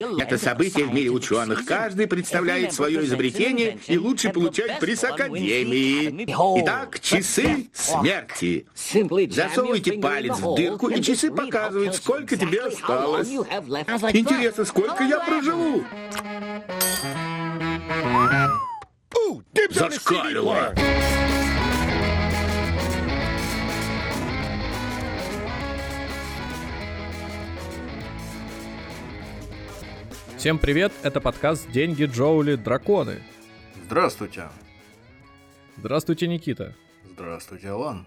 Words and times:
Это 0.00 0.38
событие 0.38 0.84
в 0.84 0.94
мире 0.94 1.10
ученых. 1.10 1.64
Каждый 1.64 2.06
представляет 2.06 2.72
свое 2.72 3.04
изобретение 3.04 3.80
и 3.88 3.98
лучше 3.98 4.30
получает 4.30 4.78
приз 4.78 5.02
Академии. 5.02 6.24
Итак, 6.62 7.00
часы 7.00 7.68
смерти. 7.74 8.68
Засовывайте 9.32 9.94
палец 9.94 10.38
в 10.38 10.54
дырку, 10.54 10.88
и 10.88 11.02
часы 11.02 11.32
показывают, 11.32 11.96
сколько 11.96 12.36
тебе 12.36 12.62
осталось. 12.62 13.28
Интересно, 13.28 14.64
сколько 14.64 15.02
я 15.02 15.18
проживу? 15.18 15.82
Зашкалило. 19.70 20.74
Всем 30.38 30.60
привет, 30.60 30.92
это 31.02 31.20
подкаст 31.20 31.68
«Деньги, 31.72 32.04
Джоули, 32.04 32.54
Драконы». 32.54 33.20
Здравствуйте. 33.86 34.48
Здравствуйте, 35.78 36.28
Никита. 36.28 36.76
Здравствуйте, 37.10 37.70
Алан. 37.70 38.06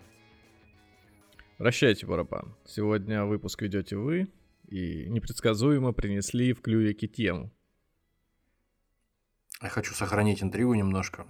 Прощайте, 1.58 2.06
барабан. 2.06 2.56
Сегодня 2.66 3.26
выпуск 3.26 3.62
ведете 3.62 3.98
вы, 3.98 4.30
и 4.70 5.10
непредсказуемо 5.10 5.92
принесли 5.92 6.54
в 6.54 6.62
клювике 6.62 7.08
тему. 7.08 7.52
Я 9.62 9.68
хочу 9.68 9.94
сохранить 9.94 10.42
интригу 10.42 10.74
немножко. 10.74 11.26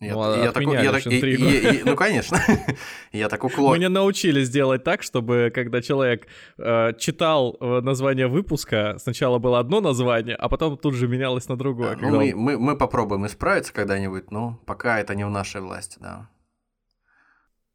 Я, 0.00 0.14
ну, 0.14 0.42
я, 0.44 0.52
такой, 0.52 0.80
я, 0.80 0.92
так, 0.92 1.06
и, 1.08 1.18
и, 1.18 1.80
и, 1.80 1.82
ну, 1.82 1.96
конечно. 1.96 2.38
я 3.12 3.28
так 3.28 3.42
уклон. 3.42 3.72
Мы 3.72 3.78
не 3.80 3.88
научились 3.88 4.48
делать 4.48 4.84
так, 4.84 5.02
чтобы 5.02 5.50
когда 5.52 5.82
человек 5.82 6.28
э, 6.56 6.92
читал 6.98 7.56
э, 7.60 7.80
название 7.80 8.28
выпуска, 8.28 8.96
сначала 8.98 9.38
было 9.38 9.58
одно 9.58 9.80
название, 9.80 10.36
а 10.36 10.48
потом 10.48 10.78
тут 10.78 10.94
же 10.94 11.08
менялось 11.08 11.48
на 11.48 11.56
другое. 11.56 11.96
Да, 11.96 12.02
ну, 12.02 12.16
мы, 12.16 12.32
он... 12.32 12.38
мы, 12.38 12.58
мы 12.58 12.76
попробуем 12.76 13.26
исправиться 13.26 13.72
когда-нибудь, 13.72 14.30
но 14.30 14.60
пока 14.66 15.00
это 15.00 15.16
не 15.16 15.26
в 15.26 15.30
нашей 15.30 15.60
власти, 15.60 15.98
да. 16.00 16.30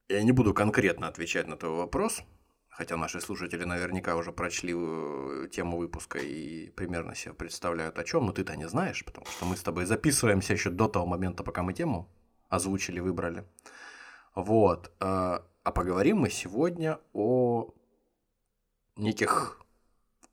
Я 0.07 0.23
не 0.23 0.31
буду 0.31 0.53
конкретно 0.53 1.07
отвечать 1.07 1.47
на 1.47 1.57
твой 1.57 1.75
вопрос, 1.75 2.23
хотя 2.73 2.97
наши 2.97 3.21
слушатели 3.21 3.63
наверняка 3.66 4.16
уже 4.16 4.31
прочли 4.31 4.73
э, 4.75 5.47
тему 5.52 5.77
выпуска 5.77 6.19
и 6.19 6.69
примерно 6.71 7.16
себе 7.16 7.33
представляют 7.33 7.99
о 7.99 8.03
чем, 8.03 8.25
но 8.25 8.31
ты-то 8.31 8.55
не 8.55 8.67
знаешь, 8.67 9.05
потому 9.05 9.25
что 9.27 9.45
мы 9.45 9.55
с 9.55 9.61
тобой 9.61 9.85
записываемся 9.85 10.53
еще 10.53 10.69
до 10.69 10.88
того 10.88 11.05
момента, 11.05 11.44
пока 11.44 11.61
мы 11.61 11.73
тему 11.73 12.09
озвучили, 12.49 12.99
выбрали. 12.99 13.45
Вот. 14.35 14.91
Э, 14.99 15.39
а 15.63 15.71
поговорим 15.71 16.17
мы 16.17 16.29
сегодня 16.29 16.99
о 17.13 17.73
неких 18.95 19.61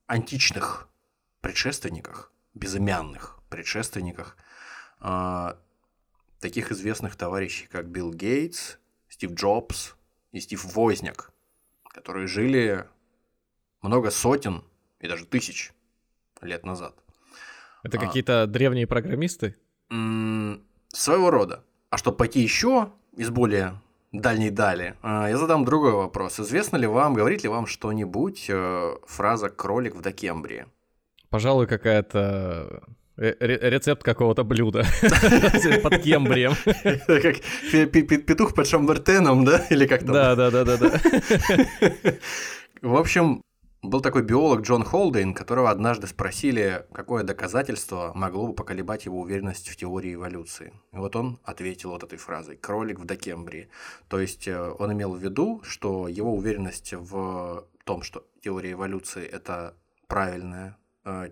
античных 0.07 0.89
предшественниках, 1.41 2.33
безымянных 2.55 3.39
предшественниках, 3.51 4.37
э, 5.01 5.55
таких 6.41 6.73
известных 6.73 7.17
товарищей, 7.17 7.67
как 7.67 7.87
Билл 7.87 8.15
Гейтс, 8.15 8.79
Стив 9.11 9.33
Джобс 9.33 9.95
и 10.33 10.41
Стив 10.41 10.65
Возняк– 10.75 11.33
которые 11.93 12.27
жили 12.27 12.87
много 13.83 14.11
сотен 14.11 14.65
и 15.01 15.09
даже 15.09 15.27
тысяч 15.27 15.73
лет 16.41 16.65
назад. 16.65 16.95
Это 17.83 17.99
а, 17.99 18.01
какие-то 18.01 18.47
древние 18.47 18.87
программисты? 18.87 19.57
своего 20.93 21.31
рода. 21.31 21.65
А 21.91 21.97
чтобы 21.97 22.17
пойти 22.17 22.41
еще 22.41 22.93
из 23.17 23.31
более 23.31 23.81
дальней 24.13 24.51
дали, 24.51 24.97
а, 25.03 25.29
я 25.29 25.37
задам 25.37 25.65
другой 25.65 25.93
вопрос. 25.93 26.39
Известно 26.39 26.77
ли 26.77 26.87
вам, 26.87 27.15
говорит 27.15 27.43
ли 27.43 27.49
вам 27.49 27.67
что-нибудь 27.67 28.47
э, 28.49 28.97
фраза 29.07 29.49
«кролик 29.49 29.95
в 29.95 30.01
Докембрии»? 30.01 30.67
Пожалуй, 31.29 31.67
какая-то 31.67 32.83
рецепт 33.21 34.03
какого-то 34.03 34.45
блюда 34.45 34.85
под 35.83 35.99
кембрием. 35.99 36.55
Как 37.07 37.37
петух 38.25 38.55
под 38.55 38.67
шамбертеном, 38.67 39.45
да? 39.45 39.67
Или 39.71 39.87
как 39.87 40.01
там? 40.01 40.13
Да, 40.13 40.35
да, 40.35 40.51
да, 40.51 40.65
да, 40.65 40.77
да. 40.79 41.01
В 42.81 42.97
общем, 42.97 43.43
был 43.83 44.01
такой 44.01 44.23
биолог 44.23 44.63
Джон 44.63 44.85
Холдейн, 44.85 45.35
которого 45.35 45.71
однажды 45.71 46.07
спросили, 46.07 46.87
какое 46.93 47.23
доказательство 47.23 48.13
могло 48.15 48.49
бы 48.49 48.55
поколебать 48.55 49.05
его 49.05 49.21
уверенность 49.21 49.69
в 49.69 49.77
теории 49.77 50.15
эволюции. 50.15 50.73
И 50.93 50.97
вот 50.97 51.15
он 51.17 51.39
ответил 51.45 51.91
вот 51.91 52.03
этой 52.03 52.19
фразой 52.19 52.57
«кролик 52.57 52.99
в 53.01 53.05
Докембрии». 53.05 53.69
То 54.09 54.19
есть 54.21 54.49
э, 54.49 54.75
он 54.79 54.93
имел 54.93 55.15
в 55.15 55.23
виду, 55.23 55.61
что 55.63 56.09
его 56.09 56.35
уверенность 56.35 56.93
в 56.95 57.67
том, 57.85 58.03
что 58.03 58.27
теория 58.43 58.73
эволюции– 58.73 59.25
это 59.33 59.75
правильная 60.09 60.77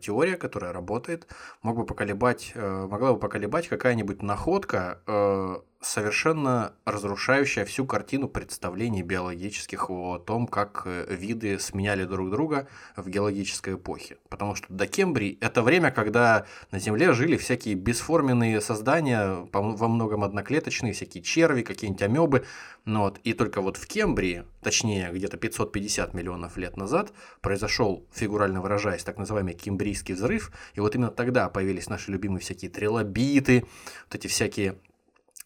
теория, 0.00 0.36
которая 0.36 0.72
работает, 0.72 1.26
мог 1.62 1.76
бы 1.76 1.86
поколебать, 1.86 2.52
э, 2.54 2.86
могла 2.86 3.12
бы 3.12 3.18
поколебать 3.18 3.68
какая-нибудь 3.68 4.22
находка, 4.22 5.00
э, 5.06 5.56
совершенно 5.80 6.74
разрушающая 6.84 7.64
всю 7.64 7.86
картину 7.86 8.28
представлений 8.28 9.02
биологических 9.02 9.90
о 9.90 10.18
том, 10.18 10.46
как 10.46 10.86
виды 10.86 11.58
сменяли 11.58 12.04
друг 12.04 12.30
друга 12.30 12.66
в 12.96 13.08
геологической 13.08 13.74
эпохе. 13.74 14.18
Потому 14.28 14.54
что 14.54 14.66
до 14.68 14.86
Кембрий– 14.86 15.38
это 15.40 15.62
время, 15.62 15.90
когда 15.90 16.46
на 16.72 16.78
Земле 16.78 17.12
жили 17.12 17.36
всякие 17.36 17.76
бесформенные 17.76 18.60
создания, 18.60 19.48
во 19.52 19.88
многом 19.88 20.24
одноклеточные, 20.24 20.92
всякие 20.92 21.22
черви, 21.22 21.62
какие-нибудь 21.62 22.02
амебы. 22.02 22.44
Ну 22.84 23.00
вот. 23.00 23.18
И 23.24 23.32
только 23.32 23.60
вот 23.60 23.76
в 23.76 23.86
Кембрии, 23.86 24.44
точнее 24.62 25.10
где-то 25.12 25.36
550 25.36 26.12
миллионов 26.12 26.56
лет 26.56 26.76
назад, 26.76 27.12
произошел, 27.40 28.04
фигурально 28.12 28.60
выражаясь, 28.60 29.04
так 29.04 29.16
называемый 29.18 29.54
кембрийский 29.54 30.14
взрыв. 30.14 30.50
И 30.74 30.80
вот 30.80 30.94
именно 30.94 31.10
тогда 31.10 31.48
появились 31.48 31.88
наши 31.88 32.10
любимые 32.10 32.40
всякие 32.40 32.70
трилобиты, 32.70 33.64
вот 34.06 34.14
эти 34.14 34.26
всякие 34.26 34.78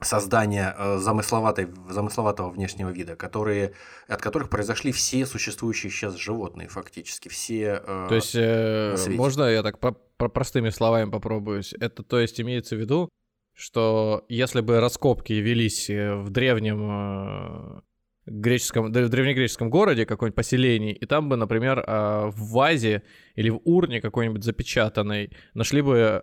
создания 0.03 0.75
э, 0.77 0.99
замысловатой, 0.99 1.69
замысловатого 1.89 2.51
внешнего 2.51 2.91
вида, 2.91 3.17
которые, 3.17 3.73
от 4.09 4.21
которых 4.21 4.49
произошли 4.49 4.93
все 4.93 5.27
существующие 5.27 5.91
сейчас 5.91 6.17
животные 6.17 6.69
фактически, 6.69 7.29
все 7.29 7.83
э, 7.85 8.07
То 8.09 8.15
есть, 8.15 8.35
э, 8.35 8.97
можно 9.09 9.45
я 9.45 9.62
так 9.62 9.79
по, 9.79 9.93
по 10.17 10.29
простыми 10.29 10.71
словами 10.71 11.11
попробуюсь? 11.11 11.75
Это 11.81 12.03
то 12.03 12.19
есть 12.19 12.41
имеется 12.41 12.77
в 12.77 12.79
виду, 12.79 13.09
что 13.55 14.25
если 14.29 14.61
бы 14.61 14.81
раскопки 14.81 15.33
велись 15.35 15.91
э, 15.91 16.15
в 16.15 16.31
древнем 16.31 16.89
э, 16.91 17.81
греческом, 18.27 18.87
в 18.87 18.91
древнегреческом 18.91 19.71
городе, 19.71 20.07
каком-нибудь 20.07 20.37
поселении, 20.37 20.93
и 20.93 21.07
там 21.07 21.29
бы, 21.29 21.37
например, 21.37 21.79
э, 21.79 22.31
в 22.33 22.53
вазе 22.53 23.03
или 23.35 23.51
в 23.51 23.61
урне 23.65 24.01
какой-нибудь 24.01 24.45
запечатанной 24.45 25.33
нашли 25.55 25.83
бы 25.83 26.23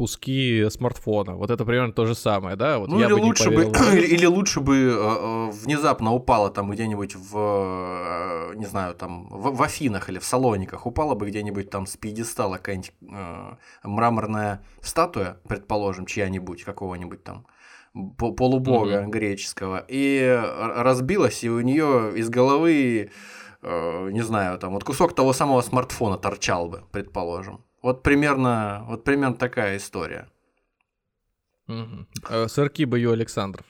куски 0.00 0.70
смартфона. 0.70 1.36
Вот 1.36 1.50
это 1.50 1.66
примерно 1.66 1.92
то 1.92 2.06
же 2.06 2.14
самое, 2.14 2.56
да? 2.56 2.78
Вот 2.78 2.88
ну 2.88 3.00
или, 3.00 3.12
бы 3.12 3.20
лучше 3.20 3.50
бы, 3.50 3.64
или, 3.92 4.06
или 4.06 4.24
лучше 4.26 4.60
бы 4.60 4.74
э, 4.74 5.50
внезапно 5.50 6.14
упала 6.14 6.50
там 6.50 6.70
где-нибудь 6.70 7.16
в, 7.16 7.36
э, 7.36 8.54
не 8.56 8.64
знаю, 8.64 8.94
там 8.94 9.28
в, 9.28 9.54
в 9.54 9.62
Афинах 9.62 10.08
или 10.08 10.18
в 10.18 10.24
Салониках, 10.24 10.86
упала 10.86 11.14
бы 11.14 11.28
где-нибудь 11.28 11.68
там 11.68 11.86
с 11.86 11.98
пьедестала 11.98 12.56
какая-нибудь 12.56 12.94
э, 13.12 13.56
мраморная 13.82 14.62
статуя, 14.80 15.36
предположим, 15.46 16.06
чья-нибудь, 16.06 16.64
какого-нибудь 16.64 17.22
там 17.22 17.46
полубога 18.16 19.02
mm-hmm. 19.02 19.10
греческого, 19.10 19.84
и 19.86 20.42
разбилась, 20.76 21.44
и 21.44 21.50
у 21.50 21.60
нее 21.60 22.12
из 22.16 22.30
головы, 22.30 23.10
э, 23.60 24.10
не 24.12 24.22
знаю, 24.22 24.58
там 24.58 24.72
вот 24.72 24.84
кусок 24.84 25.14
того 25.14 25.34
самого 25.34 25.60
смартфона 25.60 26.16
торчал 26.16 26.68
бы, 26.68 26.84
предположим. 26.90 27.60
Вот 27.82 28.02
примерно, 28.02 28.84
вот 28.88 29.04
примерно 29.04 29.36
такая 29.36 29.76
история. 29.76 30.28
Угу. 31.68 32.48
Сырки 32.48 32.84
Бою 32.84 33.12
Александров. 33.12 33.66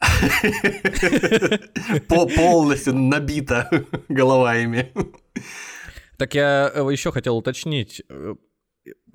Полностью 2.08 2.94
набита 2.94 3.70
голова 4.08 4.56
ими. 4.56 4.92
Так 6.16 6.34
я 6.34 6.70
э, 6.74 6.80
еще 6.90 7.12
хотел 7.12 7.36
уточнить. 7.36 8.02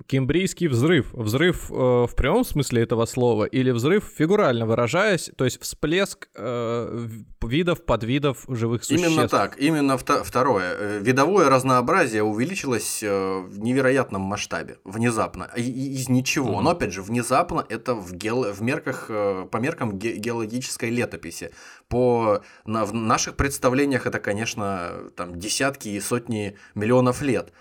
Кембрийский 0.06 0.68
взрыв. 0.68 1.12
Взрыв 1.12 1.70
э, 1.70 1.74
в 1.74 2.10
прямом 2.16 2.44
смысле 2.44 2.82
этого 2.82 3.06
слова 3.06 3.44
или 3.44 3.70
взрыв 3.70 4.04
фигурально 4.16 4.66
выражаясь, 4.66 5.30
то 5.36 5.44
есть 5.44 5.60
всплеск 5.60 6.28
э, 6.34 7.08
видов, 7.42 7.84
подвидов 7.84 8.44
живых 8.48 8.84
существ? 8.84 9.08
Именно 9.08 9.28
так, 9.28 9.58
именно 9.58 9.98
второе. 9.98 10.74
Э, 10.78 10.98
видовое 11.00 11.48
разнообразие 11.48 12.22
увеличилось 12.22 13.02
э, 13.02 13.38
в 13.40 13.58
невероятном 13.58 14.22
масштабе, 14.22 14.78
внезапно, 14.84 15.50
из 15.56 16.08
ничего. 16.08 16.58
Mm-hmm. 16.58 16.62
Но 16.62 16.70
опять 16.70 16.92
же, 16.92 17.02
внезапно 17.02 17.64
это 17.68 17.94
в, 17.94 18.12
гео... 18.12 18.52
в 18.52 18.62
мерках, 18.62 19.06
э, 19.08 19.46
по 19.50 19.56
меркам 19.58 19.98
ге... 19.98 20.16
геологической 20.16 20.90
летописи. 20.90 21.52
По 21.88 22.42
на... 22.64 22.84
в 22.84 22.94
наших 22.94 23.36
представлениях 23.36 24.06
это, 24.06 24.18
конечно, 24.18 24.92
там 25.16 25.38
десятки 25.38 25.88
и 25.88 26.00
сотни 26.00 26.56
миллионов 26.74 27.22
лет. 27.22 27.52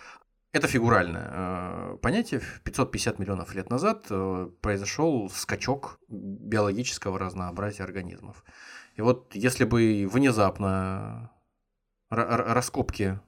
Это 0.55 0.69
фигуральное 0.69 1.31
э, 1.33 1.97
понятие. 2.01 2.39
550 2.63 3.19
миллионов 3.19 3.53
лет 3.53 3.69
назад 3.69 4.05
э, 4.09 4.49
произошел 4.61 5.29
скачок 5.29 5.99
биологического 6.07 7.19
разнообразия 7.19 7.83
организмов. 7.83 8.45
И 8.95 9.01
вот 9.01 9.35
если 9.35 9.65
бы 9.65 10.07
внезапно 10.09 11.29
раскопки, 12.09 13.19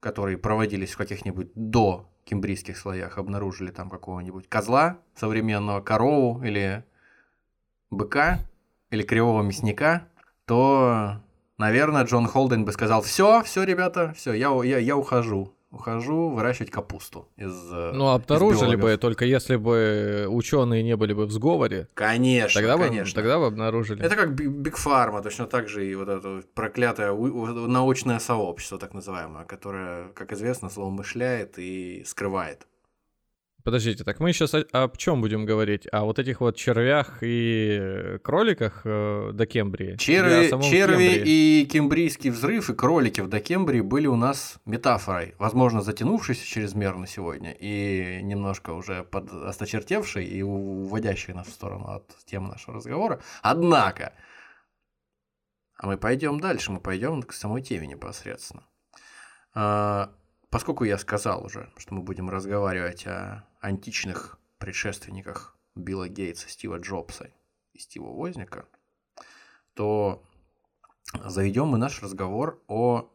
которые 0.00 0.38
проводились 0.38 0.92
в 0.92 0.96
каких-нибудь 0.96 1.50
до 1.54 2.10
кембрийских 2.24 2.78
слоях 2.78 3.18
обнаружили 3.18 3.70
там 3.70 3.90
какого-нибудь 3.90 4.48
козла 4.48 4.96
современного, 5.14 5.82
корову 5.82 6.42
или 6.42 6.86
быка, 7.90 8.38
или 8.88 9.02
кривого 9.02 9.42
мясника, 9.42 10.08
то, 10.46 11.20
наверное, 11.58 12.04
Джон 12.04 12.26
Холден 12.26 12.64
бы 12.64 12.72
сказал, 12.72 13.02
все, 13.02 13.42
все, 13.42 13.62
ребята, 13.64 14.14
все, 14.16 14.32
я, 14.32 14.48
я, 14.64 14.78
я 14.78 14.96
ухожу 14.96 15.54
ухожу 15.72 16.28
выращивать 16.28 16.70
капусту 16.70 17.28
из 17.36 17.52
э, 17.72 17.92
Ну, 17.94 18.08
обнаружили 18.08 18.76
из 18.76 18.80
бы, 18.80 18.96
только 18.98 19.24
если 19.24 19.56
бы 19.56 20.26
ученые 20.28 20.82
не 20.82 20.96
были 20.96 21.14
бы 21.14 21.26
в 21.26 21.32
сговоре. 21.32 21.88
Конечно, 21.94 22.60
тогда 22.60 22.76
конечно. 22.76 23.10
Бы, 23.10 23.14
тогда 23.14 23.38
бы 23.38 23.46
обнаружили. 23.46 24.04
Это 24.04 24.14
как 24.14 24.34
Биг 24.34 24.76
Фарма, 24.76 25.22
точно 25.22 25.46
так 25.46 25.68
же 25.68 25.86
и 25.86 25.94
вот 25.94 26.08
это 26.08 26.42
проклятое 26.54 27.12
научное 27.12 28.18
сообщество, 28.18 28.78
так 28.78 28.94
называемое, 28.94 29.44
которое, 29.44 30.08
как 30.08 30.32
известно, 30.32 30.68
злоумышляет 30.68 31.58
и 31.58 32.04
скрывает. 32.06 32.66
Подождите, 33.64 34.02
так 34.02 34.18
мы 34.18 34.32
сейчас 34.32 34.54
о, 34.54 34.64
о 34.72 34.90
чем 34.96 35.20
будем 35.20 35.44
говорить? 35.44 35.86
О 35.92 36.04
вот 36.04 36.18
этих 36.18 36.40
вот 36.40 36.56
червях 36.56 37.18
и 37.20 38.18
кроликах 38.24 38.82
э, 38.84 39.30
до 39.32 39.46
Кембрии? 39.46 39.96
Черви, 39.96 40.48
черви 40.68 41.08
Кембрии? 41.08 41.22
и 41.24 41.66
кембрийский 41.70 42.30
взрыв 42.30 42.70
и 42.70 42.74
кролики 42.74 43.20
в 43.20 43.28
Докембрии 43.28 43.80
были 43.80 44.08
у 44.08 44.16
нас 44.16 44.58
метафорой, 44.64 45.34
возможно, 45.38 45.80
затянувшейся 45.80 46.44
чрезмерно 46.44 47.06
сегодня 47.06 47.52
и 47.52 48.20
немножко 48.22 48.70
уже 48.70 49.04
под 49.04 49.32
осточертевшей 49.32 50.24
и 50.24 50.42
уводящей 50.42 51.32
нас 51.32 51.46
в 51.46 51.52
сторону 51.52 51.86
от 51.86 52.08
темы 52.24 52.48
нашего 52.48 52.76
разговора. 52.76 53.20
Однако, 53.42 54.12
а 55.76 55.86
мы 55.86 55.98
пойдем 55.98 56.40
дальше, 56.40 56.72
мы 56.72 56.80
пойдем 56.80 57.22
к 57.22 57.32
самой 57.32 57.62
теме 57.62 57.86
непосредственно. 57.86 58.64
А, 59.54 60.12
Поскольку 60.52 60.84
я 60.84 60.98
сказал 60.98 61.46
уже, 61.46 61.70
что 61.78 61.94
мы 61.94 62.02
будем 62.02 62.28
разговаривать 62.28 63.06
о 63.06 63.42
античных 63.62 64.38
предшественниках 64.58 65.56
Билла 65.74 66.08
Гейтса, 66.08 66.48
Стива 66.48 66.78
Джобса 66.78 67.32
и 67.72 67.78
Стива 67.78 68.08
Возника, 68.08 68.66
то 69.74 70.22
заведем 71.24 71.68
мы 71.68 71.78
наш 71.78 72.02
разговор 72.02 72.62
о 72.66 73.10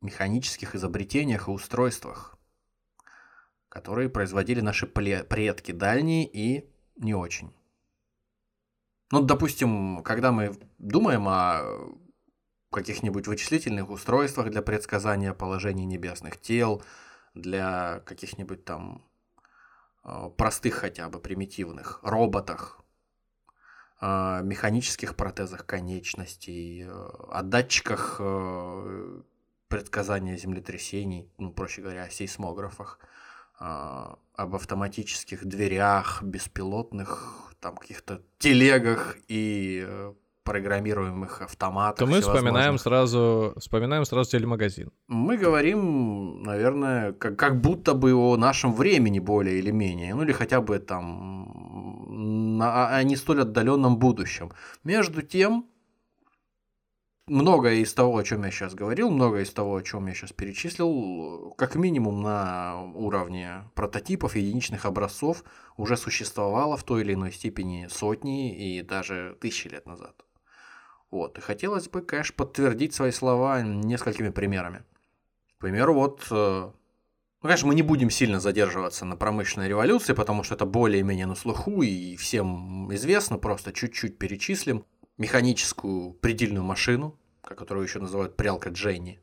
механических 0.00 0.74
изобретениях 0.74 1.48
и 1.48 1.50
устройствах, 1.50 2.38
которые 3.68 4.08
производили 4.10 4.60
наши 4.60 4.86
предки 4.86 5.72
дальние 5.72 6.28
и 6.28 6.70
не 6.96 7.14
очень. 7.14 7.52
Ну, 9.10 9.22
допустим, 9.22 10.02
когда 10.02 10.30
мы 10.30 10.58
думаем 10.78 11.26
о 11.28 11.62
каких-нибудь 12.70 13.26
вычислительных 13.26 13.90
устройствах 13.90 14.50
для 14.50 14.62
предсказания 14.62 15.34
положений 15.34 15.86
небесных 15.86 16.40
тел, 16.40 16.82
для 17.34 18.00
каких-нибудь 18.00 18.64
там 18.64 19.04
простых 20.36 20.74
хотя 20.74 21.08
бы 21.08 21.20
примитивных 21.20 22.00
роботах, 22.02 22.80
э, 24.00 24.40
механических 24.42 25.16
протезах 25.16 25.66
конечностей, 25.66 26.86
о 26.88 27.42
датчиках 27.42 28.20
предсказания 29.68 30.36
землетрясений, 30.36 31.30
ну, 31.38 31.52
проще 31.52 31.82
говоря, 31.82 32.04
о 32.04 32.10
сейсмографах, 32.10 32.98
об 33.58 34.54
автоматических 34.54 35.44
дверях, 35.46 36.22
беспилотных, 36.22 37.52
там 37.60 37.76
каких-то 37.76 38.22
телегах 38.38 39.16
и 39.28 40.12
программируемых 40.44 41.42
автоматов. 41.42 41.98
То 41.98 42.06
мы 42.06 42.20
вспоминаем 42.20 42.78
сразу, 42.78 43.54
вспоминаем 43.58 44.04
сразу 44.04 44.30
телемагазин. 44.30 44.90
Мы 45.08 45.36
говорим, 45.36 46.42
наверное, 46.42 47.12
как, 47.12 47.38
как 47.38 47.60
будто 47.60 47.94
бы 47.94 48.12
о 48.14 48.36
нашем 48.36 48.74
времени 48.74 49.18
более 49.18 49.58
или 49.58 49.70
менее, 49.70 50.14
ну 50.14 50.22
или 50.22 50.32
хотя 50.32 50.60
бы 50.60 50.78
там 50.78 52.56
на, 52.58 52.96
о 52.96 53.02
не 53.02 53.16
столь 53.16 53.42
отдаленном 53.42 53.98
будущем. 53.98 54.50
Между 54.84 55.22
тем, 55.22 55.66
многое 57.26 57.76
из 57.76 57.94
того, 57.94 58.18
о 58.18 58.24
чем 58.24 58.44
я 58.44 58.50
сейчас 58.50 58.74
говорил, 58.74 59.10
многое 59.10 59.42
из 59.42 59.50
того, 59.52 59.76
о 59.76 59.82
чем 59.82 60.06
я 60.06 60.14
сейчас 60.14 60.32
перечислил, 60.32 61.54
как 61.56 61.76
минимум 61.76 62.22
на 62.22 62.82
уровне 62.94 63.64
прототипов, 63.74 64.36
единичных 64.36 64.84
образцов, 64.84 65.44
уже 65.76 65.96
существовало 65.96 66.76
в 66.76 66.84
той 66.84 67.02
или 67.02 67.14
иной 67.14 67.32
степени 67.32 67.88
сотни 67.90 68.54
и 68.54 68.82
даже 68.82 69.36
тысячи 69.40 69.68
лет 69.68 69.86
назад. 69.86 70.24
Вот. 71.12 71.36
И 71.36 71.42
хотелось 71.42 71.88
бы, 71.88 72.00
конечно, 72.00 72.34
подтвердить 72.34 72.94
свои 72.94 73.10
слова 73.10 73.60
несколькими 73.60 74.30
примерами. 74.30 74.82
К 75.58 75.60
примеру, 75.60 75.94
вот, 75.94 76.26
э, 76.30 76.34
ну, 76.34 76.72
конечно, 77.42 77.68
мы 77.68 77.74
не 77.74 77.82
будем 77.82 78.08
сильно 78.08 78.40
задерживаться 78.40 79.04
на 79.04 79.14
промышленной 79.16 79.68
революции, 79.68 80.14
потому 80.14 80.42
что 80.42 80.54
это 80.54 80.64
более-менее 80.64 81.26
на 81.26 81.34
слуху 81.34 81.82
и 81.82 82.16
всем 82.16 82.92
известно, 82.94 83.36
просто 83.36 83.74
чуть-чуть 83.74 84.18
перечислим. 84.18 84.86
Механическую 85.18 86.14
предельную 86.14 86.64
машину, 86.64 87.20
которую 87.42 87.84
еще 87.84 87.98
называют 87.98 88.34
прялка 88.34 88.70
Дженни, 88.70 89.20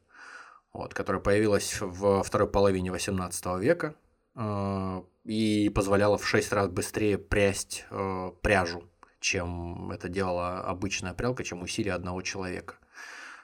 вот, 0.71 0.93
которая 0.93 1.21
появилась 1.23 1.81
во 1.81 2.21
второй 2.21 2.47
половине 2.47 2.91
18 2.91 3.45
века 3.59 3.95
э, 4.35 5.01
и 5.23 5.69
позволяла 5.69 6.19
в 6.19 6.27
6 6.27 6.53
раз 6.53 6.69
быстрее 6.69 7.17
прясть 7.17 7.87
э, 7.89 8.31
пряжу 8.43 8.83
чем 9.19 9.91
это 9.91 10.09
делала 10.09 10.61
обычная 10.61 11.13
прялка, 11.13 11.43
чем 11.43 11.61
усилие 11.61 11.93
одного 11.93 12.21
человека. 12.21 12.75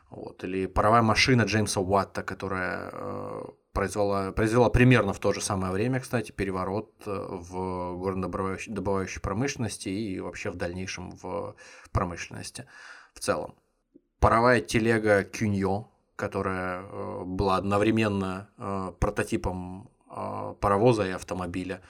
Вот. 0.10 0.44
Или 0.44 0.66
паровая 0.68 1.02
машина 1.02 1.44
Джеймса 1.44 1.82
Уатта, 1.82 2.24
которая 2.24 2.90
э, 2.92 3.44
произвела, 3.74 4.32
произвела 4.32 4.70
примерно 4.70 5.14
в 5.14 5.20
то 5.20 5.34
же 5.34 5.42
самое 5.42 5.74
время, 5.74 6.00
кстати, 6.00 6.32
переворот 6.32 6.92
э, 7.06 7.12
в 7.12 7.98
горнодобывающей 7.98 9.22
промышленности 9.22 9.90
и 9.90 10.20
вообще 10.20 10.52
в 10.52 10.56
дальнейшем 10.56 11.12
в 11.12 11.56
промышленности 11.92 12.66
в 13.14 13.20
целом. 13.20 13.56
Паровая 14.20 14.62
телега 14.62 15.24
Кюньо, 15.24 15.90
которая 16.16 16.84
э, 16.84 17.24
была 17.26 17.58
одновременно 17.58 18.50
прототипом 19.00 19.90
паровоза 20.62 21.06
и 21.08 21.12
автомобиля. 21.12 21.82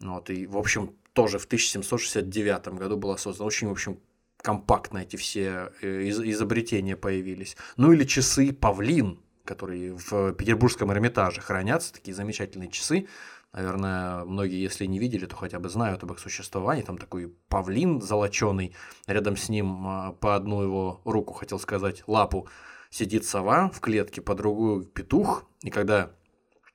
Вот, 0.00 0.30
и, 0.30 0.46
в 0.46 0.56
общем, 0.56 0.94
тоже 1.18 1.40
в 1.40 1.46
1769 1.46 2.68
году 2.78 2.96
была 2.96 3.16
создана. 3.16 3.48
Очень, 3.48 3.66
в 3.66 3.72
общем, 3.72 3.98
компактно 4.36 4.98
эти 4.98 5.16
все 5.16 5.72
э, 5.82 6.08
изобретения 6.10 6.94
появились. 6.94 7.56
Ну 7.76 7.92
или 7.92 8.04
часы 8.04 8.52
Павлин, 8.52 9.18
которые 9.44 9.94
в 9.94 10.32
Петербургском 10.34 10.92
Эрмитаже 10.92 11.40
хранятся, 11.40 11.92
такие 11.92 12.14
замечательные 12.14 12.70
часы. 12.70 13.08
Наверное, 13.52 14.24
многие, 14.26 14.62
если 14.62 14.86
не 14.86 15.00
видели, 15.00 15.26
то 15.26 15.34
хотя 15.34 15.58
бы 15.58 15.68
знают 15.68 16.04
об 16.04 16.12
их 16.12 16.20
существовании. 16.20 16.84
Там 16.84 16.98
такой 16.98 17.34
павлин 17.48 18.00
золоченый, 18.00 18.76
рядом 19.08 19.36
с 19.36 19.48
ним 19.48 19.88
а, 19.88 20.12
по 20.12 20.36
одну 20.36 20.62
его 20.62 21.00
руку, 21.04 21.34
хотел 21.34 21.58
сказать, 21.58 22.04
лапу, 22.06 22.46
сидит 22.90 23.24
сова 23.24 23.70
в 23.70 23.80
клетке, 23.80 24.22
по 24.22 24.36
другую 24.36 24.84
петух. 24.84 25.46
И 25.62 25.70
когда 25.70 26.12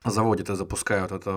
заводят 0.04 0.50
и 0.50 0.54
запускают 0.54 1.12
это 1.12 1.34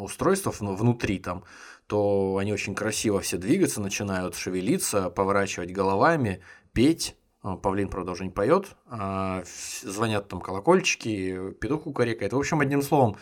устройство 0.00 0.50
внутри 0.50 1.18
там, 1.18 1.44
то 1.92 2.38
они 2.38 2.54
очень 2.54 2.74
красиво 2.74 3.20
все 3.20 3.36
двигаться 3.36 3.78
начинают, 3.78 4.34
шевелиться, 4.34 5.10
поворачивать 5.10 5.72
головами, 5.72 6.40
петь. 6.72 7.16
А, 7.42 7.56
павлин, 7.56 7.90
правда, 7.90 8.12
уже 8.12 8.24
не 8.24 8.30
поет. 8.30 8.76
А 8.86 9.42
звонят 9.82 10.26
там 10.26 10.40
колокольчики, 10.40 11.52
петух 11.60 11.82
кукарекает. 11.82 12.32
В 12.32 12.38
общем, 12.38 12.60
одним 12.60 12.80
словом, 12.80 13.18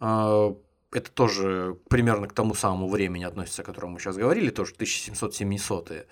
а, 0.00 0.52
это 0.90 1.12
тоже 1.12 1.78
примерно 1.88 2.26
к 2.26 2.32
тому 2.32 2.54
самому 2.56 2.88
времени 2.88 3.22
относится, 3.22 3.62
о 3.62 3.64
котором 3.64 3.92
мы 3.92 4.00
сейчас 4.00 4.16
говорили, 4.16 4.50
тоже 4.50 4.74
1700-700-е. 4.74 6.08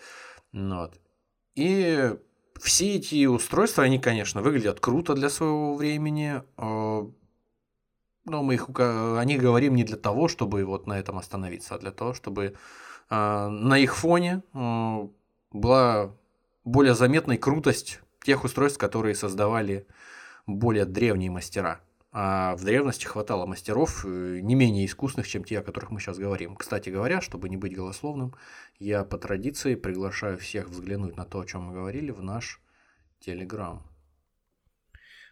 Вот. 0.52 1.00
И 1.56 2.14
все 2.60 2.94
эти 2.94 3.26
устройства, 3.26 3.82
они, 3.82 3.98
конечно, 3.98 4.42
выглядят 4.42 4.78
круто 4.78 5.14
для 5.14 5.28
своего 5.28 5.74
времени, 5.74 6.40
но 8.26 8.42
мы 8.42 8.54
их, 8.54 8.68
о 8.76 9.22
них 9.24 9.40
говорим 9.40 9.74
не 9.74 9.84
для 9.84 9.96
того, 9.96 10.28
чтобы 10.28 10.64
вот 10.64 10.86
на 10.86 10.98
этом 10.98 11.16
остановиться, 11.16 11.74
а 11.74 11.78
для 11.78 11.92
того, 11.92 12.12
чтобы 12.12 12.54
э, 13.08 13.48
на 13.48 13.78
их 13.78 13.96
фоне 13.96 14.42
э, 14.52 15.08
была 15.52 16.14
более 16.64 16.94
заметной 16.94 17.38
крутость 17.38 18.00
тех 18.22 18.44
устройств, 18.44 18.78
которые 18.78 19.14
создавали 19.14 19.86
более 20.46 20.84
древние 20.84 21.30
мастера. 21.30 21.80
А 22.18 22.56
в 22.56 22.64
древности 22.64 23.04
хватало 23.04 23.46
мастеров 23.46 24.04
э, 24.04 24.40
не 24.42 24.54
менее 24.54 24.86
искусных, 24.86 25.28
чем 25.28 25.44
те, 25.44 25.60
о 25.60 25.62
которых 25.62 25.90
мы 25.90 26.00
сейчас 26.00 26.18
говорим. 26.18 26.56
Кстати 26.56 26.88
говоря, 26.88 27.20
чтобы 27.20 27.48
не 27.48 27.56
быть 27.56 27.76
голословным, 27.76 28.34
я 28.78 29.04
по 29.04 29.18
традиции 29.18 29.74
приглашаю 29.74 30.38
всех 30.38 30.68
взглянуть 30.68 31.16
на 31.16 31.24
то, 31.24 31.40
о 31.40 31.46
чем 31.46 31.62
мы 31.62 31.74
говорили, 31.74 32.10
в 32.10 32.22
наш 32.22 32.60
Телеграм. 33.20 33.82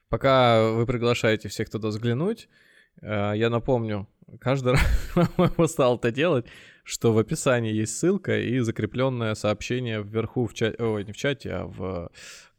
Пока 0.08 0.70
вы 0.70 0.86
приглашаете 0.86 1.48
всех 1.48 1.70
туда 1.70 1.88
взглянуть, 1.88 2.48
я 3.02 3.48
напомню, 3.50 4.08
каждый 4.40 4.74
раз 4.74 5.70
стал 5.70 5.96
это 5.96 6.10
делать, 6.10 6.46
что 6.84 7.12
в 7.12 7.18
описании 7.18 7.72
есть 7.72 7.96
ссылка 7.96 8.38
и 8.38 8.58
закрепленное 8.60 9.34
сообщение 9.34 10.02
вверху 10.02 10.46
в 10.46 10.54
чате, 10.54 10.82
ой, 10.82 11.04
не 11.04 11.12
в 11.12 11.16
чате, 11.16 11.50
а 11.50 11.66
в 11.66 12.10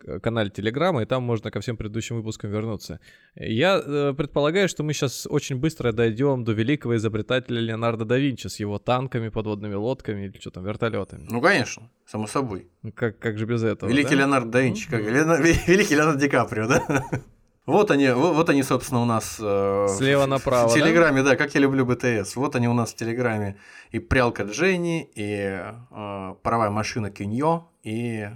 э, 0.04 0.20
канале 0.20 0.50
Телеграма, 0.50 1.04
и 1.04 1.06
там 1.06 1.22
можно 1.22 1.52
ко 1.52 1.60
всем 1.60 1.78
предыдущим 1.78 2.16
выпускам 2.18 2.50
вернуться. 2.50 3.00
Я 3.36 3.80
э, 3.86 4.14
предполагаю, 4.18 4.68
что 4.68 4.82
мы 4.82 4.94
сейчас 4.94 5.28
очень 5.30 5.58
быстро 5.58 5.92
дойдем 5.92 6.44
до 6.44 6.54
великого 6.54 6.96
изобретателя 6.96 7.62
Леонардо 7.62 8.04
да 8.04 8.18
Винчи 8.18 8.48
с 8.48 8.60
его 8.60 8.80
танками, 8.80 9.30
подводными 9.30 9.76
лодками 9.76 10.26
или 10.26 10.40
что 10.40 10.50
там, 10.50 10.66
вертолетами. 10.66 11.28
Ну, 11.30 11.40
конечно, 11.40 11.92
само 12.08 12.26
собой. 12.26 12.68
Как, 12.96 13.20
как 13.20 13.38
же 13.38 13.46
без 13.46 13.64
этого? 13.64 13.88
Великий 13.90 14.16
да? 14.16 14.22
Леонардо 14.22 14.50
да 14.50 14.62
Винчи, 14.62 14.88
ну, 14.90 14.98
как... 14.98 15.08
Леонардо... 15.08 15.44
Великий 15.68 15.96
Леонардо 15.96 16.20
Ди 16.20 16.30
Каприо, 16.30 16.68
да? 16.68 17.06
Вот 17.66 17.90
они, 17.90 18.10
вот 18.12 18.50
они, 18.50 18.62
собственно, 18.62 19.02
у 19.02 19.06
нас 19.06 19.38
э, 19.40 19.88
слева 19.98 20.28
направо. 20.28 20.68
В 20.68 20.74
Телеграме, 20.74 21.24
да? 21.24 21.32
да, 21.32 21.36
как 21.36 21.56
я 21.56 21.62
люблю 21.62 21.84
БТС. 21.86 22.36
Вот 22.36 22.56
они 22.56 22.68
у 22.68 22.74
нас 22.74 22.94
в 22.94 22.96
Телеграме. 22.96 23.58
И 23.90 23.98
прялка 23.98 24.44
Дженни, 24.44 25.10
и 25.16 25.60
э, 25.92 26.36
паровая 26.44 26.70
машина 26.70 27.10
Киньо, 27.10 27.72
и 27.84 28.30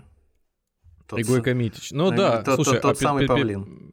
тот, 1.05 1.19
и 1.19 1.23
Гойко 1.23 1.53
Митич. 1.53 1.91
Ну 1.91 2.09
да, 2.09 2.41
тот, 2.41 2.55
слушай, 2.55 2.73
тот, 2.73 2.81
тот 2.81 2.97
а 2.97 2.99
самый 2.99 3.27
Павлин. 3.27 3.89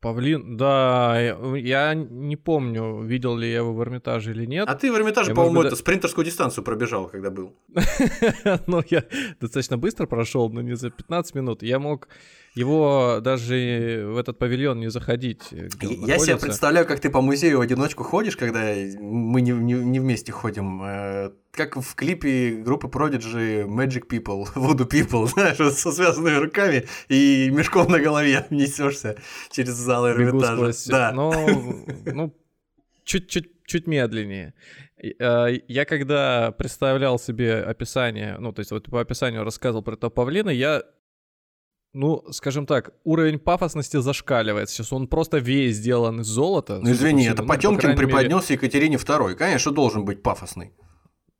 Павлин, 0.00 0.56
да, 0.56 1.16
я 1.56 1.94
не 1.94 2.34
помню, 2.34 3.02
видел 3.02 3.36
ли 3.36 3.48
я 3.48 3.58
его 3.58 3.72
в 3.72 3.80
Эрмитаже 3.80 4.32
или 4.32 4.46
нет. 4.46 4.68
А 4.68 4.74
ты 4.74 4.90
в 4.90 4.96
Эрмитаже, 4.96 5.32
по-моему, 5.32 5.62
это 5.62 5.76
спринтерскую 5.76 6.24
дистанцию 6.24 6.64
пробежал, 6.64 7.06
когда 7.06 7.30
был. 7.30 7.54
Ну, 8.66 8.82
я 8.90 9.04
достаточно 9.40 9.78
быстро 9.78 10.06
прошел, 10.06 10.50
но 10.50 10.60
не 10.60 10.74
за 10.74 10.90
15 10.90 11.36
минут. 11.36 11.62
Я 11.62 11.78
мог 11.78 12.08
его 12.54 13.20
даже 13.22 14.04
в 14.06 14.18
этот 14.18 14.38
павильон 14.38 14.80
не 14.80 14.90
заходить. 14.90 15.42
Я 15.50 16.18
себе 16.18 16.36
представляю, 16.36 16.86
как 16.86 17.00
ты 17.00 17.08
по 17.08 17.22
музею 17.22 17.58
в 17.58 17.60
одиночку 17.62 18.04
ходишь, 18.04 18.36
когда 18.36 18.74
мы 19.00 19.40
не, 19.40 19.52
не, 19.52 19.74
не 19.74 20.00
вместе 20.00 20.32
ходим. 20.32 20.82
Э, 20.82 21.30
как 21.50 21.76
в 21.76 21.94
клипе 21.94 22.62
группы 22.62 22.88
Prodigy 22.88 23.66
Magic 23.66 24.06
People, 24.08 24.46
Voodoo 24.54 24.88
People, 24.88 25.26
знаешь, 25.32 25.56
со 25.56 25.92
связанными 25.92 26.36
руками 26.36 26.86
и 27.08 27.50
мешком 27.50 27.90
на 27.90 28.00
голове 28.00 28.46
несешься 28.50 29.16
через 29.50 29.72
зал 29.72 30.08
Эрмитажа. 30.08 30.72
Да. 30.88 31.12
Но, 31.12 31.32
ну, 32.06 32.34
чуть-чуть 33.04 33.50
чуть 33.64 33.86
медленнее. 33.86 34.52
Э, 35.18 35.46
я 35.68 35.84
когда 35.86 36.52
представлял 36.52 37.18
себе 37.18 37.62
описание, 37.62 38.36
ну, 38.38 38.52
то 38.52 38.60
есть 38.60 38.70
вот 38.70 38.90
по 38.90 39.00
описанию 39.00 39.44
рассказывал 39.44 39.82
про 39.82 39.94
этого 39.94 40.10
павлина, 40.10 40.50
я 40.50 40.82
ну, 41.94 42.24
скажем 42.30 42.66
так, 42.66 42.92
уровень 43.04 43.38
пафосности 43.38 43.98
зашкаливает. 43.98 44.70
Сейчас 44.70 44.92
он 44.92 45.06
просто 45.08 45.38
весь 45.38 45.76
сделан 45.76 46.20
из 46.20 46.26
золота. 46.26 46.80
Ну, 46.80 46.90
извини, 46.90 47.26
это 47.26 47.42
ну, 47.42 47.48
Потемкин 47.48 47.92
по 47.92 47.96
преподнес 47.96 48.48
мере... 48.48 48.54
Екатерине 48.54 48.96
II. 48.96 49.34
Конечно, 49.34 49.72
должен 49.72 50.04
быть 50.04 50.22
пафосный. 50.22 50.72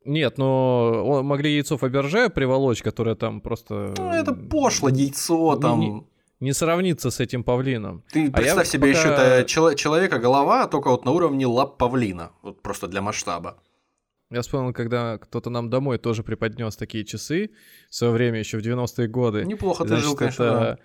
Нет, 0.05 0.37
но 0.37 1.21
могли 1.23 1.53
яйцо 1.53 1.77
Фаберже 1.77 2.29
приволочь, 2.29 2.81
которое 2.81 3.15
там 3.15 3.41
просто... 3.41 3.93
Ну, 3.97 4.11
это 4.11 4.33
пошло 4.33 4.89
яйцо 4.89 5.55
там. 5.55 5.79
Не, 5.79 6.03
не 6.39 6.53
сравнится 6.53 7.09
с 7.09 7.19
этим 7.19 7.43
павлином. 7.43 8.03
Ты 8.11 8.27
а 8.27 8.31
представь 8.31 8.67
себе 8.67 8.93
пока... 8.93 8.99
еще 8.99 9.09
это 9.09 9.75
человека 9.75 10.19
голова, 10.19 10.67
только 10.67 10.89
вот 10.89 11.05
на 11.05 11.11
уровне 11.11 11.47
лап 11.47 11.77
павлина. 11.77 12.31
Вот 12.41 12.61
просто 12.61 12.87
для 12.87 13.01
масштаба. 13.01 13.57
Я 14.33 14.41
вспомнил, 14.41 14.73
когда 14.73 15.19
кто-то 15.19 15.51
нам 15.51 15.69
домой 15.69 15.99
тоже 15.99 16.23
преподнес 16.23 16.75
такие 16.75 17.05
часы 17.05 17.51
в 17.89 17.95
свое 17.95 18.11
время, 18.11 18.39
еще 18.39 18.57
в 18.57 18.61
90-е 18.61 19.07
годы. 19.07 19.45
Неплохо 19.45 19.85
ты 19.85 19.97
жил, 19.97 20.15
конечно. 20.15 20.43
Это... 20.43 20.79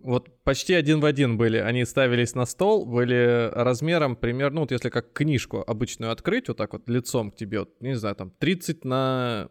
Вот 0.00 0.42
почти 0.42 0.74
один 0.74 0.98
в 0.98 1.04
один 1.04 1.36
были. 1.38 1.58
Они 1.58 1.84
ставились 1.84 2.34
на 2.34 2.46
стол, 2.46 2.86
были 2.86 3.48
размером 3.54 4.16
примерно, 4.16 4.56
ну 4.56 4.60
вот 4.62 4.72
если 4.72 4.88
как 4.88 5.12
книжку 5.12 5.62
обычную 5.64 6.10
открыть, 6.10 6.48
вот 6.48 6.56
так 6.56 6.72
вот 6.72 6.88
лицом 6.88 7.30
к 7.30 7.36
тебе, 7.36 7.60
вот, 7.60 7.80
не 7.80 7.94
знаю, 7.94 8.16
там 8.16 8.32
30 8.32 8.84
на 8.84 9.48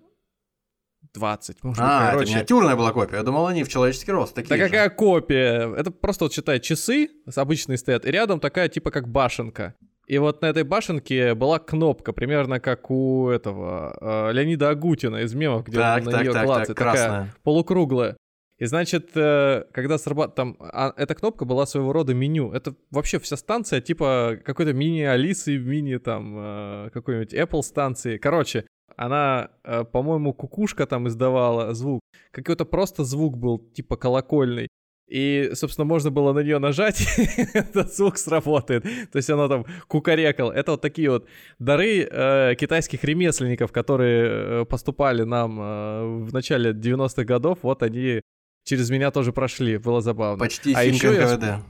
20. 1.14 1.64
Может, 1.64 1.82
а, 1.82 2.12
короче. 2.12 2.24
это 2.24 2.32
миниатюрная 2.34 2.76
была 2.76 2.92
копия. 2.92 3.18
Я 3.18 3.24
думал, 3.24 3.48
они 3.48 3.64
в 3.64 3.70
человеческий 3.70 4.12
рост. 4.12 4.36
Такие 4.36 4.50
да 4.50 4.58
же. 4.58 4.64
какая 4.64 4.90
копия? 4.90 5.74
Это 5.76 5.92
просто 5.92 6.26
вот 6.26 6.34
считай 6.34 6.60
часы 6.60 7.10
обычные 7.36 7.78
стоят, 7.78 8.06
и 8.06 8.12
рядом 8.12 8.42
такая 8.42 8.68
типа 8.68 8.92
как 8.92 9.08
башенка. 9.08 9.76
И 10.10 10.18
вот 10.18 10.42
на 10.42 10.48
этой 10.48 10.64
башенке 10.64 11.36
была 11.36 11.60
кнопка, 11.60 12.14
примерно 12.14 12.60
как 12.60 12.90
у 12.90 13.30
этого 13.30 13.96
э, 14.02 14.34
Леонида 14.34 14.72
Агутина 14.72 15.18
из 15.18 15.36
мемов, 15.36 15.68
где 15.68 15.78
так, 15.78 16.04
он 16.04 16.12
на 16.12 16.22
нее 16.24 16.32
клацает, 16.32 16.68
такая 16.70 16.94
красная. 16.94 17.34
полукруглая. 17.44 18.18
И 18.58 18.66
значит, 18.66 19.12
э, 19.14 19.66
когда 19.72 20.00
срабатывает 20.00 20.36
там, 20.36 20.58
а, 20.60 20.94
эта 20.98 21.14
кнопка 21.14 21.46
была 21.46 21.68
своего 21.68 21.94
рода 21.94 22.16
меню. 22.16 22.52
Это 22.52 22.74
вообще 22.90 23.20
вся 23.20 23.38
станция 23.38 23.82
типа 23.82 24.40
какой-то 24.44 24.74
мини-Алисы, 24.74 25.60
мини 25.60 25.98
там 25.98 26.36
э, 26.40 26.90
какой-нибудь 26.92 27.36
Apple 27.36 27.62
станции. 27.62 28.18
Короче, 28.18 28.66
она, 28.98 29.52
по-моему, 29.92 30.34
кукушка 30.34 30.88
там 30.88 31.08
издавала 31.08 31.72
звук. 31.76 32.02
Какой-то 32.32 32.66
просто 32.66 33.04
звук 33.04 33.38
был, 33.38 33.60
типа 33.60 33.96
колокольный. 33.96 34.70
И, 35.10 35.52
собственно, 35.54 35.86
можно 35.86 36.12
было 36.12 36.34
на 36.34 36.40
нее 36.40 36.60
нажать, 36.60 37.04
этот 37.54 37.94
звук 37.96 38.18
сработает. 38.18 38.84
То 38.84 39.18
есть 39.18 39.30
она 39.30 39.48
там 39.48 39.66
кукарекал. 39.88 40.52
Это 40.52 40.72
вот 40.72 40.82
такие 40.82 41.10
вот 41.10 41.28
дары 41.58 42.08
э, 42.10 42.56
китайских 42.56 43.04
ремесленников, 43.04 43.72
которые 43.72 44.62
э, 44.62 44.66
поступали 44.66 45.24
нам 45.24 45.60
э, 45.60 46.24
в 46.26 46.34
начале 46.34 46.72
90-х 46.72 47.24
годов. 47.24 47.60
Вот 47.64 47.82
они 47.82 48.22
через 48.64 48.92
меня 48.92 49.10
тоже 49.10 49.34
прошли. 49.34 49.78
Было 49.78 50.02
забавно. 50.02 50.40
Почти 50.40 50.74
а 50.74 50.84
еще 50.84 51.14
я, 51.16 51.64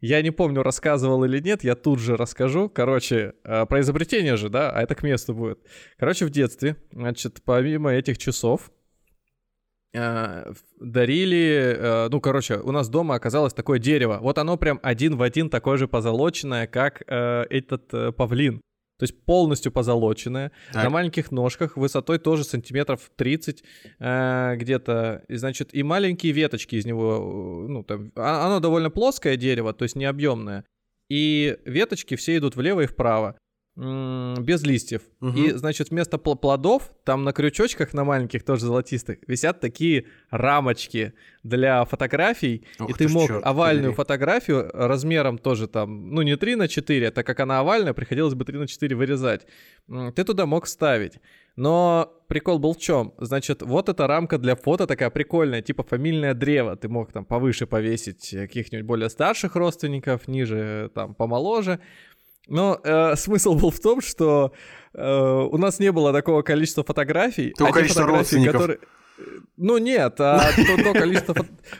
я 0.00 0.22
не 0.22 0.30
помню, 0.30 0.62
рассказывал 0.62 1.24
или 1.24 1.40
нет, 1.40 1.64
я 1.64 1.74
тут 1.74 1.98
же 1.98 2.16
расскажу. 2.16 2.68
Короче, 2.68 3.32
э, 3.44 3.66
про 3.66 3.80
изобретение 3.80 4.36
же, 4.36 4.48
да, 4.48 4.70
а 4.70 4.82
это 4.82 4.94
к 4.94 5.02
месту 5.02 5.34
будет. 5.34 5.58
Короче, 5.96 6.26
в 6.26 6.30
детстве, 6.30 6.76
значит, 6.92 7.40
помимо 7.44 7.90
этих 7.92 8.18
часов, 8.18 8.70
дарили, 9.94 11.76
э, 11.78 12.08
ну, 12.10 12.20
короче, 12.20 12.58
у 12.58 12.72
нас 12.72 12.88
дома 12.88 13.14
оказалось 13.14 13.54
такое 13.54 13.78
дерево. 13.78 14.18
Вот 14.20 14.38
оно 14.38 14.56
прям 14.56 14.78
один 14.82 15.16
в 15.16 15.22
один 15.22 15.48
такое 15.48 15.78
же 15.78 15.88
позолоченное, 15.88 16.66
как 16.66 17.02
э, 17.06 17.46
этот 17.50 17.92
э, 17.94 18.12
павлин. 18.12 18.60
То 18.98 19.04
есть 19.04 19.24
полностью 19.24 19.70
позолоченное, 19.70 20.50
так. 20.72 20.82
на 20.84 20.90
маленьких 20.90 21.30
ножках, 21.30 21.76
высотой 21.76 22.18
тоже 22.18 22.42
сантиметров 22.42 23.10
30 23.16 23.62
э, 24.00 24.56
где-то. 24.56 25.24
И, 25.28 25.36
значит, 25.36 25.72
и 25.72 25.82
маленькие 25.84 26.32
веточки 26.32 26.74
из 26.74 26.84
него, 26.84 27.64
ну, 27.68 27.84
там, 27.84 28.10
а, 28.16 28.46
оно 28.46 28.58
довольно 28.58 28.90
плоское 28.90 29.36
дерево, 29.36 29.72
то 29.72 29.84
есть 29.84 29.94
не 29.94 30.04
объемное. 30.04 30.64
И 31.08 31.58
веточки 31.64 32.16
все 32.16 32.36
идут 32.36 32.56
влево 32.56 32.82
и 32.82 32.86
вправо 32.86 33.38
без 33.78 34.64
листьев. 34.64 35.02
Угу. 35.20 35.38
И, 35.38 35.50
значит, 35.52 35.90
вместо 35.90 36.18
плодов 36.18 36.90
там 37.04 37.22
на 37.22 37.32
крючочках, 37.32 37.94
на 37.94 38.02
маленьких, 38.04 38.42
тоже 38.42 38.62
золотистых, 38.62 39.18
висят 39.28 39.60
такие 39.60 40.06
рамочки 40.30 41.12
для 41.44 41.84
фотографий. 41.84 42.66
Ох 42.80 42.90
и 42.90 42.92
ты 42.94 43.08
мог 43.08 43.28
черт, 43.28 43.46
овальную 43.46 43.92
ты. 43.92 43.96
фотографию 43.96 44.68
размером 44.72 45.38
тоже 45.38 45.68
там, 45.68 46.10
ну 46.10 46.22
не 46.22 46.36
3 46.36 46.56
на 46.56 46.66
4, 46.66 47.08
а 47.08 47.10
так 47.12 47.24
как 47.24 47.38
она 47.38 47.60
овальная, 47.60 47.92
приходилось 47.92 48.34
бы 48.34 48.44
3 48.44 48.58
на 48.58 48.66
4 48.66 48.96
вырезать. 48.96 49.46
Ты 49.86 50.24
туда 50.24 50.44
мог 50.46 50.66
ставить. 50.66 51.20
Но 51.54 52.12
прикол 52.28 52.58
был 52.58 52.74
в 52.74 52.78
чем? 52.78 53.14
Значит, 53.18 53.62
вот 53.62 53.88
эта 53.88 54.06
рамка 54.08 54.38
для 54.38 54.56
фото 54.56 54.86
такая 54.88 55.10
прикольная, 55.10 55.62
типа 55.62 55.84
фамильное 55.84 56.34
древо. 56.34 56.74
Ты 56.76 56.88
мог 56.88 57.12
там 57.12 57.24
повыше 57.24 57.66
повесить 57.66 58.30
каких-нибудь 58.30 58.86
более 58.86 59.08
старших 59.08 59.54
родственников, 59.54 60.26
ниже 60.26 60.90
там 60.94 61.14
помоложе. 61.14 61.78
Но 62.48 62.80
э, 62.82 63.16
смысл 63.16 63.54
был 63.54 63.70
в 63.70 63.78
том, 63.78 64.00
что 64.00 64.52
э, 64.94 65.48
у 65.50 65.56
нас 65.58 65.78
не 65.78 65.92
было 65.92 66.12
такого 66.12 66.42
количества 66.42 66.82
фотографий. 66.84 67.52
То 67.56 67.66
а 67.66 67.72
количество 67.72 68.02
фотографии, 68.02 68.18
родственников. 68.18 68.60
Которые... 68.60 68.78
Ну 69.56 69.78
нет, 69.78 70.20
а 70.20 70.40
то, 70.56 70.82
то 70.82 70.92
количество 70.92 71.34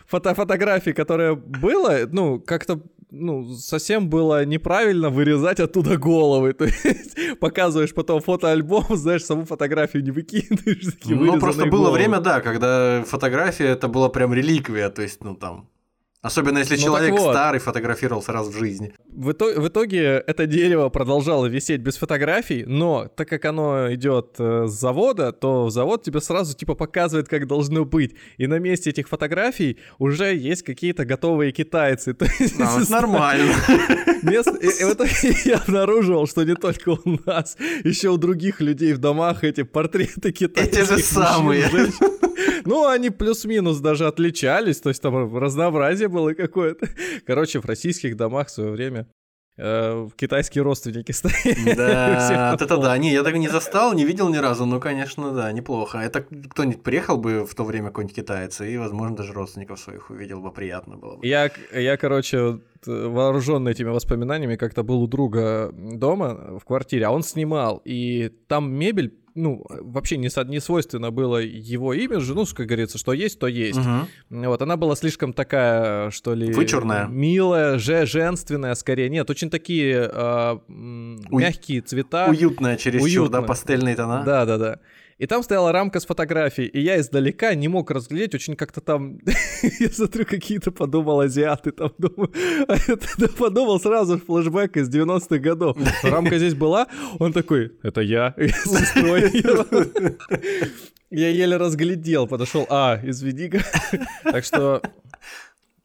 фото 0.06 0.34
фотографий, 0.34 0.92
которое 0.92 1.34
было, 1.34 2.00
ну, 2.10 2.40
как-то 2.40 2.82
ну, 3.10 3.54
совсем 3.54 4.08
было 4.08 4.44
неправильно 4.44 5.10
вырезать 5.10 5.60
оттуда 5.60 5.96
головы. 5.96 6.52
То 6.58 6.64
есть 6.64 7.38
показываешь 7.40 7.94
потом 7.94 8.20
фотоальбом, 8.20 8.84
знаешь, 8.90 9.24
саму 9.24 9.44
фотографию 9.44 10.02
не 10.02 10.10
выкидываешь. 10.10 10.94
Ну, 11.08 11.38
просто 11.40 11.66
было 11.66 11.86
головы. 11.86 11.98
время, 11.98 12.20
да, 12.20 12.40
когда 12.40 13.02
фотография 13.04 13.66
это 13.66 13.88
была 13.88 14.08
прям 14.08 14.32
реликвия, 14.32 14.90
то 14.90 15.02
есть, 15.02 15.24
ну, 15.24 15.34
там, 15.34 15.68
Особенно 16.28 16.58
если 16.58 16.76
ну, 16.76 16.82
человек 16.82 17.12
вот. 17.12 17.32
старый 17.32 17.58
фотографировался 17.58 18.32
раз 18.32 18.48
в 18.48 18.58
жизни. 18.58 18.92
В 19.08 19.32
итоге, 19.32 19.60
в 19.60 19.68
итоге 19.68 20.22
это 20.26 20.44
дерево 20.44 20.90
продолжало 20.90 21.46
висеть 21.46 21.80
без 21.80 21.96
фотографий, 21.96 22.64
но 22.66 23.08
так 23.16 23.30
как 23.30 23.46
оно 23.46 23.94
идет 23.94 24.34
э, 24.38 24.66
с 24.66 24.72
завода, 24.72 25.32
то 25.32 25.70
завод 25.70 26.02
тебе 26.02 26.20
сразу 26.20 26.54
типа 26.54 26.74
показывает, 26.74 27.28
как 27.28 27.46
должно 27.46 27.86
быть. 27.86 28.14
И 28.36 28.46
на 28.46 28.58
месте 28.58 28.90
этих 28.90 29.08
фотографий 29.08 29.78
уже 29.98 30.36
есть 30.36 30.64
какие-то 30.64 31.06
готовые 31.06 31.50
китайцы. 31.52 32.12
То 32.18 32.26
есть, 32.38 32.60
а, 32.60 32.78
нормально. 32.90 33.54
Место... 34.22 34.50
И, 34.60 34.66
и 34.66 34.84
в 34.84 34.92
итоге 34.92 35.34
я 35.46 35.56
обнаруживал, 35.56 36.26
что 36.26 36.44
не 36.44 36.56
только 36.56 36.90
у 36.90 37.18
нас, 37.24 37.56
еще 37.84 38.10
у 38.10 38.18
других 38.18 38.60
людей 38.60 38.92
в 38.92 38.98
домах 38.98 39.44
эти 39.44 39.62
портреты 39.62 40.30
китайцев. 40.32 40.74
Эти 40.74 40.86
же 40.86 40.98
самые. 40.98 41.70
Женщин, 41.70 42.27
ну, 42.68 42.86
они 42.86 43.08
плюс-минус 43.08 43.78
даже 43.78 44.06
отличались, 44.06 44.80
то 44.80 44.90
есть 44.90 45.00
там 45.00 45.36
разнообразие 45.36 46.08
было 46.08 46.34
какое-то. 46.34 46.86
Короче, 47.26 47.60
в 47.60 47.64
российских 47.64 48.14
домах 48.14 48.48
в 48.48 48.50
свое 48.50 48.70
время 48.70 49.06
э, 49.56 50.08
китайские 50.16 50.64
родственники 50.64 51.12
стоят. 51.12 51.76
Да, 51.76 52.54
это 52.60 52.76
да. 52.76 52.98
Не, 52.98 53.10
я 53.10 53.22
так 53.22 53.36
не 53.36 53.48
застал, 53.48 53.94
не 53.94 54.04
видел 54.04 54.28
ни 54.28 54.36
разу, 54.36 54.66
но, 54.66 54.80
конечно, 54.80 55.32
да, 55.32 55.50
неплохо. 55.50 55.96
Это 55.96 56.20
кто-нибудь 56.20 56.82
приехал 56.82 57.16
бы 57.16 57.46
в 57.46 57.54
то 57.54 57.64
время, 57.64 57.86
какой-нибудь 57.86 58.16
китаец, 58.16 58.60
и, 58.60 58.76
возможно, 58.76 59.16
даже 59.16 59.32
родственников 59.32 59.80
своих 59.80 60.10
увидел 60.10 60.42
бы, 60.42 60.52
приятно 60.52 60.98
было 60.98 61.16
бы. 61.16 61.26
Я, 61.26 61.50
я 61.72 61.96
короче, 61.96 62.60
вооруженный 62.84 63.72
этими 63.72 63.88
воспоминаниями, 63.88 64.56
как-то 64.56 64.82
был 64.82 65.02
у 65.02 65.06
друга 65.06 65.72
дома 65.72 66.58
в 66.58 66.64
квартире, 66.66 67.06
а 67.06 67.12
он 67.12 67.22
снимал, 67.22 67.80
и 67.86 68.30
там 68.46 68.70
мебель 68.70 69.14
ну, 69.38 69.64
вообще 69.68 70.16
не, 70.16 70.28
со, 70.28 70.44
не 70.44 70.60
свойственно 70.60 71.10
было 71.10 71.38
его 71.38 71.94
имиджу, 71.94 72.34
ну, 72.34 72.44
как 72.46 72.66
говорится, 72.66 72.98
что 72.98 73.12
есть, 73.12 73.38
то 73.38 73.46
есть. 73.46 73.78
Угу. 73.78 74.44
Вот, 74.48 74.62
она 74.62 74.76
была 74.76 74.96
слишком 74.96 75.32
такая, 75.32 76.10
что 76.10 76.34
ли... 76.34 76.52
Вычурная. 76.52 77.06
Милая, 77.06 77.78
же, 77.78 78.06
женственная, 78.06 78.74
скорее. 78.74 79.08
Нет, 79.08 79.30
очень 79.30 79.50
такие 79.50 80.10
э, 80.12 80.58
мягкие 80.68 81.80
цвета. 81.82 82.26
Уютная 82.28 82.76
чересчур, 82.76 83.28
да, 83.28 83.42
пастельные 83.42 83.96
тона. 83.96 84.22
Да-да-да. 84.24 84.80
И 85.18 85.26
там 85.26 85.42
стояла 85.42 85.72
рамка 85.72 85.98
с 85.98 86.06
фотографией, 86.06 86.68
и 86.68 86.80
я 86.80 87.00
издалека 87.00 87.54
не 87.54 87.66
мог 87.66 87.90
разглядеть, 87.90 88.36
очень 88.36 88.54
как-то 88.54 88.80
там, 88.80 89.18
я 89.80 89.88
смотрю, 89.88 90.24
какие-то 90.24 90.70
подумал 90.70 91.20
азиаты 91.20 91.72
там, 91.72 91.92
думаю, 91.98 92.30
подумал 93.38 93.80
сразу 93.80 94.18
флешбэк 94.18 94.76
из 94.76 94.88
90-х 94.88 95.38
годов. 95.38 95.76
Рамка 96.04 96.38
здесь 96.38 96.54
была, 96.54 96.86
он 97.18 97.32
такой, 97.32 97.72
это 97.82 98.00
я, 98.00 98.32
с 98.38 98.70
сестрой. 98.70 99.32
Я 101.10 101.30
еле 101.30 101.56
разглядел, 101.56 102.26
подошел, 102.28 102.66
а, 102.68 103.00
извини. 103.02 103.50
Так 104.24 104.44
что 104.44 104.82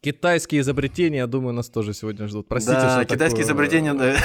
Китайские 0.04 0.60
изобретения, 0.60 1.16
я 1.16 1.26
думаю, 1.26 1.54
нас 1.54 1.70
тоже 1.70 1.94
сегодня 1.94 2.28
ждут. 2.28 2.46
Простите, 2.46 2.76
да, 2.76 2.90
что 2.90 3.04
китайские 3.06 3.46
такое... 3.46 3.66
изобретения... 3.66 4.16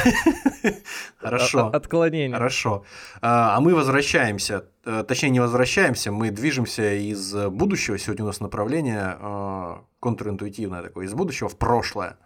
Хорошо. 1.18 1.68
Отклонение. 1.68 2.36
Хорошо. 2.36 2.84
А, 3.22 3.56
а 3.56 3.62
мы 3.62 3.74
возвращаемся, 3.74 4.66
э, 4.84 5.06
точнее 5.08 5.30
не 5.30 5.40
возвращаемся, 5.40 6.12
мы 6.12 6.32
движемся 6.32 6.96
из 6.96 7.34
будущего. 7.34 7.98
Сегодня 7.98 8.26
у 8.26 8.28
нас 8.28 8.42
направление 8.42 9.18
э, 9.22 9.76
контринтуитивное 10.02 10.82
такое, 10.82 11.06
из 11.06 11.14
будущего 11.14 11.48
в 11.48 11.58
прошлое. 11.58 12.18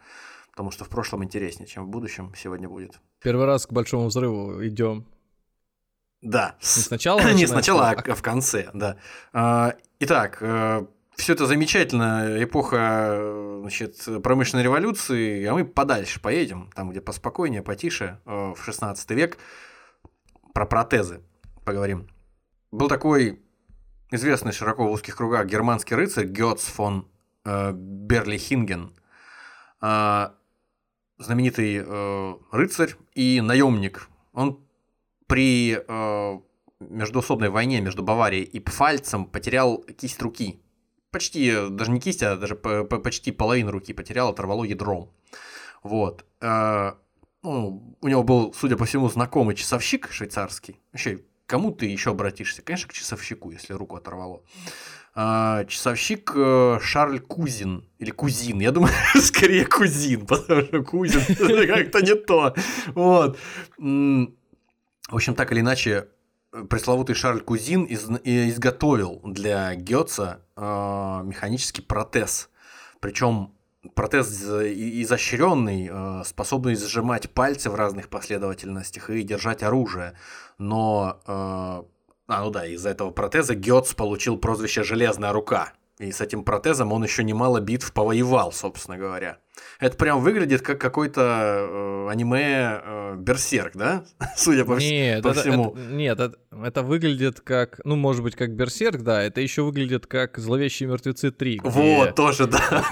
Потому 0.49 0.71
что 0.71 0.83
в 0.83 0.89
прошлом 0.89 1.23
интереснее, 1.23 1.67
чем 1.67 1.85
в 1.85 1.89
будущем 1.89 2.33
сегодня 2.35 2.67
будет. 2.67 2.99
Первый 3.21 3.45
раз 3.45 3.67
к 3.67 3.71
большому 3.71 4.07
взрыву 4.07 4.65
идем. 4.65 5.05
Да. 6.23 6.55
Не 6.59 6.81
сначала? 6.81 7.19
Не 7.33 7.45
сначала, 7.45 7.91
а 7.91 8.15
в 8.15 8.21
конце, 8.23 8.71
да. 8.73 8.97
А, 9.31 9.75
итак, 9.99 10.39
э, 10.41 10.87
все 11.15 11.33
это 11.33 11.45
замечательно, 11.45 12.43
эпоха 12.43 13.59
значит, 13.61 14.07
промышленной 14.23 14.63
революции, 14.63 15.45
а 15.45 15.53
мы 15.53 15.65
подальше 15.65 16.19
поедем, 16.19 16.69
там, 16.75 16.89
где 16.89 17.01
поспокойнее, 17.01 17.61
потише, 17.61 18.19
э, 18.25 18.53
в 18.55 18.63
16 18.63 19.11
век, 19.11 19.37
про 20.53 20.65
протезы 20.65 21.21
поговорим. 21.63 22.07
Был 22.71 22.87
такой 22.87 23.41
известный 24.11 24.51
широко 24.51 24.87
в 24.87 24.91
узких 24.91 25.15
кругах 25.15 25.45
германский 25.45 25.95
рыцарь 25.95 26.25
Гёц 26.25 26.63
фон 26.65 27.07
э, 27.45 27.71
Берлихинген, 27.73 28.93
э, 29.81 30.27
знаменитый 31.17 31.83
э, 31.85 32.33
рыцарь 32.51 32.95
и 33.13 33.41
наемник. 33.41 34.09
Он 34.33 34.65
при 35.27 35.77
э, 35.87 36.39
междуусобной 36.79 37.49
войне 37.49 37.81
между 37.81 38.03
Баварией 38.03 38.43
и 38.43 38.59
Пфальцем 38.59 39.25
потерял 39.25 39.77
кисть 39.77 40.21
руки 40.21 40.62
почти, 41.13 41.69
даже 41.69 41.91
не 41.91 42.01
кисть, 42.01 42.23
а 42.23 42.35
даже 42.35 42.55
почти 42.55 43.31
половину 43.31 43.71
руки 43.71 43.93
потерял, 43.93 44.29
оторвало 44.29 44.65
ядром. 44.65 45.09
Вот. 45.83 46.25
А, 46.41 46.97
ну, 47.43 47.95
у 48.01 48.07
него 48.07 48.23
был, 48.23 48.53
судя 48.53 48.75
по 48.75 48.85
всему, 48.85 49.09
знакомый 49.09 49.55
часовщик 49.55 50.09
швейцарский. 50.11 50.79
Вообще, 50.91 51.19
кому 51.45 51.71
ты 51.71 51.85
еще 51.85 52.11
обратишься? 52.11 52.61
Конечно, 52.61 52.89
к 52.89 52.93
часовщику, 52.93 53.51
если 53.51 53.73
руку 53.73 53.95
оторвало. 53.95 54.43
А, 55.15 55.65
часовщик 55.65 56.31
э, 56.35 56.79
Шарль 56.81 57.19
Кузин. 57.19 57.87
Или 57.99 58.11
Кузин. 58.11 58.59
Я 58.59 58.71
думаю, 58.71 58.93
скорее 59.21 59.65
Кузин, 59.65 60.25
потому 60.25 60.61
что 60.61 60.83
Кузин 60.83 61.67
как-то 61.67 62.01
не 62.01 62.15
то. 62.15 62.55
Вот. 62.95 63.37
В 63.77 65.15
общем, 65.15 65.35
так 65.35 65.51
или 65.51 65.59
иначе, 65.59 66.07
пресловутый 66.69 67.15
Шарль 67.15 67.41
Кузин 67.41 67.83
из, 67.83 68.09
изготовил 68.23 69.21
для 69.23 69.73
Гетца 69.75 70.41
э, 70.55 70.61
механический 70.61 71.81
протез. 71.81 72.49
Причем 72.99 73.53
протез 73.95 74.43
изощренный, 74.43 75.89
э, 75.91 76.23
способный 76.25 76.75
сжимать 76.75 77.29
пальцы 77.31 77.69
в 77.69 77.75
разных 77.75 78.09
последовательностях 78.09 79.09
и 79.09 79.23
держать 79.23 79.63
оружие. 79.63 80.13
Но, 80.57 81.19
э, 81.25 81.31
а 81.31 82.43
ну 82.43 82.49
да, 82.51 82.67
из-за 82.67 82.89
этого 82.89 83.11
протеза 83.11 83.55
Гетц 83.55 83.93
получил 83.93 84.37
прозвище 84.37 84.83
«железная 84.83 85.33
рука». 85.33 85.73
И 85.99 86.11
с 86.11 86.21
этим 86.21 86.43
протезом 86.43 86.91
он 86.91 87.03
еще 87.03 87.23
немало 87.23 87.59
битв 87.59 87.93
повоевал, 87.93 88.51
собственно 88.51 88.97
говоря. 88.97 89.37
Это 89.83 89.97
прям 89.97 90.21
выглядит 90.21 90.61
как 90.61 90.79
какой-то 90.79 91.21
э, 91.21 92.07
аниме 92.09 92.81
э, 92.83 93.15
Берсерк, 93.17 93.75
да? 93.75 94.05
Судя 94.37 94.63
по, 94.63 94.79
нет, 94.79 95.23
по 95.23 95.29
это, 95.29 95.41
всему. 95.41 95.75
Это, 95.75 95.93
нет, 95.93 96.19
это, 96.19 96.37
это 96.63 96.81
выглядит 96.83 97.41
как, 97.41 97.81
ну, 97.83 97.97
может 97.97 98.23
быть, 98.23 98.35
как 98.35 98.55
Берсерк, 98.55 99.01
да. 99.01 99.21
Это 99.21 99.41
еще 99.41 99.63
выглядит 99.63 100.07
как 100.07 100.37
Зловещие 100.37 100.87
мертвецы 100.87 101.31
3. 101.31 101.61
Вот, 101.65 102.15
тоже, 102.15 102.47
да. 102.47 102.83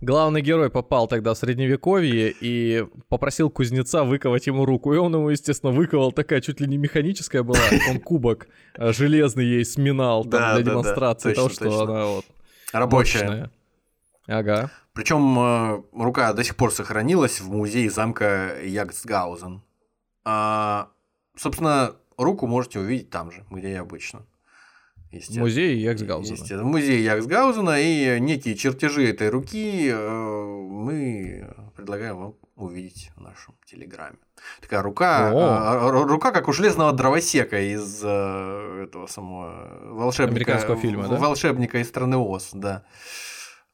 Главный 0.00 0.40
герой 0.40 0.70
попал 0.70 1.08
тогда 1.08 1.34
в 1.34 1.38
средневековье 1.38 2.34
и 2.40 2.86
попросил 3.08 3.50
кузнеца 3.50 4.04
выковать 4.04 4.46
ему 4.46 4.64
руку. 4.64 4.94
И 4.94 4.96
он 4.96 5.14
ему, 5.14 5.28
естественно, 5.28 5.72
выковал 5.72 6.12
такая 6.12 6.40
чуть 6.40 6.58
ли 6.60 6.66
не 6.66 6.78
механическая 6.78 7.42
была. 7.42 7.58
Он 7.90 8.00
кубок 8.00 8.48
э, 8.74 8.92
железный 8.92 9.44
ей 9.44 9.64
сминал 9.64 10.24
там, 10.24 10.56
для 10.56 10.72
демонстрации 10.72 11.34
того, 11.34 11.50
что 11.50 11.82
она 11.82 12.06
вот 12.06 12.24
Рабочая. 12.72 13.50
Ага. 14.26 14.70
Причем 14.92 15.38
э, 15.38 15.82
рука 15.92 16.32
до 16.32 16.44
сих 16.44 16.56
пор 16.56 16.72
сохранилась 16.72 17.40
в 17.40 17.50
музее 17.50 17.90
замка 17.90 18.56
Ягсгаузен. 18.62 19.62
А, 20.24 20.88
собственно, 21.36 21.96
руку 22.16 22.46
можете 22.46 22.80
увидеть 22.80 23.10
там 23.10 23.30
же, 23.30 23.44
где 23.50 23.72
и 23.72 23.74
обычно. 23.74 24.24
Музей 25.30 25.78
Ягсгаузена. 25.78 26.62
В 26.62 26.66
музее 26.66 27.04
Ягсгаузена 27.04 27.80
и 27.80 28.18
некие 28.20 28.56
чертежи 28.56 29.08
этой 29.08 29.28
руки 29.28 29.88
э, 29.88 29.96
мы 29.96 31.54
предлагаем 31.76 32.16
вам 32.16 32.34
увидеть 32.56 33.10
в 33.16 33.20
нашем 33.20 33.54
телеграме. 33.66 34.16
Такая 34.60 34.82
рука, 34.82 35.30
О! 35.32 35.90
Э, 35.90 36.04
рука 36.04 36.32
как 36.32 36.48
у 36.48 36.52
железного 36.52 36.92
дровосека 36.92 37.60
из 37.60 38.00
э, 38.02 38.84
этого 38.84 39.06
самого 39.06 39.94
волшебника, 39.94 40.34
Американского 40.34 40.76
фильма, 40.76 41.08
да? 41.08 41.16
волшебника 41.16 41.78
из 41.78 41.88
страны 41.88 42.16
Оз, 42.16 42.50
да. 42.52 42.84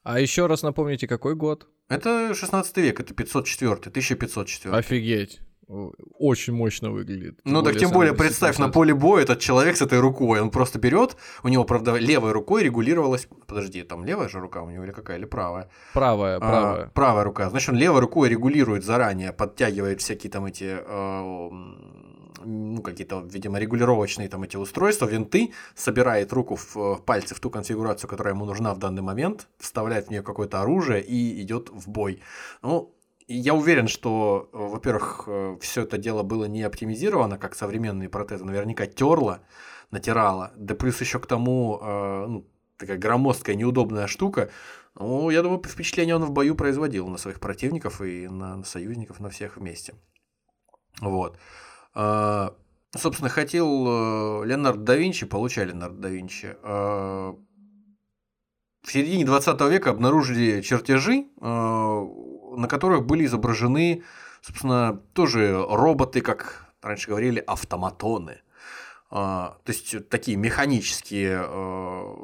А 0.03 0.19
еще 0.19 0.47
раз 0.47 0.63
напомните, 0.63 1.07
какой 1.07 1.35
год? 1.35 1.67
Это 1.89 2.33
16 2.33 2.77
век, 2.77 2.99
это 2.99 3.13
504, 3.13 3.73
1504. 3.73 4.75
Офигеть 4.75 5.41
очень 6.17 6.53
мощно 6.53 6.91
выглядит. 6.91 7.39
Ну 7.45 7.63
так 7.63 7.77
тем 7.77 7.91
более 7.91 8.13
представь, 8.13 8.57
на 8.57 8.69
поле 8.69 8.93
боя 8.93 9.23
этот 9.23 9.39
человек 9.39 9.77
с 9.77 9.81
этой 9.81 9.99
рукой, 9.99 10.41
он 10.41 10.49
просто 10.49 10.79
берет, 10.79 11.15
у 11.43 11.47
него, 11.47 11.63
правда, 11.63 11.95
левой 11.95 12.31
рукой 12.31 12.63
регулировалась, 12.63 13.27
подожди, 13.47 13.81
там 13.83 14.03
левая 14.05 14.27
же 14.27 14.39
рука 14.39 14.61
у 14.63 14.69
него 14.69 14.83
или 14.83 14.91
какая, 14.91 15.17
или 15.17 15.25
правая? 15.25 15.69
Правая, 15.93 16.39
правая. 16.39 16.83
А, 16.83 16.89
правая 16.89 17.23
рука, 17.23 17.49
значит, 17.49 17.69
он 17.69 17.77
левой 17.77 18.01
рукой 18.01 18.29
регулирует 18.29 18.83
заранее, 18.83 19.31
подтягивает 19.31 20.01
всякие 20.01 20.31
там 20.31 20.45
эти, 20.45 20.77
э, 20.85 21.49
ну, 22.45 22.81
какие-то, 22.81 23.21
видимо, 23.21 23.59
регулировочные 23.59 24.29
там 24.29 24.43
эти 24.43 24.57
устройства, 24.57 25.05
винты, 25.05 25.53
собирает 25.75 26.33
руку 26.33 26.55
в, 26.55 26.75
в 26.75 27.01
пальцы 27.05 27.35
в 27.35 27.39
ту 27.39 27.49
конфигурацию, 27.49 28.09
которая 28.09 28.33
ему 28.33 28.45
нужна 28.45 28.73
в 28.73 28.79
данный 28.79 29.01
момент, 29.01 29.47
вставляет 29.57 30.07
в 30.07 30.09
нее 30.11 30.23
какое-то 30.23 30.61
оружие 30.61 31.03
и 31.03 31.41
идет 31.41 31.69
в 31.69 31.89
бой. 31.89 32.21
Ну, 32.61 32.93
я 33.27 33.53
уверен, 33.53 33.87
что, 33.87 34.49
э, 34.51 34.57
во-первых, 34.57 35.23
э, 35.27 35.57
все 35.61 35.83
это 35.83 35.97
дело 35.97 36.23
было 36.23 36.45
не 36.45 36.63
оптимизировано, 36.63 37.37
как 37.37 37.55
современные 37.55 38.09
протезы, 38.09 38.43
наверняка 38.43 38.85
терло, 38.87 39.41
натирало, 39.91 40.51
да 40.55 40.75
плюс 40.75 40.99
еще 41.01 41.19
к 41.19 41.27
тому 41.27 41.79
э, 41.81 42.25
ну, 42.27 42.47
такая 42.77 42.97
громоздкая, 42.97 43.55
неудобная 43.55 44.07
штука. 44.07 44.49
Ну, 44.95 45.29
я 45.29 45.41
думаю, 45.41 45.61
впечатление 45.63 46.15
он 46.15 46.25
в 46.25 46.31
бою 46.31 46.55
производил 46.55 47.07
на 47.07 47.17
своих 47.17 47.39
противников 47.39 48.01
и 48.01 48.27
на 48.27 48.63
союзников, 48.63 49.19
на 49.19 49.29
всех 49.29 49.57
вместе. 49.57 49.93
Вот. 50.99 51.37
Собственно, 51.93 53.29
хотел 53.29 54.43
Леонардо 54.43 54.83
да 54.83 54.95
Винчи, 54.95 55.25
получали 55.25 55.69
Леонардо 55.69 56.01
да 56.01 56.09
Винчи. 56.09 56.55
В 56.63 57.37
середине 58.91 59.25
20 59.25 59.61
века 59.61 59.91
обнаружили 59.91 60.61
чертежи 60.61 61.25
на 62.55 62.67
которых 62.67 63.05
были 63.05 63.25
изображены, 63.25 64.03
собственно, 64.41 65.01
тоже 65.13 65.65
роботы, 65.69 66.21
как 66.21 66.73
раньше 66.81 67.09
говорили, 67.09 67.43
автоматоны. 67.45 68.41
А, 69.09 69.57
то 69.65 69.71
есть 69.71 70.09
такие 70.09 70.37
механические 70.37 71.45
э, 71.45 72.15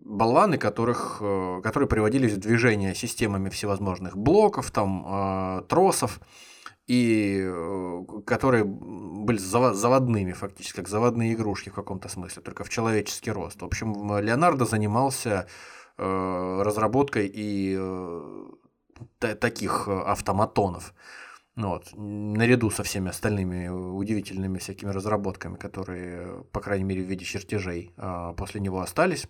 болваны, 0.00 0.58
которых, 0.58 1.18
э, 1.20 1.60
которые 1.62 1.88
приводились 1.88 2.32
в 2.32 2.38
движение 2.38 2.96
системами 2.96 3.48
всевозможных 3.48 4.16
блоков, 4.16 4.72
там, 4.72 5.06
э, 5.06 5.62
тросов. 5.68 6.20
И 6.86 7.40
э, 7.44 8.04
которые 8.26 8.64
были 8.64 9.38
заводными 9.38 10.32
фактически, 10.32 10.76
как 10.76 10.88
заводные 10.88 11.34
игрушки 11.34 11.68
в 11.68 11.74
каком-то 11.74 12.08
смысле, 12.08 12.42
только 12.42 12.64
в 12.64 12.68
человеческий 12.68 13.30
рост. 13.30 13.62
В 13.62 13.64
общем, 13.64 14.18
Леонардо 14.18 14.64
занимался 14.64 15.46
э, 15.96 16.62
разработкой 16.62 17.30
и 17.32 17.76
э, 17.78 18.46
таких 19.18 19.88
автоматонов. 19.88 20.92
Ну 21.54 21.68
вот, 21.68 21.90
наряду 21.94 22.70
со 22.70 22.82
всеми 22.82 23.10
остальными 23.10 23.68
удивительными 23.68 24.58
всякими 24.58 24.90
разработками, 24.90 25.56
которые, 25.56 26.44
по 26.50 26.60
крайней 26.60 26.84
мере, 26.84 27.02
в 27.02 27.06
виде 27.06 27.26
чертежей 27.26 27.92
после 28.38 28.60
него 28.62 28.80
остались. 28.80 29.26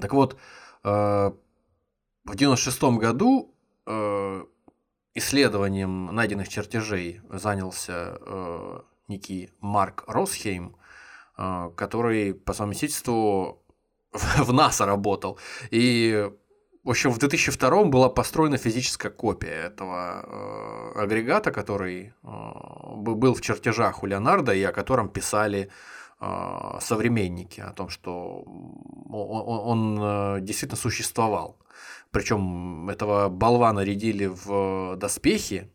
Так 0.00 0.12
вот, 0.12 0.36
в 0.82 1.36
1996 2.24 2.82
году 2.98 3.54
исследованием 5.14 6.06
найденных 6.06 6.48
чертежей 6.48 7.20
занялся 7.30 8.18
э, 8.20 8.80
некий 9.08 9.50
Марк 9.60 10.04
Росхейм, 10.06 10.76
э, 11.38 11.70
который 11.76 12.34
по 12.34 12.52
совместительству 12.52 13.62
в 14.12 14.52
НАСА 14.52 14.86
работал. 14.86 15.38
И, 15.70 16.30
в 16.82 16.90
общем, 16.90 17.10
в 17.10 17.18
2002 17.18 17.84
была 17.84 18.08
построена 18.08 18.56
физическая 18.56 19.12
копия 19.12 19.66
этого 19.66 20.92
э, 20.94 21.02
агрегата, 21.02 21.52
который 21.52 22.12
э, 22.22 22.28
был 22.96 23.34
в 23.34 23.40
чертежах 23.40 24.02
у 24.02 24.06
Леонардо 24.06 24.52
и 24.52 24.62
о 24.62 24.72
котором 24.72 25.08
писали 25.08 25.70
э, 26.20 26.78
современники, 26.80 27.60
о 27.60 27.72
том, 27.72 27.88
что 27.88 28.42
он, 28.42 29.48
он, 29.48 29.98
он 29.98 29.98
э, 30.00 30.40
действительно 30.40 30.76
существовал. 30.76 31.56
Причем 32.14 32.88
этого 32.88 33.28
болвана 33.28 33.80
рядили 33.80 34.26
в 34.26 34.94
доспехи, 34.96 35.68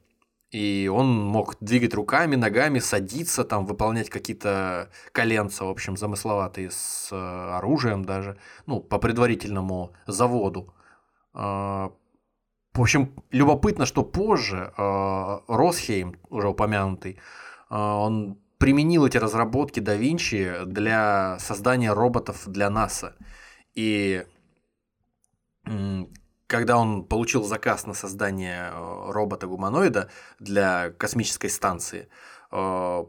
и 0.52 0.90
он 0.92 1.14
мог 1.20 1.58
двигать 1.60 1.94
руками, 1.94 2.38
ногами, 2.38 2.80
садиться, 2.80 3.44
там, 3.44 3.66
выполнять 3.66 4.10
какие-то 4.10 4.90
коленца, 5.12 5.66
в 5.66 5.70
общем, 5.70 5.98
замысловатые 5.98 6.72
с 6.72 7.10
э, 7.12 7.58
оружием 7.58 8.06
даже, 8.06 8.38
ну, 8.68 8.80
по 8.80 9.00
предварительному 9.00 9.92
заводу. 10.08 10.74
А, 11.34 11.92
в 12.72 12.82
общем, 12.82 13.12
любопытно, 13.32 13.86
что 13.86 14.04
позже 14.04 14.74
э, 14.78 15.40
Росхейм, 15.50 16.16
уже 16.30 16.48
упомянутый, 16.48 17.20
э, 17.70 17.76
он 17.76 18.40
применил 18.60 19.06
эти 19.06 19.18
разработки 19.18 19.82
да 19.82 19.96
Винчи 19.96 20.54
для 20.66 21.38
создания 21.40 21.92
роботов 21.92 22.44
для 22.48 22.70
НАСА. 22.70 23.18
И 23.76 24.24
когда 26.50 26.78
он 26.80 27.04
получил 27.04 27.44
заказ 27.44 27.86
на 27.86 27.94
создание 27.94 28.72
э, 28.74 29.12
робота-гуманоида 29.12 30.10
для 30.40 30.90
космической 30.98 31.48
станции, 31.48 32.10
э, 32.52 33.06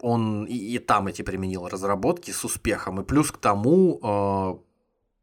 он 0.00 0.44
и, 0.44 0.56
и 0.56 0.78
там 0.80 1.06
эти 1.06 1.22
применил 1.22 1.68
разработки 1.68 2.32
с 2.32 2.44
успехом. 2.44 3.00
И 3.00 3.04
плюс 3.04 3.30
к 3.30 3.38
тому 3.38 4.00
э, 4.02 4.54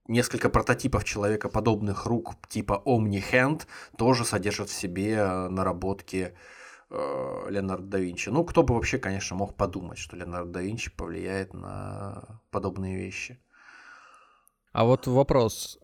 несколько 0.08 0.50
прототипов 0.50 1.04
человекоподобных 1.04 2.06
рук 2.06 2.36
типа 2.48 2.82
Omni 2.86 3.22
Hand 3.32 3.64
тоже 3.98 4.24
содержат 4.24 4.70
в 4.70 4.74
себе 4.74 5.50
наработки 5.50 6.34
Леонардо 6.90 7.88
да 7.88 7.98
Винчи. 7.98 8.30
Ну, 8.30 8.46
кто 8.46 8.64
бы 8.64 8.76
вообще, 8.76 8.98
конечно, 8.98 9.36
мог 9.36 9.56
подумать, 9.56 9.98
что 9.98 10.16
Леонардо 10.16 10.52
да 10.52 10.62
Винчи 10.62 10.90
повлияет 10.92 11.54
на 11.54 12.40
подобные 12.50 12.96
вещи. 12.96 13.40
А 14.72 14.86
вот 14.86 15.08
вопрос 15.08 15.80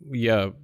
я 0.00 0.54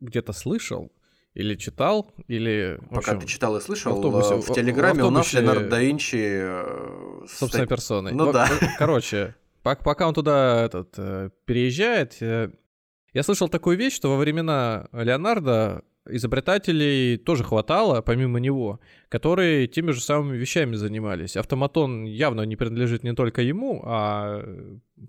где-то 0.00 0.32
слышал, 0.32 0.92
или 1.34 1.54
читал, 1.54 2.10
или... 2.28 2.80
Пока 2.88 3.12
общем, 3.12 3.20
ты 3.20 3.26
читал 3.26 3.56
и 3.56 3.60
слышал, 3.60 3.92
в, 3.92 3.96
автобусе, 3.96 4.36
в 4.36 4.54
Телеграме 4.54 5.02
в 5.02 5.06
автобусе, 5.06 5.08
у 5.08 5.10
нас 5.10 5.32
Леонардо 5.34 5.70
да 5.70 5.80
Винчи... 5.80 6.16
Э, 6.18 7.26
собственной 7.28 7.66
персоной. 7.66 8.12
Ну, 8.12 8.32
да. 8.32 8.48
Короче, 8.78 9.34
пока 9.62 10.08
он 10.08 10.14
туда 10.14 10.64
этот, 10.64 10.94
э, 10.96 11.30
переезжает, 11.44 12.16
э, 12.22 12.50
я 13.12 13.22
слышал 13.22 13.48
такую 13.50 13.76
вещь, 13.76 13.94
что 13.94 14.08
во 14.10 14.16
времена 14.16 14.88
Леонардо 14.92 15.82
изобретателей 16.08 17.18
тоже 17.18 17.44
хватало, 17.44 18.00
помимо 18.00 18.40
него, 18.40 18.80
которые 19.08 19.66
теми 19.66 19.90
же 19.90 20.00
самыми 20.00 20.36
вещами 20.36 20.74
занимались. 20.76 21.36
Автоматон 21.36 22.04
явно 22.04 22.42
не 22.42 22.56
принадлежит 22.56 23.02
не 23.02 23.14
только 23.14 23.42
ему, 23.42 23.82
а 23.84 24.42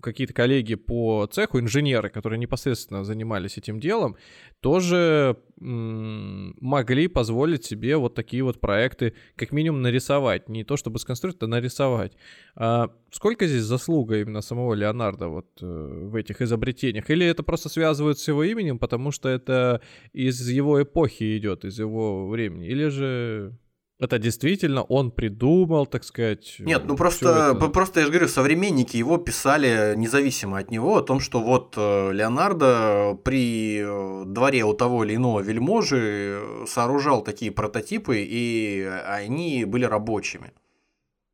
какие-то 0.02 0.34
коллеги 0.34 0.74
по 0.74 1.26
цеху, 1.26 1.60
инженеры, 1.60 2.10
которые 2.10 2.38
непосредственно 2.38 3.04
занимались 3.04 3.56
этим 3.56 3.80
делом, 3.80 4.16
тоже 4.60 5.36
могли 5.60 7.08
позволить 7.08 7.64
себе 7.64 7.96
вот 7.96 8.14
такие 8.14 8.44
вот 8.44 8.60
проекты 8.60 9.14
как 9.34 9.52
минимум 9.52 9.82
нарисовать. 9.82 10.48
Не 10.48 10.64
то 10.64 10.76
чтобы 10.76 10.98
сконструировать, 10.98 11.42
а 11.42 11.46
нарисовать. 11.46 12.12
А 12.54 12.90
сколько 13.10 13.46
здесь 13.46 13.62
заслуга 13.62 14.20
именно 14.20 14.40
самого 14.40 14.74
Леонардо 14.74 15.28
вот 15.28 15.46
э, 15.60 15.66
в 15.66 16.14
этих 16.14 16.42
изобретениях? 16.42 17.10
Или 17.10 17.26
это 17.26 17.42
просто 17.42 17.68
связывают 17.68 18.18
с 18.18 18.28
его 18.28 18.44
именем, 18.44 18.78
потому 18.78 19.10
что 19.10 19.28
это 19.28 19.80
из 20.12 20.48
его 20.48 20.82
эпохи 20.82 21.38
идет, 21.38 21.64
из 21.64 21.78
его 21.78 22.28
времени? 22.28 22.68
Или 22.68 22.88
же 22.88 23.58
это 24.00 24.18
действительно 24.18 24.82
он 24.82 25.10
придумал, 25.10 25.86
так 25.86 26.04
сказать. 26.04 26.56
Нет, 26.60 26.84
ну 26.86 26.96
просто, 26.96 27.54
это... 27.56 27.68
просто 27.68 28.00
я 28.00 28.06
же 28.06 28.12
говорю, 28.12 28.28
современники 28.28 28.96
его 28.96 29.18
писали 29.18 29.94
независимо 29.96 30.58
от 30.58 30.70
него 30.70 30.98
о 30.98 31.02
том, 31.02 31.18
что 31.18 31.40
вот 31.40 31.74
э, 31.76 32.12
Леонардо 32.12 33.18
при 33.24 33.80
э, 33.80 34.24
дворе 34.24 34.64
у 34.64 34.72
того 34.72 35.04
или 35.04 35.16
иного 35.16 35.40
вельможи 35.40 36.40
сооружал 36.66 37.22
такие 37.22 37.50
прототипы, 37.50 38.18
и 38.18 38.88
они 39.06 39.64
были 39.64 39.84
рабочими. 39.84 40.52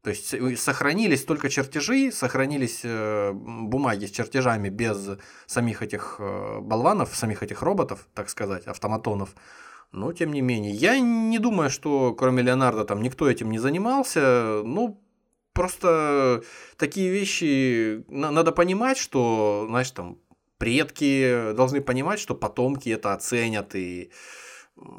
То 0.03 0.11
есть 0.11 0.33
э, 0.33 0.57
сохранились 0.57 1.25
только 1.25 1.51
чертежи, 1.51 2.11
сохранились 2.13 2.83
бумаги 3.35 4.07
с 4.07 4.11
чертежами 4.11 4.71
без 4.71 5.19
самих 5.47 5.83
этих 5.83 6.19
болванов, 6.19 7.15
самих 7.15 7.43
этих 7.43 7.61
роботов, 7.61 8.09
так 8.15 8.31
сказать, 8.31 8.67
автоматонов. 8.67 9.35
Но, 9.95 10.13
тем 10.13 10.33
не 10.33 10.41
менее, 10.41 10.73
я 10.73 10.99
не 10.99 11.39
думаю, 11.39 11.71
что 11.71 12.15
кроме 12.15 12.43
Леонардо 12.43 12.85
там 12.85 13.01
никто 13.01 13.31
этим 13.31 13.51
не 13.53 13.59
занимался. 13.59 14.63
Ну, 14.65 15.01
просто 15.53 16.43
такие 16.77 17.11
вещи 17.11 18.05
надо 18.09 18.51
понимать, 18.51 18.99
что, 18.99 19.67
знаешь, 19.69 19.91
там 19.93 20.19
предки 20.59 21.53
должны 21.53 21.81
понимать, 21.81 22.19
что 22.19 22.35
потомки 22.35 22.89
это 22.89 23.13
оценят 23.13 23.77
и 23.77 24.11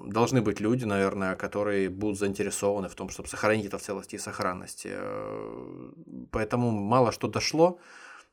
должны 0.05 0.41
быть 0.41 0.61
люди, 0.61 0.85
наверное, 0.85 1.35
которые 1.35 1.89
будут 1.89 2.17
заинтересованы 2.17 2.87
в 2.87 2.95
том, 2.95 3.09
чтобы 3.09 3.27
сохранить 3.27 3.65
это 3.65 3.77
в 3.77 3.81
целости 3.81 4.15
и 4.15 4.19
сохранности. 4.19 4.91
Э, 4.93 5.91
поэтому 6.31 6.71
мало 6.71 7.11
что 7.11 7.27
дошло. 7.27 7.79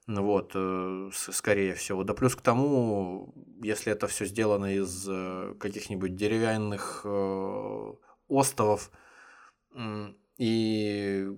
Вот, 0.08 0.52
э, 0.54 1.10
скорее 1.12 1.74
всего. 1.74 2.02
Да 2.02 2.14
плюс 2.14 2.34
к 2.34 2.40
тому, 2.40 3.32
если 3.62 3.92
это 3.92 4.08
все 4.08 4.26
сделано 4.26 4.74
из 4.74 5.06
э, 5.08 5.54
каких-нибудь 5.60 6.16
деревянных 6.16 7.02
э, 7.04 7.92
остовов 8.28 8.90
и 10.38 11.28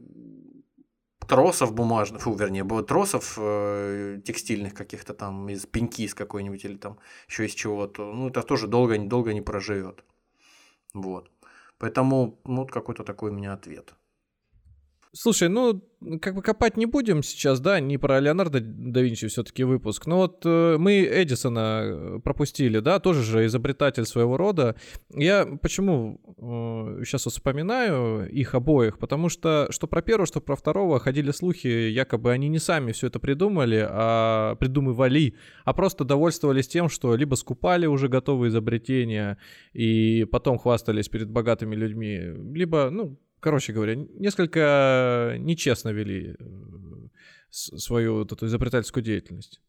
тросов 1.28 1.74
бумажных, 1.74 2.22
фу, 2.22 2.34
вернее, 2.34 2.64
тросов 2.82 3.34
текстильных 4.24 4.74
каких-то 4.74 5.14
там 5.14 5.48
из 5.48 5.66
пеньки 5.66 6.02
из 6.02 6.14
какой-нибудь 6.14 6.64
или 6.64 6.76
там 6.76 6.98
еще 7.28 7.46
из 7.46 7.54
чего-то, 7.54 8.12
ну 8.12 8.28
это 8.28 8.42
тоже 8.42 8.66
долго, 8.66 8.98
долго 8.98 9.32
не 9.34 9.40
проживет. 9.40 10.04
Вот. 10.94 11.30
Поэтому, 11.78 12.40
ну, 12.44 12.66
какой-то 12.66 13.04
такой 13.04 13.30
у 13.30 13.34
меня 13.34 13.52
ответ. 13.52 13.94
Слушай, 15.16 15.48
ну, 15.48 15.80
как 16.20 16.34
бы 16.34 16.42
копать 16.42 16.76
не 16.76 16.86
будем 16.86 17.22
сейчас, 17.22 17.60
да, 17.60 17.78
не 17.78 17.98
про 17.98 18.18
Леонардо 18.18 18.60
да 18.60 19.00
Винчи 19.00 19.28
все-таки 19.28 19.62
выпуск. 19.62 20.06
Но 20.06 20.16
вот 20.16 20.42
э, 20.44 20.76
мы 20.76 21.08
Эдисона 21.08 21.82
э, 21.84 22.20
пропустили, 22.22 22.80
да, 22.80 22.98
тоже 22.98 23.22
же 23.22 23.46
изобретатель 23.46 24.06
своего 24.06 24.36
рода. 24.36 24.74
Я 25.14 25.46
почему 25.62 26.20
э, 26.26 27.04
сейчас 27.04 27.26
вспоминаю 27.26 28.28
их 28.28 28.56
обоих? 28.56 28.98
Потому 28.98 29.28
что 29.28 29.68
что 29.70 29.86
про 29.86 30.02
первого, 30.02 30.26
что 30.26 30.40
про 30.40 30.56
второго 30.56 30.98
ходили 30.98 31.30
слухи, 31.30 31.68
якобы 31.68 32.32
они 32.32 32.48
не 32.48 32.58
сами 32.58 32.90
все 32.90 33.06
это 33.06 33.20
придумали, 33.20 33.86
а 33.88 34.56
придумывали, 34.56 35.36
а 35.64 35.74
просто 35.74 36.04
довольствовались 36.04 36.66
тем, 36.66 36.88
что 36.88 37.14
либо 37.14 37.36
скупали 37.36 37.86
уже 37.86 38.08
готовые 38.08 38.48
изобретения 38.48 39.38
и 39.72 40.24
потом 40.24 40.58
хвастались 40.58 41.08
перед 41.08 41.30
богатыми 41.30 41.76
людьми, 41.76 42.18
либо, 42.52 42.90
ну, 42.90 43.16
короче 43.44 43.74
говоря, 43.74 43.94
несколько 43.94 45.36
нечестно 45.38 45.90
вели 45.90 46.34
э, 46.38 46.44
свою 47.50 48.14
вот 48.14 48.32
эту 48.32 48.46
изобретательскую 48.46 49.04
деятельность. 49.04 49.60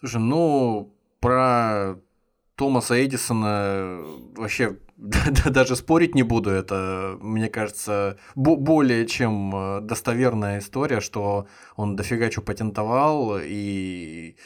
Слушай, 0.00 0.20
ну, 0.20 0.96
про 1.20 1.96
Томаса 2.54 3.04
Эдисона 3.04 4.00
вообще 4.34 4.78
даже 5.44 5.76
спорить 5.76 6.14
не 6.14 6.22
буду. 6.22 6.48
Это, 6.48 7.18
мне 7.20 7.50
кажется, 7.50 8.16
более 8.34 9.06
чем 9.06 9.54
э, 9.54 9.80
достоверная 9.82 10.60
история, 10.60 11.00
что 11.00 11.46
он 11.76 11.96
дофига 11.96 12.30
что 12.30 12.40
патентовал 12.40 13.38
и 13.42 14.36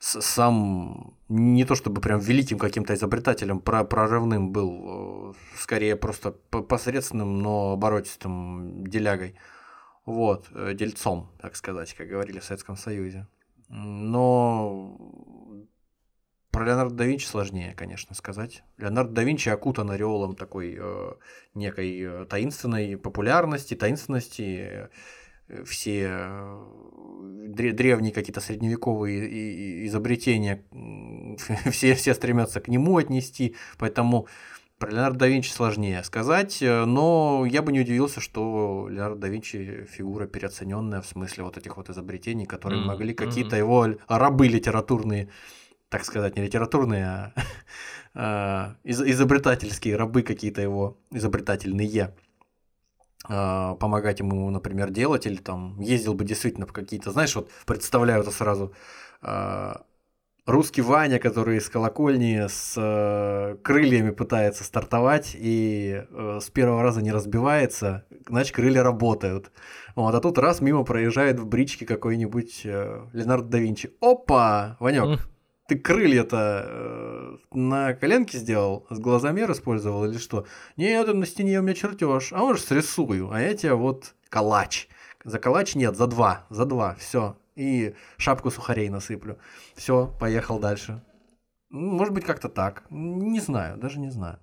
сам 0.00 1.14
не 1.28 1.64
то 1.64 1.74
чтобы 1.74 2.00
прям 2.00 2.20
великим 2.20 2.58
каким-то 2.58 2.94
изобретателем, 2.94 3.60
прорывным 3.60 4.52
был, 4.52 4.70
э, 4.70 5.07
скорее 5.56 5.96
просто 5.96 6.32
посредственным, 6.32 7.40
но 7.40 7.72
оборотистым 7.72 8.86
делягой. 8.86 9.36
Вот, 10.04 10.46
э, 10.54 10.74
дельцом, 10.74 11.30
так 11.40 11.56
сказать, 11.56 11.94
как 11.94 12.08
говорили 12.08 12.38
в 12.38 12.44
Советском 12.44 12.76
Союзе. 12.76 13.26
Но 13.68 14.96
про 16.50 16.64
Леонардо 16.64 16.96
да 16.96 17.04
Винчи 17.04 17.26
сложнее, 17.26 17.74
конечно, 17.76 18.14
сказать. 18.14 18.64
Леонардо 18.78 19.12
да 19.12 19.22
Винчи 19.22 19.48
окутан 19.48 19.90
ореолом 19.90 20.34
такой 20.34 20.76
э, 20.76 21.12
некой 21.54 22.00
э, 22.00 22.24
таинственной 22.24 22.96
популярности, 22.96 23.74
таинственности. 23.74 24.88
Э, 25.48 25.64
все 25.64 26.28
древние 27.20 28.12
какие-то 28.12 28.40
средневековые 28.40 29.86
изобретения, 29.86 30.62
все, 31.70 31.94
все 31.94 32.12
стремятся 32.12 32.60
к 32.60 32.68
нему 32.68 32.98
отнести, 32.98 33.56
поэтому 33.78 34.26
про 34.78 34.90
Леонардо 34.90 35.20
да 35.20 35.28
Винчи 35.28 35.50
сложнее 35.50 36.02
сказать, 36.04 36.58
но 36.60 37.44
я 37.46 37.62
бы 37.62 37.72
не 37.72 37.80
удивился, 37.80 38.20
что 38.20 38.88
Леонардо 38.90 39.22
да 39.22 39.28
Винчи 39.28 39.86
фигура 39.90 40.26
переоцененная 40.26 41.00
в 41.00 41.06
смысле 41.06 41.44
вот 41.44 41.56
этих 41.56 41.76
вот 41.76 41.90
изобретений, 41.90 42.46
которые 42.46 42.80
mm-hmm. 42.80 42.86
могли 42.86 43.14
какие-то 43.14 43.56
его 43.56 43.88
рабы 44.08 44.48
литературные 44.48 45.28
так 45.88 46.04
сказать, 46.04 46.36
не 46.36 46.42
литературные, 46.42 47.06
а, 47.06 47.32
а 48.14 48.76
изобретательские 48.84 49.96
рабы 49.96 50.22
какие-то 50.22 50.60
его, 50.60 50.98
изобретательные, 51.10 52.14
а, 53.24 53.74
помогать 53.76 54.20
ему, 54.20 54.50
например, 54.50 54.90
делать, 54.90 55.26
или 55.26 55.36
там 55.36 55.80
ездил 55.80 56.14
бы 56.14 56.24
действительно 56.24 56.66
в 56.66 56.72
какие-то, 56.72 57.10
знаешь, 57.10 57.34
вот 57.34 57.50
представляю 57.66 58.22
это 58.22 58.30
сразу, 58.30 58.72
а, 59.22 59.82
русский 60.48 60.80
Ваня, 60.80 61.18
который 61.18 61.58
из 61.58 61.68
колокольни 61.68 62.46
с 62.48 62.74
э, 62.76 63.56
крыльями 63.62 64.10
пытается 64.10 64.64
стартовать 64.64 65.36
и 65.38 66.02
э, 66.08 66.38
с 66.42 66.48
первого 66.50 66.82
раза 66.82 67.02
не 67.02 67.12
разбивается, 67.12 68.04
значит, 68.26 68.54
крылья 68.54 68.82
работают. 68.82 69.52
Вот, 69.94 70.14
а 70.14 70.20
тут 70.20 70.38
раз 70.38 70.60
мимо 70.60 70.84
проезжает 70.84 71.38
в 71.38 71.46
бричке 71.46 71.84
какой-нибудь 71.84 72.62
э, 72.64 73.02
Леонардо 73.12 73.48
да 73.48 73.58
Винчи. 73.58 73.92
Опа! 74.00 74.78
Ванек, 74.80 75.28
ты 75.68 75.78
крылья-то 75.78 76.64
э, 76.66 77.36
на 77.52 77.92
коленке 77.92 78.38
сделал, 78.38 78.86
с 78.88 78.98
глазомер 78.98 79.52
использовал 79.52 80.06
или 80.06 80.16
что? 80.16 80.46
Нет, 80.78 81.12
на 81.12 81.26
стене 81.26 81.60
у 81.60 81.62
меня 81.62 81.74
чертеж, 81.74 82.32
а 82.32 82.38
может 82.38 82.64
срисую, 82.64 83.30
а 83.30 83.40
я 83.40 83.54
тебе 83.54 83.74
вот 83.74 84.14
калач. 84.30 84.88
За 85.24 85.38
калач 85.38 85.74
нет, 85.74 85.94
за 85.94 86.06
два, 86.06 86.46
за 86.48 86.64
два, 86.64 86.94
все. 86.98 87.36
И 87.58 87.96
шапку 88.18 88.50
сухарей 88.50 88.88
насыплю. 88.88 89.36
Все, 89.74 90.06
поехал 90.20 90.60
дальше. 90.60 91.02
Может 91.70 92.14
быть, 92.14 92.24
как-то 92.24 92.48
так. 92.48 92.84
Не 92.88 93.40
знаю, 93.40 93.76
даже 93.78 93.98
не 93.98 94.10
знаю. 94.10 94.38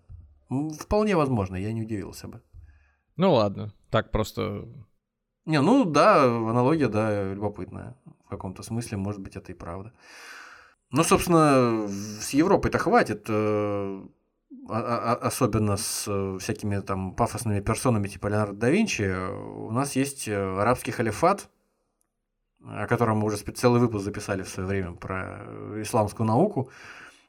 Вполне 0.50 1.16
возможно, 1.16 1.56
я 1.56 1.72
не 1.72 1.82
удивился 1.82 2.28
бы. 2.28 2.42
Ну 3.16 3.34
ладно, 3.34 3.74
так 3.90 4.12
просто... 4.12 4.68
Не, 5.46 5.62
ну 5.62 5.86
да, 5.86 6.24
аналогия, 6.26 6.90
да, 6.90 7.34
любопытная. 7.34 7.96
В 8.26 8.30
каком-то 8.30 8.64
смысле, 8.64 8.98
может 8.98 9.22
быть, 9.22 9.38
это 9.38 9.54
и 9.54 9.56
правда. 9.56 9.94
Ну, 10.92 11.04
собственно, 11.04 11.88
с 11.88 12.32
Европой-то 12.32 12.80
хватит, 12.80 13.26
э, 13.30 14.06
особенно 14.68 15.78
с 15.78 16.06
э, 16.08 16.38
всякими 16.40 16.80
там 16.80 17.16
пафосными 17.16 17.62
персонами 17.62 18.10
типа 18.10 18.28
Леонардо 18.28 18.60
да 18.60 18.70
Винчи. 18.70 19.16
У 19.30 19.72
нас 19.72 19.96
есть 19.96 20.28
э, 20.28 20.36
арабский 20.36 20.92
халифат, 20.92 21.50
о 22.68 22.88
котором 22.88 23.20
мы 23.20 23.28
уже 23.28 23.38
целый 23.38 23.80
выпуск 23.80 24.06
записали 24.06 24.44
в 24.44 24.50
свое 24.50 24.68
время 24.68 24.94
про 24.94 25.46
исламскую 25.82 26.28
науку, 26.28 26.70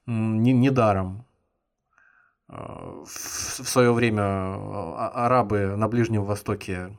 недаром. 0.07 1.25
В 2.49 3.07
свое 3.07 3.93
время 3.93 4.23
арабы 4.97 5.75
на 5.77 5.89
Ближнем 5.89 6.25
Востоке 6.25 6.97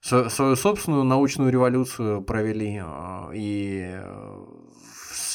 свою 0.00 0.56
собственную 0.56 1.04
научную 1.04 1.50
революцию 1.50 2.22
провели, 2.22 2.82
и 3.32 4.00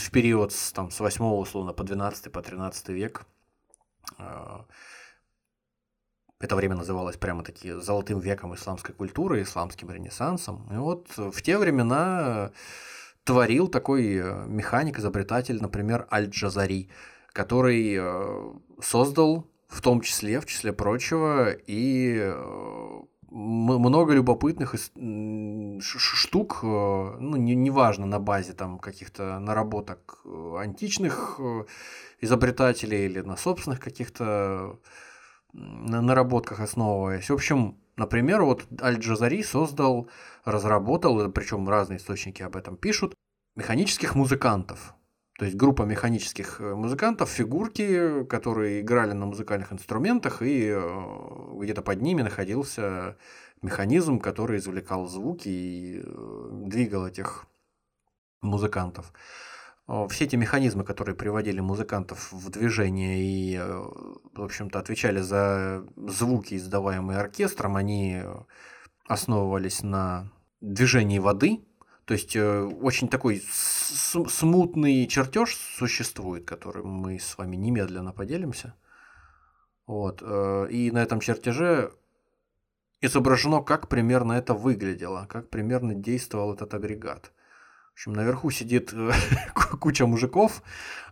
в 0.09 0.11
период 0.11 0.53
там, 0.73 0.91
с 0.91 0.99
8 0.99 1.23
условно 1.23 1.73
по 1.73 1.83
12 1.83 2.31
по 2.31 2.41
13 2.41 2.89
век 2.89 3.25
а, 4.17 4.65
это 6.39 6.55
время 6.55 6.75
называлось 6.75 7.17
прямо 7.17 7.43
таки 7.43 7.71
золотым 7.73 8.19
веком 8.19 8.55
исламской 8.55 8.95
культуры, 8.95 9.41
исламским 9.41 9.91
ренессансом. 9.91 10.67
И 10.71 10.77
вот 10.77 11.07
в 11.17 11.41
те 11.41 11.57
времена 11.57 12.51
творил 13.25 13.67
такой 13.67 14.15
э, 14.15 14.45
механик, 14.47 14.99
изобретатель, 14.99 15.61
например, 15.61 16.07
Аль-Джазари, 16.11 16.89
который 17.33 17.95
э, 17.99 18.53
создал 18.81 19.45
в 19.67 19.81
том 19.81 20.01
числе, 20.01 20.39
в 20.39 20.45
числе 20.45 20.73
прочего, 20.73 21.51
и 21.51 22.17
э, 22.19 23.01
много 23.29 24.13
любопытных 24.13 24.73
штук, 25.79 26.63
ну, 26.63 27.35
не, 27.35 27.53
неважно, 27.53 28.07
на 28.07 28.19
базе 28.19 28.53
там 28.53 28.79
каких-то 28.79 29.37
наработок 29.37 30.25
античных 30.57 31.39
изобретателей 32.21 33.05
или 33.05 33.19
на 33.19 33.37
собственных 33.37 33.79
каких-то 33.79 34.79
наработках 35.53 36.59
основываясь. 36.59 37.29
В 37.29 37.33
общем, 37.33 37.77
например, 37.97 38.43
вот 38.43 38.65
Аль-Джазари 38.81 39.43
создал, 39.43 40.09
разработал, 40.45 41.31
причем 41.31 41.67
разные 41.67 41.97
источники 41.97 42.41
об 42.41 42.55
этом 42.55 42.77
пишут, 42.77 43.13
механических 43.55 44.15
музыкантов. 44.15 44.93
То 45.37 45.45
есть 45.45 45.55
группа 45.55 45.83
механических 45.83 46.59
музыкантов, 46.59 47.29
фигурки, 47.29 48.25
которые 48.25 48.81
играли 48.81 49.13
на 49.13 49.25
музыкальных 49.25 49.71
инструментах, 49.71 50.41
и 50.41 50.77
где-то 51.55 51.81
под 51.81 52.01
ними 52.01 52.23
находился 52.23 53.15
механизм, 53.61 54.19
который 54.19 54.57
извлекал 54.57 55.07
звуки 55.07 55.47
и 55.47 56.01
э, 56.03 56.49
двигал 56.65 57.07
этих 57.07 57.45
музыкантов. 58.41 59.13
Все 60.09 60.25
эти 60.25 60.35
механизмы, 60.35 60.83
которые 60.83 61.15
приводили 61.15 61.61
музыкантов 61.61 62.31
в 62.31 62.51
движение 62.51 63.23
и, 63.23 63.55
э, 63.55 63.87
в 64.35 64.43
общем-то, 64.43 64.77
отвечали 64.77 65.19
за 65.19 65.83
звуки, 65.95 66.55
издаваемые 66.55 67.17
оркестром, 67.17 67.75
они 67.75 68.21
основывались 69.07 69.81
на 69.81 70.31
движении 70.61 71.17
воды. 71.17 71.65
То 72.05 72.13
есть 72.13 72.35
э, 72.35 72.61
очень 72.61 73.07
такой 73.07 73.41
смутный 73.49 75.07
чертеж 75.07 75.55
существует, 75.55 76.45
которым 76.45 76.87
мы 76.87 77.19
с 77.19 77.35
вами 77.39 77.55
немедленно 77.55 78.11
поделимся. 78.11 78.75
Вот. 79.87 80.21
И 80.69 80.91
на 80.91 81.01
этом 81.01 81.19
чертеже 81.19 81.93
изображено, 83.01 83.63
как 83.63 83.87
примерно 83.87 84.33
это 84.33 84.53
выглядело, 84.53 85.25
как 85.27 85.49
примерно 85.49 85.95
действовал 85.95 86.53
этот 86.53 86.75
агрегат. 86.75 87.31
В 87.99 88.01
общем, 88.01 88.13
наверху 88.13 88.49
сидит 88.49 88.93
э, 88.93 89.11
куча 89.81 90.07
мужиков, 90.07 90.63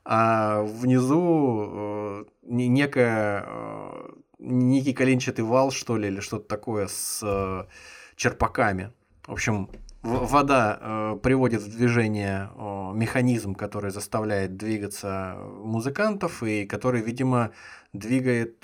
а 0.05 0.61
внизу 0.61 1.65
э, 1.69 2.25
некая, 2.43 3.43
э, 3.45 4.09
некий 4.39 4.93
коленчатый 4.93 5.43
вал, 5.43 5.71
что 5.71 5.97
ли, 5.97 6.07
или 6.07 6.21
что-то 6.21 6.47
такое 6.47 6.87
с 6.87 7.67
черпаками. 8.15 8.93
В 9.25 9.33
общем, 9.33 9.69
вода 10.01 11.17
приводит 11.21 11.61
в 11.61 11.69
движение 11.69 12.49
механизм, 12.93 13.53
который 13.53 13.91
заставляет 13.91 14.55
двигаться 14.55 15.35
музыкантов 15.41 16.41
и 16.41 16.65
который, 16.65 17.01
видимо, 17.01 17.51
двигает 17.91 18.61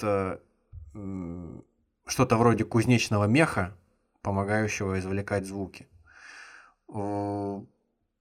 что-то 2.06 2.38
вроде 2.38 2.64
кузнечного 2.64 3.26
меха, 3.26 3.76
помогающего 4.22 4.98
извлекать 4.98 5.46
звуки. 5.46 5.90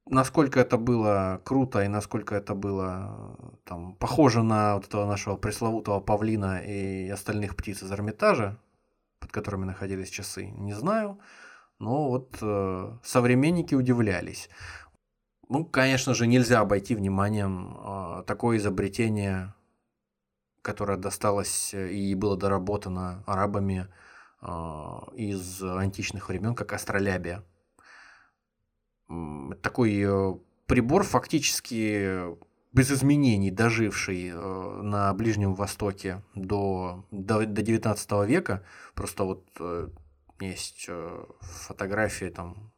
Насколько 0.06 0.60
это 0.60 0.76
было 0.76 1.40
круто 1.44 1.82
и 1.82 1.88
насколько 1.88 2.34
это 2.34 2.54
было 2.54 3.36
там, 3.64 3.94
похоже 3.94 4.42
на 4.42 4.74
вот 4.74 4.86
этого 4.86 5.06
нашего 5.06 5.36
пресловутого 5.36 6.00
павлина 6.00 6.58
и 6.58 7.08
остальных 7.08 7.56
птиц 7.56 7.82
из 7.82 7.92
Эрмитажа, 7.92 8.58
под 9.20 9.30
которыми 9.30 9.64
находились 9.64 10.10
часы, 10.10 10.46
не 10.46 10.74
знаю. 10.74 11.20
Но 11.78 12.08
вот 12.08 12.36
э, 12.40 12.98
современники 13.04 13.74
удивлялись. 13.74 14.50
Ну, 15.48 15.64
конечно 15.64 16.14
же, 16.14 16.26
нельзя 16.26 16.60
обойти 16.60 16.94
вниманием 16.94 17.76
э, 17.76 18.22
такое 18.26 18.58
изобретение 18.58 19.54
которое 20.62 20.96
досталось 20.96 21.74
э, 21.74 21.90
и 21.92 22.14
было 22.14 22.36
доработано 22.36 23.22
арабами 23.26 23.88
а, 24.40 25.08
из 25.14 25.62
античных 25.62 26.28
времен, 26.28 26.54
как 26.54 26.72
астролябия. 26.72 27.44
Такой 29.62 30.02
э, 30.04 30.34
прибор 30.66 31.04
фактически 31.04 32.36
без 32.72 32.90
изменений, 32.90 33.50
доживший 33.50 34.28
э, 34.28 34.80
на 34.82 35.12
Ближнем 35.14 35.54
Востоке 35.54 36.22
до, 36.34 37.04
до, 37.10 37.46
до 37.46 37.62
19 37.62 38.10
века. 38.26 38.62
Просто 38.94 39.24
вот 39.24 39.44
есть 40.40 40.88
фотографии 41.40 42.26
там 42.26 42.72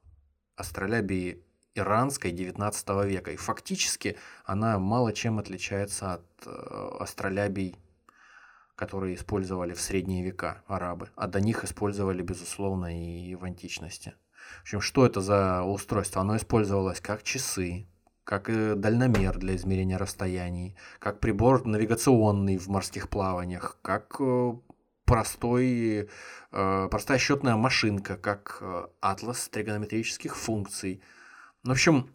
астролябии 0.56 1.44
иранской 1.74 2.30
19 2.30 2.88
века. 3.04 3.32
И 3.32 3.36
фактически 3.36 4.16
она 4.44 4.78
мало 4.78 5.12
чем 5.12 5.38
отличается 5.38 6.14
от 6.14 6.26
э, 6.46 6.96
астролябий, 7.00 7.76
которые 8.76 9.14
использовали 9.14 9.74
в 9.74 9.80
средние 9.80 10.24
века 10.24 10.62
арабы. 10.66 11.10
А 11.16 11.26
до 11.26 11.40
них 11.40 11.64
использовали, 11.64 12.22
безусловно, 12.22 12.96
и 12.96 13.34
в 13.34 13.44
античности. 13.44 14.14
В 14.60 14.62
общем, 14.62 14.80
что 14.80 15.06
это 15.06 15.20
за 15.20 15.62
устройство? 15.62 16.22
Оно 16.22 16.36
использовалось 16.36 17.00
как 17.00 17.22
часы, 17.22 17.86
как 18.24 18.48
дальномер 18.80 19.38
для 19.38 19.54
измерения 19.54 19.98
расстояний, 19.98 20.76
как 20.98 21.20
прибор 21.20 21.64
навигационный 21.66 22.56
в 22.56 22.68
морских 22.68 23.08
плаваниях, 23.08 23.78
как 23.82 24.16
э, 24.18 24.54
простой, 25.04 26.08
э, 26.50 26.88
простая 26.90 27.18
счетная 27.18 27.56
машинка, 27.56 28.16
как 28.16 28.58
э, 28.60 28.86
атлас 29.00 29.48
тригонометрических 29.48 30.36
функций. 30.36 31.02
В 31.62 31.70
общем, 31.70 32.10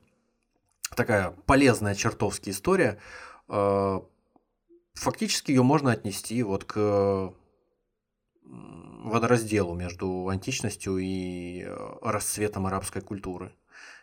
такая 0.95 1.31
полезная 1.45 1.95
чертовски 1.95 2.49
история. 2.49 2.99
Фактически 4.93 5.51
ее 5.51 5.63
можно 5.63 5.91
отнести 5.91 6.43
вот 6.43 6.65
к 6.65 7.33
водоразделу 8.49 9.75
между 9.75 10.27
античностью 10.29 10.97
и 10.97 11.67
расцветом 12.01 12.65
арабской 12.65 13.01
культуры. 13.01 13.53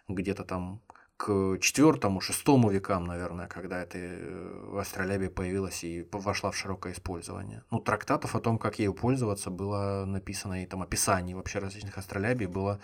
Где-то 0.08 0.44
там 0.44 0.80
к 1.16 1.58
четвертому, 1.60 2.20
шестому 2.20 2.70
векам, 2.70 3.06
наверное, 3.06 3.46
когда 3.46 3.82
эта 3.82 3.98
э, 3.98 4.78
астролябия 4.78 5.30
появилась 5.30 5.82
и 5.82 6.06
вошла 6.12 6.50
в 6.50 6.56
широкое 6.56 6.92
использование. 6.92 7.64
Ну, 7.70 7.80
трактатов 7.80 8.36
о 8.36 8.40
том, 8.40 8.58
как 8.58 8.78
ею 8.78 8.92
пользоваться, 8.92 9.50
было 9.50 10.04
написано, 10.04 10.62
и 10.62 10.66
там 10.66 10.82
описаний 10.82 11.34
вообще 11.34 11.58
различных 11.58 11.96
астролябий 11.96 12.46
было 12.46 12.80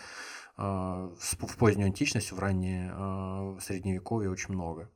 э, 0.57 0.63
в 0.63 1.57
позднюю 1.59 1.87
античность, 1.87 2.33
в 2.33 2.39
раннее 2.39 2.93
э, 2.97 3.59
средневековье 3.61 4.31
очень 4.31 4.55
много. 4.55 4.91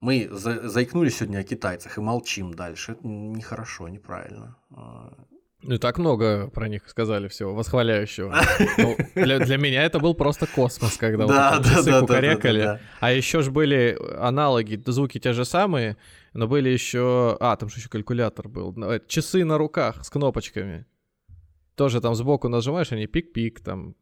Мы 0.00 0.28
за, 0.30 0.68
заикнулись 0.68 1.18
сегодня 1.18 1.38
о 1.38 1.44
китайцах 1.44 1.98
и 1.98 2.00
молчим 2.00 2.54
дальше. 2.54 2.92
Это 2.92 3.06
нехорошо, 3.06 3.88
неправильно. 3.88 4.56
А, 4.70 5.12
ну, 5.62 5.76
так 5.78 5.98
много 5.98 6.48
про 6.50 6.68
них 6.68 6.88
сказали 6.88 7.26
всего, 7.26 7.54
восхваляющего. 7.54 8.34
Ну, 8.78 8.96
для, 9.14 9.40
для 9.40 9.56
меня 9.56 9.82
это 9.82 9.98
был 9.98 10.14
просто 10.14 10.46
космос, 10.46 10.96
когда 10.96 11.26
да, 11.26 11.56
вот 11.56 11.64
да, 11.64 11.70
часы 11.74 11.90
да, 11.90 12.00
кукарекали. 12.00 12.60
Да, 12.60 12.64
да, 12.64 12.74
да. 12.74 12.80
А 13.00 13.12
еще 13.12 13.42
ж 13.42 13.50
были 13.50 13.98
аналоги, 14.18 14.80
звуки 14.86 15.18
те 15.18 15.32
же 15.32 15.44
самые, 15.44 15.96
но 16.32 16.46
были 16.46 16.68
еще... 16.68 17.36
А, 17.40 17.56
там 17.56 17.68
же 17.68 17.78
еще 17.78 17.88
калькулятор 17.88 18.48
был. 18.48 18.72
Э, 18.84 19.00
часы 19.08 19.44
на 19.44 19.58
руках 19.58 20.04
с 20.04 20.10
кнопочками. 20.10 20.86
Тоже 21.74 22.00
там 22.00 22.14
сбоку 22.14 22.48
нажимаешь, 22.48 22.92
они 22.92 23.06
пик-пик, 23.06 23.60
там, 23.60 23.96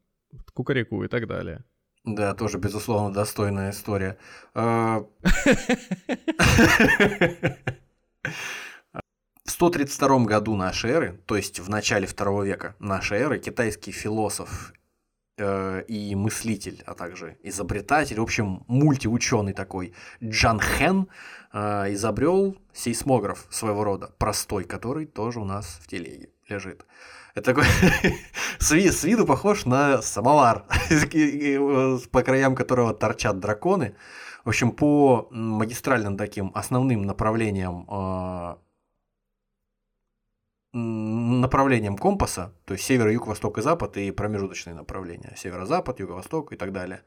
кукареку 0.53 1.05
и 1.05 1.09
так 1.09 1.27
далее. 1.27 1.65
Да, 2.07 2.35
тоже, 2.35 2.59
безусловно, 2.59 3.12
достойная 3.12 3.73
история. 3.73 4.16
А, 4.55 5.05
В 9.45 9.51
132 9.51 10.25
году 10.25 10.57
нашей 10.57 10.90
эры, 10.90 11.21
то 11.27 11.37
есть 11.37 11.61
в 11.61 11.69
начале 11.69 12.07
второго 12.07 12.45
века 12.45 12.77
нашей 12.79 13.19
эры, 13.19 13.38
китайский 13.38 13.90
философ 13.90 14.73
э, 15.38 15.83
и 15.88 16.14
мыслитель, 16.14 16.83
а 16.87 16.95
также 16.95 17.38
изобретатель, 17.42 18.21
в 18.21 18.23
общем, 18.23 18.64
мультиученый 18.69 19.53
такой 19.53 19.95
Джан 20.23 20.61
Хэн 20.61 21.09
э, 21.53 21.95
изобрел 21.95 22.57
сейсмограф 22.73 23.47
своего 23.51 23.83
рода, 23.83 24.11
простой, 24.19 24.64
который 24.64 25.07
тоже 25.07 25.40
у 25.40 25.45
нас 25.45 25.79
в 25.81 25.87
телеге 25.87 26.31
лежит. 26.49 26.85
Это 27.37 27.55
такой 27.55 27.64
с, 28.59 29.05
виду, 29.05 29.27
похож 29.27 29.66
на 29.66 30.01
самовар, 30.01 30.64
по 32.11 32.22
краям 32.22 32.55
которого 32.55 32.94
торчат 32.94 33.38
драконы. 33.38 33.94
В 34.44 34.49
общем, 34.49 34.70
по 34.70 35.29
магистральным 35.31 36.16
таким 36.16 36.51
основным 36.55 37.03
направлениям 37.03 37.87
э, 37.90 38.55
направлением 40.72 41.99
компаса, 41.99 42.55
то 42.64 42.72
есть 42.72 42.87
север, 42.87 43.09
юг, 43.09 43.27
восток 43.27 43.59
и 43.59 43.62
запад, 43.62 43.99
и 43.99 44.11
промежуточные 44.12 44.75
направления, 44.75 45.35
северо-запад, 45.37 46.01
юго-восток 46.01 46.55
и 46.55 46.57
так 46.57 46.72
далее. 46.72 47.03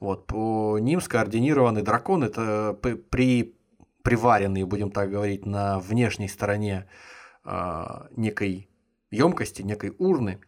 Вот, 0.00 0.26
по 0.26 0.78
ним 0.80 1.00
скоординированный 1.00 1.82
дракон, 1.82 2.24
это 2.24 2.76
при 3.10 3.54
приваренный, 4.02 4.64
будем 4.64 4.90
так 4.90 5.10
говорить, 5.10 5.46
на 5.46 5.78
внешней 5.78 6.28
стороне 6.28 6.88
э, 7.44 7.84
некой 8.16 8.68
емкости, 9.10 9.62
некой 9.62 9.94
урны. 9.98 10.40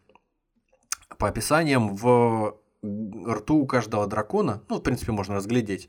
По 1.18 1.28
описаниям 1.28 1.96
в 1.96 2.60
рту 2.82 3.56
у 3.56 3.66
каждого 3.66 4.06
дракона, 4.06 4.62
ну, 4.68 4.76
в 4.78 4.82
принципе, 4.82 5.12
можно 5.12 5.36
разглядеть, 5.36 5.88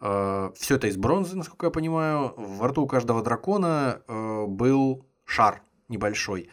э, 0.00 0.50
все 0.54 0.76
это 0.76 0.88
из 0.88 0.96
бронзы, 0.96 1.36
насколько 1.36 1.66
я 1.66 1.70
понимаю, 1.70 2.34
в 2.36 2.66
рту 2.66 2.82
у 2.82 2.86
каждого 2.86 3.22
дракона 3.22 4.02
э, 4.06 4.44
был 4.46 5.06
шар 5.24 5.62
небольшой. 5.88 6.50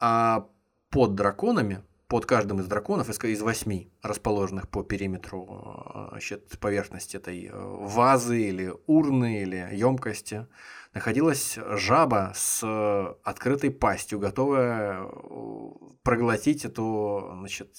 А 0.00 0.48
под 0.90 1.14
драконами, 1.14 1.82
под 2.08 2.26
каждым 2.26 2.60
из 2.60 2.66
драконов, 2.66 3.08
из 3.08 3.42
восьми, 3.42 3.90
расположенных 4.02 4.68
по 4.68 4.82
периметру 4.82 5.84
э, 5.94 6.08
значит, 6.10 6.58
поверхности 6.60 7.16
этой 7.16 7.46
э, 7.46 7.50
вазы 7.52 8.40
или 8.40 8.72
урны 8.86 9.42
или 9.42 9.68
емкости, 9.72 10.46
находилась 10.94 11.58
жаба 11.76 12.32
с 12.34 12.64
открытой 13.24 13.70
пастью, 13.70 14.18
готовая 14.18 15.02
э, 15.02 15.70
проглотить 16.02 16.64
эту 16.64 17.34
значит, 17.38 17.76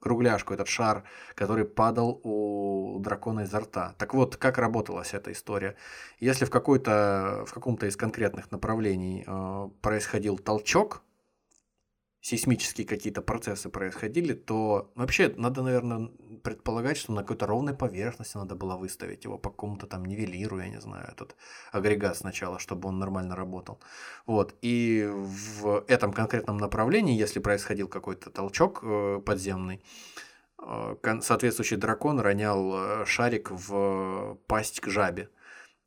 кругляшку, 0.00 0.54
этот 0.54 0.68
шар, 0.68 1.04
который 1.34 1.64
падал 1.64 2.20
у 2.24 2.98
дракона 3.00 3.40
изо 3.40 3.60
рта. 3.60 3.94
Так 3.98 4.14
вот, 4.14 4.36
как 4.36 4.58
работала 4.58 5.02
вся 5.02 5.18
эта 5.18 5.32
история? 5.32 5.76
Если 6.18 6.44
в, 6.44 6.50
какой-то, 6.50 7.44
в 7.46 7.52
каком-то 7.52 7.86
из 7.86 7.96
конкретных 7.96 8.50
направлений 8.50 9.24
э, 9.26 9.68
происходил 9.82 10.38
толчок, 10.38 11.02
сейсмические 12.26 12.84
какие-то 12.84 13.22
процессы 13.22 13.68
происходили, 13.68 14.32
то 14.32 14.90
вообще 14.96 15.32
надо, 15.36 15.62
наверное, 15.62 16.10
предполагать, 16.42 16.96
что 16.96 17.12
на 17.12 17.22
какой-то 17.22 17.46
ровной 17.46 17.72
поверхности 17.72 18.36
надо 18.36 18.56
было 18.56 18.76
выставить 18.76 19.24
его 19.24 19.38
по 19.38 19.50
какому-то 19.50 19.86
там 19.86 20.04
нивелиру, 20.04 20.58
я 20.58 20.68
не 20.68 20.80
знаю, 20.80 21.06
этот 21.12 21.36
агрегат 21.70 22.16
сначала, 22.16 22.58
чтобы 22.58 22.88
он 22.88 22.98
нормально 22.98 23.36
работал. 23.36 23.78
Вот. 24.26 24.56
И 24.60 25.08
в 25.08 25.84
этом 25.86 26.12
конкретном 26.12 26.56
направлении, 26.56 27.16
если 27.16 27.38
происходил 27.38 27.86
какой-то 27.86 28.30
толчок 28.30 28.80
э, 28.82 29.20
подземный, 29.24 29.80
э, 30.58 31.20
соответствующий 31.22 31.76
дракон 31.76 32.18
ронял 32.18 32.74
э, 32.74 33.04
шарик 33.06 33.52
в 33.52 34.36
пасть 34.48 34.80
к 34.80 34.88
жабе 34.88 35.28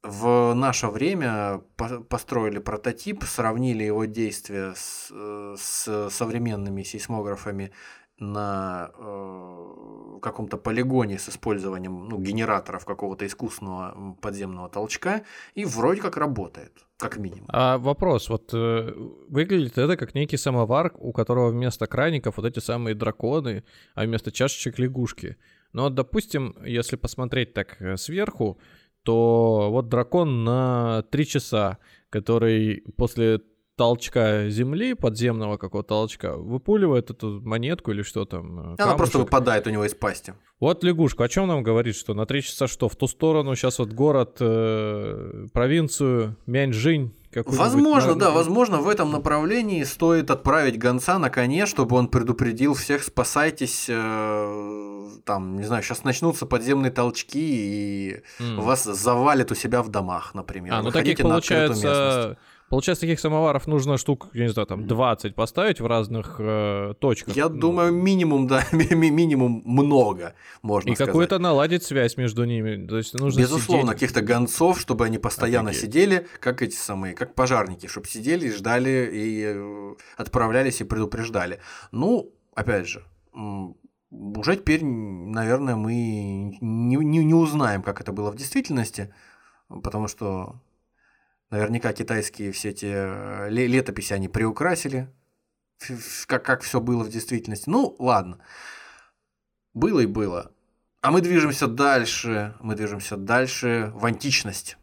в 0.03 0.53
наше 0.53 0.87
время 0.87 1.61
построили 2.09 2.59
прототип, 2.59 3.23
сравнили 3.23 3.83
его 3.83 4.05
действия 4.05 4.73
с, 4.75 5.09
э, 5.11 5.55
с 5.57 6.09
современными 6.09 6.83
сейсмографами 6.83 7.71
на 8.19 8.91
э, 8.97 10.19
каком-то 10.21 10.57
полигоне 10.57 11.17
с 11.17 11.29
использованием 11.29 12.07
ну, 12.09 12.19
генераторов 12.19 12.85
какого-то 12.85 13.25
искусственного 13.25 14.15
подземного 14.21 14.69
толчка, 14.69 15.23
и 15.55 15.65
вроде 15.65 16.01
как 16.01 16.17
работает, 16.17 16.73
как 16.97 17.17
минимум. 17.17 17.45
А 17.49 17.77
вопрос, 17.77 18.29
вот 18.29 18.53
э, 18.53 18.93
выглядит 19.29 19.77
это 19.77 19.97
как 19.97 20.15
некий 20.15 20.37
самовар, 20.37 20.93
у 20.97 21.11
которого 21.11 21.49
вместо 21.49 21.87
краников 21.87 22.37
вот 22.37 22.45
эти 22.45 22.59
самые 22.59 22.95
драконы, 22.95 23.63
а 23.95 24.03
вместо 24.03 24.31
чашечек 24.31 24.79
лягушки. 24.79 25.37
Но, 25.71 25.89
допустим, 25.89 26.55
если 26.63 26.95
посмотреть 26.95 27.53
так 27.53 27.81
э, 27.81 27.95
сверху, 27.97 28.59
то 29.03 29.69
вот 29.71 29.89
дракон 29.89 30.43
на 30.43 31.03
3 31.11 31.25
часа, 31.25 31.77
который 32.09 32.83
после 32.97 33.41
толчка 33.79 34.49
земли, 34.49 34.93
подземного 34.93 35.55
какого-то 35.55 35.89
толчка, 35.89 36.35
выпуливает 36.35 37.11
эту 37.11 37.39
монетку 37.41 37.91
или 37.91 38.01
что 38.01 38.25
там. 38.25 38.59
Э, 38.59 38.63
камушек. 38.63 38.85
Она 38.85 38.95
просто 38.95 39.19
выпадает 39.19 39.67
у 39.67 39.69
него 39.69 39.85
из 39.85 39.95
пасти. 39.95 40.33
Вот 40.59 40.83
лягушка, 40.83 41.23
о 41.23 41.29
чем 41.29 41.47
нам 41.47 41.63
говорит, 41.63 41.95
что 41.95 42.13
на 42.13 42.25
три 42.25 42.41
часа 42.41 42.67
что, 42.67 42.89
в 42.89 42.97
ту 42.97 43.07
сторону 43.07 43.55
сейчас 43.55 43.79
вот 43.79 43.93
город, 43.93 44.35
э, 44.41 45.47
провинцию, 45.53 46.35
Мяньчжинь, 46.45 47.13
Возможно, 47.33 48.15
да, 48.15 48.31
возможно, 48.31 48.77
в 48.77 48.89
этом 48.89 49.11
направлении 49.11 49.83
стоит 49.83 50.31
отправить 50.31 50.79
гонца 50.79 51.19
на 51.19 51.29
коне, 51.29 51.67
чтобы 51.67 51.95
он 51.95 52.07
предупредил 52.07 52.73
всех, 52.73 53.03
спасайтесь, 53.03 53.85
э, 53.87 55.09
там, 55.25 55.57
не 55.57 55.63
знаю, 55.63 55.83
сейчас 55.83 56.03
начнутся 56.03 56.47
подземные 56.47 56.91
толчки 56.91 57.39
и 57.39 58.23
mm. 58.39 58.61
вас 58.61 58.83
завалит 58.83 59.51
у 59.51 59.55
себя 59.55 59.83
в 59.83 59.89
домах, 59.89 60.33
например. 60.33 60.73
А, 60.73 60.81
ну 60.81 60.91
таких 60.91 61.19
получается 61.19 62.37
Получается, 62.69 63.01
таких 63.01 63.19
самоваров 63.19 63.65
нужно 63.65 63.97
штук, 63.97 64.27
я 64.33 64.43
не 64.43 64.49
знаю, 64.49 64.67
там 64.67 64.85
20 64.85 65.33
поставить 65.33 65.81
в 65.81 65.87
разных 65.87 66.35
э, 66.39 66.93
точках. 66.99 67.35
Я 67.35 67.49
ну. 67.49 67.59
думаю, 67.59 67.91
минимум, 67.91 68.47
да, 68.47 68.63
минимум 68.71 69.63
много, 69.65 70.35
можно 70.61 70.91
И 70.91 70.95
сказать. 70.95 71.09
какую-то 71.09 71.39
наладить 71.39 71.83
связь 71.83 72.15
между 72.17 72.43
ними. 72.43 72.85
То 72.85 72.97
есть 72.97 73.13
нужно 73.15 73.39
Безусловно, 73.39 73.93
каких-то 73.93 74.21
гонцов, 74.21 74.79
чтобы 74.79 75.05
они 75.05 75.17
постоянно 75.17 75.71
Офигеть. 75.71 75.85
сидели, 75.85 76.27
как 76.39 76.61
эти 76.61 76.75
самые, 76.75 77.15
как 77.15 77.33
пожарники, 77.33 77.87
чтобы 77.87 78.07
сидели, 78.07 78.51
ждали 78.51 79.09
и 79.11 79.43
э, 79.45 79.95
отправлялись 80.17 80.81
и 80.81 80.83
предупреждали. 80.83 81.59
Ну, 81.91 82.31
опять 82.53 82.87
же, 82.87 83.03
уже 84.11 84.55
теперь, 84.57 84.83
наверное, 84.83 85.75
мы 85.75 85.93
не, 86.61 86.95
не, 86.95 87.23
не 87.23 87.33
узнаем, 87.33 87.81
как 87.81 88.01
это 88.01 88.11
было 88.11 88.31
в 88.31 88.35
действительности, 88.35 89.13
потому 89.69 90.07
что 90.07 90.59
наверняка 91.49 91.93
китайские 91.93 92.51
все 92.51 92.69
эти 92.69 92.87
э, 92.87 93.49
летописи 93.49 94.13
они 94.13 94.27
приукрасили, 94.27 95.11
как, 96.27 96.45
как 96.45 96.61
все 96.61 96.79
было 96.79 97.03
в 97.03 97.09
действительности. 97.09 97.69
Ну, 97.69 97.95
ладно. 97.99 98.39
Было 99.73 100.01
и 100.01 100.05
было. 100.05 100.51
А 101.01 101.11
мы 101.11 101.21
движемся 101.21 101.67
дальше, 101.67 102.55
мы 102.59 102.75
движемся 102.75 103.15
дальше 103.15 103.91
в 103.95 104.05
античность, 104.05 104.77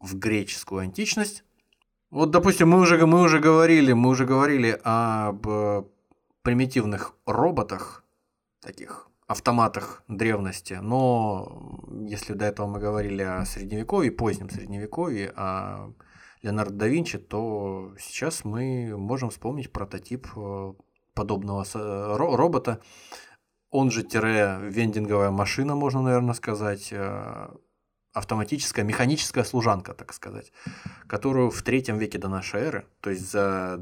в 0.00 0.18
греческую 0.18 0.82
античность. 0.82 1.44
Вот, 2.10 2.30
допустим, 2.30 2.68
мы 2.68 2.80
уже, 2.80 3.04
мы 3.06 3.20
уже 3.22 3.38
говорили, 3.38 3.92
мы 3.92 4.10
уже 4.10 4.26
говорили 4.26 4.78
об 4.84 5.46
э, 5.48 5.84
примитивных 6.42 7.14
роботах, 7.24 8.04
таких 8.60 9.08
автоматах 9.26 10.04
древности, 10.08 10.74
но 10.74 11.82
если 12.08 12.34
до 12.34 12.44
этого 12.44 12.66
мы 12.66 12.78
говорили 12.78 13.22
о 13.22 13.44
средневековье, 13.44 14.12
позднем 14.12 14.50
средневековье, 14.50 15.32
о 15.36 15.92
Леонардо 16.42 16.76
да 16.76 16.86
Винчи, 16.86 17.18
то 17.18 17.92
сейчас 17.98 18.44
мы 18.44 18.96
можем 18.96 19.30
вспомнить 19.30 19.72
прототип 19.72 20.28
э, 20.36 20.74
подобного 21.14 21.64
робота, 22.16 22.80
он 23.70 23.90
же 23.90 24.04
тире 24.04 24.58
вендинговая 24.62 25.30
машина, 25.30 25.74
можно, 25.74 26.02
наверное, 26.02 26.34
сказать, 26.34 26.92
э, 26.92 27.48
автоматическая, 28.12 28.84
механическая 28.84 29.44
служанка, 29.44 29.92
так 29.92 30.12
сказать, 30.12 30.52
которую 31.08 31.50
в 31.50 31.62
третьем 31.62 31.98
веке 31.98 32.18
до 32.18 32.28
нашей 32.28 32.60
эры, 32.60 32.86
то 33.00 33.10
есть 33.10 33.30
за 33.30 33.76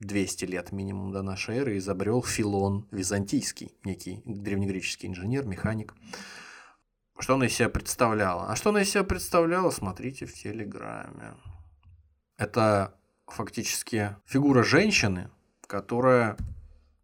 2200 0.00 0.44
лет 0.44 0.72
минимум 0.72 1.12
до 1.12 1.22
нашей 1.22 1.58
эры, 1.58 1.78
изобрел 1.78 2.22
Филон 2.22 2.86
Византийский, 2.90 3.72
некий 3.84 4.22
древнегреческий 4.24 5.08
инженер, 5.08 5.44
механик. 5.44 5.94
Что 7.18 7.34
она 7.34 7.46
из 7.46 7.54
себя 7.54 7.68
представляла? 7.68 8.48
А 8.48 8.56
что 8.56 8.70
она 8.70 8.82
из 8.82 8.90
себя 8.90 9.02
представляла, 9.02 9.70
смотрите 9.70 10.26
в 10.26 10.34
Телеграме. 10.34 11.34
Это 12.36 12.94
фактически 13.26 14.16
фигура 14.24 14.62
женщины, 14.62 15.30
которая 15.66 16.36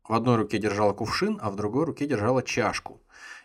в 0.04 0.12
одной 0.12 0.36
руке 0.36 0.58
держала 0.58 0.92
кувшин, 0.92 1.38
а 1.42 1.50
в 1.50 1.56
другой 1.56 1.86
руке 1.86 2.06
держала 2.06 2.42
чашку. 2.42 3.00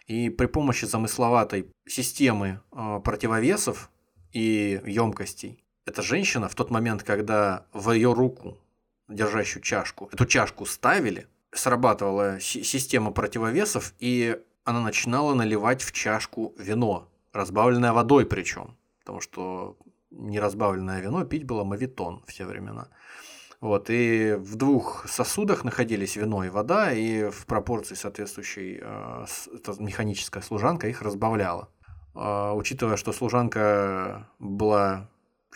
И 0.05 0.29
при 0.29 0.45
помощи 0.45 0.85
замысловатой 0.85 1.67
системы 1.87 2.61
э, 2.71 2.99
противовесов 3.03 3.89
и 4.31 4.81
емкостей 4.85 5.63
эта 5.89 6.03
женщина 6.03 6.47
в 6.47 6.55
тот 6.55 6.69
момент, 6.69 7.03
когда 7.03 7.65
в 7.73 7.91
ее 7.91 8.13
руку, 8.13 8.57
держащую 9.09 9.63
чашку, 9.63 10.09
эту 10.11 10.25
чашку 10.25 10.65
ставили, 10.65 11.27
срабатывала 11.51 12.39
система 12.39 13.11
противовесов, 13.11 13.93
и 13.99 14.39
она 14.63 14.81
начинала 14.81 15.33
наливать 15.33 15.81
в 15.81 15.91
чашку 15.91 16.53
вино, 16.57 17.09
разбавленное 17.33 17.91
водой 17.91 18.25
причем, 18.25 18.77
потому 18.99 19.19
что 19.19 19.77
неразбавленное 20.11 21.01
вино 21.01 21.23
пить 21.25 21.43
было 21.43 21.63
мавитон 21.63 22.23
в 22.27 22.33
те 22.33 22.45
времена. 22.45 22.89
Вот, 23.61 23.89
и 23.89 24.35
в 24.37 24.55
двух 24.55 25.05
сосудах 25.09 25.65
находились 25.65 26.15
вино 26.15 26.45
и 26.45 26.49
вода, 26.49 26.93
и 26.93 27.29
в 27.29 27.45
пропорции 27.45 27.95
соответствующей 27.95 28.79
э, 28.81 29.25
механическая 29.79 30.41
служанка 30.41 30.87
их 30.87 31.01
разбавляла. 31.01 31.67
Э, 32.15 32.51
учитывая, 32.53 32.95
что 32.95 33.11
служанка 33.11 34.29
была 34.39 35.09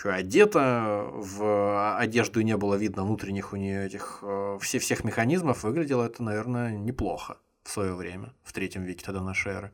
одета 0.04 1.08
в 1.12 1.98
одежду 1.98 2.40
и 2.40 2.44
не 2.44 2.58
было 2.58 2.76
видно 2.76 3.04
внутренних 3.04 3.54
у 3.54 3.56
нее 3.56 3.86
этих 3.86 4.20
э, 4.22 4.58
все, 4.62 4.80
всех 4.80 5.04
механизмов, 5.04 5.64
выглядело 5.64 6.04
это, 6.04 6.24
наверное, 6.24 6.78
неплохо 6.78 7.38
в 7.64 7.70
свое 7.70 7.94
время, 7.94 8.34
в 8.44 8.54
третьем 8.54 8.84
веке 8.84 9.06
тогда 9.06 9.22
нашей 9.22 9.54
эры. 9.54 9.72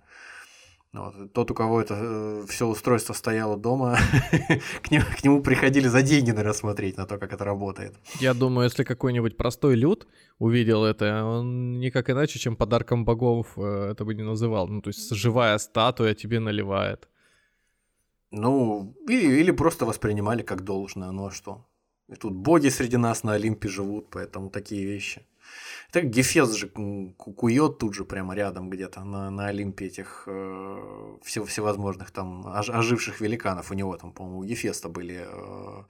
Вот. 0.91 1.33
Тот, 1.33 1.51
у 1.51 1.53
кого 1.53 1.81
это 1.81 1.95
э, 1.95 2.45
все 2.47 2.65
устройство 2.65 3.13
стояло 3.13 3.55
дома, 3.57 3.97
к, 4.81 4.89
нему, 4.89 5.05
к 5.15 5.23
нему 5.23 5.43
приходили 5.43 5.87
за 5.87 6.01
деньги, 6.01 6.31
наверное, 6.31 6.53
смотреть 6.53 6.97
на 6.97 7.05
то, 7.05 7.19
как 7.19 7.31
это 7.31 7.45
работает. 7.45 7.93
Я 8.19 8.33
думаю, 8.33 8.65
если 8.65 8.83
какой-нибудь 8.83 9.37
простой 9.37 9.75
люд 9.75 10.07
увидел 10.39 10.83
это, 10.83 11.23
он 11.23 11.79
никак 11.79 12.09
иначе, 12.09 12.39
чем 12.39 12.55
подарком 12.55 13.05
богов 13.05 13.47
э, 13.57 13.91
это 13.91 14.03
бы 14.03 14.15
не 14.15 14.23
называл. 14.23 14.67
Ну, 14.67 14.81
то 14.81 14.89
есть 14.89 15.13
живая 15.13 15.59
статуя 15.59 16.15
тебе 16.15 16.39
наливает. 16.39 17.07
Ну, 18.31 18.95
или, 19.07 19.39
или 19.39 19.51
просто 19.51 19.85
воспринимали 19.85 20.43
как 20.43 20.63
должное, 20.63 21.11
ну 21.11 21.25
а 21.27 21.31
что? 21.31 21.65
И 22.07 22.15
тут 22.15 22.33
боги 22.33 22.69
среди 22.69 22.97
нас 22.97 23.23
на 23.23 23.33
Олимпе 23.33 23.69
живут, 23.69 24.09
поэтому 24.09 24.49
такие 24.49 24.85
вещи. 24.85 25.25
Так 25.91 26.05
Гефест 26.05 26.55
же 26.55 26.67
кует 26.67 27.77
тут 27.79 27.95
же 27.95 28.05
прямо 28.05 28.35
рядом 28.35 28.69
где-то 28.69 29.03
на, 29.03 29.31
на 29.31 29.47
Олимпе 29.47 29.85
этих 29.85 30.23
э, 30.27 31.17
все, 31.23 31.43
всевозможных 31.43 32.11
там 32.11 32.45
оживших 32.47 33.21
великанов. 33.21 33.71
У 33.71 33.73
него 33.73 33.97
там, 33.97 34.11
по-моему, 34.11 34.39
у 34.39 34.43
Гефеста 34.43 34.89
были 34.89 35.25
э, 35.27 35.83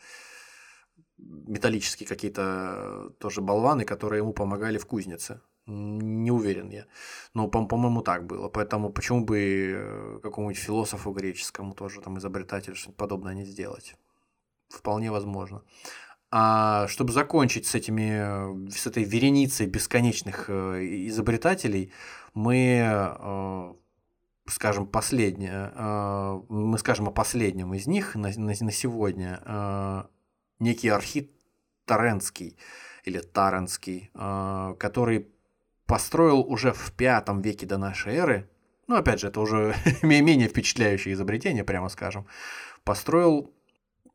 металлические 1.17 2.07
какие-то 2.07 3.11
тоже 3.19 3.41
болваны, 3.41 3.83
которые 3.83 4.19
ему 4.19 4.33
помогали 4.33 4.77
в 4.77 4.85
кузнице. 4.85 5.41
Не 5.69 6.31
уверен 6.31 6.69
я. 6.69 6.85
Но, 7.33 7.47
по- 7.47 7.65
по-моему, 7.65 8.01
так 8.01 8.25
было. 8.25 8.49
Поэтому 8.49 8.89
почему 8.91 9.23
бы 9.23 9.73
э, 9.75 10.19
какому-нибудь 10.23 10.57
философу 10.57 11.11
греческому 11.11 11.73
тоже 11.73 12.01
там 12.01 12.17
изобретателю 12.17 12.75
что-нибудь 12.75 12.97
подобное 12.97 13.35
не 13.35 13.45
сделать? 13.45 13.95
Вполне 14.69 15.11
возможно. 15.11 15.61
А 16.31 16.87
чтобы 16.87 17.11
закончить 17.11 17.65
с 17.65 17.75
этими, 17.75 18.69
с 18.69 18.87
этой 18.87 19.03
вереницей 19.03 19.67
бесконечных 19.67 20.45
э, 20.49 21.07
изобретателей, 21.07 21.91
мы 22.33 22.83
э, 22.83 23.73
скажем 24.47 24.87
последнее, 24.87 25.71
э, 25.73 26.41
мы 26.49 26.77
скажем 26.77 27.07
о 27.07 27.11
последнем 27.11 27.73
из 27.73 27.87
них 27.87 28.15
на, 28.15 28.31
на 28.35 28.71
сегодня, 28.71 30.07
некий 30.59 30.89
архит 30.89 31.31
Таренский 31.85 32.57
или 33.05 33.19
Таренский, 33.19 34.11
который 34.13 35.29
построил 35.89 36.39
уже 36.39 36.71
в 36.71 36.93
пятом 36.93 37.41
веке 37.41 37.65
до 37.65 37.77
нашей 37.77 38.15
эры, 38.15 38.49
ну 38.87 38.95
опять 38.95 39.19
же 39.19 39.27
это 39.27 39.41
уже 39.41 39.75
менее 40.01 40.47
впечатляющее 40.47 41.13
изобретение, 41.13 41.65
прямо 41.65 41.89
скажем, 41.89 42.25
построил 42.85 43.51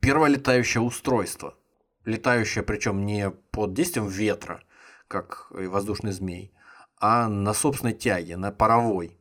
первое 0.01 0.31
летающее 0.31 0.81
устройство– 0.81 1.55
летающая 2.05 2.63
причем 2.63 3.05
не 3.05 3.31
под 3.31 3.75
действием 3.75 4.09
ветра, 4.09 4.63
как 5.09 5.49
воздушный 5.51 6.13
змей, 6.13 6.53
а 6.99 7.29
на 7.29 7.55
собственной 7.55 7.95
тяге, 7.95 8.37
на 8.37 8.53
паровой. 8.53 9.19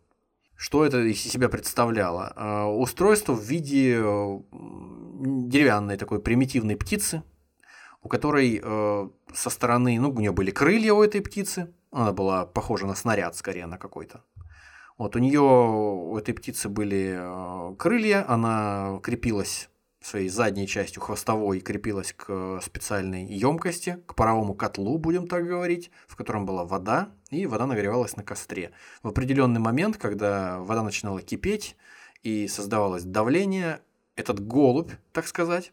Что 0.55 0.85
это 0.85 0.99
из 0.99 1.21
себя 1.21 1.49
представляло? 1.49 2.31
А, 2.35 2.67
устройство 2.67 3.33
в 3.33 3.43
виде 3.43 3.97
деревянной 3.99 5.97
такой 5.97 6.21
примитивной 6.21 6.75
птицы, 6.75 7.23
у 8.01 8.09
которой 8.09 8.61
э, 8.61 9.09
со 9.33 9.49
стороны, 9.49 9.99
ну, 9.99 10.09
у 10.11 10.19
нее 10.19 10.31
были 10.31 10.51
крылья 10.51 10.93
у 10.93 11.01
этой 11.01 11.21
птицы, 11.21 11.73
она 11.93 12.11
была 12.11 12.45
похожа 12.45 12.85
на 12.85 12.95
снаряд 12.95 13.35
скорее 13.35 13.67
на 13.67 13.77
какой-то. 13.77 14.23
Вот 14.97 15.15
у 15.15 15.19
нее, 15.19 15.41
у 15.41 16.17
этой 16.17 16.33
птицы 16.33 16.69
были 16.69 17.15
э, 17.17 17.75
крылья, 17.77 18.25
она 18.27 18.99
крепилась 19.01 19.69
своей 20.05 20.27
задней 20.27 20.67
частью 20.67 21.01
хвостовой 21.01 21.61
крепилась 21.61 22.13
к 22.13 22.59
специальной 22.61 23.25
емкости, 23.25 24.03
к 24.05 24.15
паровому 24.15 24.53
котлу, 24.53 24.97
будем 24.97 25.27
так 25.27 25.47
говорить, 25.47 25.91
в 26.07 26.15
котором 26.15 26.45
была 26.45 26.65
вода, 26.65 27.09
и 27.29 27.45
вода 27.45 27.65
нагревалась 27.65 28.17
на 28.17 28.23
костре. 28.23 28.71
В 29.01 29.07
определенный 29.07 29.61
момент, 29.61 29.97
когда 29.97 30.59
вода 30.59 30.83
начинала 30.83 31.21
кипеть 31.21 31.77
и 32.21 32.47
создавалось 32.47 33.03
давление, 33.03 33.79
этот 34.15 34.45
голубь, 34.45 34.91
так 35.11 35.25
сказать, 35.25 35.71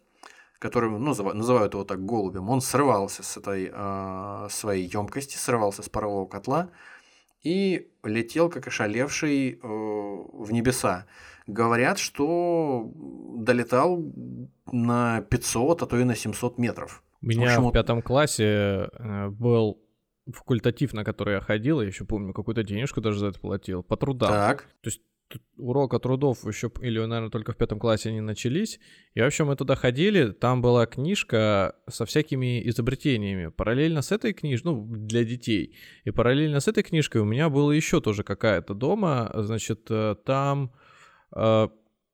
который 0.60 0.90
ну, 0.90 0.98
называют 0.98 1.72
его 1.74 1.84
так 1.84 2.04
голубем, 2.04 2.50
он 2.50 2.60
срывался 2.60 3.22
с 3.22 3.36
этой 3.36 3.70
э, 3.72 4.46
своей 4.50 4.86
емкости, 4.86 5.36
срывался 5.36 5.82
с 5.82 5.88
парового 5.88 6.26
котла 6.26 6.68
и 7.42 7.90
летел 8.04 8.50
как 8.50 8.68
ошалевший 8.68 9.52
э, 9.52 9.58
в 9.62 10.52
небеса 10.52 11.06
говорят, 11.46 11.98
что 11.98 12.92
долетал 12.94 14.04
на 14.70 15.22
500, 15.22 15.82
а 15.82 15.86
то 15.86 15.98
и 15.98 16.04
на 16.04 16.14
700 16.14 16.58
метров. 16.58 17.02
У 17.22 17.26
меня 17.26 17.40
в, 17.40 17.44
общем, 17.44 17.68
в 17.70 17.72
пятом 17.72 18.02
классе 18.02 18.44
э, 18.92 19.28
был 19.30 19.82
факультатив, 20.30 20.92
на 20.92 21.04
который 21.04 21.34
я 21.34 21.40
ходил, 21.40 21.80
я 21.80 21.86
еще 21.86 22.04
помню, 22.04 22.34
какую-то 22.34 22.62
денежку 22.62 23.00
даже 23.00 23.18
за 23.18 23.28
это 23.28 23.40
платил, 23.40 23.82
по 23.82 23.96
трудам. 23.96 24.28
Так. 24.28 24.62
То 24.82 24.90
есть 24.90 25.00
урока 25.56 25.98
трудов 25.98 26.46
еще, 26.46 26.70
или, 26.80 26.98
наверное, 26.98 27.30
только 27.30 27.52
в 27.52 27.56
пятом 27.56 27.78
классе 27.78 28.08
они 28.08 28.20
начались. 28.20 28.80
И, 29.14 29.20
в 29.20 29.26
общем, 29.26 29.46
мы 29.46 29.56
туда 29.56 29.74
ходили, 29.74 30.30
там 30.30 30.62
была 30.62 30.86
книжка 30.86 31.76
со 31.88 32.04
всякими 32.04 32.68
изобретениями. 32.68 33.48
Параллельно 33.48 34.02
с 34.02 34.12
этой 34.12 34.32
книжкой, 34.32 34.72
ну, 34.72 34.86
для 34.86 35.24
детей. 35.24 35.76
И 36.04 36.10
параллельно 36.10 36.60
с 36.60 36.68
этой 36.68 36.82
книжкой 36.82 37.20
у 37.22 37.24
меня 37.24 37.48
было 37.48 37.72
еще 37.72 38.00
тоже 38.00 38.22
какая-то 38.22 38.74
дома, 38.74 39.30
значит, 39.34 39.86
э, 39.90 40.16
там 40.24 40.72
Э, 41.34 41.68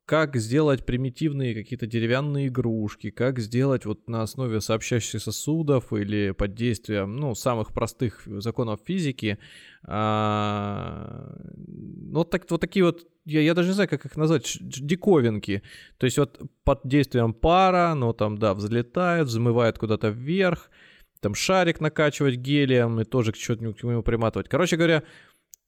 как 0.07 0.36
сделать 0.36 0.86
примитивные 0.86 1.52
какие-то 1.52 1.88
деревянные 1.88 2.46
игрушки, 2.46 3.11
как 3.11 3.40
сделать 3.40 3.84
вот 3.86 4.09
на 4.09 4.22
основе 4.22 4.61
сообщающихся 4.61 5.18
сосудов 5.18 5.92
или 5.92 6.30
под 6.30 6.54
действием, 6.54 7.16
ну, 7.16 7.34
самых 7.34 7.72
простых 7.74 8.22
законов 8.24 8.80
физики, 8.86 9.38
а, 9.82 11.36
ну, 11.57 12.20
вот, 12.20 12.30
так, 12.30 12.48
вот 12.48 12.61
такие 12.61 12.84
вот, 12.84 13.09
я, 13.24 13.40
я 13.40 13.52
даже 13.54 13.68
не 13.68 13.74
знаю, 13.74 13.88
как 13.88 14.07
их 14.07 14.16
назвать, 14.16 14.59
диковинки. 14.61 15.62
То 15.98 16.04
есть 16.07 16.18
вот 16.18 16.40
под 16.62 16.82
действием 16.84 17.34
пара, 17.34 17.94
ну, 17.94 18.12
там, 18.12 18.38
да, 18.38 18.54
взлетает, 18.54 19.26
взмывает 19.26 19.76
куда-то 19.76 20.09
вверх, 20.09 20.70
там 21.18 21.34
шарик 21.34 21.80
накачивать 21.80 22.36
гелием 22.36 23.00
и 23.00 23.04
тоже 23.04 23.32
к 23.32 23.36
чему-нибудь 23.36 24.04
приматывать. 24.04 24.48
Короче 24.48 24.76
говоря, 24.76 25.02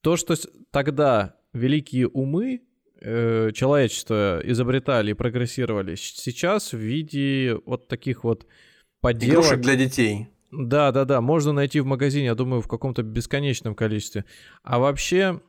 то, 0.00 0.16
что 0.16 0.36
тогда 0.70 1.34
великие 1.52 2.06
умы 2.06 2.67
э, 3.00 3.50
человечество 3.52 4.40
изобретали 4.44 5.10
и 5.10 5.14
прогрессировали, 5.14 5.94
сейчас 5.94 6.72
в 6.72 6.78
виде 6.78 7.56
вот 7.66 7.88
таких 7.88 8.24
вот 8.24 8.46
поделок... 9.00 9.44
Игрушек 9.44 9.60
для 9.60 9.76
детей. 9.76 10.28
Да, 10.50 10.92
да, 10.92 11.04
да, 11.04 11.20
можно 11.20 11.52
найти 11.52 11.80
в 11.80 11.86
магазине, 11.86 12.26
я 12.26 12.34
думаю, 12.34 12.62
в 12.62 12.68
каком-то 12.68 13.02
бесконечном 13.02 13.74
количестве. 13.74 14.24
А 14.62 14.78
вообще, 14.78 15.40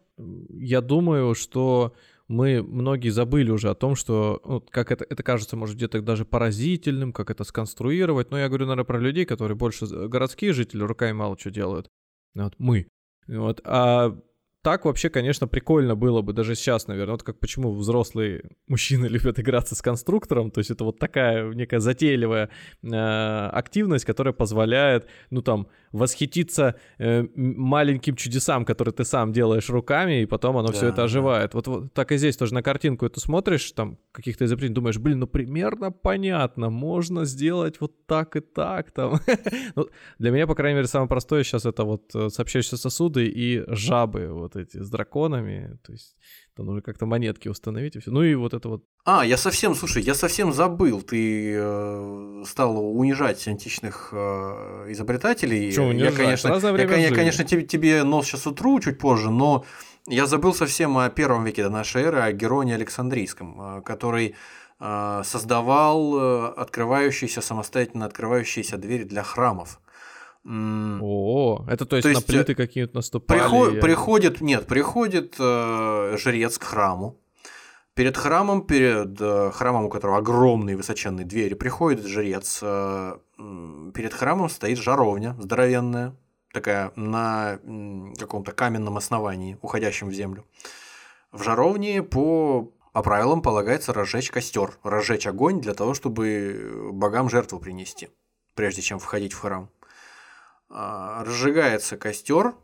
я 0.49 0.81
думаю, 0.81 1.35
что 1.35 1.93
мы 2.27 2.61
многие 2.61 3.09
забыли 3.09 3.49
уже 3.49 3.69
о 3.69 3.75
том, 3.75 3.95
что, 3.95 4.41
ну, 4.45 4.61
как 4.69 4.91
это, 4.91 5.05
это 5.09 5.23
кажется, 5.23 5.55
может, 5.55 5.77
где-то 5.77 6.01
даже 6.01 6.25
поразительным, 6.25 7.11
как 7.11 7.31
это 7.31 7.43
сконструировать. 7.43 8.29
Но 8.29 8.37
я 8.37 8.49
говорю, 8.49 8.65
наверное, 8.65 8.85
про 8.85 8.99
людей, 8.99 9.25
которые 9.25 9.57
больше 9.57 9.87
городские 9.87 10.53
жители, 10.53 10.83
руками 10.83 11.13
мало 11.13 11.37
что 11.39 11.49
делают. 11.49 11.89
Вот 12.35 12.53
мы. 12.59 12.87
Вот. 13.27 13.61
А 13.63 14.15
так 14.62 14.84
вообще, 14.84 15.10
конечно, 15.10 15.47
прикольно 15.47 15.95
было 15.95 16.22
бы 16.22 16.34
даже 16.34 16.53
сейчас, 16.55 16.88
наверное. 16.88 17.14
Вот 17.14 17.24
как 17.24 17.39
почему 17.39 17.74
взрослые 17.74 18.43
мужчины 18.68 19.05
любят 19.07 19.39
играться 19.39 19.76
с 19.76 19.82
конструктором. 19.82 20.51
То 20.51 20.60
есть 20.60 20.70
это 20.72 20.84
вот 20.84 20.99
такая 20.99 21.53
некая 21.53 21.80
затейливая 21.80 22.49
э, 22.84 22.88
активность, 22.89 24.05
которая 24.05 24.34
позволяет, 24.34 25.07
ну 25.30 25.41
там, 25.41 25.68
восхититься 25.91 26.75
э, 26.97 27.25
маленьким 27.35 28.15
чудесам, 28.15 28.65
которые 28.65 28.93
ты 28.93 29.03
сам 29.03 29.31
делаешь 29.31 29.69
руками, 29.69 30.21
и 30.21 30.25
потом 30.25 30.57
оно 30.57 30.67
да, 30.67 30.73
все 30.73 30.87
это 30.87 31.03
оживает. 31.03 31.51
Да. 31.51 31.57
Вот, 31.57 31.67
вот 31.67 31.93
так 31.93 32.11
и 32.11 32.17
здесь 32.17 32.37
тоже 32.37 32.53
на 32.53 32.63
картинку 32.63 33.05
эту 33.05 33.19
смотришь, 33.19 33.71
там 33.71 33.97
каких-то 34.11 34.45
изобретений, 34.45 34.75
думаешь, 34.75 34.97
блин, 34.97 35.19
ну 35.19 35.27
примерно 35.27 35.91
понятно, 35.91 36.69
можно 36.69 37.25
сделать 37.25 37.79
вот 37.79 38.05
так 38.05 38.35
и 38.35 38.39
так 38.39 38.91
там. 38.91 39.19
ну, 39.75 39.87
для 40.19 40.31
меня, 40.31 40.47
по 40.47 40.55
крайней 40.55 40.75
мере, 40.75 40.87
самое 40.87 41.09
простое 41.09 41.43
сейчас 41.43 41.65
это 41.65 41.83
вот 41.83 42.15
э, 42.15 42.29
сообщающиеся 42.29 42.77
сосуды 42.77 43.25
и 43.25 43.63
жабы 43.67 44.27
вот 44.27 44.55
эти 44.55 44.81
с 44.81 44.89
драконами, 44.89 45.77
то 45.83 45.91
есть 45.91 46.15
там 46.60 46.66
нужно 46.66 46.82
как-то 46.82 47.05
монетки 47.05 47.47
установить 47.47 47.95
и 47.95 47.99
все. 47.99 48.12
Ну 48.12 48.22
и 48.22 48.36
вот 48.36 48.53
это 48.53 48.68
вот. 48.68 48.84
А, 49.05 49.26
я 49.26 49.38
совсем, 49.38 49.76
слушай, 49.76 50.03
я 50.03 50.14
совсем 50.14 50.51
забыл. 50.51 51.01
Ты 51.01 51.55
э, 51.55 52.43
стал 52.45 52.97
унижать 52.99 53.47
античных 53.47 54.10
э, 54.12 54.88
изобретателей. 54.89 55.72
Что 55.72 55.84
унижать? 55.84 56.12
Я, 56.12 56.18
конечно, 56.18 56.47
я, 56.49 56.97
я, 56.97 57.16
конечно 57.16 57.45
тебе, 57.45 57.62
тебе 57.62 58.03
нос 58.03 58.26
сейчас 58.26 58.45
утру 58.45 58.78
чуть 58.82 58.99
позже, 58.99 59.30
но 59.30 59.64
я 60.05 60.26
забыл 60.26 60.53
совсем 60.53 60.97
о 60.97 61.10
первом 61.10 61.45
веке 61.45 61.64
до 61.64 61.70
нашей 61.70 62.01
эры, 62.01 62.20
о 62.20 62.34
Героне 62.34 62.76
Александрийском, 62.76 63.78
э, 63.78 63.82
который 63.82 64.36
э, 64.82 65.22
создавал 65.24 66.18
э, 66.18 66.53
открывающиеся, 66.57 67.39
самостоятельно 67.39 68.05
открывающиеся 68.05 68.78
двери 68.78 69.05
для 69.05 69.24
храмов. 69.24 69.80
О, 70.45 71.65
это 71.67 71.85
то 71.85 71.97
есть, 71.97 72.03
то 72.03 72.09
есть 72.09 72.27
на 72.27 72.33
плиты 72.33 72.55
какие-то 72.55 72.95
наступали? 72.95 73.39
Приход, 73.39 73.79
приходит, 73.81 74.41
нет, 74.41 74.67
приходит 74.67 75.35
э, 75.37 76.15
жрец 76.17 76.57
к 76.57 76.63
храму. 76.63 77.19
Перед 77.93 78.15
храмом, 78.15 78.65
перед 78.65 79.19
э, 79.19 79.51
храмом, 79.51 79.85
у 79.85 79.89
которого 79.89 80.19
огромные 80.19 80.77
высоченные 80.77 81.25
двери, 81.25 81.53
приходит 81.53 82.05
жрец. 82.05 82.59
Э, 82.61 83.17
перед 83.93 84.13
храмом 84.13 84.49
стоит 84.49 84.77
жаровня 84.77 85.35
здоровенная, 85.39 86.15
такая 86.53 86.93
на 86.95 87.59
каком-то 88.17 88.53
каменном 88.53 88.97
основании, 88.97 89.57
уходящем 89.61 90.07
в 90.07 90.13
землю. 90.13 90.45
В 91.31 91.43
жаровне 91.43 92.01
по, 92.01 92.71
по 92.93 93.03
правилам 93.03 93.41
полагается 93.41 93.93
разжечь 93.93 94.31
костер, 94.31 94.79
разжечь 94.83 95.27
огонь 95.27 95.59
для 95.59 95.73
того, 95.73 95.93
чтобы 95.93 96.89
богам 96.93 97.29
жертву 97.29 97.59
принести, 97.59 98.09
прежде 98.55 98.81
чем 98.81 98.99
входить 98.99 99.33
в 99.33 99.39
храм. 99.39 99.69
А, 100.70 101.24
разжигается 101.24 101.97
костер, 101.97 102.55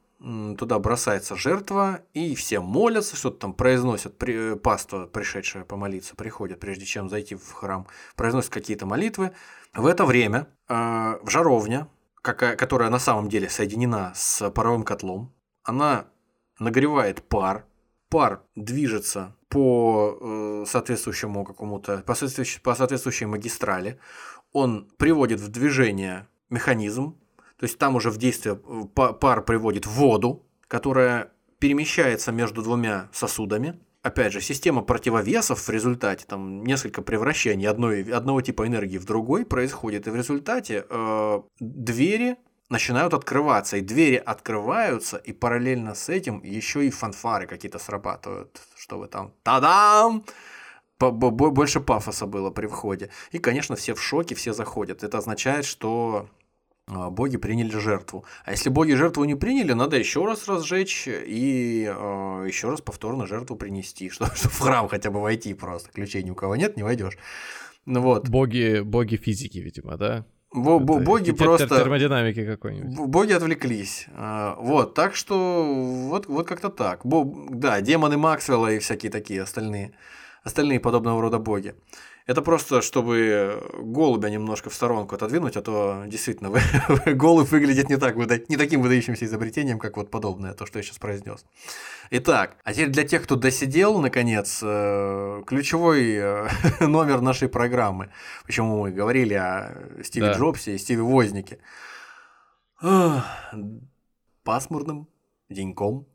туда 0.58 0.80
бросается 0.80 1.36
жертва, 1.36 2.02
и 2.14 2.36
все 2.36 2.60
молятся, 2.60 3.16
что-то 3.16 3.40
там 3.40 3.54
произносят, 3.54 4.18
при, 4.18 4.56
паства, 4.56 5.06
пришедшая 5.06 5.66
помолиться, 5.66 6.16
приходит, 6.16 6.60
прежде 6.60 6.86
чем 6.86 7.10
зайти 7.10 7.36
в 7.36 7.52
храм, 7.52 7.88
произносят 8.16 8.52
какие-то 8.52 8.86
молитвы. 8.86 9.32
В 9.74 9.86
это 9.86 10.06
время 10.06 10.48
э, 10.68 10.74
в 11.22 11.30
жаровня, 11.30 11.90
какая, 12.22 12.56
которая 12.56 12.90
на 12.90 13.00
самом 13.00 13.28
деле 13.28 13.50
соединена 13.50 14.14
с 14.16 14.50
паровым 14.52 14.84
котлом, 14.84 15.34
она 15.64 16.06
нагревает 16.60 17.22
пар, 17.28 17.66
пар 18.10 18.42
движется 18.56 19.36
по 19.50 20.18
э, 20.20 20.66
соответствующему 20.68 21.44
какому-то, 21.44 21.98
по 22.00 22.16
соответствующей, 22.16 22.62
по 22.62 22.74
соответствующей 22.74 23.26
магистрали, 23.26 24.00
он 24.54 24.90
приводит 24.98 25.40
в 25.40 25.50
движение 25.50 26.28
механизм, 26.50 27.18
то 27.66 27.68
есть 27.68 27.80
там 27.80 27.96
уже 27.96 28.12
в 28.12 28.18
действие 28.18 28.60
э, 28.64 28.86
пар 28.94 29.44
приводит 29.44 29.88
воду, 29.88 30.46
которая 30.68 31.32
перемещается 31.58 32.32
между 32.32 32.62
двумя 32.62 33.10
сосудами. 33.12 33.80
Опять 34.04 34.34
же, 34.34 34.42
система 34.42 34.84
противовесов 34.84 35.62
в 35.62 35.70
результате, 35.72 36.28
там 36.28 36.64
несколько 36.64 37.02
превращений 37.02 37.68
одной, 37.68 38.04
одного 38.04 38.42
типа 38.42 38.68
энергии 38.68 39.00
в 39.00 39.06
другой 39.06 39.48
происходит, 39.48 40.06
и 40.06 40.12
в 40.12 40.16
результате 40.16 40.86
э, 40.88 41.42
двери 41.60 42.36
начинают 42.70 43.16
открываться, 43.16 43.78
и 43.78 43.82
двери 43.82 44.22
открываются, 44.24 45.18
и 45.18 45.34
параллельно 45.34 45.96
с 45.96 46.08
этим 46.08 46.44
еще 46.44 46.86
и 46.86 46.92
фанфары 46.92 47.48
какие-то 47.48 47.80
срабатывают, 47.80 48.62
чтобы 48.78 49.08
там 49.08 49.34
«Та-дам!» 49.42 50.24
больше 51.00 51.80
пафоса 51.80 52.28
было 52.28 52.52
при 52.52 52.68
входе. 52.68 53.10
И, 53.32 53.40
конечно, 53.40 53.76
все 53.76 53.96
в 53.96 54.02
шоке, 54.04 54.36
все 54.36 54.54
заходят. 54.54 55.04
Это 55.04 55.18
означает, 55.18 55.66
что 55.66 56.30
боги 56.88 57.38
приняли 57.38 57.78
жертву. 57.78 58.26
А 58.44 58.52
если 58.52 58.70
боги 58.70 58.94
жертву 58.94 59.26
не 59.26 59.36
приняли, 59.36 59.74
надо 59.74 59.98
еще 59.98 60.26
раз 60.26 60.48
разжечь 60.48 61.08
и 61.08 61.86
э, 61.86 62.46
еще 62.48 62.70
раз 62.70 62.82
повторно 62.82 63.26
жертву 63.28 63.56
принести, 63.56 64.10
чтобы, 64.12 64.36
чтобы 64.36 64.54
в 64.54 64.60
храм 64.60 64.88
хотя 64.88 65.10
бы 65.10 65.22
войти 65.22 65.54
просто. 65.54 65.92
Ключей 65.92 66.24
ни 66.24 66.32
у 66.32 66.36
кого 66.36 66.56
нет, 66.56 66.78
не 66.78 66.84
войдешь. 66.84 67.18
Ну 67.86 68.02
вот. 68.02 68.30
Боги, 68.30 68.82
боги 68.82 69.16
физики, 69.16 69.60
видимо, 69.60 69.98
да? 69.98 70.26
Бо 70.56 70.80
-бо 70.80 71.04
боги 71.04 71.32
просто... 71.32 71.68
Термодинамики 71.68 72.46
какой-нибудь. 72.46 73.10
Боги 73.10 73.34
отвлеклись. 73.34 74.08
А, 74.16 74.56
вот, 74.60 74.94
так 74.94 75.16
что 75.16 75.64
вот, 76.10 76.28
вот 76.28 76.48
как-то 76.48 76.70
так. 76.70 77.06
Бо... 77.06 77.26
Да, 77.50 77.82
демоны 77.82 78.18
Максвелла 78.18 78.72
и 78.72 78.80
всякие 78.80 79.12
такие 79.12 79.42
остальные, 79.42 79.92
остальные 80.44 80.80
подобного 80.80 81.22
рода 81.22 81.40
боги. 81.40 81.76
Это 82.26 82.42
просто, 82.42 82.82
чтобы 82.82 83.62
голубя 83.78 84.30
немножко 84.32 84.72
в 84.72 84.74
сторонку 84.74 85.14
отодвинуть, 85.14 85.58
а 85.58 85.62
то 85.62 86.06
действительно 86.08 86.52
голубь 87.06 87.50
выглядит 87.50 87.88
не, 87.88 87.98
так, 87.98 88.16
не 88.50 88.58
таким 88.58 88.82
выдающимся 88.82 89.26
изобретением, 89.26 89.78
как 89.78 89.96
вот 89.98 90.10
подобное, 90.10 90.54
то, 90.54 90.66
что 90.66 90.80
я 90.80 90.84
сейчас 90.84 90.98
произнес. 90.98 91.46
Итак, 92.10 92.58
а 92.64 92.74
теперь 92.74 92.90
для 92.90 93.04
тех, 93.04 93.24
кто 93.24 93.36
досидел, 93.36 94.00
наконец, 94.00 94.60
э, 94.64 95.44
ключевой 95.46 96.16
э, 96.16 96.48
номер 96.80 97.22
нашей 97.22 97.48
программы, 97.48 98.12
почему 98.44 98.82
мы 98.82 98.92
говорили 98.92 99.36
о 99.36 100.02
Стиве 100.04 100.28
да. 100.28 100.34
Джобсе 100.34 100.74
и 100.74 100.80
Стиве 100.80 101.04
Вознике. 101.04 101.60
Пасмурным 104.44 105.08
деньком 105.50 106.08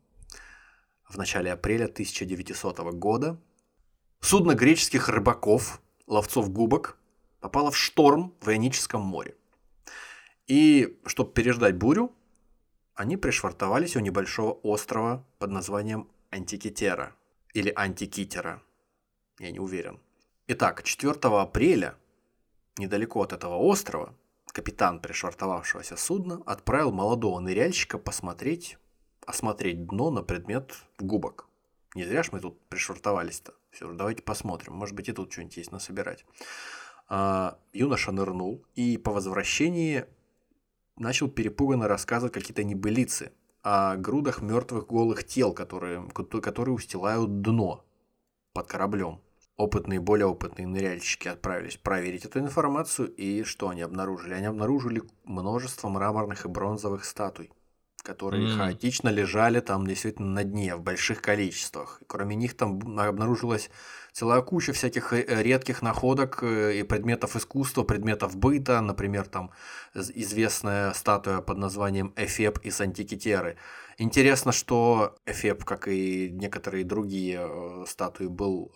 в 1.07 1.17
начале 1.17 1.53
апреля 1.53 1.85
1900 1.85 2.79
года 2.95 3.39
судно 4.19 4.55
греческих 4.55 5.07
рыбаков 5.07 5.81
ловцов 6.11 6.51
губок 6.51 6.97
попала 7.39 7.71
в 7.71 7.77
шторм 7.77 8.35
в 8.41 8.49
Ионическом 8.49 9.01
море. 9.01 9.35
И 10.45 10.99
чтобы 11.05 11.31
переждать 11.31 11.77
бурю, 11.77 12.13
они 12.93 13.15
пришвартовались 13.15 13.95
у 13.95 14.01
небольшого 14.01 14.51
острова 14.51 15.25
под 15.39 15.51
названием 15.51 16.09
Антикитера 16.29 17.15
или 17.53 17.71
Антикитера. 17.73 18.61
Я 19.39 19.51
не 19.51 19.59
уверен. 19.59 19.99
Итак, 20.47 20.83
4 20.83 21.13
апреля, 21.13 21.95
недалеко 22.77 23.21
от 23.21 23.31
этого 23.31 23.55
острова, 23.55 24.13
капитан 24.51 24.99
пришвартовавшегося 24.99 25.95
судна 25.95 26.43
отправил 26.45 26.91
молодого 26.91 27.39
ныряльщика 27.39 27.97
посмотреть, 27.97 28.77
осмотреть 29.25 29.87
дно 29.87 30.11
на 30.11 30.23
предмет 30.23 30.75
губок. 30.99 31.47
Не 31.95 32.03
зря 32.03 32.23
ж 32.23 32.33
мы 32.33 32.41
тут 32.41 32.59
пришвартовались-то. 32.67 33.53
Все, 33.71 33.91
давайте 33.93 34.21
посмотрим. 34.21 34.73
Может 34.73 34.95
быть, 34.95 35.09
и 35.09 35.13
тут 35.13 35.31
что-нибудь 35.31 35.57
есть 35.57 35.71
насобирать. 35.71 36.25
А, 37.07 37.57
юноша 37.73 38.11
нырнул 38.11 38.65
и 38.75 38.97
по 38.97 39.11
возвращении 39.11 40.05
начал 40.97 41.29
перепуганно 41.29 41.87
рассказывать 41.87 42.33
какие-то 42.33 42.63
небылицы 42.63 43.31
о 43.63 43.95
грудах 43.95 44.41
мертвых 44.41 44.87
голых 44.87 45.25
тел, 45.25 45.53
которые, 45.53 46.07
которые 46.09 46.75
устилают 46.75 47.41
дно 47.41 47.85
под 48.53 48.67
кораблем. 48.67 49.21
опытные, 49.55 49.99
более 49.99 50.25
опытные 50.25 50.67
ныряльщики 50.67 51.27
отправились 51.27 51.77
проверить 51.77 52.25
эту 52.25 52.39
информацию, 52.39 53.13
и 53.13 53.43
что 53.43 53.69
они 53.69 53.81
обнаружили? 53.81 54.33
Они 54.33 54.47
обнаружили 54.47 55.03
множество 55.23 55.87
мраморных 55.87 56.45
и 56.45 56.49
бронзовых 56.49 57.05
статуй, 57.05 57.51
которые 58.01 58.47
mm. 58.47 58.57
хаотично 58.57 59.09
лежали 59.09 59.59
там 59.59 59.85
действительно 59.85 60.29
на 60.29 60.43
дне 60.43 60.75
в 60.75 60.81
больших 60.81 61.21
количествах. 61.21 62.01
Кроме 62.07 62.35
них 62.35 62.55
там 62.55 62.99
обнаружилась 62.99 63.69
целая 64.11 64.41
куча 64.41 64.73
всяких 64.73 65.13
э, 65.13 65.25
редких 65.43 65.81
находок 65.81 66.43
э, 66.43 66.79
и 66.79 66.83
предметов 66.83 67.35
искусства, 67.35 67.83
предметов 67.83 68.35
быта, 68.35 68.81
например, 68.81 69.25
там 69.25 69.51
известная 69.93 70.93
статуя 70.93 71.41
под 71.41 71.57
названием 71.57 72.13
Эфеб 72.15 72.59
из 72.59 72.79
Антикитеры. 72.81 73.57
Интересно, 73.97 74.51
что 74.51 75.15
Эфеб, 75.25 75.63
как 75.63 75.87
и 75.87 76.29
некоторые 76.31 76.83
другие 76.83 77.39
э, 77.41 77.85
статуи, 77.87 78.27
был 78.27 78.71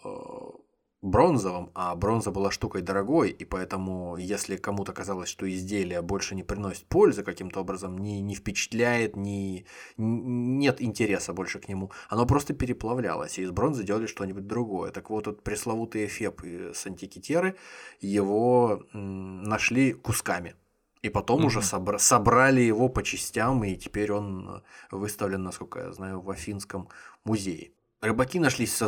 бронзовым, 1.06 1.70
а 1.76 1.96
бронза 1.96 2.32
была 2.32 2.52
штукой 2.52 2.82
дорогой, 2.82 3.30
и 3.30 3.46
поэтому, 3.46 4.18
если 4.18 4.58
кому-то 4.58 4.92
казалось, 4.92 5.30
что 5.30 5.50
изделие 5.50 6.02
больше 6.02 6.36
не 6.36 6.44
приносит 6.44 6.86
пользы 6.88 7.24
каким-то 7.24 7.62
образом, 7.62 7.98
не, 8.00 8.22
не 8.22 8.36
впечатляет, 8.36 9.16
не, 9.16 9.66
нет 9.98 10.82
интереса 10.82 11.34
больше 11.34 11.60
к 11.60 11.70
нему, 11.70 11.92
оно 12.10 12.26
просто 12.26 12.54
переплавлялось, 12.54 13.38
и 13.38 13.44
из 13.44 13.52
бронзы 13.52 13.84
делали 13.84 14.08
что-нибудь 14.08 14.48
другое. 14.48 14.92
Так 14.92 15.10
вот, 15.10 15.28
этот 15.28 15.44
пресловутый 15.44 16.08
эфеп 16.08 16.42
с 16.44 16.86
антикитеры, 16.88 17.56
его 18.02 18.84
нашли 18.94 19.94
кусками. 19.94 20.56
И 21.04 21.10
потом 21.10 21.42
mm-hmm. 21.42 21.46
уже 21.46 21.60
собра- 21.60 22.00
собрали 22.00 22.62
его 22.62 22.90
по 22.90 23.04
частям, 23.04 23.64
и 23.64 23.76
теперь 23.76 24.12
он 24.12 24.64
выставлен, 24.90 25.44
насколько 25.44 25.80
я 25.82 25.92
знаю, 25.92 26.20
в 26.20 26.32
Афинском 26.32 26.90
музее. 27.26 27.75
Рыбаки 28.06 28.38
нашлись, 28.38 28.80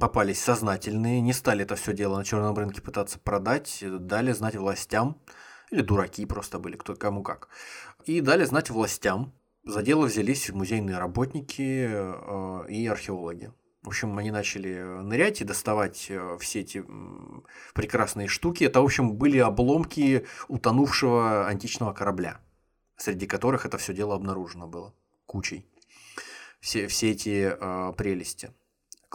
попались 0.00 0.42
сознательные, 0.42 1.20
не 1.20 1.32
стали 1.32 1.62
это 1.62 1.76
все 1.76 1.92
дело 1.92 2.16
на 2.16 2.24
черном 2.24 2.56
рынке 2.56 2.82
пытаться 2.82 3.20
продать, 3.20 3.78
дали 3.82 4.32
знать 4.32 4.56
властям, 4.56 5.22
или 5.70 5.80
дураки 5.80 6.26
просто 6.26 6.58
были, 6.58 6.76
кто 6.76 6.96
кому 6.96 7.22
как. 7.22 7.48
И 8.04 8.20
дали 8.20 8.44
знать 8.44 8.70
властям. 8.70 9.32
За 9.64 9.80
дело 9.80 10.06
взялись 10.06 10.50
музейные 10.50 10.98
работники 10.98 11.86
э, 11.88 12.66
и 12.68 12.86
археологи. 12.88 13.52
В 13.82 13.88
общем, 13.88 14.18
они 14.18 14.32
начали 14.32 14.82
нырять 14.82 15.40
и 15.40 15.44
доставать 15.44 16.06
э, 16.10 16.36
все 16.40 16.60
эти 16.60 16.84
прекрасные 17.74 18.26
штуки. 18.26 18.64
Это, 18.64 18.80
в 18.80 18.84
общем, 18.84 19.12
были 19.12 19.38
обломки 19.38 20.26
утонувшего 20.48 21.46
античного 21.46 21.92
корабля, 21.92 22.40
среди 22.96 23.26
которых 23.28 23.66
это 23.66 23.78
все 23.78 23.94
дело 23.94 24.16
обнаружено 24.16 24.66
было 24.66 24.92
кучей. 25.26 25.64
Все, 26.58 26.88
все 26.88 27.12
эти 27.12 27.56
э, 27.56 27.92
прелести 27.96 28.50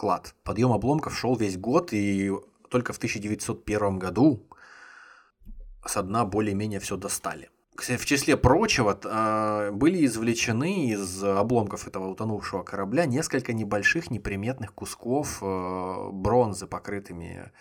клад. 0.00 0.34
Подъем 0.44 0.72
обломков 0.72 1.14
шел 1.14 1.36
весь 1.36 1.58
год, 1.58 1.92
и 1.92 2.32
только 2.70 2.94
в 2.94 2.96
1901 2.96 3.98
году 3.98 4.42
со 5.84 6.02
дна 6.02 6.24
более-менее 6.24 6.80
все 6.80 6.96
достали. 6.96 7.50
В 7.76 8.06
числе 8.06 8.38
прочего 8.38 8.98
а, 9.04 9.70
были 9.72 10.06
извлечены 10.06 10.92
из 10.92 11.22
обломков 11.22 11.86
этого 11.86 12.08
утонувшего 12.08 12.62
корабля 12.62 13.04
несколько 13.04 13.52
небольших 13.52 14.10
неприметных 14.10 14.72
кусков 14.72 15.42
э, 15.42 16.08
бронзы, 16.12 16.66
покрытыми 16.66 17.52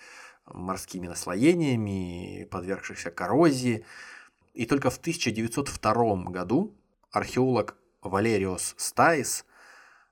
морскими 0.45 1.07
наслоениями, 1.07 2.47
подвергшихся 2.49 3.11
коррозии. 3.11 3.83
И 4.53 4.65
только 4.65 4.89
в 4.89 4.97
1902 4.97 6.31
году 6.31 6.73
археолог 7.11 7.75
Валериос 8.01 8.75
Стаис 8.77 9.45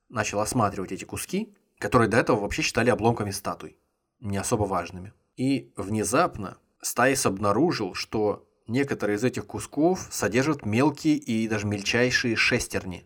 начал 0.09 0.41
осматривать 0.41 0.91
эти 0.91 1.05
куски 1.05 1.53
которые 1.79 2.09
до 2.09 2.17
этого 2.17 2.39
вообще 2.39 2.61
считали 2.61 2.89
обломками 2.89 3.31
статуй, 3.31 3.77
не 4.19 4.37
особо 4.37 4.63
важными. 4.63 5.13
И 5.35 5.71
внезапно 5.75 6.57
Стаис 6.81 7.25
обнаружил, 7.25 7.93
что 7.93 8.47
некоторые 8.67 9.17
из 9.17 9.23
этих 9.23 9.45
кусков 9.45 10.07
содержат 10.09 10.65
мелкие 10.65 11.15
и 11.15 11.47
даже 11.47 11.67
мельчайшие 11.67 12.35
шестерни, 12.35 13.05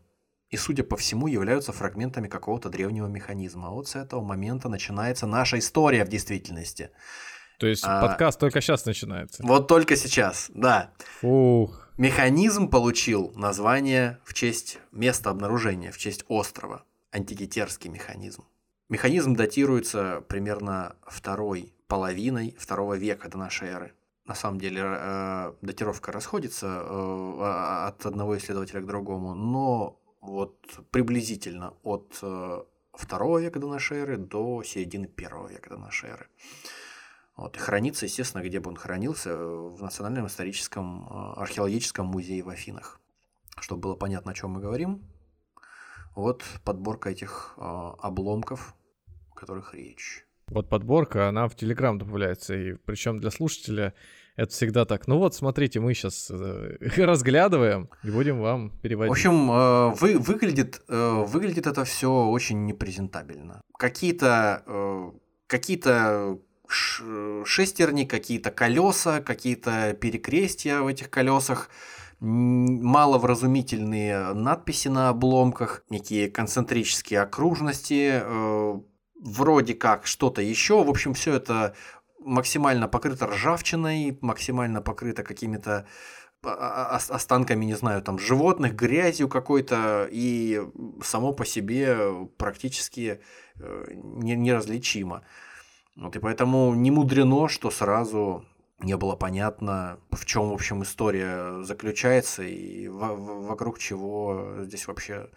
и, 0.50 0.58
судя 0.58 0.84
по 0.84 0.98
всему, 0.98 1.28
являются 1.28 1.72
фрагментами 1.72 2.28
какого-то 2.28 2.70
древнего 2.70 3.08
механизма. 3.08 3.70
Вот 3.70 3.88
с 3.88 3.96
этого 3.96 4.22
момента 4.22 4.68
начинается 4.68 5.26
наша 5.26 5.60
история 5.60 6.04
в 6.04 6.10
действительности. 6.10 6.92
То 7.58 7.68
есть 7.68 7.84
а, 7.86 8.02
подкаст 8.02 8.40
только 8.40 8.60
сейчас 8.60 8.86
начинается. 8.86 9.44
Вот 9.46 9.68
только 9.68 9.96
сейчас, 9.96 10.50
да. 10.54 10.92
Фух. 11.20 11.90
Механизм 11.98 12.70
получил 12.70 13.32
название 13.36 14.20
в 14.26 14.34
честь 14.34 14.80
места 14.92 15.30
обнаружения, 15.30 15.92
в 15.92 15.98
честь 15.98 16.26
острова. 16.28 16.84
Антикитерский 17.12 17.90
механизм. 17.90 18.44
Механизм 18.92 19.36
датируется 19.36 20.22
примерно 20.28 20.98
второй 21.08 21.74
половиной 21.88 22.58
второго 22.60 22.98
века 22.98 23.30
до 23.30 23.38
нашей 23.38 23.70
эры. 23.70 23.94
На 24.26 24.36
самом 24.36 24.60
деле 24.60 24.82
э, 24.84 25.54
датировка 25.62 26.12
расходится 26.12 26.68
э, 26.68 27.86
от 27.88 28.06
одного 28.06 28.38
исследователя 28.38 28.82
к 28.82 28.86
другому, 28.86 29.34
но 29.34 29.98
вот 30.20 30.58
приблизительно 30.92 31.74
от 31.84 32.20
э, 32.22 32.64
второго 32.92 33.38
века 33.38 33.60
до 33.60 33.70
нашей 33.70 34.00
эры 34.00 34.18
до 34.18 34.62
середины 34.64 35.08
первого 35.08 35.48
века 35.48 35.70
до 35.70 35.78
нашей 35.78 36.10
эры. 36.10 36.28
Вот, 37.38 37.56
и 37.56 37.60
хранится, 37.60 38.08
естественно, 38.08 38.42
где 38.42 38.60
бы 38.60 38.72
он 38.72 38.76
хранился, 38.76 39.38
в 39.38 39.82
Национальном 39.82 40.28
историческом 40.28 41.08
археологическом 41.38 42.08
музее 42.08 42.44
в 42.44 42.50
Афинах. 42.50 43.00
Чтобы 43.58 43.84
было 43.84 43.96
понятно, 43.96 44.34
о 44.34 44.36
чем 44.36 44.50
мы 44.50 44.60
говорим, 44.60 45.02
вот 46.14 46.44
подборка 46.66 47.10
этих 47.10 47.54
обломков 47.58 48.76
которых 49.42 49.74
речь. 49.74 50.26
Вот 50.48 50.70
подборка, 50.70 51.30
она 51.30 51.48
в 51.48 51.56
Телеграм 51.56 51.98
добавляется, 51.98 52.56
и 52.56 52.74
причем 52.86 53.20
для 53.20 53.32
слушателя 53.32 53.94
это 54.36 54.52
всегда 54.52 54.86
так. 54.86 55.08
Ну 55.08 55.18
вот, 55.18 55.34
смотрите, 55.34 55.80
мы 55.80 55.94
сейчас 55.94 56.30
э, 56.30 56.78
разглядываем 56.98 57.90
и 58.04 58.12
будем 58.12 58.40
вам 58.40 58.70
переводить. 58.82 59.10
В 59.10 59.14
общем, 59.14 59.52
э, 59.52 59.96
вы, 60.00 60.20
выглядит, 60.20 60.82
э, 60.88 61.26
выглядит 61.28 61.68
это 61.68 61.84
все 61.86 62.10
очень 62.10 62.66
непрезентабельно. 62.66 63.62
Какие-то 63.78 64.64
э, 64.68 65.12
какие-то 65.48 66.38
шестерни, 66.68 68.06
какие-то 68.06 68.52
колеса, 68.52 69.22
какие-то 69.22 69.98
перекрестия 70.00 70.80
в 70.80 70.88
этих 70.88 71.10
колесах, 71.10 71.70
маловразумительные 72.22 74.34
надписи 74.34 74.88
на 74.88 75.10
обломках, 75.10 75.84
некие 75.90 76.30
концентрические 76.30 77.20
окружности, 77.22 78.22
э, 78.24 78.80
вроде 79.22 79.74
как 79.74 80.06
что-то 80.06 80.42
еще. 80.42 80.84
В 80.84 80.90
общем, 80.90 81.14
все 81.14 81.36
это 81.36 81.76
максимально 82.20 82.88
покрыто 82.88 83.28
ржавчиной, 83.28 84.18
максимально 84.22 84.82
покрыто 84.82 85.24
какими-то 85.24 85.88
а, 86.44 86.50
а, 86.50 86.96
останками, 86.96 87.66
не 87.66 87.76
знаю, 87.76 88.02
там 88.02 88.18
животных, 88.18 88.76
грязью 88.76 89.30
какой-то, 89.30 90.08
и 90.12 90.62
само 91.04 91.34
по 91.34 91.46
себе 91.46 92.28
практически 92.38 93.22
э, 93.56 93.92
неразличимо. 93.94 95.24
Вот, 95.96 96.16
и 96.16 96.20
поэтому 96.20 96.74
не 96.74 96.90
мудрено, 96.90 97.48
что 97.48 97.70
сразу 97.70 98.46
не 98.80 98.98
было 98.98 99.16
понятно, 99.16 100.00
в 100.10 100.26
чем, 100.26 100.50
в 100.50 100.54
общем, 100.54 100.82
история 100.82 101.62
заключается 101.62 102.42
и 102.42 102.88
вокруг 102.88 103.78
чего 103.78 104.56
здесь 104.62 104.88
вообще 104.88 105.30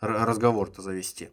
разговор-то 0.00 0.80
завести. 0.80 1.28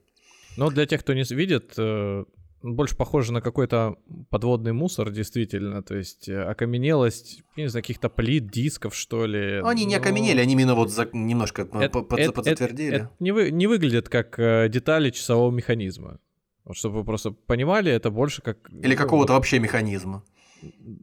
Но 0.57 0.69
для 0.69 0.85
тех, 0.85 1.01
кто 1.01 1.13
не 1.13 1.23
видит, 1.23 1.73
э, 1.77 2.25
больше 2.61 2.95
похоже 2.95 3.33
на 3.33 3.41
какой-то 3.41 3.97
подводный 4.29 4.73
мусор, 4.73 5.11
действительно. 5.11 5.83
То 5.83 5.95
есть 5.95 6.27
э, 6.29 6.43
окаменелость, 6.43 7.43
не 7.55 7.67
знаю, 7.67 7.83
каких-то 7.83 8.09
плит, 8.09 8.47
дисков, 8.47 8.95
что 8.95 9.25
ли. 9.25 9.61
Они 9.63 9.83
но... 9.83 9.89
не 9.89 9.95
окаменели, 9.95 10.39
они 10.39 10.53
именно 10.53 10.75
вот 10.75 10.91
за... 10.91 11.07
немножко 11.13 11.63
это, 11.63 12.01
под... 12.01 12.33
подзатвердили. 12.33 12.95
Это, 12.95 13.05
это 13.05 13.11
не, 13.19 13.31
вы... 13.31 13.51
не 13.51 13.67
выглядит 13.67 14.09
как 14.09 14.39
э, 14.39 14.69
детали 14.69 15.11
часового 15.11 15.51
механизма. 15.51 16.19
Вот 16.63 16.75
чтобы 16.75 16.99
вы 16.99 17.03
просто 17.03 17.31
понимали, 17.31 17.91
это 17.91 18.09
больше 18.09 18.41
как... 18.41 18.57
Или 18.71 18.95
ну, 18.95 18.97
какого-то 18.97 19.33
вообще 19.33 19.59
механизма. 19.59 20.23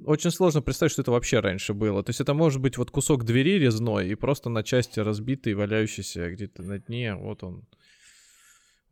Очень 0.07 0.33
сложно 0.33 0.61
представить, 0.61 0.93
что 0.93 1.03
это 1.03 1.13
вообще 1.13 1.39
раньше 1.39 1.73
было. 1.73 2.03
То 2.03 2.11
есть 2.11 2.21
это 2.21 2.35
может 2.35 2.61
быть 2.61 2.79
вот 2.79 2.91
кусок 2.91 3.25
двери 3.25 3.59
резной 3.59 4.09
и 4.09 4.15
просто 4.17 4.51
на 4.51 4.65
части 4.65 4.99
разбитый, 4.99 5.55
валяющийся 5.55 6.31
где-то 6.31 6.63
на 6.63 6.79
дне. 6.79 7.15
Вот 7.15 7.45
он. 7.45 7.65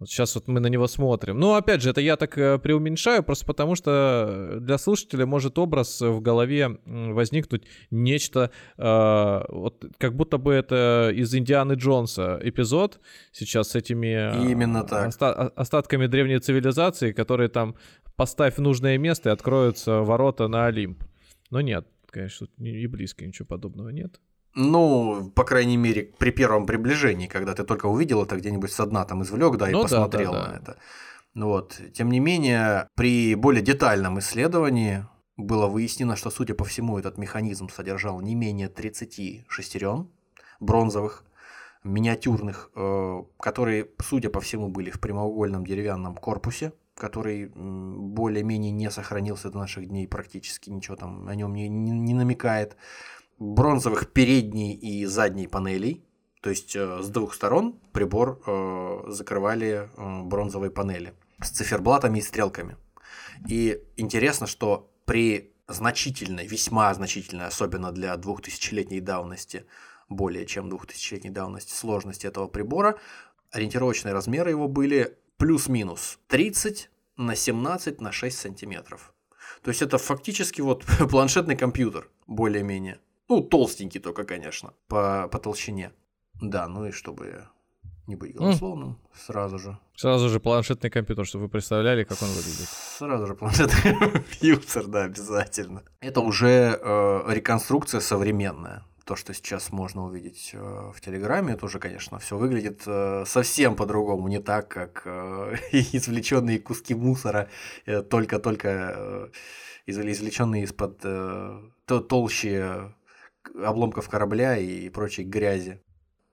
Вот 0.01 0.09
сейчас 0.09 0.35
вот 0.35 0.49
мы 0.49 0.61
на 0.61 0.69
него 0.69 0.87
смотрим. 0.87 1.39
Ну, 1.39 1.55
опять 1.55 1.83
же, 1.83 1.91
это 1.91 2.01
я 2.01 2.17
так 2.17 2.37
э, 2.39 2.59
преуменьшаю, 2.59 3.23
просто 3.23 3.45
потому 3.45 3.75
что 3.75 4.57
для 4.59 4.79
слушателя 4.79 5.27
может 5.27 5.59
образ 5.59 6.01
в 6.01 6.21
голове 6.21 6.79
возникнуть 6.87 7.67
нечто, 7.91 8.51
э, 8.79 9.45
вот 9.49 9.85
как 9.99 10.17
будто 10.17 10.39
бы 10.39 10.55
это 10.55 11.13
из 11.15 11.35
Индианы 11.35 11.75
Джонса 11.75 12.41
эпизод 12.43 12.99
сейчас 13.31 13.69
с 13.71 13.75
этими 13.75 14.51
Именно 14.51 14.85
так. 14.85 15.09
Оста- 15.09 15.49
остатками 15.55 16.07
древней 16.07 16.39
цивилизации, 16.39 17.13
которые 17.13 17.51
там 17.51 17.77
поставь 18.17 18.57
в 18.57 18.61
нужное 18.63 18.97
место 18.97 19.29
и 19.29 19.33
откроются 19.33 20.01
ворота 20.01 20.49
на 20.49 20.65
Олимп. 20.65 21.05
Но 21.51 21.61
нет, 21.61 21.87
конечно, 22.11 22.47
и 22.59 22.87
близко 22.87 23.27
ничего 23.27 23.45
подобного 23.45 23.91
нет. 23.91 24.19
Ну, 24.55 25.31
по 25.35 25.45
крайней 25.45 25.77
мере, 25.77 26.13
при 26.19 26.31
первом 26.31 26.67
приближении, 26.67 27.27
когда 27.27 27.55
ты 27.55 27.65
только 27.65 27.87
увидел 27.87 28.23
это 28.25 28.37
где-нибудь 28.37 28.73
со 28.73 28.87
дна 28.87 29.05
там 29.05 29.23
извлек, 29.23 29.57
да, 29.57 29.69
и 29.71 29.73
ну, 29.73 29.83
посмотрел 29.83 30.33
да, 30.33 30.39
да, 30.39 30.45
да. 30.47 30.53
на 30.53 30.57
это. 30.57 30.77
Вот. 31.35 31.81
Тем 31.95 32.11
не 32.11 32.19
менее, 32.19 32.89
при 32.97 33.35
более 33.37 33.63
детальном 33.63 34.19
исследовании 34.19 35.07
было 35.37 35.67
выяснено, 35.67 36.17
что, 36.17 36.31
судя 36.31 36.55
по 36.55 36.65
всему, 36.65 36.99
этот 36.99 37.19
механизм 37.19 37.69
содержал 37.69 38.21
не 38.21 38.35
менее 38.35 38.69
30 38.69 39.45
шестерен 39.49 40.09
бронзовых, 40.59 41.25
миниатюрных, 41.85 42.71
э, 42.75 43.23
которые, 43.39 43.89
судя 44.03 44.31
по 44.31 44.41
всему, 44.41 44.69
были 44.69 44.91
в 44.91 45.01
прямоугольном 45.01 45.65
деревянном 45.65 46.15
корпусе, 46.17 46.73
который 46.95 47.51
более-менее 47.55 48.71
не 48.71 48.91
сохранился 48.91 49.51
до 49.51 49.59
наших 49.59 49.89
дней, 49.89 50.07
практически 50.07 50.69
ничего 50.69 50.97
там 50.97 51.27
о 51.27 51.35
нем 51.35 51.55
не, 51.55 51.69
не, 51.69 51.93
не 51.93 52.15
намекает. 52.15 52.77
Бронзовых 53.41 54.13
передней 54.13 54.75
и 54.75 55.07
задней 55.07 55.49
панелей, 55.49 56.05
то 56.43 56.51
есть 56.51 56.77
э, 56.77 57.03
с 57.03 57.09
двух 57.09 57.35
сторон 57.35 57.81
прибор 57.93 58.41
э, 58.47 59.05
закрывали 59.09 59.91
бронзовые 59.97 60.71
панели 60.71 61.15
с 61.43 61.49
циферблатами 61.51 62.19
и 62.19 62.23
стрелками. 62.23 62.77
И 63.49 63.83
интересно, 63.97 64.47
что 64.47 64.93
при 65.07 65.55
значительной, 65.69 66.47
весьма 66.47 66.93
значительной, 66.95 67.47
особенно 67.47 67.93
для 67.93 68.17
двухтысячелетней 68.17 69.01
давности, 69.01 69.65
более 70.09 70.45
чем 70.45 70.69
двухтысячелетней 70.69 71.31
давности 71.31 71.73
сложности 71.73 72.27
этого 72.27 72.47
прибора, 72.47 72.99
ориентировочные 73.51 74.13
размеры 74.13 74.51
его 74.51 74.69
были 74.69 75.17
плюс-минус 75.37 76.19
30 76.29 76.91
на 77.17 77.35
17 77.35 78.01
на 78.01 78.13
6 78.13 78.39
сантиметров. 78.39 79.15
То 79.63 79.71
есть 79.71 79.83
это 79.83 79.99
фактически 79.99 80.61
вот 80.61 80.85
планшетный 81.11 81.57
компьютер, 81.57 82.09
более-менее. 82.27 83.01
Ну, 83.31 83.43
толстенький 83.43 84.01
только, 84.01 84.25
конечно, 84.25 84.75
по, 84.89 85.29
по 85.29 85.39
толщине. 85.39 85.93
Да, 86.43 86.67
ну 86.67 86.87
и 86.87 86.91
чтобы 86.91 87.45
не 88.09 88.17
быть 88.17 88.35
голословным, 88.35 88.89
mm. 88.91 89.17
сразу 89.27 89.57
же. 89.57 89.79
Сразу 89.95 90.29
же 90.29 90.41
планшетный 90.41 90.91
компьютер, 90.91 91.25
чтобы 91.25 91.45
вы 91.45 91.49
представляли, 91.49 92.03
как 92.03 92.21
он 92.23 92.29
выглядит. 92.29 92.69
Сразу 92.69 93.29
же 93.29 93.35
планшетный 93.37 93.97
компьютер, 93.97 94.87
да, 94.89 95.05
обязательно. 95.05 95.85
Это 96.01 96.21
уже 96.21 96.77
э, 96.83 97.33
реконструкция 97.33 98.01
современная. 98.01 98.83
То, 99.05 99.15
что 99.15 99.33
сейчас 99.33 99.71
можно 99.71 100.07
увидеть 100.07 100.51
э, 100.53 100.91
в 100.93 101.01
Телеграме, 101.01 101.53
это 101.53 101.67
уже, 101.67 101.79
конечно, 101.79 102.19
все 102.19 102.37
выглядит 102.37 102.83
э, 102.87 103.23
совсем 103.27 103.77
по-другому, 103.77 104.27
не 104.27 104.41
так, 104.41 104.67
как 104.67 105.03
э, 105.05 105.55
извлеченные 105.73 106.59
куски 106.59 106.97
мусора, 106.97 107.49
э, 107.87 108.03
только-только 108.03 108.69
э, 108.69 109.29
извлеченные 109.87 110.65
из-под 110.65 110.99
э, 111.05 111.61
толщи 111.87 112.91
обломков 113.55 114.09
корабля 114.09 114.57
и 114.57 114.89
прочей 114.89 115.25
грязи. 115.25 115.83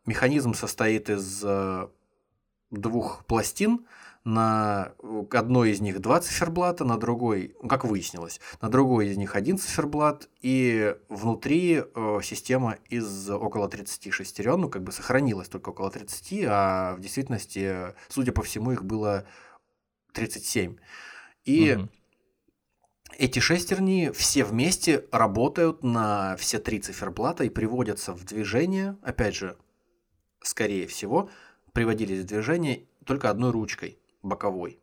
Механизм 0.06 0.54
состоит 0.54 1.10
из 1.10 1.44
э, 1.44 1.88
двух 2.72 3.26
пластин. 3.26 3.86
На 4.24 4.92
одной 5.32 5.72
из 5.72 5.80
них 5.80 6.02
два 6.02 6.20
циферблата, 6.20 6.84
на 6.84 6.98
другой, 6.98 7.56
ну, 7.62 7.70
как 7.70 7.86
выяснилось, 7.86 8.42
на 8.62 8.68
другой 8.68 9.08
из 9.08 9.16
них 9.18 9.38
один 9.38 9.58
циферблат, 9.58 10.28
и 10.42 10.98
внутри 11.08 11.82
э, 11.82 12.20
система 12.24 12.78
из 12.90 13.30
около 13.30 13.70
30 13.70 14.14
шестерен, 14.14 14.60
ну, 14.60 14.70
как 14.70 14.84
бы 14.84 14.92
сохранилась 14.92 15.48
только 15.48 15.70
около 15.70 15.90
30, 15.90 16.44
а 16.46 16.96
в 16.96 17.00
действительности, 17.00 17.96
судя 18.10 18.34
по 18.34 18.44
всему, 18.44 18.74
их 18.74 18.84
было 18.84 19.24
37. 20.12 20.76
И 21.46 21.76
угу. 21.76 21.90
Эти 23.16 23.40
шестерни 23.40 24.12
все 24.14 24.44
вместе 24.44 25.06
работают 25.12 25.84
на 25.84 26.36
все 26.38 26.60
три 26.60 26.80
циферблата 26.80 27.44
и 27.44 27.50
приводятся 27.50 28.14
в 28.14 28.26
движение, 28.26 28.98
опять 29.02 29.36
же, 29.36 29.58
скорее 30.42 30.88
всего, 30.88 31.30
приводились 31.74 32.24
в 32.24 32.26
движение 32.26 32.86
только 33.06 33.30
одной 33.30 33.52
ручкой, 33.52 33.98
боковой, 34.22 34.80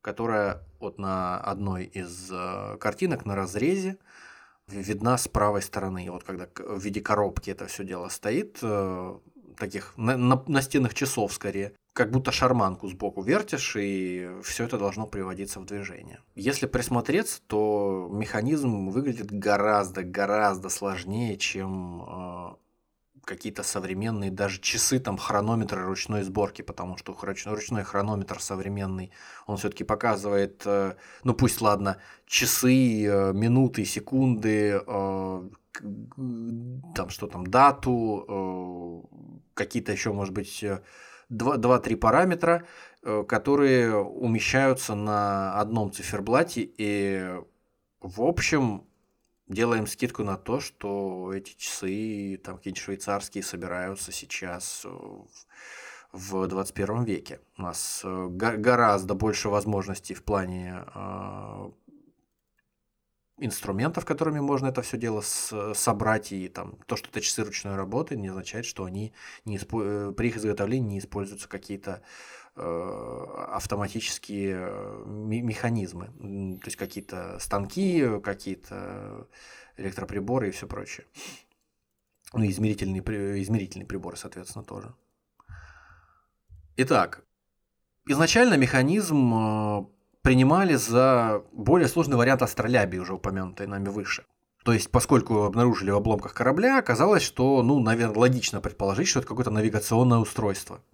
которая 0.00 0.66
вот 0.80 0.98
на 0.98 1.38
одной 1.38 1.84
из 1.84 2.30
э, 2.32 2.76
картинок 2.78 3.26
на 3.26 3.36
разрезе 3.36 3.98
видна 4.66 5.18
с 5.18 5.28
правой 5.28 5.62
стороны. 5.62 6.10
Вот 6.10 6.24
когда 6.24 6.48
в 6.56 6.80
виде 6.80 7.00
коробки 7.00 7.50
это 7.50 7.66
все 7.66 7.84
дело 7.84 8.08
стоит, 8.08 8.58
э, 8.62 9.18
таких 9.60 9.92
на, 9.96 10.16
на, 10.16 10.42
настенных 10.48 10.94
часов 10.94 11.32
скорее, 11.32 11.74
как 11.92 12.10
будто 12.10 12.32
шарманку 12.32 12.88
сбоку 12.88 13.22
вертишь, 13.22 13.76
и 13.76 14.28
все 14.42 14.64
это 14.64 14.78
должно 14.78 15.06
приводиться 15.06 15.60
в 15.60 15.66
движение. 15.66 16.20
Если 16.34 16.66
присмотреться, 16.66 17.40
то 17.46 18.08
механизм 18.10 18.88
выглядит 18.88 19.30
гораздо-гораздо 19.30 20.68
сложнее, 20.68 21.36
чем 21.36 22.02
э, 22.08 22.54
какие-то 23.24 23.62
современные 23.62 24.30
даже 24.30 24.60
часы, 24.60 24.98
там 24.98 25.16
хронометры 25.16 25.84
ручной 25.84 26.22
сборки, 26.22 26.62
потому 26.62 26.96
что 26.96 27.16
ручной, 27.20 27.54
ручной 27.54 27.84
хронометр 27.84 28.40
современный, 28.40 29.12
он 29.46 29.56
все-таки 29.56 29.84
показывает, 29.84 30.62
э, 30.64 30.94
ну 31.22 31.34
пусть 31.34 31.60
ладно, 31.60 31.98
часы, 32.26 33.04
э, 33.04 33.32
минуты, 33.32 33.84
секунды, 33.84 34.82
э, 34.84 35.48
там 36.94 37.08
что 37.08 37.26
там, 37.26 37.46
дату, 37.46 39.08
какие-то 39.54 39.92
еще, 39.92 40.12
может 40.12 40.34
быть, 40.34 40.64
2-3 41.30 41.96
параметра, 41.96 42.66
которые 43.02 43.96
умещаются 43.96 44.94
на 44.94 45.58
одном 45.58 45.92
циферблате, 45.92 46.68
и 46.76 47.34
в 48.00 48.22
общем 48.22 48.84
делаем 49.46 49.86
скидку 49.86 50.22
на 50.22 50.36
то, 50.36 50.60
что 50.60 51.32
эти 51.34 51.56
часы, 51.56 52.40
там 52.42 52.56
какие-нибудь 52.56 52.82
швейцарские, 52.82 53.42
собираются 53.42 54.12
сейчас 54.12 54.86
в 56.12 56.46
21 56.46 57.04
веке. 57.04 57.40
У 57.56 57.62
нас 57.62 58.02
э, 58.04 58.26
гораздо 58.28 59.14
больше 59.14 59.48
возможностей 59.48 60.14
в 60.14 60.24
плане 60.24 60.84
э, 60.94 61.70
инструментов, 63.40 64.04
которыми 64.04 64.40
можно 64.40 64.68
это 64.68 64.82
все 64.82 64.96
дело 64.96 65.22
собрать, 65.22 66.32
и 66.32 66.48
там 66.48 66.78
то, 66.86 66.96
что 66.96 67.08
это 67.08 67.20
часы 67.20 67.42
ручной 67.42 67.74
работы, 67.74 68.16
не 68.16 68.28
означает, 68.28 68.66
что 68.66 68.84
они 68.84 69.12
не 69.44 69.56
испо... 69.56 69.82
Э, 69.82 70.12
при 70.12 70.28
их 70.28 70.36
изготовлении 70.36 70.88
не 70.88 70.98
используются 70.98 71.48
какие-то 71.48 72.02
автоматические 72.56 75.06
механизмы, 75.06 76.06
то 76.58 76.66
есть 76.66 76.76
какие-то 76.76 77.38
станки, 77.38 78.20
какие-то 78.20 79.28
электроприборы 79.76 80.48
и 80.48 80.50
все 80.50 80.66
прочее. 80.66 81.06
Ну, 82.32 82.44
измерительные, 82.44 83.02
измерительные 83.42 83.86
приборы, 83.86 84.16
соответственно, 84.16 84.64
тоже. 84.64 84.92
Итак, 86.76 87.24
изначально 88.06 88.54
механизм 88.54 89.88
принимали 90.22 90.74
за 90.74 91.42
более 91.52 91.88
сложный 91.88 92.16
вариант 92.16 92.42
астролябии, 92.42 92.98
уже 92.98 93.14
упомянутой 93.14 93.66
нами 93.66 93.88
выше. 93.88 94.24
То 94.64 94.72
есть, 94.72 94.90
поскольку 94.90 95.44
обнаружили 95.44 95.90
в 95.90 95.96
обломках 95.96 96.34
корабля, 96.34 96.78
оказалось, 96.78 97.22
что, 97.22 97.62
ну, 97.62 97.80
наверное, 97.80 98.18
логично 98.18 98.60
предположить, 98.60 99.08
что 99.08 99.20
это 99.20 99.28
какое-то 99.28 99.50
навигационное 99.50 100.18
устройство– 100.18 100.82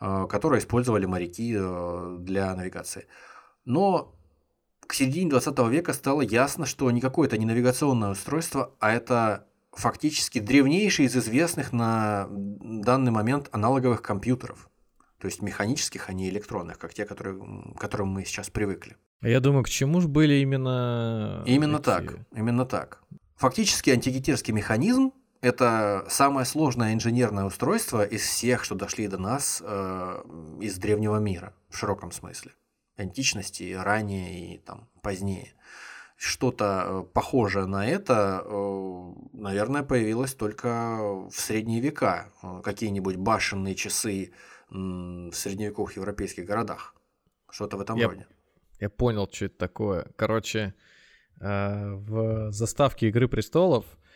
Э, 0.00 0.26
которые 0.30 0.60
использовали 0.60 1.06
моряки 1.06 1.56
э, 1.58 2.16
для 2.20 2.54
навигации. 2.54 3.08
Но 3.64 4.14
к 4.86 4.94
середине 4.94 5.28
20 5.28 5.58
века 5.70 5.92
стало 5.92 6.20
ясно, 6.20 6.66
что 6.66 6.88
никакое 6.92 7.26
это 7.26 7.36
не 7.36 7.46
навигационное 7.46 8.10
устройство, 8.10 8.72
а 8.78 8.92
это 8.92 9.48
фактически 9.72 10.38
древнейший 10.38 11.06
из 11.06 11.16
известных 11.16 11.72
на 11.72 12.28
данный 12.30 13.10
момент 13.10 13.48
аналоговых 13.50 14.00
компьютеров. 14.00 14.70
То 15.20 15.26
есть 15.26 15.42
механических, 15.42 16.08
а 16.08 16.12
не 16.12 16.28
электронных, 16.28 16.78
как 16.78 16.94
те, 16.94 17.04
которые, 17.04 17.38
к 17.74 17.80
которым 17.80 18.08
мы 18.08 18.24
сейчас 18.24 18.50
привыкли. 18.50 18.96
А 19.20 19.28
я 19.28 19.40
думаю, 19.40 19.64
к 19.64 19.68
чему 19.68 20.00
же 20.00 20.08
были 20.08 20.34
именно... 20.34 21.42
Именно 21.46 21.76
эти... 21.76 21.84
так, 21.84 22.14
именно 22.34 22.64
так. 22.64 23.02
Фактически 23.36 23.90
антигитерский 23.90 24.52
механизм 24.52 25.12
это 25.40 26.04
самое 26.08 26.44
сложное 26.44 26.94
инженерное 26.94 27.44
устройство 27.44 28.04
из 28.04 28.22
всех, 28.22 28.64
что 28.64 28.74
дошли 28.74 29.06
до 29.06 29.18
нас 29.18 29.62
э, 29.64 30.22
из 30.60 30.76
древнего 30.78 31.18
мира, 31.18 31.54
в 31.68 31.76
широком 31.76 32.10
смысле. 32.10 32.52
Античности, 32.96 33.72
ранее 33.72 34.54
и 34.54 34.58
там, 34.58 34.88
позднее. 35.00 35.54
Что-то 36.16 36.84
э, 36.84 37.02
похожее 37.12 37.66
на 37.66 37.86
это, 37.86 38.42
э, 38.44 39.12
наверное, 39.32 39.84
появилось 39.84 40.34
только 40.34 40.98
в 41.30 41.34
средние 41.34 41.80
века. 41.80 42.32
Э, 42.42 42.60
какие-нибудь 42.64 43.14
башенные 43.14 43.76
часы 43.76 44.32
в 44.70 45.32
средневековых 45.32 45.96
европейских 45.96 46.44
городах. 46.44 46.94
Что-то 47.50 47.76
в 47.76 47.80
этом 47.80 47.96
я, 47.96 48.08
роде. 48.08 48.26
Я 48.80 48.90
понял, 48.90 49.28
что 49.30 49.46
это 49.46 49.56
такое. 49.58 50.06
Короче, 50.16 50.74
в 51.40 52.52
заставке 52.52 53.08
Игры 53.08 53.28
престолов 53.28 53.86
Э, 53.86 54.07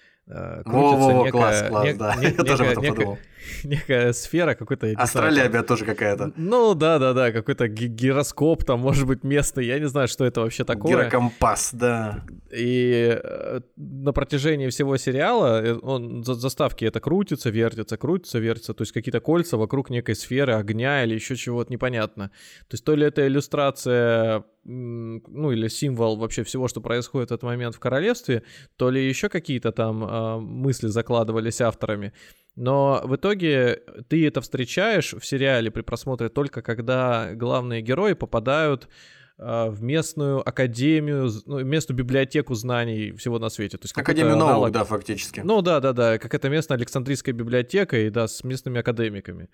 крутится 0.64 0.70
Во-во-во, 0.72 1.12
некая, 1.12 1.30
класс, 1.30 1.64
класс, 1.68 1.84
не, 1.84 1.92
да. 1.94 2.14
Не, 2.16 2.24
Я 2.24 2.44
тоже 2.44 2.64
об 2.64 2.70
этом 2.70 2.82
некая, 2.82 2.96
подумал. 2.96 3.18
Некая 3.64 4.12
сфера 4.12 4.54
какой-то... 4.54 4.92
Астролябия 4.96 5.62
тоже 5.62 5.84
какая-то. 5.84 6.32
Ну, 6.36 6.74
да-да-да, 6.74 7.32
какой-то 7.32 7.68
гироскоп 7.68 8.64
там, 8.64 8.80
может 8.80 9.06
быть, 9.06 9.24
местный, 9.24 9.66
я 9.66 9.78
не 9.78 9.88
знаю, 9.88 10.08
что 10.08 10.24
это 10.24 10.40
вообще 10.40 10.64
такое. 10.64 10.92
Гирокомпас, 10.92 11.70
да. 11.72 12.24
И 12.50 13.18
э, 13.22 13.60
на 13.76 14.12
протяжении 14.12 14.68
всего 14.68 14.96
сериала 14.96 15.62
э, 15.62 15.78
он 15.82 16.24
за 16.24 16.34
заставки 16.34 16.84
это 16.84 17.00
крутится, 17.00 17.50
вертится, 17.50 17.96
крутится, 17.96 18.38
вертится, 18.38 18.74
то 18.74 18.82
есть 18.82 18.92
какие-то 18.92 19.20
кольца 19.20 19.56
вокруг 19.56 19.90
некой 19.90 20.14
сферы 20.14 20.54
огня 20.54 21.04
или 21.04 21.14
еще 21.14 21.36
чего-то 21.36 21.72
непонятно. 21.72 22.28
То 22.68 22.74
есть 22.74 22.84
то 22.84 22.94
ли 22.94 23.06
это 23.06 23.26
иллюстрация 23.26 24.44
ну 24.64 25.50
или 25.50 25.68
символ 25.68 26.16
вообще 26.16 26.44
всего, 26.44 26.68
что 26.68 26.80
происходит 26.80 27.30
в 27.30 27.34
этот 27.34 27.42
момент 27.42 27.74
в 27.74 27.80
королевстве, 27.80 28.42
то 28.76 28.90
ли 28.90 29.06
еще 29.06 29.28
какие-то 29.28 29.72
там 29.72 30.04
э, 30.04 30.38
мысли 30.40 30.88
закладывались 30.88 31.60
авторами. 31.60 32.12
Но 32.54 33.00
в 33.04 33.16
итоге 33.16 33.82
ты 34.08 34.26
это 34.26 34.40
встречаешь 34.40 35.14
в 35.14 35.24
сериале 35.24 35.70
при 35.70 35.82
просмотре 35.82 36.28
только 36.28 36.62
когда 36.62 37.34
главные 37.34 37.82
герои 37.82 38.12
попадают 38.12 38.88
в 39.42 39.82
местную 39.82 40.46
академию, 40.46 41.30
ну, 41.46 41.64
местную 41.64 41.96
библиотеку 41.96 42.54
знаний 42.54 43.12
всего 43.12 43.38
на 43.38 43.48
свете. 43.48 43.78
То 43.78 43.84
есть 43.84 43.96
Академию 43.96 44.36
наук, 44.36 44.50
аналог... 44.50 44.72
да, 44.72 44.84
фактически. 44.84 45.40
Ну 45.40 45.62
да, 45.62 45.80
да, 45.80 45.92
да, 45.92 46.18
как 46.18 46.34
это 46.34 46.48
местная 46.48 46.76
Александрийская 46.76 47.34
библиотека, 47.34 47.98
и 47.98 48.10
да, 48.10 48.28
с 48.28 48.44
местными 48.44 48.80
академиками. 48.80 49.48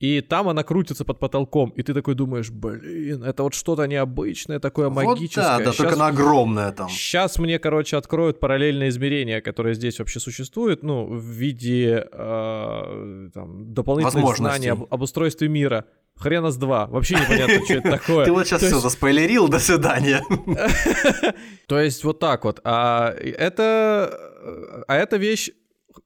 И 0.00 0.20
там 0.20 0.48
она 0.48 0.62
крутится 0.62 1.04
под 1.04 1.18
потолком, 1.18 1.70
и 1.70 1.82
ты 1.82 1.92
такой 1.92 2.14
думаешь, 2.14 2.50
блин, 2.50 3.24
это 3.24 3.42
вот 3.42 3.54
что-то 3.54 3.84
необычное, 3.86 4.60
такое 4.60 4.88
вот 4.88 5.04
магическое. 5.04 5.40
Да, 5.40 5.58
да, 5.58 5.64
Сейчас... 5.64 5.76
только 5.76 5.94
она 5.94 6.06
огромная 6.08 6.70
там. 6.70 6.88
Сейчас 6.88 7.36
мне, 7.38 7.58
короче, 7.58 7.96
откроют 7.96 8.38
параллельное 8.38 8.90
измерение, 8.90 9.40
которое 9.40 9.74
здесь 9.74 9.98
вообще 9.98 10.20
существует, 10.20 10.84
ну, 10.84 11.04
в 11.04 11.24
виде 11.24 12.06
э, 12.12 13.30
там, 13.34 13.74
дополнительных 13.74 14.36
знаний 14.36 14.68
об, 14.68 14.86
об 14.88 15.02
устройстве 15.02 15.48
мира. 15.48 15.84
Хрена 16.18 16.50
с 16.50 16.56
два. 16.56 16.86
Вообще 16.86 17.14
непонятно, 17.14 17.64
что 17.64 17.74
это 17.74 17.90
такое. 17.90 18.24
Ты 18.26 18.32
вот 18.32 18.46
сейчас 18.46 18.62
все 18.62 18.78
заспойлерил, 18.78 19.48
до 19.48 19.58
свидания. 19.58 20.22
То 21.66 21.80
есть 21.80 22.04
вот 22.04 22.18
так 22.18 22.44
вот. 22.44 22.60
А 22.64 23.14
это, 23.16 24.84
а 24.88 24.96
эта 24.96 25.16
вещь 25.16 25.50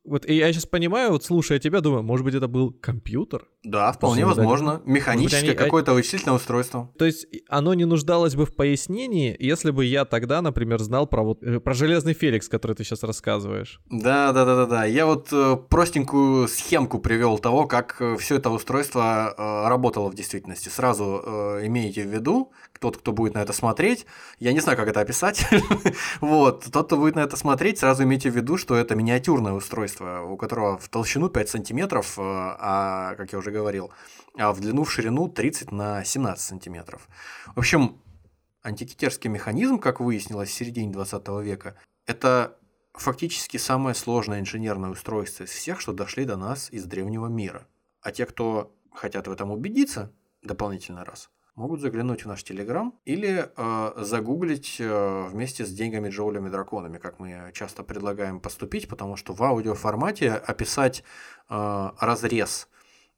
вот 0.05 0.27
и 0.27 0.35
я 0.35 0.53
сейчас 0.53 0.67
понимаю, 0.67 1.13
вот 1.13 1.25
слушая 1.25 1.59
тебя, 1.59 1.81
думаю, 1.81 2.03
может 2.03 2.25
быть, 2.25 2.35
это 2.35 2.49
был 2.49 2.73
компьютер? 2.73 3.47
Да, 3.63 3.93
вполне 3.93 4.27
возможно. 4.27 4.81
Они... 4.85 4.95
Механическое 4.95 5.51
они... 5.51 5.55
какое-то 5.55 5.93
вычислительное 5.93 6.35
устройство. 6.35 6.91
То 6.99 7.05
есть 7.05 7.27
оно 7.49 7.75
не 7.75 7.85
нуждалось 7.85 8.35
бы 8.35 8.45
в 8.45 8.55
пояснении, 8.55 9.37
если 9.39 9.71
бы 9.71 9.85
я 9.85 10.05
тогда, 10.05 10.43
например, 10.43 10.81
знал 10.81 11.07
про 11.07 11.23
вот 11.23 11.43
э, 11.45 11.61
про 11.61 11.75
железный 11.75 12.15
Феликс, 12.15 12.49
который 12.49 12.75
ты 12.75 12.83
сейчас 12.83 13.05
рассказываешь. 13.05 13.81
Да, 13.91 14.33
да, 14.33 14.45
да, 14.45 14.57
да, 14.57 14.67
да. 14.67 14.85
Я 14.85 15.07
вот 15.07 15.29
э, 15.33 15.57
простенькую 15.69 16.49
схемку 16.49 16.99
привел 16.99 17.39
того, 17.39 17.67
как 17.69 17.97
э, 18.01 18.17
все 18.17 18.37
это 18.37 18.51
устройство 18.51 19.35
э, 19.37 19.69
работало 19.69 20.11
в 20.11 20.15
действительности. 20.15 20.69
Сразу 20.69 21.23
э, 21.25 21.67
имейте 21.67 22.03
в 22.03 22.13
виду, 22.13 22.53
тот, 22.83 22.97
кто 22.97 23.13
будет 23.13 23.35
на 23.35 23.39
это 23.39 23.53
смотреть, 23.53 24.07
я 24.41 24.53
не 24.53 24.61
знаю, 24.61 24.77
как 24.77 24.89
это 24.89 25.01
описать. 25.01 25.47
вот, 26.21 26.67
тот, 26.71 26.87
кто 26.87 26.97
будет 26.97 27.15
на 27.15 27.21
это 27.21 27.37
смотреть, 27.37 27.79
сразу 27.79 28.03
имейте 28.03 28.29
в 28.31 28.37
виду, 28.37 28.57
что 28.57 28.75
это 28.75 28.97
миниатюрное 28.97 29.53
устройство, 29.53 29.92
у 30.01 30.37
которого 30.37 30.79
в 30.79 30.89
толщину 30.89 31.29
5 31.29 31.49
сантиметров, 31.49 32.19
э, 32.19 32.23
а, 32.23 33.15
как 33.17 33.33
я 33.33 33.39
уже 33.39 33.51
говорил, 33.51 33.93
а 34.37 34.53
в 34.53 34.61
длину, 34.61 34.85
в 34.85 34.93
ширину 34.93 35.29
30 35.29 35.73
на 35.73 36.05
17 36.05 36.45
сантиметров. 36.45 37.09
В 37.55 37.59
общем, 37.59 38.01
антикитерский 38.63 39.31
механизм, 39.31 39.79
как 39.79 40.01
выяснилось 40.01 40.51
в 40.51 40.55
середине 40.55 40.93
20 40.93 41.43
века, 41.43 41.77
это 42.07 42.59
фактически 42.95 43.57
самое 43.57 43.95
сложное 43.95 44.41
инженерное 44.41 44.91
устройство 44.91 45.45
из 45.45 45.51
всех, 45.51 45.81
что 45.81 45.93
дошли 45.93 46.25
до 46.25 46.37
нас 46.37 46.71
из 46.71 46.85
древнего 46.85 47.27
мира. 47.27 47.67
А 48.01 48.13
те, 48.13 48.27
кто 48.27 48.75
хотят 48.93 49.27
в 49.27 49.33
этом 49.33 49.51
убедиться 49.51 50.13
дополнительный 50.43 51.05
раз– 51.05 51.31
могут 51.55 51.81
заглянуть 51.81 52.25
в 52.25 52.29
наш 52.29 52.43
Телеграм 52.43 52.95
или 53.05 53.51
э, 53.55 53.93
загуглить 53.97 54.77
э, 54.79 55.29
вместе 55.29 55.67
с 55.67 55.71
деньгами, 55.71 56.09
джоулями, 56.09 56.49
драконами, 56.49 56.99
как 56.99 57.19
мы 57.19 57.51
часто 57.53 57.83
предлагаем 57.83 58.41
поступить, 58.41 58.89
потому 58.89 59.17
что 59.17 59.33
в 59.35 59.43
аудиоформате 59.43 60.33
описать 60.33 61.05
э, 61.49 61.91
разрез 62.01 62.69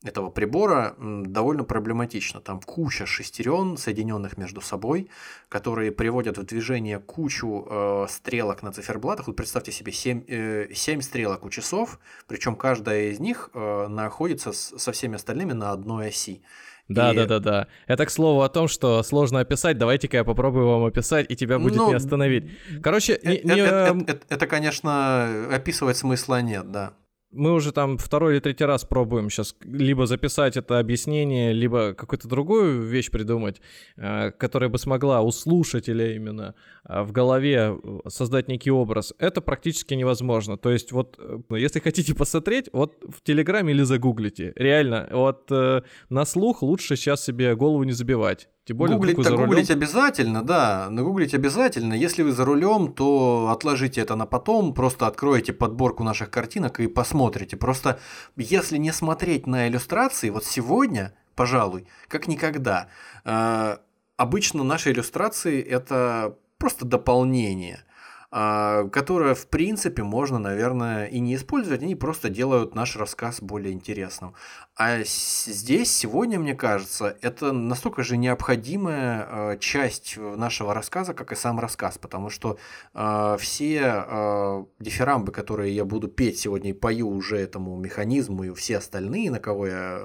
этого 0.04 0.28
прибора 0.28 0.94
довольно 0.98 1.64
проблематично. 1.64 2.40
Там 2.40 2.60
куча 2.60 3.06
шестерен, 3.06 3.76
соединенных 3.78 4.36
между 4.36 4.60
собой, 4.60 5.08
которые 5.48 5.92
приводят 5.92 6.36
в 6.36 6.44
движение 6.44 6.98
кучу 6.98 7.66
э, 7.68 8.06
стрелок 8.10 8.62
на 8.62 8.70
циферблатах. 8.72 9.28
Вот 9.28 9.36
представьте 9.36 9.72
себе 9.72 9.92
7, 9.92 10.24
э, 10.28 10.74
7 10.74 11.00
стрелок 11.00 11.44
у 11.44 11.50
часов, 11.50 11.98
причем 12.26 12.54
каждая 12.54 13.10
из 13.10 13.18
них 13.18 13.50
э, 13.54 13.88
находится 13.88 14.52
с, 14.52 14.78
со 14.78 14.92
всеми 14.92 15.16
остальными 15.16 15.52
на 15.52 15.72
одной 15.72 16.08
оси. 16.08 16.42
Да, 16.88 17.12
и... 17.12 17.16
да, 17.16 17.26
да, 17.26 17.38
да. 17.38 17.66
Это 17.86 18.06
к 18.06 18.10
слову 18.10 18.42
о 18.42 18.48
том, 18.48 18.68
что 18.68 19.02
сложно 19.02 19.40
описать. 19.40 19.78
Давайте-ка 19.78 20.18
я 20.18 20.24
попробую 20.24 20.68
вам 20.68 20.84
описать, 20.84 21.30
и 21.30 21.36
тебя 21.36 21.58
будет 21.58 21.76
ну, 21.76 21.88
не 21.88 21.94
остановить. 21.94 22.50
Короче, 22.82 23.14
это, 23.14 23.28
не, 23.28 23.60
это, 23.60 23.96
это, 23.96 24.12
это, 24.12 24.26
это, 24.28 24.46
конечно, 24.46 25.48
описывать 25.54 25.96
смысла 25.96 26.42
нет, 26.42 26.70
да 26.70 26.94
мы 27.34 27.52
уже 27.52 27.72
там 27.72 27.98
второй 27.98 28.34
или 28.34 28.40
третий 28.40 28.64
раз 28.64 28.84
пробуем 28.84 29.30
сейчас 29.30 29.56
либо 29.64 30.06
записать 30.06 30.56
это 30.56 30.78
объяснение, 30.78 31.52
либо 31.52 31.94
какую-то 31.94 32.28
другую 32.28 32.82
вещь 32.82 33.10
придумать, 33.10 33.60
э, 33.96 34.30
которая 34.30 34.70
бы 34.70 34.78
смогла 34.78 35.20
у 35.20 35.30
слушателя 35.30 36.14
именно 36.14 36.54
э, 36.88 37.02
в 37.02 37.12
голове 37.12 37.76
э, 37.76 37.98
создать 38.08 38.48
некий 38.48 38.70
образ. 38.70 39.12
Это 39.18 39.40
практически 39.40 39.94
невозможно. 39.94 40.56
То 40.56 40.70
есть 40.70 40.92
вот, 40.92 41.18
если 41.50 41.80
хотите 41.80 42.14
посмотреть, 42.14 42.68
вот 42.72 43.02
в 43.08 43.22
Телеграме 43.22 43.72
или 43.72 43.82
загуглите. 43.82 44.52
Реально, 44.56 45.08
вот 45.10 45.50
на 45.50 46.24
слух 46.24 46.62
лучше 46.62 46.96
сейчас 46.96 47.24
себе 47.24 47.54
голову 47.56 47.84
не 47.84 47.92
забивать. 47.92 48.48
Тем 48.64 48.78
более, 48.78 48.96
гуглить-то 48.96 49.36
гуглить 49.36 49.70
обязательно, 49.70 50.42
да, 50.42 50.88
нагуглить 50.88 51.34
обязательно. 51.34 51.92
Если 51.92 52.22
вы 52.22 52.32
за 52.32 52.46
рулем, 52.46 52.94
то 52.94 53.50
отложите 53.52 54.00
это 54.00 54.16
на 54.16 54.24
потом, 54.24 54.72
просто 54.72 55.06
откроете 55.06 55.52
подборку 55.52 56.02
наших 56.02 56.30
картинок 56.30 56.80
и 56.80 56.86
посмотрите. 56.86 57.58
Просто 57.58 58.00
если 58.36 58.78
не 58.78 58.92
смотреть 58.92 59.46
на 59.46 59.68
иллюстрации, 59.68 60.30
вот 60.30 60.46
сегодня, 60.46 61.14
пожалуй, 61.34 61.86
как 62.08 62.26
никогда, 62.26 62.88
э, 63.26 63.76
обычно 64.16 64.64
наши 64.64 64.92
иллюстрации 64.92 65.62
это 65.62 66.38
просто 66.58 66.86
дополнение– 66.86 67.84
которое, 68.34 69.34
в 69.34 69.46
принципе, 69.46 70.02
можно, 70.02 70.40
наверное, 70.40 71.06
и 71.06 71.20
не 71.20 71.36
использовать, 71.36 71.82
они 71.82 71.94
просто 71.94 72.28
делают 72.28 72.74
наш 72.74 72.96
рассказ 72.96 73.40
более 73.40 73.72
интересным. 73.72 74.34
А 74.76 75.04
здесь, 75.04 75.94
сегодня, 75.96 76.40
мне 76.40 76.54
кажется, 76.56 77.16
это 77.22 77.52
настолько 77.52 78.02
же 78.02 78.16
необходимая 78.16 79.26
а, 79.28 79.56
часть 79.58 80.16
нашего 80.16 80.74
рассказа, 80.74 81.14
как 81.14 81.30
и 81.30 81.36
сам 81.36 81.60
рассказ, 81.60 81.96
потому 81.96 82.28
что 82.28 82.58
э, 82.92 83.36
все 83.38 84.04
э, 84.04 84.64
дифирамбы, 84.80 85.30
которые 85.30 85.72
я 85.72 85.84
буду 85.84 86.08
петь 86.08 86.40
сегодня 86.40 86.70
и 86.70 86.72
пою 86.72 87.10
уже 87.10 87.38
этому 87.38 87.76
механизму, 87.76 88.42
и 88.42 88.54
все 88.54 88.78
остальные, 88.78 89.30
на 89.30 89.38
кого 89.38 89.68
я 89.68 90.02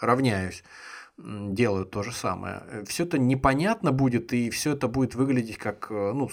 равняюсь, 0.00 0.62
делают 1.18 1.90
то 1.90 2.04
же 2.04 2.12
самое. 2.12 2.62
Все 2.86 3.04
это 3.04 3.18
непонятно 3.18 3.90
будет, 3.90 4.32
и 4.32 4.50
все 4.50 4.72
это 4.72 4.86
будет 4.86 5.16
выглядеть 5.16 5.58
как 5.58 5.90
ну, 5.90 6.30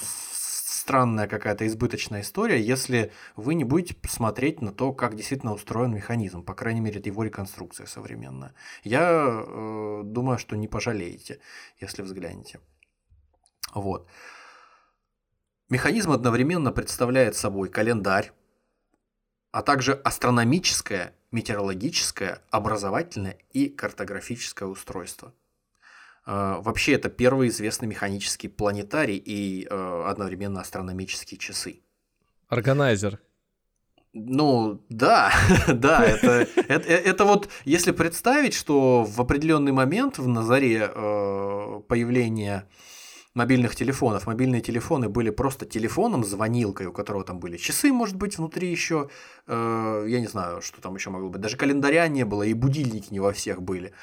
странная 0.79 1.27
какая-то 1.27 1.67
избыточная 1.67 2.21
история, 2.21 2.61
если 2.61 3.11
вы 3.35 3.55
не 3.55 3.63
будете 3.63 3.95
смотреть 4.07 4.61
на 4.61 4.71
то, 4.71 4.93
как 4.93 5.15
действительно 5.15 5.53
устроен 5.53 5.93
механизм, 5.93 6.43
по 6.43 6.53
крайней 6.53 6.79
мере, 6.81 7.01
его 7.03 7.23
реконструкция 7.23 7.85
современная. 7.85 8.53
Я 8.83 9.43
э, 9.45 10.01
думаю, 10.05 10.37
что 10.39 10.55
не 10.55 10.67
пожалеете, 10.67 11.39
если 11.79 12.01
взглянете. 12.01 12.59
Вот. 13.73 14.07
Механизм 15.69 16.11
одновременно 16.11 16.71
представляет 16.71 17.35
собой 17.35 17.69
календарь, 17.69 18.31
а 19.51 19.61
также 19.61 19.93
астрономическое, 19.93 21.13
метеорологическое, 21.31 22.41
образовательное 22.49 23.37
и 23.51 23.69
картографическое 23.69 24.67
устройство. 24.67 25.33
А, 26.31 26.61
вообще 26.61 26.93
это 26.93 27.09
первый 27.09 27.47
известный 27.47 27.87
механический 27.87 28.49
планетарий 28.49 29.17
и 29.17 29.65
э, 29.67 30.03
одновременно 30.05 30.61
астрономические 30.61 31.39
часы. 31.39 31.79
Органайзер. 32.49 33.19
Ну, 34.13 34.79
да, 34.89 35.31
да, 35.67 36.05
это, 36.05 36.47
это, 36.67 36.87
э, 36.87 36.93
это 36.93 37.25
вот, 37.25 37.49
если 37.65 37.91
представить, 37.91 38.53
что 38.53 39.05
в 39.05 39.19
определенный 39.19 39.71
момент 39.71 40.19
в 40.19 40.27
Назаре 40.27 40.91
э, 40.93 41.81
появления 41.87 42.67
мобильных 43.33 43.75
телефонов, 43.75 44.27
мобильные 44.27 44.61
телефоны 44.61 45.09
были 45.09 45.31
просто 45.31 45.65
телефоном, 45.65 46.23
звонилкой, 46.23 46.85
у 46.85 46.93
которого 46.93 47.23
там 47.23 47.39
были 47.39 47.57
часы, 47.57 47.91
может 47.91 48.17
быть, 48.17 48.37
внутри 48.37 48.69
еще, 48.69 49.09
э, 49.47 50.05
я 50.07 50.19
не 50.19 50.27
знаю, 50.27 50.61
что 50.61 50.79
там 50.79 50.93
еще 50.93 51.09
могло 51.09 51.29
быть, 51.29 51.41
даже 51.41 51.57
календаря 51.57 52.07
не 52.07 52.23
было, 52.23 52.43
и 52.43 52.53
будильники 52.53 53.11
не 53.11 53.19
во 53.19 53.33
всех 53.33 53.63
были. 53.63 53.93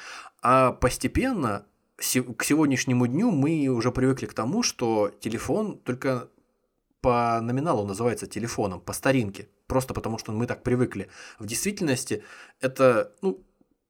А 0.41 0.73
постепенно 0.73 1.65
к 1.97 2.43
сегодняшнему 2.43 3.07
дню 3.07 3.31
мы 3.31 3.67
уже 3.67 3.91
привыкли 3.91 4.27
к 4.27 4.33
тому, 4.33 4.63
что 4.63 5.11
телефон 5.19 5.77
только 5.79 6.29
по 7.01 7.39
номиналу 7.41 7.85
называется 7.85 8.27
телефоном, 8.27 8.81
по 8.81 8.93
старинке. 8.93 9.49
просто 9.67 9.93
потому, 9.93 10.17
что 10.17 10.31
мы 10.31 10.45
так 10.47 10.63
привыкли. 10.63 11.09
В 11.39 11.45
действительности 11.45 12.23
это, 12.61 13.11
ну, 13.21 13.43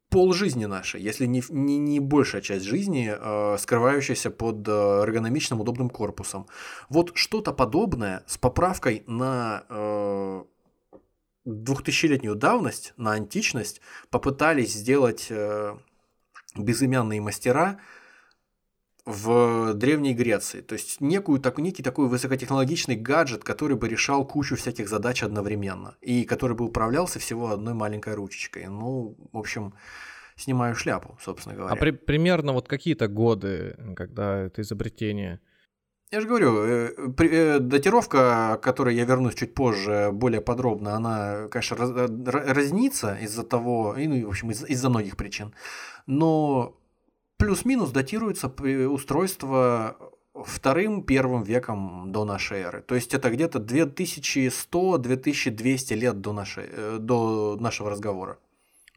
пол 0.09 0.33
жизни 0.33 0.65
нашей, 0.65 1.01
если 1.01 1.25
не, 1.25 1.43
не, 1.49 1.77
не 1.77 1.99
большая 1.99 2.41
часть 2.41 2.65
жизни, 2.65 3.13
э, 3.13 3.57
скрывающаяся 3.57 4.31
под 4.31 4.67
э, 4.67 4.71
эргономичным 4.71 5.61
удобным 5.61 5.89
корпусом. 5.89 6.47
Вот 6.89 7.11
что-то 7.15 7.53
подобное 7.53 8.23
с 8.25 8.37
поправкой 8.37 9.03
на 9.05 9.65
э, 9.69 10.43
2000-летнюю 11.45 12.35
давность, 12.35 12.93
на 12.97 13.11
античность, 13.11 13.81
попытались 14.09 14.73
сделать 14.73 15.27
э, 15.29 15.77
безымянные 16.55 17.21
мастера 17.21 17.79
в 19.07 19.73
Древней 19.73 20.13
Греции. 20.13 20.59
То 20.59 20.73
есть 20.73 20.99
некую, 20.99 21.39
так, 21.39 21.57
некий 21.59 21.81
такой 21.81 22.09
высокотехнологичный 22.09 22.97
гаджет, 22.97 23.41
который 23.41 23.77
бы 23.77 23.87
решал 23.87 24.27
кучу 24.27 24.57
всяких 24.57 24.89
задач 24.89 25.23
одновременно. 25.23 25.95
И 26.01 26.25
который 26.25 26.57
бы 26.57 26.65
управлялся 26.65 27.17
всего 27.17 27.51
одной 27.51 27.73
маленькой 27.73 28.15
ручечкой. 28.15 28.67
Ну, 28.67 29.15
в 29.31 29.37
общем, 29.37 29.73
снимаю 30.35 30.75
шляпу, 30.75 31.17
собственно 31.21 31.55
говоря. 31.55 31.73
А 31.73 31.77
при, 31.77 31.91
примерно 31.91 32.51
вот 32.51 32.67
какие-то 32.67 33.07
годы, 33.07 33.77
когда 33.95 34.41
это 34.41 34.61
изобретение? 34.61 35.39
Я 36.11 36.19
же 36.19 36.27
говорю, 36.27 36.65
э, 36.65 36.93
э, 37.17 37.59
датировка, 37.59 38.57
к 38.61 38.63
которой 38.63 38.93
я 38.93 39.05
вернусь 39.05 39.35
чуть 39.35 39.53
позже 39.53 40.09
более 40.11 40.41
подробно, 40.41 40.95
она, 40.95 41.47
конечно, 41.49 41.75
э, 41.75 42.07
разнится 42.53 43.15
из-за 43.21 43.43
того, 43.43 43.95
ну, 43.97 44.25
в 44.25 44.29
общем, 44.29 44.51
из-за 44.51 44.89
многих 44.89 45.15
причин. 45.15 45.53
Но 46.07 46.77
плюс-минус 47.37 47.91
датируется 47.91 48.51
устройство 48.89 49.97
вторым-первым 50.33 51.43
веком 51.43 52.11
до 52.11 52.25
нашей 52.25 52.59
эры. 52.59 52.81
То 52.81 52.95
есть 52.95 53.13
это 53.13 53.29
где-то 53.29 53.59
2100-2200 53.59 55.95
лет 55.95 56.19
до, 56.21 56.33
нашей, 56.33 56.99
до 56.99 57.55
нашего 57.59 57.89
разговора. 57.89 58.37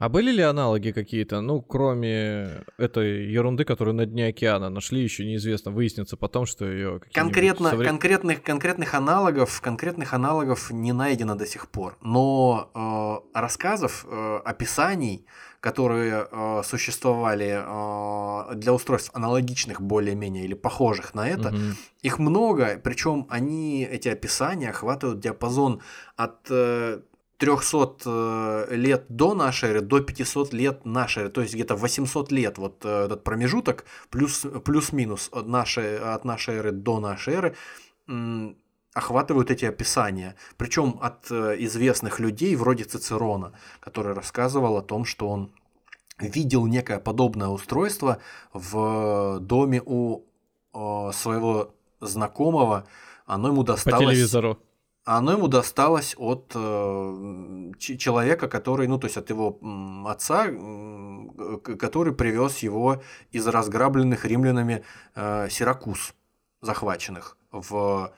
А 0.00 0.08
были 0.08 0.32
ли 0.32 0.42
аналоги 0.42 0.92
какие-то, 0.92 1.42
ну, 1.42 1.60
кроме 1.60 2.64
этой 2.78 3.26
ерунды, 3.26 3.66
которую 3.66 3.94
на 3.94 4.06
дне 4.06 4.28
океана 4.28 4.70
нашли, 4.70 5.02
еще 5.02 5.26
неизвестно, 5.26 5.72
выяснится 5.72 6.16
потом, 6.16 6.46
что 6.46 6.64
ее 6.64 7.02
Конкретно, 7.12 7.68
совре... 7.68 7.86
конкретных, 7.86 8.42
конкретных 8.42 8.94
аналогов, 8.94 9.60
конкретных 9.60 10.14
аналогов 10.14 10.70
не 10.70 10.94
найдено 10.94 11.34
до 11.34 11.44
сих 11.44 11.68
пор. 11.68 11.98
Но 12.00 13.22
э, 13.34 13.38
рассказов, 13.38 14.06
э, 14.08 14.40
описаний, 14.42 15.26
которые 15.60 16.26
э, 16.30 16.62
существовали 16.64 17.62
э, 17.62 18.54
для 18.54 18.72
устройств 18.72 19.10
аналогичных 19.14 19.80
более-менее 19.80 20.44
или 20.44 20.54
похожих 20.54 21.14
на 21.14 21.28
это, 21.28 21.48
угу. 21.48 21.58
их 22.02 22.18
много, 22.18 22.80
причем 22.82 23.26
они, 23.28 23.84
эти 23.84 24.08
описания 24.08 24.70
охватывают 24.70 25.20
диапазон 25.20 25.82
от 26.16 26.46
э, 26.50 27.00
300 27.40 27.96
э, 28.04 28.74
лет 28.76 29.04
до 29.08 29.34
нашей 29.34 29.70
эры 29.70 29.80
до 29.80 30.00
500 30.00 30.52
лет 30.52 30.84
нашей 30.84 31.24
эры, 31.24 31.30
то 31.30 31.40
есть 31.40 31.54
где-то 31.54 31.74
800 31.74 32.32
лет 32.32 32.58
вот 32.58 32.84
э, 32.84 33.04
этот 33.04 33.24
промежуток 33.24 33.84
плюс, 34.10 34.46
плюс-минус 34.64 35.28
от 35.32 35.46
нашей, 35.46 35.98
от 35.98 36.24
нашей 36.24 36.56
эры 36.56 36.72
до 36.72 37.00
нашей 37.00 37.34
эры 37.34 37.56
охватывают 38.94 39.50
эти 39.50 39.64
описания. 39.64 40.36
Причем 40.56 40.98
от 41.00 41.30
э, 41.30 41.56
известных 41.60 42.20
людей 42.20 42.56
вроде 42.56 42.84
Цицерона, 42.84 43.52
который 43.80 44.14
рассказывал 44.14 44.76
о 44.76 44.82
том, 44.82 45.04
что 45.04 45.28
он 45.28 45.52
видел 46.18 46.66
некое 46.66 46.98
подобное 46.98 47.48
устройство 47.48 48.18
в 48.52 49.38
доме 49.40 49.82
у 49.84 50.24
своего 50.72 51.74
знакомого. 52.00 52.86
Оно 53.26 53.48
ему 53.48 53.64
досталось... 53.64 54.04
По 54.04 54.12
телевизору 54.12 54.58
оно 55.04 55.32
ему 55.32 55.48
досталось 55.48 56.14
от 56.18 56.52
э, 56.54 57.72
человека, 57.78 58.48
который, 58.48 58.86
ну, 58.86 58.98
то 58.98 59.06
есть 59.06 59.16
от 59.16 59.30
его 59.30 59.58
отца, 60.06 60.46
э, 60.48 61.56
который 61.78 62.14
привез 62.14 62.58
его 62.58 63.02
из 63.32 63.46
разграбленных 63.46 64.24
римлянами 64.24 64.84
э, 65.14 65.48
Сиракуз, 65.50 66.14
захваченных 66.60 67.36
в 67.50 68.12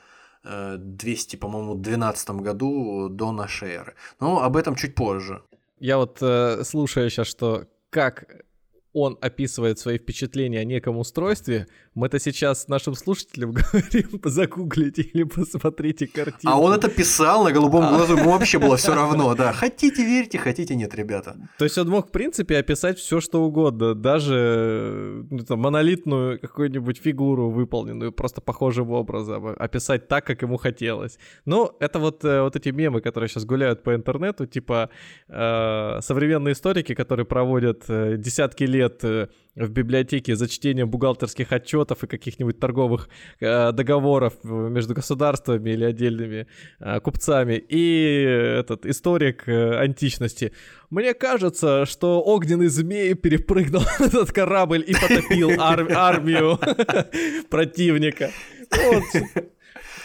200, 0.45 1.37
по-моему, 1.37 1.75
12 1.75 2.31
году 2.31 3.09
до 3.09 3.33
нашей 3.33 3.71
эры. 3.71 3.95
Но 4.21 4.43
об 4.43 4.57
этом 4.57 4.75
чуть 4.75 4.95
позже. 4.95 5.43
Я 5.79 5.99
вот 5.99 6.19
э, 6.21 6.65
слушаю 6.65 7.11
сейчас, 7.11 7.27
что 7.27 7.67
как 7.91 8.45
он 8.93 9.19
описывает 9.21 9.79
свои 9.79 9.99
впечатления 9.99 10.61
о 10.61 10.65
неком 10.65 10.99
устройстве, 10.99 11.67
мы 11.95 12.07
это 12.07 12.19
сейчас 12.19 12.69
нашим 12.69 12.95
слушателям 12.95 13.53
говорим, 13.73 14.21
загуглите 14.25 15.03
или 15.03 15.25
посмотрите 15.25 16.07
картину. 16.07 16.53
А 16.53 16.59
он 16.59 16.73
это 16.73 16.89
писал 16.89 17.45
на 17.45 17.53
голубом 17.53 17.85
а. 17.85 17.89
глазу, 17.89 18.17
ему 18.17 18.31
вообще 18.31 18.59
было 18.59 18.77
все 18.77 18.95
равно, 18.95 19.35
да. 19.35 19.53
Хотите 19.53 20.05
верьте, 20.05 20.39
хотите 20.39 20.75
нет, 20.75 20.95
ребята. 20.95 21.37
То 21.59 21.65
есть 21.65 21.77
он 21.79 21.89
мог, 21.89 22.09
в 22.09 22.11
принципе, 22.11 22.57
описать 22.57 22.99
все, 22.99 23.21
что 23.21 23.43
угодно, 23.43 23.95
даже 23.95 25.27
ну, 25.31 25.39
там, 25.41 25.61
монолитную 25.61 26.41
какую-нибудь 26.41 26.99
фигуру, 26.99 27.51
выполненную 27.51 28.13
просто 28.13 28.41
похожим 28.41 28.91
образом, 28.91 29.47
описать 29.59 30.09
так, 30.09 30.27
как 30.27 30.43
ему 30.43 30.57
хотелось. 30.57 31.19
Ну, 31.45 31.77
это 31.81 31.99
вот, 31.99 32.25
э, 32.25 32.43
вот 32.43 32.57
эти 32.57 32.71
мемы, 32.71 33.01
которые 33.01 33.29
сейчас 33.29 33.45
гуляют 33.45 33.83
по 33.83 33.95
интернету, 33.95 34.47
типа 34.47 34.89
э, 35.29 35.99
современные 36.01 36.53
историки, 36.53 36.95
которые 36.95 37.27
проводят 37.27 37.85
э, 37.89 38.17
десятки 38.17 38.65
лет 38.65 39.05
э, 39.05 39.29
в 39.55 39.69
библиотеке 39.69 40.35
за 40.35 40.49
чтением 40.49 40.89
бухгалтерских 40.89 41.53
отчетов 41.53 42.05
и 42.05 42.07
каких-нибудь 42.07 42.59
торговых 42.59 43.09
э, 43.41 43.73
договоров 43.73 44.35
между 44.45 44.95
государствами 44.95 45.71
или 45.71 45.85
отдельными 45.85 46.47
э, 46.81 47.01
купцами. 47.01 47.63
И 47.69 48.23
этот 48.59 48.87
историк 48.87 49.47
античности. 49.47 50.53
Мне 50.91 51.15
кажется, 51.15 51.85
что 51.87 52.23
огненный 52.23 52.69
змей 52.69 53.15
перепрыгнул 53.15 53.83
этот 53.99 54.33
корабль 54.33 54.85
и 54.87 54.95
потопил 54.95 55.51
ар- 55.61 55.93
армию 55.93 56.59
противника. 57.51 58.31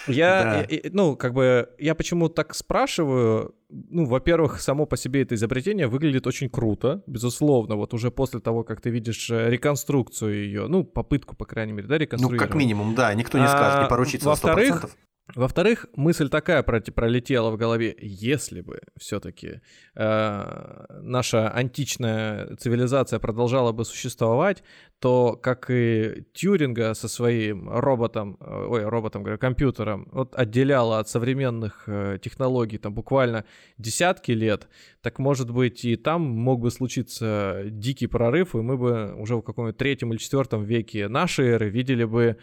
Я, 0.07 0.65
да. 0.69 0.89
ну, 0.91 1.15
как 1.15 1.33
бы, 1.33 1.69
я 1.77 1.95
почему 1.95 2.29
так 2.29 2.55
спрашиваю, 2.55 3.55
ну, 3.69 4.05
во-первых, 4.05 4.61
само 4.61 4.85
по 4.85 4.97
себе 4.97 5.23
это 5.23 5.35
изобретение 5.35 5.87
выглядит 5.87 6.27
очень 6.27 6.49
круто, 6.49 7.03
безусловно, 7.07 7.75
вот 7.75 7.93
уже 7.93 8.11
после 8.11 8.39
того, 8.39 8.63
как 8.63 8.81
ты 8.81 8.89
видишь 8.89 9.29
э, 9.29 9.49
реконструкцию 9.49 10.45
ее, 10.45 10.67
ну, 10.67 10.83
попытку, 10.83 11.35
по 11.35 11.45
крайней 11.45 11.73
мере, 11.73 11.87
да, 11.87 11.97
реконструировать. 11.97 12.41
Ну, 12.41 12.47
как 12.47 12.57
минимум, 12.57 12.95
да, 12.95 13.13
никто 13.13 13.37
не 13.37 13.47
скажет, 13.47 13.83
не 13.83 13.89
поручится 13.89 14.29
во-вторых, 14.29 14.83
на 14.83 14.87
100%. 14.87 14.89
Во-вторых, 15.35 15.87
мысль 15.95 16.29
такая 16.29 16.63
пролетела 16.63 17.51
в 17.51 17.57
голове, 17.57 17.95
если 17.99 18.61
бы 18.61 18.79
все-таки 18.97 19.59
э, 19.93 20.85
наша 21.01 21.49
античная 21.49 22.55
цивилизация 22.55 23.19
продолжала 23.19 23.73
бы 23.73 23.83
существовать, 23.83 24.63
то 24.99 25.35
как 25.35 25.69
и 25.69 26.25
Тьюринга 26.33 26.93
со 26.93 27.09
своим 27.09 27.69
роботом, 27.69 28.37
э, 28.39 28.67
ой, 28.69 28.85
роботом, 28.85 29.23
говорю, 29.23 29.37
компьютером, 29.37 30.07
вот 30.13 30.33
отделяла 30.33 30.99
от 30.99 31.09
современных 31.09 31.83
э, 31.87 32.19
технологий 32.21 32.77
там 32.77 32.93
буквально 32.93 33.43
десятки 33.77 34.31
лет, 34.31 34.69
так 35.01 35.19
может 35.19 35.51
быть 35.51 35.83
и 35.83 35.97
там 35.97 36.21
мог 36.21 36.61
бы 36.61 36.71
случиться 36.71 37.63
дикий 37.65 38.07
прорыв, 38.07 38.55
и 38.55 38.59
мы 38.59 38.77
бы 38.77 39.13
уже 39.17 39.35
в 39.35 39.41
каком-нибудь 39.41 39.77
третьем 39.77 40.13
или 40.13 40.19
четвертом 40.19 40.63
веке 40.63 41.09
нашей 41.09 41.47
эры 41.49 41.69
видели 41.69 42.05
бы 42.05 42.37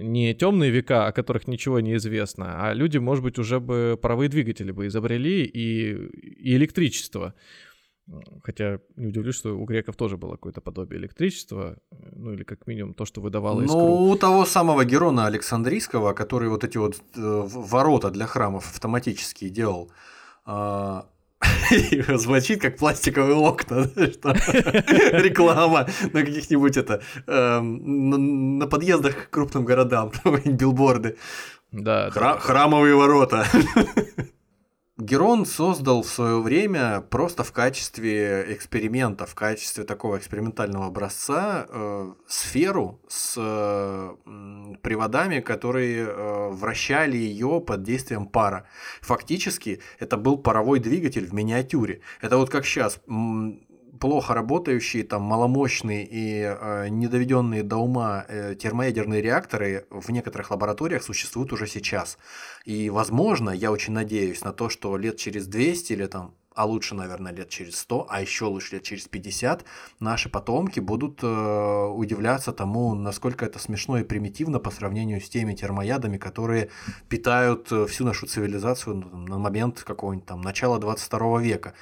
не 0.00 0.34
темные 0.34 0.70
века, 0.70 1.06
о 1.06 1.12
которых 1.12 1.48
ничего 1.48 1.80
не 1.80 1.96
известно, 1.96 2.68
а 2.68 2.74
люди, 2.74 2.98
может 2.98 3.24
быть, 3.24 3.38
уже 3.38 3.60
бы 3.60 3.98
паровые 4.00 4.28
двигатели 4.28 4.70
бы 4.70 4.86
изобрели 4.86 5.44
и, 5.44 5.92
и 5.92 6.56
электричество. 6.56 7.34
Хотя 8.44 8.78
не 8.94 9.08
удивлюсь, 9.08 9.34
что 9.34 9.58
у 9.58 9.64
греков 9.64 9.96
тоже 9.96 10.16
было 10.16 10.32
какое-то 10.32 10.60
подобие 10.60 11.00
электричества, 11.00 11.76
ну 12.12 12.32
или 12.32 12.44
как 12.44 12.66
минимум 12.68 12.94
то, 12.94 13.04
что 13.04 13.20
выдавало 13.20 13.62
искру. 13.62 13.80
Ну, 13.80 14.10
у 14.10 14.16
того 14.16 14.44
самого 14.44 14.84
Герона 14.84 15.26
Александрийского, 15.26 16.12
который 16.12 16.48
вот 16.48 16.62
эти 16.62 16.78
вот 16.78 16.94
э, 16.94 17.00
ворота 17.16 18.10
для 18.10 18.26
храмов 18.26 18.70
автоматически 18.70 19.48
делал, 19.48 19.90
а, 20.44 21.08
Звучит 22.16 22.60
как 22.60 22.76
пластиковые 22.76 23.36
окна, 23.36 23.84
что 24.12 24.32
реклама 25.12 25.86
на 26.12 26.22
каких-нибудь 26.22 26.76
это 26.76 27.02
эм, 27.26 28.58
на 28.58 28.66
подъездах 28.66 29.26
к 29.26 29.30
крупным 29.30 29.64
городам, 29.64 30.12
билборды. 30.44 31.16
Да, 31.72 32.10
Храмовые 32.10 32.94
ворота. 32.94 33.46
Герон 34.98 35.44
создал 35.44 36.02
в 36.02 36.08
свое 36.08 36.40
время 36.40 37.02
просто 37.02 37.44
в 37.44 37.52
качестве 37.52 38.46
эксперимента, 38.54 39.26
в 39.26 39.34
качестве 39.34 39.84
такого 39.84 40.16
экспериментального 40.16 40.86
образца 40.86 41.66
э, 41.68 42.12
сферу 42.26 42.98
с 43.06 43.34
э, 43.36 44.14
приводами, 44.80 45.40
которые 45.40 46.06
э, 46.06 46.48
вращали 46.48 47.18
ее 47.18 47.60
под 47.60 47.82
действием 47.82 48.24
пара. 48.24 48.66
Фактически 49.02 49.82
это 49.98 50.16
был 50.16 50.38
паровой 50.38 50.80
двигатель 50.80 51.26
в 51.26 51.34
миниатюре. 51.34 52.00
Это 52.22 52.38
вот 52.38 52.48
как 52.48 52.64
сейчас 52.64 52.98
плохо 54.00 54.34
работающие, 54.34 55.04
там, 55.04 55.22
маломощные 55.22 56.06
и 56.06 56.42
э, 56.42 56.88
недоведенные 56.88 57.62
до 57.62 57.76
ума 57.76 58.24
э, 58.28 58.54
термоядерные 58.54 59.22
реакторы 59.22 59.86
в 59.90 60.10
некоторых 60.10 60.50
лабораториях 60.50 61.02
существуют 61.02 61.52
уже 61.52 61.66
сейчас. 61.66 62.18
И, 62.64 62.90
возможно, 62.90 63.50
я 63.50 63.72
очень 63.72 63.92
надеюсь 63.92 64.44
на 64.44 64.52
то, 64.52 64.68
что 64.68 64.96
лет 64.96 65.16
через 65.16 65.46
200 65.46 65.92
или 65.92 66.06
там 66.06 66.34
а 66.56 66.64
лучше, 66.64 66.94
наверное, 66.94 67.32
лет 67.32 67.50
через 67.50 67.78
100, 67.80 68.06
а 68.08 68.22
еще 68.22 68.46
лучше 68.46 68.76
лет 68.76 68.82
через 68.82 69.06
50, 69.06 69.64
наши 70.00 70.30
потомки 70.30 70.80
будут 70.80 71.20
э, 71.22 71.26
удивляться 71.26 72.50
тому, 72.50 72.94
насколько 72.94 73.44
это 73.44 73.58
смешно 73.58 73.98
и 73.98 74.04
примитивно 74.04 74.58
по 74.58 74.70
сравнению 74.70 75.20
с 75.20 75.28
теми 75.28 75.54
термоядами, 75.54 76.16
которые 76.16 76.70
питают 77.10 77.70
э, 77.70 77.84
всю 77.86 78.04
нашу 78.04 78.26
цивилизацию 78.26 78.96
на 78.96 79.38
момент 79.38 79.82
какого-нибудь 79.82 80.26
там 80.26 80.40
начала 80.40 80.78
22 80.78 81.42
века. 81.42 81.74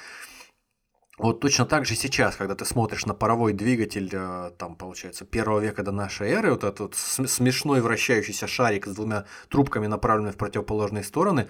Вот 1.19 1.41
точно 1.41 1.65
так 1.65 1.87
же 1.87 1.95
сейчас, 1.95 2.37
когда 2.37 2.55
ты 2.55 2.65
смотришь 2.65 3.07
на 3.07 3.15
паровой 3.15 3.53
двигатель, 3.53 4.11
э, 4.13 4.51
там, 4.59 4.75
получается, 4.75 5.25
первого 5.25 5.61
века 5.61 5.83
до 5.83 5.93
нашей 5.93 6.31
эры, 6.31 6.51
вот 6.51 6.65
этот 6.65 6.81
вот 6.81 6.95
смешной 6.97 7.81
вращающийся 7.81 8.49
шарик 8.49 8.87
с 8.87 8.95
двумя 8.95 9.25
трубками, 9.49 9.87
направленными 9.87 10.33
в 10.33 10.37
противоположные 10.37 11.05
стороны, 11.05 11.49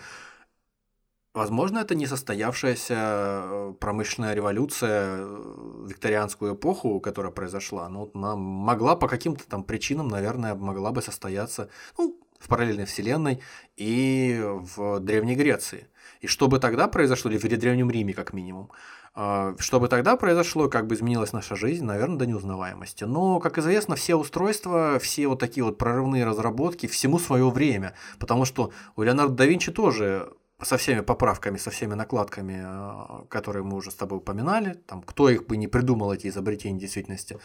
Возможно, 1.34 1.78
это 1.80 1.96
не 1.96 2.06
состоявшаяся 2.06 2.94
э, 2.96 3.74
промышленная 3.80 4.34
революция 4.34 5.16
э, 5.18 5.86
викторианскую 5.88 6.54
эпоху, 6.54 7.00
которая 7.00 7.32
произошла, 7.32 7.88
но 7.88 8.08
могла 8.14 8.94
по 8.94 9.08
каким-то 9.08 9.44
там 9.48 9.64
причинам, 9.64 10.06
наверное, 10.06 10.54
могла 10.54 10.92
бы 10.92 11.02
состояться 11.02 11.70
ну, 11.98 12.20
в 12.38 12.46
параллельной 12.46 12.84
вселенной 12.84 13.42
и 13.76 14.40
в 14.44 15.00
Древней 15.00 15.34
Греции. 15.34 15.88
И 16.20 16.28
что 16.28 16.46
бы 16.46 16.60
тогда 16.60 16.86
произошло, 16.86 17.32
или 17.32 17.38
в 17.38 17.42
Древнем 17.42 17.90
Риме 17.90 18.14
как 18.14 18.32
минимум, 18.32 18.70
что 19.14 19.78
бы 19.78 19.88
тогда 19.88 20.16
произошло, 20.16 20.68
как 20.68 20.88
бы 20.88 20.96
изменилась 20.96 21.32
наша 21.32 21.54
жизнь, 21.54 21.84
наверное, 21.84 22.18
до 22.18 22.26
неузнаваемости. 22.26 23.04
Но, 23.04 23.38
как 23.38 23.58
известно, 23.58 23.94
все 23.94 24.16
устройства, 24.16 24.98
все 24.98 25.28
вот 25.28 25.38
такие 25.38 25.64
вот 25.64 25.78
прорывные 25.78 26.24
разработки, 26.24 26.88
всему 26.88 27.18
свое 27.20 27.48
время. 27.48 27.94
Потому 28.18 28.44
что 28.44 28.72
у 28.96 29.02
Леонардо 29.02 29.34
да 29.34 29.46
Винчи 29.46 29.70
тоже 29.70 30.32
со 30.60 30.76
всеми 30.76 31.00
поправками, 31.00 31.58
со 31.58 31.70
всеми 31.70 31.94
накладками, 31.94 32.62
э, 32.64 33.26
которые 33.28 33.62
мы 33.62 33.76
уже 33.76 33.90
с 33.90 33.94
тобой 33.94 34.18
упоминали, 34.18 34.74
там, 34.86 35.02
кто 35.02 35.28
их 35.28 35.46
бы 35.46 35.56
не 35.56 35.68
придумал, 35.68 36.12
эти 36.12 36.28
изобретения 36.28 36.80
действительности, 36.80 37.38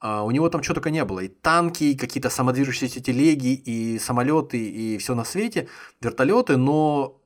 а, 0.00 0.22
у 0.22 0.30
него 0.30 0.48
там 0.48 0.62
что 0.62 0.74
только 0.74 0.90
не 0.90 1.04
было. 1.04 1.20
И 1.20 1.28
танки, 1.28 1.84
и 1.84 1.96
какие-то 1.96 2.30
самодвижущиеся 2.30 3.00
телеги, 3.00 3.54
и 3.54 3.98
самолеты, 3.98 4.58
и 4.58 4.98
все 4.98 5.14
на 5.14 5.24
свете, 5.24 5.68
вертолеты, 6.00 6.56
но 6.56 7.20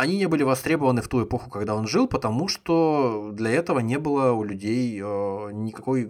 они 0.00 0.16
не 0.16 0.24
были 0.28 0.44
востребованы 0.44 1.02
в 1.02 1.08
ту 1.08 1.24
эпоху, 1.24 1.50
когда 1.50 1.74
он 1.74 1.86
жил, 1.86 2.08
потому 2.08 2.48
что 2.48 3.32
для 3.34 3.50
этого 3.50 3.80
не 3.80 3.98
было 3.98 4.32
у 4.32 4.42
людей 4.42 4.98
э, 4.98 5.50
никакой 5.52 6.06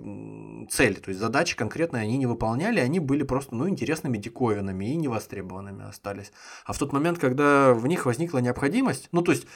цели. 0.71 0.95
То 0.95 1.09
есть 1.09 1.19
задачи 1.19 1.57
конкретные 1.57 2.05
они 2.05 2.17
не 2.17 2.27
выполняли, 2.27 2.79
они 2.79 3.01
были 3.01 3.25
просто 3.25 3.57
ну, 3.57 3.69
интересными 3.69 4.17
диковинами 4.17 4.85
и 4.85 4.95
невостребованными 4.95 5.89
остались. 5.89 6.31
А 6.65 6.73
в 6.73 6.79
тот 6.79 6.93
момент, 6.93 7.19
когда 7.19 7.75
в 7.75 7.85
них 7.89 8.07
возникла 8.07 8.39
необходимость, 8.39 9.09
ну 9.11 9.23
то 9.23 9.33
есть 9.33 9.49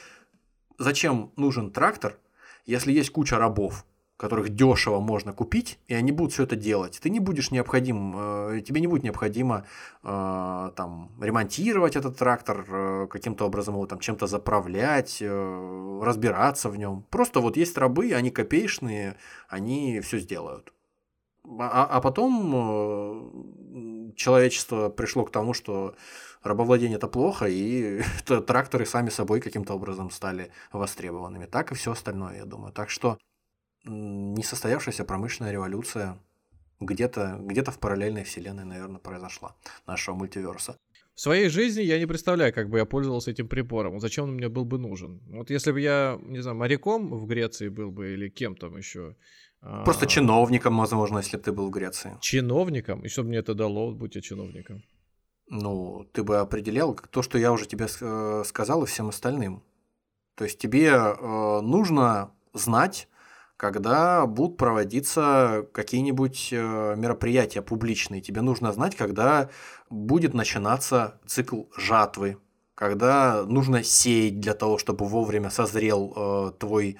зачем 0.77 1.31
нужен 1.37 1.71
трактор, 1.71 2.19
если 2.65 2.91
есть 2.91 3.11
куча 3.11 3.37
рабов, 3.37 3.85
которых 4.17 4.49
дешево 4.49 4.99
можно 4.99 5.33
купить, 5.33 5.77
и 5.87 5.93
они 5.93 6.11
будут 6.11 6.33
все 6.33 6.43
это 6.43 6.55
делать. 6.55 6.99
Ты 7.01 7.09
не 7.09 7.19
будешь 7.19 7.51
необходим, 7.51 8.13
э, 8.15 8.61
тебе 8.61 8.79
не 8.79 8.87
будет 8.87 9.03
необходимо 9.03 9.65
э, 10.03 10.71
там 10.75 11.11
ремонтировать 11.21 11.97
этот 11.97 12.17
трактор, 12.17 12.65
э, 12.67 13.07
каким-то 13.09 13.45
образом 13.45 13.75
его 13.75 13.85
там 13.87 13.99
чем-то 13.99 14.27
заправлять, 14.27 15.21
разбираться 15.21 16.69
в 16.69 16.77
нем. 16.77 17.05
Просто 17.09 17.41
вот 17.41 17.57
есть 17.57 17.77
рабы, 17.77 18.13
они 18.13 18.31
копеечные, 18.31 19.17
они 19.49 19.99
все 19.99 20.19
сделают. 20.19 20.71
А, 21.59 21.85
а 21.85 22.01
потом 22.01 24.13
человечество 24.15 24.89
пришло 24.89 25.25
к 25.25 25.31
тому, 25.31 25.53
что 25.53 25.95
рабовладение 26.41 26.97
это 26.97 27.07
плохо, 27.07 27.47
и 27.47 28.01
тракторы 28.47 28.85
сами 28.85 29.09
собой 29.09 29.41
каким-то 29.41 29.73
образом 29.73 30.09
стали 30.09 30.51
востребованными. 30.71 31.45
Так 31.45 31.71
и 31.71 31.75
все 31.75 31.91
остальное, 31.91 32.37
я 32.37 32.45
думаю. 32.45 32.71
Так 32.71 32.89
что 32.89 33.17
несостоявшаяся 33.85 35.05
промышленная 35.05 35.51
революция 35.51 36.17
где-то 36.79 37.37
где 37.41 37.63
в 37.63 37.79
параллельной 37.79 38.23
вселенной, 38.23 38.65
наверное, 38.65 38.99
произошла 38.99 39.55
нашего 39.87 40.15
мультиверса. 40.15 40.77
В 41.13 41.21
своей 41.21 41.47
жизни 41.47 41.81
я 41.81 41.97
не 41.97 42.05
представляю, 42.05 42.53
как 42.53 42.69
бы 42.69 42.77
я 42.77 42.85
пользовался 42.85 43.31
этим 43.31 43.47
прибором. 43.47 43.99
Зачем 44.01 44.25
он 44.25 44.33
мне 44.33 44.49
был 44.49 44.65
бы 44.65 44.77
нужен? 44.77 45.21
Вот 45.29 45.49
если 45.49 45.71
бы 45.71 45.79
я, 45.79 46.19
не 46.21 46.41
знаю, 46.41 46.57
моряком 46.57 47.09
в 47.09 47.25
Греции 47.25 47.69
был 47.69 47.89
бы 47.89 48.13
или 48.13 48.27
кем 48.27 48.55
там 48.55 48.75
еще. 48.75 49.15
А, 49.61 49.85
Просто 49.85 50.07
чиновником, 50.07 50.77
возможно, 50.77 51.19
если 51.19 51.37
ты 51.37 51.53
был 51.53 51.67
в 51.67 51.71
Греции. 51.71 52.17
Чиновником? 52.19 53.05
И 53.05 53.07
что 53.07 53.23
мне 53.23 53.37
это 53.37 53.53
дало, 53.53 53.93
будь 53.93 54.15
я 54.15 54.21
чиновником? 54.21 54.83
Ну, 55.47 56.05
ты 56.11 56.23
бы 56.23 56.39
определял 56.39 56.93
то, 56.93 57.21
что 57.21 57.37
я 57.37 57.53
уже 57.53 57.65
тебе 57.65 57.87
э, 58.01 58.43
сказал 58.45 58.83
и 58.83 58.87
всем 58.87 59.07
остальным. 59.07 59.63
То 60.35 60.43
есть 60.43 60.59
тебе 60.59 60.89
э, 60.89 61.61
нужно 61.61 62.31
знать 62.53 63.07
когда 63.57 64.25
будут 64.25 64.57
проводиться 64.57 65.67
какие-нибудь 65.71 66.49
э, 66.51 66.95
мероприятия 66.97 67.61
публичные. 67.61 68.21
Тебе 68.21 68.41
нужно 68.41 68.73
знать, 68.73 68.95
когда 68.95 69.49
будет 69.89 70.33
начинаться 70.33 71.19
цикл 71.25 71.63
жатвы, 71.77 72.37
когда 72.75 73.45
нужно 73.45 73.83
сеять 73.83 74.39
для 74.39 74.53
того, 74.53 74.77
чтобы 74.77 75.05
вовремя 75.05 75.49
созрел 75.49 76.13
э, 76.15 76.51
твой 76.59 76.97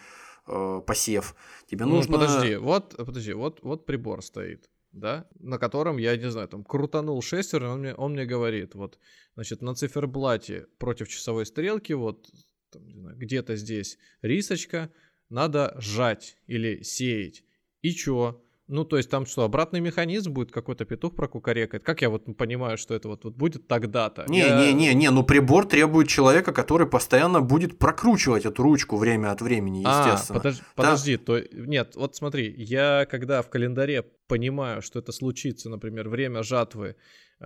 э, 0.48 0.82
посев. 0.86 1.36
Тебе 1.70 1.86
ну, 1.86 1.96
нужно... 1.96 2.14
Подожди, 2.14 2.56
вот, 2.56 2.96
подожди, 2.98 3.34
вот, 3.34 3.62
вот 3.62 3.86
прибор 3.86 4.22
стоит, 4.22 4.70
да, 4.94 5.28
на 5.40 5.58
котором 5.58 5.98
я, 5.98 6.16
не 6.16 6.32
знаю, 6.32 6.48
там, 6.48 6.64
крутанул 6.64 7.22
шестер, 7.22 7.66
он 7.66 7.80
мне, 7.80 7.96
он 7.96 8.14
мне 8.14 8.26
говорит, 8.26 8.76
вот, 8.76 8.98
значит, 9.34 9.62
на 9.62 9.76
циферблате 9.76 10.68
против 10.78 11.10
часовой 11.10 11.46
стрелки, 11.46 11.92
вот, 11.92 12.30
где-то 12.74 13.56
здесь 13.56 13.98
рисочка, 14.22 14.92
надо 15.30 15.76
сжать 15.80 16.38
или 16.48 16.82
сеять. 16.84 17.44
И 17.82 17.92
чё? 17.92 18.42
Ну, 18.68 18.84
то 18.84 18.98
есть 18.98 19.12
там 19.12 19.28
что, 19.28 19.44
обратный 19.44 19.80
механизм 19.80 20.34
будет 20.34 20.52
какой-то 20.52 20.86
петух 20.86 21.16
прокукарекает? 21.16 21.84
Как 21.84 22.02
я 22.02 22.10
вот 22.10 22.26
понимаю, 22.36 22.78
что 22.78 22.96
это 22.96 23.08
вот, 23.08 23.24
вот 23.24 23.36
будет 23.36 23.68
тогда-то? 23.68 24.26
Не-не-не, 24.28 25.04
я... 25.04 25.12
ну 25.12 25.24
прибор 25.24 25.68
требует 25.68 26.08
человека, 26.08 26.52
который 26.52 26.88
постоянно 26.88 27.42
будет 27.42 27.78
прокручивать 27.78 28.46
эту 28.46 28.64
ручку 28.64 28.98
время 28.98 29.32
от 29.32 29.42
времени, 29.42 29.84
а, 29.86 30.08
естественно. 30.08 30.40
А, 30.40 30.42
подож... 30.42 30.58
да? 30.58 30.66
подожди, 30.76 31.18
то 31.18 31.40
нет, 31.54 31.96
вот 31.96 32.16
смотри, 32.16 32.56
я 32.58 33.06
когда 33.06 33.44
в 33.44 33.50
календаре 33.50 34.04
понимаю, 34.28 34.82
что 34.82 34.98
это 34.98 35.12
случится, 35.12 35.70
например, 35.70 36.10
время 36.10 36.42
жатвы, 36.42 36.96
э, 37.40 37.46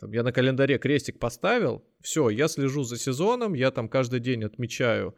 там, 0.00 0.12
я 0.12 0.24
на 0.24 0.32
календаре 0.32 0.78
крестик 0.78 1.20
поставил, 1.20 1.84
все, 2.02 2.30
я 2.30 2.48
слежу 2.48 2.82
за 2.82 2.98
сезоном, 2.98 3.54
я 3.54 3.70
там 3.70 3.88
каждый 3.88 4.18
день 4.18 4.42
отмечаю 4.42 5.14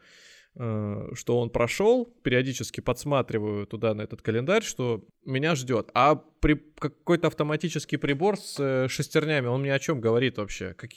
что 0.57 1.38
он 1.38 1.50
прошел, 1.50 2.07
периодически 2.22 2.80
подсматриваю 2.80 3.66
туда 3.66 3.92
на 3.94 4.02
этот 4.02 4.22
календарь, 4.22 4.62
что 4.62 5.04
меня 5.24 5.54
ждет. 5.54 5.90
А 5.92 6.16
при 6.40 6.54
какой-то 6.78 7.26
автоматический 7.26 7.98
прибор 7.98 8.38
с 8.38 8.57
э, 8.59 8.88
шестернями, 8.88 9.48
он 9.48 9.61
мне 9.62 9.74
о 9.74 9.78
чем 9.78 10.00
говорит 10.00 10.38
вообще? 10.38 10.72
Как, 10.74 10.90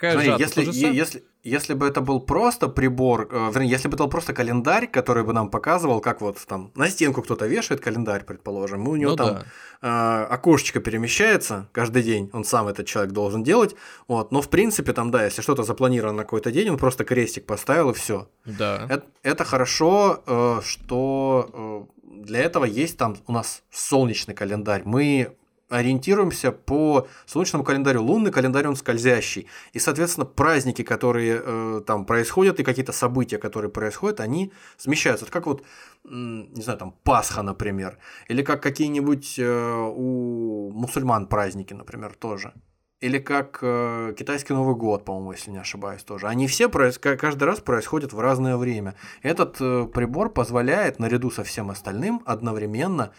какая 0.00 0.24
Смотри, 0.24 0.44
если, 0.44 0.94
если, 0.94 1.24
если 1.42 1.74
бы 1.74 1.86
это 1.86 2.00
был 2.00 2.20
просто 2.20 2.68
прибор, 2.68 3.28
э, 3.30 3.50
вернее, 3.52 3.70
если 3.70 3.88
бы 3.88 3.94
это 3.94 4.04
был 4.04 4.10
просто 4.10 4.32
календарь, 4.32 4.86
который 4.86 5.24
бы 5.24 5.34
нам 5.34 5.50
показывал, 5.50 6.00
как 6.00 6.22
вот 6.22 6.38
там 6.46 6.72
на 6.74 6.88
стенку 6.88 7.22
кто-то 7.22 7.46
вешает 7.46 7.82
календарь, 7.82 8.24
предположим, 8.24 8.86
и 8.86 8.88
у 8.88 8.96
него 8.96 9.10
ну, 9.10 9.16
там 9.16 9.44
да. 9.82 10.24
э, 10.26 10.34
окошечко 10.34 10.80
перемещается 10.80 11.68
каждый 11.72 12.02
день, 12.02 12.30
он 12.32 12.44
сам 12.44 12.68
этот 12.68 12.86
человек 12.86 13.12
должен 13.12 13.42
делать, 13.42 13.76
вот, 14.08 14.32
но 14.32 14.40
в 14.40 14.48
принципе 14.48 14.94
там, 14.94 15.10
да, 15.10 15.24
если 15.26 15.42
что-то 15.42 15.64
запланировано 15.64 16.16
на 16.18 16.22
какой-то 16.22 16.50
день, 16.50 16.70
он 16.70 16.78
просто 16.78 17.04
крестик 17.04 17.44
поставил 17.44 17.90
и 17.90 17.94
все. 17.94 18.28
Да. 18.46 18.86
Это, 18.88 19.04
это 19.22 19.44
хорошо, 19.44 20.22
э, 20.26 20.60
что 20.64 21.86
э, 21.92 22.00
для 22.24 22.40
этого 22.40 22.64
есть 22.64 22.96
там 22.96 23.16
у 23.26 23.32
нас 23.32 23.62
солнечный 23.70 24.34
календарь. 24.34 24.82
Мы 24.84 25.36
ориентируемся 25.70 26.52
по 26.52 27.08
солнечному 27.26 27.64
календарю. 27.64 28.02
Лунный 28.02 28.30
календарь, 28.30 28.66
он 28.66 28.76
скользящий. 28.76 29.46
И, 29.72 29.78
соответственно, 29.78 30.26
праздники, 30.26 30.82
которые 30.82 31.40
э, 31.42 31.80
там 31.86 32.04
происходят, 32.04 32.60
и 32.60 32.64
какие-то 32.64 32.92
события, 32.92 33.38
которые 33.38 33.70
происходят, 33.70 34.20
они 34.20 34.52
смещаются. 34.76 35.24
Это 35.24 35.32
как 35.32 35.46
вот, 35.46 35.62
не 36.04 36.62
знаю, 36.62 36.78
там 36.78 36.94
Пасха, 37.04 37.42
например. 37.42 37.98
Или 38.28 38.42
как 38.42 38.62
какие-нибудь 38.62 39.38
э, 39.38 39.92
у 39.96 40.70
мусульман 40.72 41.26
праздники, 41.26 41.72
например, 41.72 42.14
тоже. 42.18 42.52
Или 43.00 43.18
как 43.18 43.60
э, 43.62 44.14
китайский 44.18 44.52
Новый 44.52 44.74
год, 44.74 45.06
по-моему, 45.06 45.32
если 45.32 45.50
не 45.50 45.58
ошибаюсь, 45.58 46.02
тоже. 46.02 46.26
Они 46.26 46.46
все 46.46 46.68
проис... 46.68 46.98
каждый 46.98 47.44
раз 47.44 47.60
происходят 47.60 48.12
в 48.12 48.20
разное 48.20 48.58
время. 48.58 48.94
Этот 49.22 49.56
э, 49.58 49.86
прибор 49.86 50.28
позволяет, 50.28 50.98
наряду 50.98 51.30
со 51.30 51.42
всем 51.42 51.70
остальным, 51.70 52.20
одновременно 52.26 53.12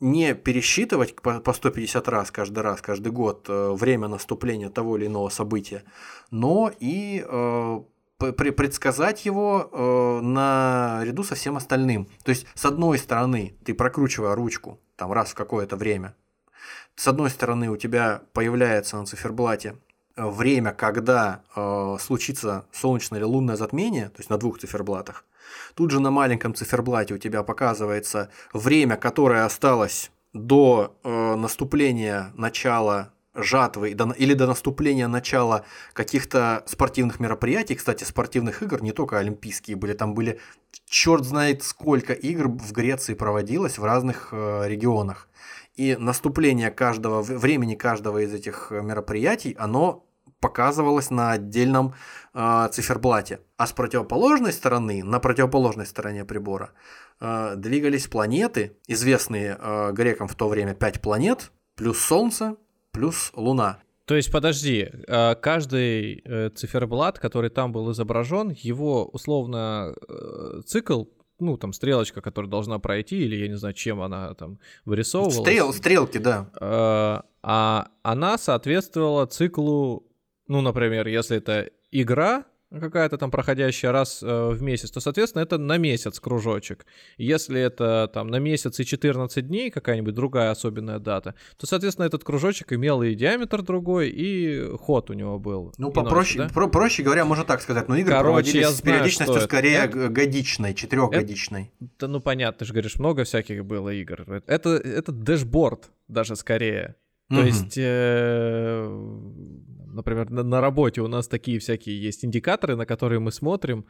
не 0.00 0.34
пересчитывать 0.34 1.14
по 1.14 1.52
150 1.52 2.08
раз 2.08 2.30
каждый 2.30 2.60
раз, 2.60 2.80
каждый 2.80 3.12
год 3.12 3.46
э, 3.48 3.72
время 3.72 4.08
наступления 4.08 4.70
того 4.70 4.96
или 4.96 5.06
иного 5.06 5.28
события, 5.28 5.84
но 6.30 6.72
и 6.80 7.24
э, 7.26 7.80
предсказать 8.18 9.24
его 9.26 9.68
э, 9.70 10.20
на 10.22 11.00
ряду 11.04 11.22
со 11.22 11.34
всем 11.34 11.56
остальным. 11.56 12.08
То 12.24 12.30
есть, 12.30 12.46
с 12.54 12.64
одной 12.64 12.98
стороны, 12.98 13.54
ты 13.64 13.74
прокручивая 13.74 14.34
ручку 14.34 14.80
там 14.96 15.12
раз 15.12 15.30
в 15.30 15.34
какое-то 15.34 15.76
время, 15.76 16.14
с 16.96 17.08
одной 17.08 17.30
стороны, 17.30 17.70
у 17.70 17.78
тебя 17.78 18.22
появляется 18.34 18.98
на 18.98 19.06
циферблате 19.06 19.76
время, 20.16 20.72
когда 20.72 21.42
э, 21.56 21.96
случится 21.98 22.66
солнечное 22.72 23.20
или 23.20 23.24
лунное 23.24 23.56
затмение, 23.56 24.10
то 24.10 24.18
есть 24.18 24.28
на 24.28 24.36
двух 24.36 24.58
циферблатах. 24.58 25.24
Тут 25.74 25.90
же 25.90 26.00
на 26.00 26.10
маленьком 26.10 26.54
циферблате 26.54 27.14
у 27.14 27.18
тебя 27.18 27.42
показывается 27.42 28.30
время, 28.52 28.96
которое 28.96 29.44
осталось 29.44 30.10
до 30.32 30.96
э, 31.02 31.34
наступления 31.36 32.32
начала 32.34 33.12
жатвы 33.34 33.90
или 33.90 34.34
до 34.34 34.46
наступления 34.46 35.06
начала 35.06 35.64
каких-то 35.92 36.64
спортивных 36.66 37.20
мероприятий, 37.20 37.76
кстати, 37.76 38.04
спортивных 38.04 38.62
игр, 38.62 38.82
не 38.82 38.92
только 38.92 39.18
олимпийские 39.18 39.76
были, 39.76 39.92
там 39.92 40.14
были 40.14 40.40
черт 40.86 41.24
знает 41.24 41.62
сколько 41.62 42.12
игр 42.12 42.48
в 42.48 42.72
Греции 42.72 43.14
проводилось 43.14 43.78
в 43.78 43.84
разных 43.84 44.28
э, 44.32 44.64
регионах. 44.66 45.28
И 45.76 45.96
наступление 45.96 46.70
каждого, 46.70 47.22
времени 47.22 47.74
каждого 47.74 48.18
из 48.18 48.34
этих 48.34 48.70
мероприятий, 48.70 49.56
оно 49.58 50.04
показывалось 50.40 51.10
на 51.10 51.32
отдельном 51.32 51.94
э, 52.34 52.68
циферблате. 52.72 53.40
А 53.56 53.66
с 53.66 53.72
противоположной 53.72 54.52
стороны, 54.52 55.04
на 55.04 55.20
противоположной 55.20 55.86
стороне 55.86 56.24
прибора, 56.24 56.72
э, 57.20 57.54
двигались 57.56 58.08
планеты, 58.08 58.76
известные 58.86 59.56
э, 59.60 59.92
грекам 59.92 60.28
в 60.28 60.34
то 60.34 60.48
время 60.48 60.74
пять 60.74 61.00
планет, 61.00 61.52
плюс 61.76 61.98
Солнце, 61.98 62.56
плюс 62.90 63.30
Луна. 63.34 63.78
То 64.06 64.16
есть, 64.16 64.32
подожди, 64.32 64.90
каждый 65.06 66.22
э, 66.24 66.50
циферблат, 66.50 67.20
который 67.20 67.48
там 67.48 67.70
был 67.70 67.92
изображен, 67.92 68.50
его 68.50 69.04
условно 69.04 69.94
э, 70.08 70.62
цикл, 70.66 71.04
ну, 71.38 71.56
там, 71.56 71.72
стрелочка, 71.72 72.20
которая 72.20 72.50
должна 72.50 72.80
пройти, 72.80 73.18
или 73.22 73.36
я 73.36 73.46
не 73.46 73.56
знаю, 73.56 73.72
чем 73.74 74.00
она 74.00 74.34
там 74.34 74.58
вырисовывалась. 74.84 75.36
Стрел, 75.36 75.72
стрелки, 75.72 76.18
да. 76.18 76.50
А, 76.60 77.24
а 77.42 77.88
она 78.02 78.36
соответствовала 78.36 79.26
циклу, 79.26 80.09
ну, 80.50 80.62
например, 80.62 81.06
если 81.06 81.36
это 81.36 81.70
игра, 81.92 82.44
какая-то 82.72 83.18
там 83.18 83.30
проходящая 83.30 83.92
раз 83.92 84.20
э, 84.20 84.48
в 84.48 84.60
месяц, 84.62 84.90
то, 84.90 84.98
соответственно, 84.98 85.42
это 85.42 85.58
на 85.58 85.78
месяц 85.78 86.18
кружочек. 86.18 86.86
Если 87.18 87.60
это 87.60 88.10
там 88.12 88.26
на 88.26 88.40
месяц 88.40 88.80
и 88.80 88.84
14 88.84 89.46
дней 89.46 89.70
какая-нибудь 89.70 90.12
другая 90.12 90.50
особенная 90.50 90.98
дата, 90.98 91.36
то, 91.56 91.68
соответственно, 91.68 92.06
этот 92.06 92.24
кружочек 92.24 92.72
имел 92.72 93.00
и 93.00 93.14
диаметр 93.14 93.62
другой, 93.62 94.10
и 94.10 94.76
ход 94.76 95.10
у 95.10 95.12
него 95.12 95.38
был. 95.38 95.72
Ну, 95.78 95.92
попроще, 95.92 96.48
да? 96.48 96.52
про 96.52 96.66
проще 96.66 97.04
говоря, 97.04 97.24
можно 97.24 97.44
так 97.44 97.62
сказать, 97.62 97.86
но 97.86 97.94
игры 97.94 98.10
Короче, 98.10 98.24
проводились 98.24 98.66
я 98.66 98.70
с 98.70 98.80
периодичностью 98.80 99.40
скорее 99.42 99.84
это... 99.84 100.08
годичной, 100.08 100.74
четырехгодичной. 100.74 101.70
Это, 101.80 102.08
ну, 102.08 102.18
понятно, 102.18 102.58
ты 102.58 102.64
же 102.64 102.72
говоришь, 102.72 102.98
много 102.98 103.22
всяких 103.22 103.64
было 103.64 103.90
игр. 103.90 104.42
Это, 104.48 104.70
это 104.70 105.12
дэшборд 105.12 105.92
даже 106.08 106.34
скорее. 106.34 106.96
То 107.30 107.36
угу. 107.36 107.46
есть, 107.46 107.74
э, 107.76 108.88
например, 109.92 110.30
на, 110.30 110.42
на 110.42 110.60
работе 110.60 111.00
у 111.00 111.08
нас 111.08 111.28
такие 111.28 111.58
всякие 111.58 112.00
есть 112.00 112.24
индикаторы, 112.24 112.76
на 112.76 112.86
которые 112.86 113.18
мы 113.20 113.32
смотрим. 113.32 113.84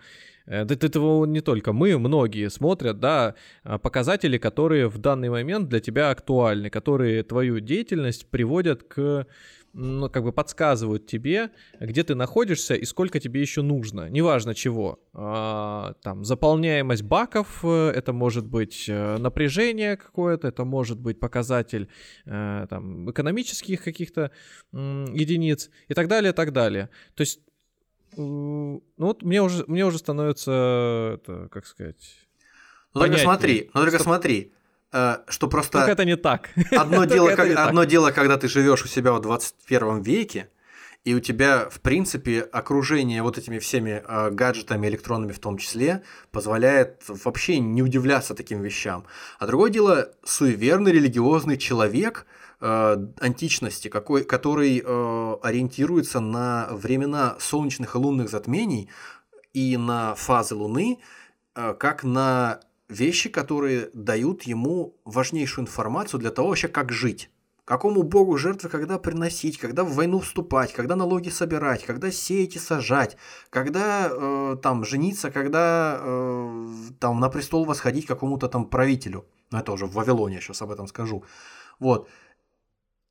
Э, 0.47 0.64
да 0.64 0.74
этого 0.74 1.27
не 1.27 1.40
только 1.40 1.72
мы, 1.72 1.98
многие 1.98 2.51
смотрят, 2.51 3.01
да, 3.01 3.35
а, 3.62 3.78
показатели, 3.78 4.39
которые 4.39 4.89
в 4.89 4.98
данный 4.98 5.31
момент 5.31 5.68
для 5.68 5.81
тебя 5.81 6.10
актуальны, 6.10 6.70
которые 6.70 7.22
твою 7.22 7.60
деятельность 7.60 8.31
приводят 8.31 8.82
к 8.82 9.27
ну, 9.72 10.10
как 10.10 10.24
бы 10.24 10.32
подсказывают 10.32 11.06
тебе, 11.06 11.51
где 11.78 12.02
ты 12.02 12.14
находишься 12.14 12.74
и 12.74 12.84
сколько 12.84 13.20
тебе 13.20 13.40
еще 13.40 13.62
нужно, 13.62 14.09
неважно 14.09 14.55
чего. 14.55 15.01
А, 15.12 15.94
там, 16.02 16.24
заполняемость 16.24 17.02
баков, 17.02 17.60
э, 17.64 17.92
это 17.94 18.12
может 18.12 18.47
быть 18.47 18.86
э, 18.88 19.16
напряжение 19.18 19.97
какое-то, 19.97 20.48
это 20.48 20.64
может 20.64 20.98
быть 20.98 21.20
показатель 21.20 21.88
а, 22.26 22.66
там, 22.66 23.10
экономических 23.10 23.82
каких-то 23.82 24.32
единиц 24.72 25.70
и 25.88 25.94
так 25.94 26.09
далее, 26.09 26.32
и 26.32 26.34
так 26.34 26.52
далее. 26.52 26.90
То 27.14 27.22
есть, 27.22 27.40
ну 28.16 28.82
вот 28.97 29.22
мне 29.22 29.40
уже, 29.40 29.64
мне 29.68 29.86
уже 29.86 29.98
становится, 29.98 31.14
это, 31.14 31.48
как 31.51 31.66
сказать... 31.66 32.26
Ну 32.92 33.02
только 33.02 33.18
смотри, 33.18 33.70
ну 33.72 33.80
только 33.82 33.98
Стоп. 33.98 34.06
смотри, 34.06 34.52
Э, 34.52 34.60
что 34.92 35.48
просто... 35.48 35.78
Только 35.78 35.92
это 35.92 36.04
не 36.04 36.16
так. 36.16 36.50
Одно, 36.72 37.04
дело, 37.06 37.30
как, 37.36 37.48
одно 37.48 37.82
так. 37.82 37.90
дело, 37.90 38.10
когда 38.10 38.36
ты 38.36 38.48
живешь 38.48 38.84
у 38.84 38.88
себя 38.88 39.12
в 39.12 39.20
21 39.20 40.02
веке, 40.02 40.48
и 41.04 41.14
у 41.14 41.20
тебя, 41.20 41.68
в 41.70 41.80
принципе, 41.80 42.40
окружение 42.40 43.22
вот 43.22 43.38
этими 43.38 43.58
всеми 43.58 44.02
э, 44.06 44.30
гаджетами, 44.30 44.86
электронами 44.86 45.32
в 45.32 45.38
том 45.38 45.56
числе, 45.56 46.02
позволяет 46.30 47.02
вообще 47.08 47.58
не 47.58 47.82
удивляться 47.82 48.34
таким 48.34 48.60
вещам. 48.60 49.06
А 49.38 49.46
другое 49.46 49.70
дело, 49.70 50.10
суеверный 50.24 50.92
религиозный 50.92 51.56
человек 51.56 52.26
э, 52.60 52.96
античности, 53.18 53.88
какой, 53.88 54.24
который 54.24 54.82
э, 54.84 55.36
ориентируется 55.42 56.20
на 56.20 56.68
времена 56.70 57.36
солнечных 57.38 57.94
и 57.94 57.98
лунных 57.98 58.28
затмений 58.28 58.90
и 59.54 59.78
на 59.78 60.14
фазы 60.16 60.54
Луны, 60.54 60.98
э, 61.54 61.74
как 61.78 62.04
на 62.04 62.60
вещи, 62.90 63.28
которые 63.28 63.90
дают 63.94 64.42
ему 64.42 64.96
важнейшую 65.04 65.64
информацию 65.64 66.20
для 66.20 66.30
того 66.30 66.48
вообще, 66.48 66.68
как 66.68 66.92
жить. 66.92 67.30
Какому 67.64 68.02
богу 68.02 68.36
жертвы 68.36 68.68
когда 68.68 68.98
приносить, 68.98 69.56
когда 69.56 69.84
в 69.84 69.94
войну 69.94 70.18
вступать, 70.18 70.72
когда 70.72 70.96
налоги 70.96 71.28
собирать, 71.28 71.84
когда 71.84 72.10
сеять 72.10 72.56
и 72.56 72.58
сажать, 72.58 73.16
когда 73.48 74.10
э, 74.10 74.56
там 74.60 74.84
жениться, 74.84 75.30
когда 75.30 76.00
э, 76.00 76.68
там 76.98 77.20
на 77.20 77.28
престол 77.28 77.64
восходить 77.64 78.06
какому-то 78.06 78.48
там 78.48 78.64
правителю. 78.64 79.24
Ну 79.52 79.58
это 79.58 79.70
уже 79.70 79.86
в 79.86 79.92
Вавилоне, 79.92 80.36
я 80.36 80.40
сейчас 80.40 80.62
об 80.62 80.72
этом 80.72 80.88
скажу. 80.88 81.24
Вот. 81.78 82.08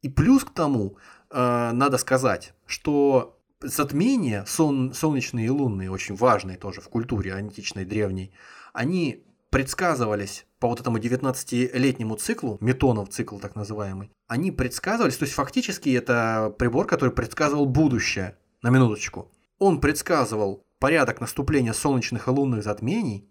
И 0.01 0.09
плюс 0.09 0.43
к 0.43 0.49
тому, 0.49 0.97
э, 1.29 1.71
надо 1.71 1.97
сказать, 1.97 2.53
что 2.65 3.39
затмения 3.61 4.43
сон, 4.45 4.93
солнечные 4.93 5.45
и 5.45 5.49
лунные, 5.49 5.89
очень 5.89 6.15
важные 6.15 6.57
тоже 6.57 6.81
в 6.81 6.89
культуре 6.89 7.33
античной, 7.33 7.85
древней, 7.85 8.33
они 8.73 9.23
предсказывались 9.49 10.45
по 10.59 10.67
вот 10.67 10.79
этому 10.79 10.97
19-летнему 10.97 12.15
циклу, 12.15 12.57
метонов 12.61 13.09
цикл 13.09 13.37
так 13.39 13.55
называемый, 13.55 14.11
они 14.27 14.51
предсказывались, 14.51 15.17
то 15.17 15.23
есть 15.23 15.33
фактически 15.33 15.89
это 15.89 16.53
прибор, 16.57 16.85
который 16.85 17.11
предсказывал 17.11 17.65
будущее, 17.65 18.37
на 18.61 18.69
минуточку. 18.69 19.31
Он 19.57 19.79
предсказывал 19.79 20.65
порядок 20.79 21.21
наступления 21.21 21.73
солнечных 21.73 22.27
и 22.27 22.31
лунных 22.31 22.63
затмений 22.63 23.27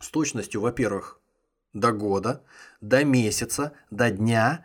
с 0.00 0.08
точностью, 0.08 0.60
во-первых, 0.60 1.20
до 1.72 1.92
года, 1.92 2.42
до 2.80 3.04
месяца, 3.04 3.72
до 3.90 4.10
дня, 4.10 4.64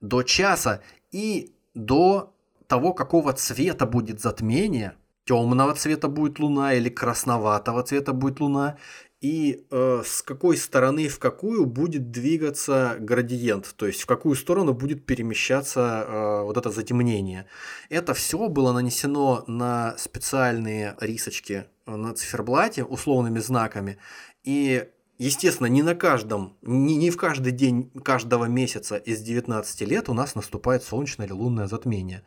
до 0.00 0.22
часа 0.22 0.82
и 1.10 1.54
до 1.74 2.34
того, 2.66 2.92
какого 2.92 3.32
цвета 3.32 3.86
будет 3.86 4.20
затмение, 4.20 4.94
темного 5.24 5.74
цвета 5.74 6.08
будет 6.08 6.38
луна 6.38 6.74
или 6.74 6.88
красноватого 6.88 7.82
цвета 7.82 8.12
будет 8.12 8.40
луна, 8.40 8.76
и 9.20 9.66
э, 9.70 10.02
с 10.04 10.22
какой 10.22 10.56
стороны 10.56 11.08
в 11.08 11.18
какую 11.18 11.66
будет 11.66 12.10
двигаться 12.10 12.96
градиент, 13.00 13.74
то 13.76 13.86
есть 13.86 14.02
в 14.02 14.06
какую 14.06 14.36
сторону 14.36 14.74
будет 14.74 15.06
перемещаться 15.06 16.04
э, 16.06 16.42
вот 16.44 16.56
это 16.56 16.70
затемнение. 16.70 17.46
Это 17.88 18.14
все 18.14 18.48
было 18.48 18.72
нанесено 18.72 19.44
на 19.48 19.96
специальные 19.98 20.96
рисочки 21.00 21.66
э, 21.86 21.96
на 21.96 22.14
циферблате 22.14 22.84
условными 22.84 23.40
знаками, 23.40 23.98
и 24.44 24.88
Естественно, 25.20 25.66
не 25.66 25.82
на 25.82 25.96
каждом, 25.96 26.56
не, 26.62 26.94
не 26.94 27.10
в 27.10 27.16
каждый 27.16 27.50
день 27.50 27.90
каждого 28.04 28.44
месяца 28.44 28.96
из 28.96 29.20
19 29.20 29.80
лет 29.80 30.08
у 30.08 30.14
нас 30.14 30.36
наступает 30.36 30.84
солнечное 30.84 31.26
или 31.26 31.32
лунное 31.32 31.66
затмение. 31.66 32.22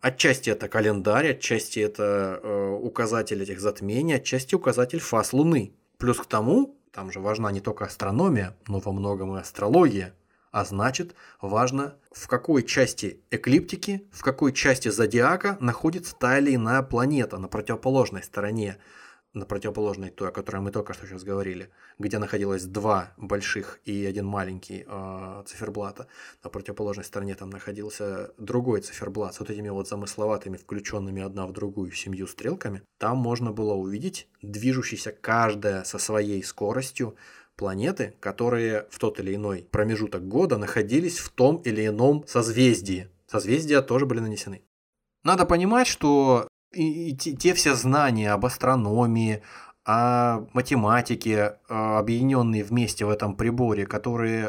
Отчасти 0.00 0.48
это 0.48 0.66
календарь, 0.66 1.32
отчасти 1.32 1.80
это 1.80 2.40
э, 2.42 2.70
указатель 2.80 3.42
этих 3.42 3.60
затмений, 3.60 4.14
отчасти 4.14 4.54
указатель 4.54 5.00
фаз 5.00 5.34
Луны. 5.34 5.74
Плюс 6.00 6.16
к 6.16 6.24
тому, 6.24 6.78
там 6.92 7.12
же 7.12 7.20
важна 7.20 7.52
не 7.52 7.60
только 7.60 7.84
астрономия, 7.84 8.56
но 8.66 8.78
во 8.78 8.90
многом 8.90 9.36
и 9.36 9.40
астрология. 9.40 10.14
А 10.50 10.64
значит, 10.64 11.14
важно, 11.42 11.94
в 12.10 12.26
какой 12.26 12.62
части 12.62 13.20
эклиптики, 13.30 14.08
в 14.10 14.22
какой 14.22 14.54
части 14.54 14.88
зодиака 14.88 15.58
находится 15.60 16.16
та 16.16 16.38
или 16.38 16.54
иная 16.54 16.82
планета 16.82 17.36
на 17.36 17.48
противоположной 17.48 18.22
стороне 18.22 18.78
на 19.32 19.46
противоположной 19.46 20.10
той, 20.10 20.28
о 20.28 20.32
которой 20.32 20.58
мы 20.58 20.72
только 20.72 20.92
что 20.92 21.06
сейчас 21.06 21.22
говорили, 21.22 21.70
где 21.98 22.18
находилось 22.18 22.64
два 22.64 23.12
больших 23.16 23.80
и 23.84 24.04
один 24.04 24.26
маленький 24.26 24.84
э, 24.86 25.42
циферблата, 25.46 26.08
на 26.42 26.50
противоположной 26.50 27.04
стороне 27.04 27.34
там 27.36 27.50
находился 27.50 28.32
другой 28.38 28.80
циферблат 28.80 29.34
с 29.34 29.40
вот 29.40 29.50
этими 29.50 29.68
вот 29.68 29.88
замысловатыми, 29.88 30.56
включенными 30.56 31.22
одна 31.22 31.46
в 31.46 31.52
другую 31.52 31.92
семью 31.92 32.26
стрелками. 32.26 32.82
Там 32.98 33.18
можно 33.18 33.52
было 33.52 33.74
увидеть 33.74 34.28
движущийся 34.42 35.12
каждая 35.12 35.84
со 35.84 35.98
своей 35.98 36.42
скоростью 36.42 37.16
планеты, 37.56 38.14
которые 38.20 38.86
в 38.90 38.98
тот 38.98 39.20
или 39.20 39.34
иной 39.34 39.68
промежуток 39.70 40.26
года 40.26 40.56
находились 40.56 41.18
в 41.18 41.28
том 41.28 41.56
или 41.58 41.86
ином 41.86 42.24
созвездии. 42.26 43.08
Созвездия 43.26 43.82
тоже 43.82 44.06
были 44.06 44.18
нанесены. 44.18 44.62
Надо 45.22 45.44
понимать, 45.44 45.86
что 45.86 46.48
и, 46.72 47.10
и 47.10 47.16
те, 47.16 47.32
те 47.32 47.54
все 47.54 47.74
знания 47.74 48.32
об 48.32 48.46
астрономии, 48.46 49.42
о 49.84 50.46
математике, 50.52 51.56
объединенные 51.68 52.64
вместе 52.64 53.04
в 53.04 53.10
этом 53.10 53.34
приборе, 53.34 53.86
которые 53.86 54.48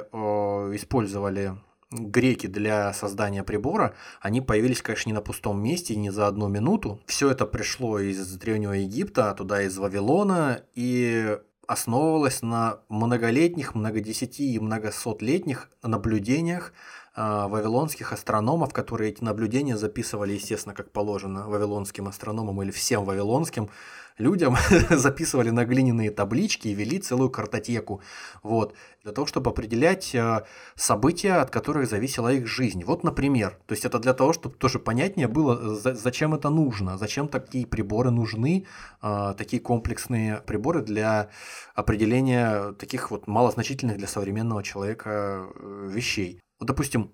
использовали 0.76 1.56
греки 1.92 2.48
для 2.48 2.94
создания 2.94 3.44
прибора, 3.44 3.96
они 4.22 4.42
появились, 4.42 4.82
конечно, 4.82 5.10
не 5.10 5.14
на 5.14 5.22
пустом 5.22 5.62
месте, 5.62 5.96
не 5.96 6.10
за 6.10 6.28
одну 6.28 6.48
минуту. 6.48 7.02
Все 7.06 7.30
это 7.32 7.46
пришло 7.46 8.00
из 8.00 8.36
Древнего 8.38 8.74
Египта, 8.74 9.34
туда 9.34 9.64
из 9.64 9.78
Вавилона, 9.78 10.62
и 10.74 11.38
основывалось 11.68 12.42
на 12.42 12.80
многолетних, 12.90 13.76
многодесяти 13.76 14.54
и 14.54 14.60
многосотлетних 14.60 15.70
наблюдениях 15.82 16.72
э, 16.72 17.01
вавилонских 17.16 18.14
астрономов, 18.14 18.74
которые 18.74 19.12
эти 19.12 19.24
наблюдения 19.24 19.78
записывали, 19.78 20.34
естественно, 20.34 20.74
как 20.74 20.92
положено 20.92 21.48
вавилонским 21.48 22.08
астрономам 22.08 22.62
или 22.62 22.72
всем 22.72 23.04
вавилонским, 23.04 23.70
людям 24.18 24.56
записывали 24.90 25.50
на 25.50 25.66
глиняные 25.66 26.12
таблички 26.12 26.68
и 26.70 26.74
вели 26.74 27.00
целую 27.00 27.30
картотеку. 27.30 28.02
Вот, 28.44 28.76
для 29.04 29.12
того, 29.12 29.28
чтобы 29.28 29.52
определять 29.52 30.14
э, 30.16 30.44
события, 30.76 31.42
от 31.42 31.50
которых 31.50 31.90
зависела 31.90 32.32
их 32.32 32.48
жизнь. 32.48 32.84
Вот, 32.84 33.04
например, 33.04 33.58
то 33.66 33.74
есть 33.74 33.86
это 33.86 34.00
для 34.00 34.14
того, 34.14 34.34
чтобы 34.34 34.56
тоже 34.56 34.80
понятнее 34.80 35.28
было, 35.28 35.76
зачем 35.76 36.34
это 36.34 36.50
нужно, 36.50 36.98
зачем 36.98 37.28
такие 37.28 37.66
приборы 37.66 38.12
нужны, 38.12 38.66
э, 39.02 39.34
такие 39.38 39.62
комплексные 39.62 40.42
приборы 40.46 40.82
для 40.82 41.30
определения 41.76 42.74
таких 42.74 43.12
вот 43.12 43.28
малозначительных 43.28 43.98
для 43.98 44.08
современного 44.08 44.64
человека 44.64 45.48
э, 45.56 45.90
вещей. 45.92 46.40
Вот, 46.62 46.68
допустим, 46.68 47.12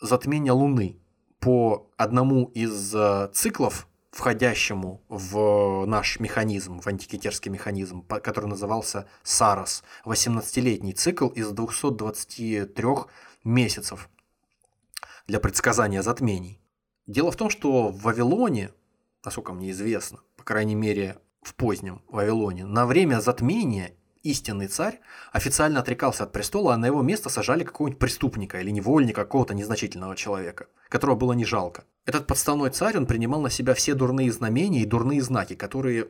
затмение 0.00 0.50
Луны 0.50 0.98
по 1.38 1.88
одному 1.96 2.46
из 2.46 2.96
циклов 3.32 3.86
входящему 4.10 5.04
в 5.08 5.86
наш 5.86 6.18
механизм, 6.18 6.80
в 6.80 6.86
антикитерский 6.88 7.48
механизм, 7.48 8.02
который 8.02 8.46
назывался 8.46 9.06
САРОС, 9.22 9.84
18-летний 10.04 10.94
цикл 10.94 11.28
из 11.28 11.48
223 11.50 12.84
месяцев 13.44 14.10
для 15.28 15.38
предсказания 15.38 16.02
затмений. 16.02 16.60
Дело 17.06 17.30
в 17.30 17.36
том, 17.36 17.50
что 17.50 17.90
в 17.90 18.02
Вавилоне, 18.02 18.72
насколько 19.24 19.52
мне 19.52 19.70
известно, 19.70 20.18
по 20.36 20.42
крайней 20.42 20.74
мере 20.74 21.18
в 21.42 21.54
позднем 21.54 22.02
Вавилоне, 22.08 22.66
на 22.66 22.84
время 22.84 23.20
затмения 23.20 23.92
истинный 24.22 24.68
царь 24.68 25.00
официально 25.32 25.80
отрекался 25.80 26.24
от 26.24 26.32
престола, 26.32 26.74
а 26.74 26.76
на 26.76 26.86
его 26.86 27.02
место 27.02 27.28
сажали 27.28 27.64
какого-нибудь 27.64 27.98
преступника 27.98 28.60
или 28.60 28.70
невольника, 28.70 29.22
какого-то 29.24 29.54
незначительного 29.54 30.16
человека, 30.16 30.66
которого 30.88 31.16
было 31.16 31.32
не 31.32 31.44
жалко. 31.44 31.84
Этот 32.06 32.26
подставной 32.26 32.70
царь, 32.70 32.96
он 32.96 33.06
принимал 33.06 33.40
на 33.40 33.50
себя 33.50 33.74
все 33.74 33.94
дурные 33.94 34.32
знамения 34.32 34.82
и 34.82 34.86
дурные 34.86 35.22
знаки, 35.22 35.54
которые, 35.54 36.08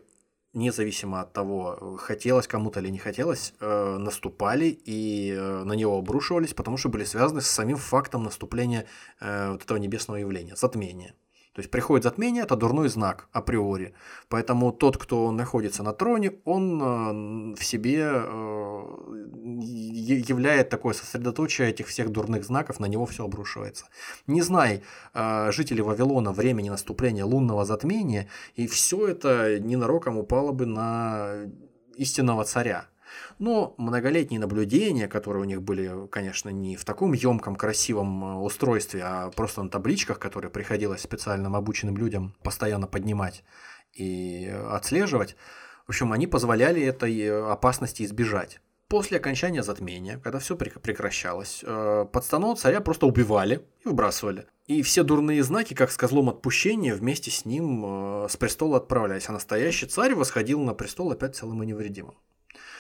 независимо 0.53 1.21
от 1.23 1.33
того, 1.33 1.97
хотелось 1.99 2.47
кому-то 2.47 2.81
или 2.81 2.89
не 2.89 2.99
хотелось, 2.99 3.55
э, 3.61 3.97
наступали 3.99 4.67
и 4.67 5.33
э, 5.33 5.65
на 5.65 5.73
него 5.73 5.99
обрушивались, 5.99 6.55
потому 6.55 6.77
что 6.77 6.89
были 6.89 7.05
связаны 7.05 7.41
с 7.41 7.47
самим 7.49 7.77
фактом 7.77 8.23
наступления 8.23 8.87
э, 9.21 9.53
вот 9.53 9.63
этого 9.63 9.79
небесного 9.79 10.19
явления, 10.19 10.57
затмения. 10.57 11.15
То 11.59 11.61
есть 11.61 11.73
приходит 11.73 12.05
затмение, 12.05 12.45
это 12.45 12.55
дурной 12.55 12.89
знак 12.89 13.27
априори. 13.33 13.93
Поэтому 14.29 14.71
тот, 14.71 14.97
кто 14.97 15.33
находится 15.33 15.83
на 15.83 15.93
троне, 15.93 16.35
он 16.45 16.81
э, 16.81 17.57
в 17.57 17.65
себе 17.65 17.99
э, 18.05 18.83
являет 20.29 20.69
такое 20.69 20.95
сосредоточие 20.95 21.71
этих 21.71 21.89
всех 21.89 22.11
дурных 22.11 22.45
знаков, 22.45 22.79
на 22.79 22.87
него 22.87 23.07
все 23.07 23.25
обрушивается. 23.25 23.87
Не 24.29 24.41
знай 24.41 24.85
э, 25.15 25.51
жители 25.51 25.81
Вавилона 25.81 26.31
времени 26.31 26.71
наступления 26.71 27.25
лунного 27.25 27.65
затмения, 27.65 28.29
и 28.55 28.69
все 28.69 29.09
это 29.09 29.59
ненароком 29.59 30.17
упало 30.17 30.53
бы 30.53 30.65
на 30.65 31.51
истинного 31.97 32.45
царя. 32.45 32.87
Но 33.39 33.75
многолетние 33.79 34.41
наблюдения, 34.41 35.07
которые 35.07 35.43
у 35.43 35.47
них 35.47 35.63
были, 35.63 36.07
конечно, 36.09 36.49
не 36.49 36.77
в 36.77 36.85
таком 36.85 37.13
емком, 37.13 37.57
красивом 37.57 38.25
э, 38.25 38.35
устройстве, 38.39 39.03
а 39.05 39.31
просто 39.31 39.63
на 39.63 39.71
табличках, 39.71 40.19
которые 40.19 40.51
приходилось 40.51 41.03
специальным 41.03 41.55
обученным 41.55 41.97
людям 41.97 42.35
постоянно 42.43 42.87
поднимать 42.87 43.45
и 43.95 44.53
отслеживать, 44.71 45.37
в 45.87 45.91
общем, 45.91 46.13
они 46.13 46.27
позволяли 46.27 46.83
этой 46.83 47.19
э, 47.19 47.51
опасности 47.51 48.03
избежать. 48.03 48.61
После 48.89 49.19
окончания 49.19 49.63
затмения, 49.63 50.19
когда 50.19 50.39
все 50.39 50.57
прекращалось, 50.57 51.63
э, 51.63 52.07
подставного 52.13 52.57
царя 52.57 52.81
просто 52.81 53.07
убивали 53.07 53.63
и 53.85 53.89
выбрасывали. 53.89 54.47
И 54.67 54.83
все 54.83 55.03
дурные 55.03 55.43
знаки, 55.43 55.75
как 55.75 55.91
с 55.91 55.97
козлом 55.97 56.29
отпущения, 56.29 56.95
вместе 56.95 57.31
с 57.31 57.45
ним 57.45 58.27
с 58.29 58.37
престола 58.37 58.79
отправлялись. 58.79 59.29
А 59.29 59.33
настоящий 59.33 59.87
царь 59.87 60.15
восходил 60.15 60.61
на 60.61 60.75
престол 60.75 61.11
опять 61.13 61.37
целым 61.37 61.63
и 61.63 61.67
невредимым. 61.67 62.15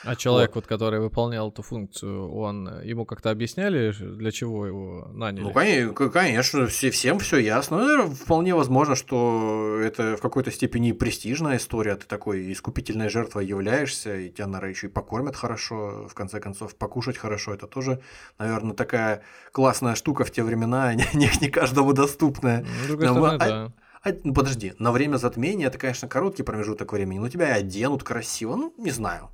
А 0.09 0.16
человек, 0.16 0.55
вот. 0.55 0.64
вот, 0.64 0.66
который 0.66 1.01
выполнял 1.01 1.51
эту 1.51 1.60
функцию, 1.60 2.32
он 2.32 2.80
ему 2.82 3.05
как-то 3.05 3.30
объясняли, 3.30 3.93
для 3.93 4.30
чего 4.30 4.66
его 4.66 5.09
наняли? 5.12 5.43
Ну, 5.43 5.52
конечно, 5.52 6.09
конечно 6.09 6.66
всем 6.66 7.18
все 7.18 7.36
ясно. 7.36 7.76
Ну, 7.76 8.10
вполне 8.12 8.55
возможно, 8.55 8.94
что 8.94 9.78
это 9.85 10.16
в 10.16 10.22
какой-то 10.22 10.51
степени 10.51 10.93
престижная 10.93 11.59
история. 11.59 11.94
Ты 11.97 12.06
такой 12.06 12.51
искупительной 12.51 13.10
жертвой 13.10 13.44
являешься, 13.44 14.16
и 14.16 14.30
тебя, 14.30 14.47
наверное, 14.47 14.70
еще 14.70 14.86
и 14.86 14.90
покормят 14.90 15.36
хорошо, 15.36 16.09
в 16.09 16.14
конце 16.14 16.40
концов, 16.40 16.74
покушать 16.76 17.18
хорошо. 17.18 17.52
Это 17.52 17.66
тоже, 17.66 18.01
наверное, 18.39 18.74
такая 18.74 19.22
классная 19.52 19.94
штука 19.94 20.24
в 20.24 20.30
те 20.30 20.43
времена, 20.43 20.94
не, 20.94 21.30
не 21.39 21.51
каждому 21.51 21.93
доступная. 21.93 22.60
Ну, 22.62 22.85
с 22.85 22.86
другой 22.86 23.09
стороны, 23.09 23.35
а, 23.35 23.39
да. 23.39 23.72
А, 24.05 24.14
ну, 24.24 24.32
подожди, 24.32 24.72
на 24.78 24.90
время 24.90 25.18
затмения 25.18 25.66
это, 25.66 25.76
конечно, 25.76 26.09
короткий 26.09 26.44
промежуток 26.44 26.94
времени, 26.94 27.18
но 27.18 27.28
тебя 27.28 27.55
и 27.55 27.60
оденут 27.60 28.05
красиво, 28.05 28.56
ну, 28.56 28.72
не 28.78 28.90
знаю. 28.90 29.28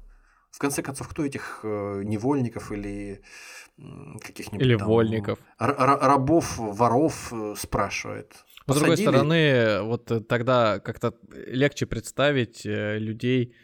В 0.55 0.59
конце 0.61 0.83
концов, 0.83 1.09
кто 1.09 1.25
этих 1.25 1.61
э, 1.65 2.03
невольников 2.05 2.71
или 2.71 3.23
каких-нибудь 4.23 4.65
или 4.65 4.77
там, 4.77 4.87
вольников, 4.87 5.41
рабов, 5.59 6.59
воров 6.59 7.33
э, 7.33 7.55
спрашивает? 7.59 8.37
Но, 8.69 8.75
с 8.75 8.79
другой 8.79 8.97
стороны, 8.97 9.83
вот 9.83 10.09
э, 10.13 10.21
тогда 10.21 10.79
как-то 10.79 11.13
легче 11.33 11.87
представить 11.87 12.65
людей, 12.65 13.57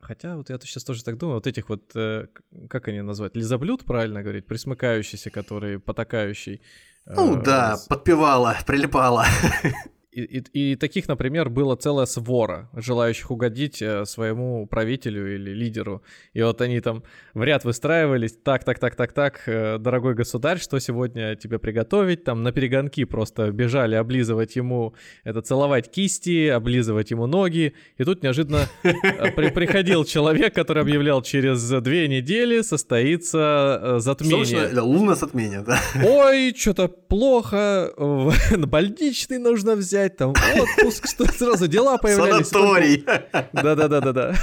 хотя 0.00 0.38
вот 0.38 0.48
я 0.48 0.58
сейчас 0.60 0.84
тоже 0.84 1.04
так 1.04 1.18
думаю, 1.18 1.34
вот 1.34 1.46
этих 1.46 1.68
вот, 1.68 1.92
как 1.92 2.88
они 2.88 3.02
назвать, 3.02 3.36
лизоблюд, 3.36 3.84
правильно 3.84 4.22
говорить, 4.22 4.46
присмыкающийся, 4.46 5.28
который 5.28 5.78
потакающий. 5.78 6.62
Ну 7.04 7.36
да, 7.36 7.76
с... 7.76 7.86
подпевала, 7.86 8.56
прилипала. 8.66 9.26
И, 10.14 10.22
и, 10.22 10.72
и 10.72 10.76
таких, 10.76 11.08
например, 11.08 11.48
было 11.48 11.74
целая 11.74 12.06
свора, 12.06 12.70
желающих 12.76 13.32
угодить 13.32 13.82
э, 13.82 14.04
своему 14.04 14.64
правителю 14.66 15.34
или 15.34 15.50
лидеру. 15.50 16.02
И 16.34 16.42
вот 16.42 16.60
они 16.60 16.80
там 16.80 17.02
в 17.34 17.42
ряд 17.42 17.64
выстраивались, 17.64 18.36
так, 18.44 18.62
так, 18.62 18.78
так, 18.78 18.94
так, 18.94 19.12
так, 19.12 19.42
э, 19.46 19.78
дорогой 19.78 20.14
государь, 20.14 20.60
что 20.60 20.78
сегодня 20.78 21.34
тебе 21.34 21.58
приготовить? 21.58 22.22
Там 22.22 22.44
на 22.44 22.52
перегонки 22.52 23.02
просто 23.04 23.50
бежали 23.50 23.96
облизывать 23.96 24.54
ему, 24.54 24.94
это 25.24 25.42
целовать 25.42 25.90
кисти, 25.90 26.46
облизывать 26.46 27.10
ему 27.10 27.26
ноги. 27.26 27.74
И 27.98 28.04
тут 28.04 28.22
неожиданно 28.22 28.68
э, 28.84 29.32
при, 29.32 29.50
приходил 29.50 30.04
человек, 30.04 30.54
который 30.54 30.84
объявлял, 30.84 31.22
через 31.22 31.68
две 31.82 32.06
недели 32.06 32.62
состоится 32.62 33.96
затмение. 33.98 34.44
Собственно, 34.44 34.82
лунное 34.84 35.16
затмение, 35.16 35.62
да. 35.62 35.80
Ой, 36.04 36.54
что-то 36.56 36.86
плохо, 36.86 37.90
больничный 38.56 39.38
нужно 39.38 39.74
взять 39.74 40.03
взять, 40.04 40.16
там 40.16 40.30
отпуск, 40.30 41.06
что 41.10 41.26
сразу 41.26 41.66
дела 41.66 41.98
появлялись. 41.98 42.48
Санаторий. 42.48 43.04
Да-да-да-да-да. 43.52 44.34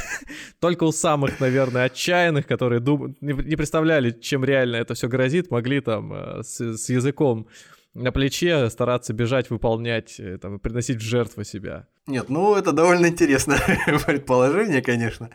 Только 0.59 0.83
у 0.83 0.91
самых, 0.91 1.39
наверное, 1.39 1.85
отчаянных, 1.85 2.47
которые 2.47 2.79
дум... 2.79 3.15
не 3.21 3.55
представляли, 3.55 4.11
чем 4.11 4.43
реально 4.43 4.77
это 4.77 4.93
все 4.93 5.07
грозит, 5.07 5.51
могли 5.51 5.81
там 5.81 6.13
э, 6.13 6.43
с, 6.43 6.59
с 6.59 6.89
языком 6.89 7.47
на 7.93 8.11
плече 8.11 8.69
стараться 8.69 9.13
бежать, 9.13 9.49
выполнять, 9.49 10.19
э, 10.19 10.37
там, 10.37 10.59
приносить 10.59 10.97
в 10.97 11.01
жертву 11.01 11.43
себя. 11.43 11.87
Нет, 12.07 12.29
ну 12.29 12.55
это 12.55 12.71
довольно 12.71 13.07
интересное 13.07 13.59
предположение, 14.05 14.81
конечно. 14.81 15.29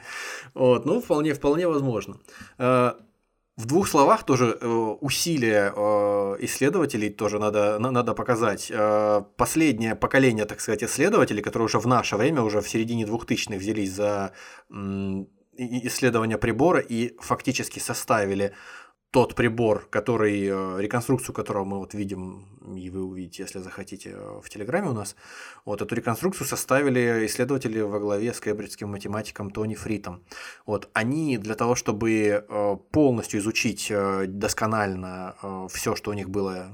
Вот, 0.54 0.86
ну 0.86 1.00
вполне, 1.00 1.34
вполне 1.34 1.68
возможно. 1.68 2.18
Э, 2.58 2.92
в 3.56 3.64
двух 3.64 3.88
словах 3.88 4.24
тоже 4.24 4.58
э, 4.60 4.66
усилия 5.00 5.72
э, 5.74 6.36
исследователей 6.40 7.08
тоже 7.08 7.38
надо, 7.38 7.78
надо 7.78 8.14
показать. 8.14 8.70
Э, 8.70 9.22
последнее 9.36 9.94
поколение, 9.94 10.44
так 10.44 10.60
сказать, 10.60 10.84
исследователей, 10.84 11.42
которые 11.42 11.64
уже 11.64 11.78
в 11.78 11.86
наше 11.86 12.16
время, 12.16 12.42
уже 12.42 12.60
в 12.60 12.68
середине 12.68 13.04
2000-х 13.04 13.56
взялись 13.56 13.92
за 13.92 14.32
исследование 15.56 16.36
прибора 16.36 16.80
и 16.80 17.16
фактически 17.18 17.78
составили 17.78 18.52
тот 19.16 19.34
прибор, 19.34 19.86
который, 19.88 20.44
э, 20.44 20.82
реконструкцию 20.82 21.34
которого 21.34 21.64
мы 21.64 21.78
вот 21.78 21.94
видим, 21.94 22.44
и 22.76 22.90
вы 22.90 23.02
увидите, 23.02 23.44
если 23.44 23.60
захотите, 23.60 24.10
э, 24.10 24.40
в 24.44 24.50
Телеграме 24.50 24.90
у 24.90 24.92
нас, 24.92 25.16
вот 25.64 25.80
эту 25.80 25.94
реконструкцию 25.94 26.46
составили 26.46 27.24
исследователи 27.24 27.80
во 27.80 27.98
главе 27.98 28.34
с 28.34 28.40
кембриджским 28.40 28.90
математиком 28.90 29.50
Тони 29.50 29.74
Фритом. 29.74 30.20
Вот, 30.66 30.90
они 30.92 31.38
для 31.38 31.54
того, 31.54 31.74
чтобы 31.76 32.10
э, 32.46 32.76
полностью 32.90 33.40
изучить 33.40 33.90
досконально 34.26 35.34
все, 35.70 35.96
что 35.96 36.10
у 36.10 36.14
них 36.14 36.28
было 36.28 36.66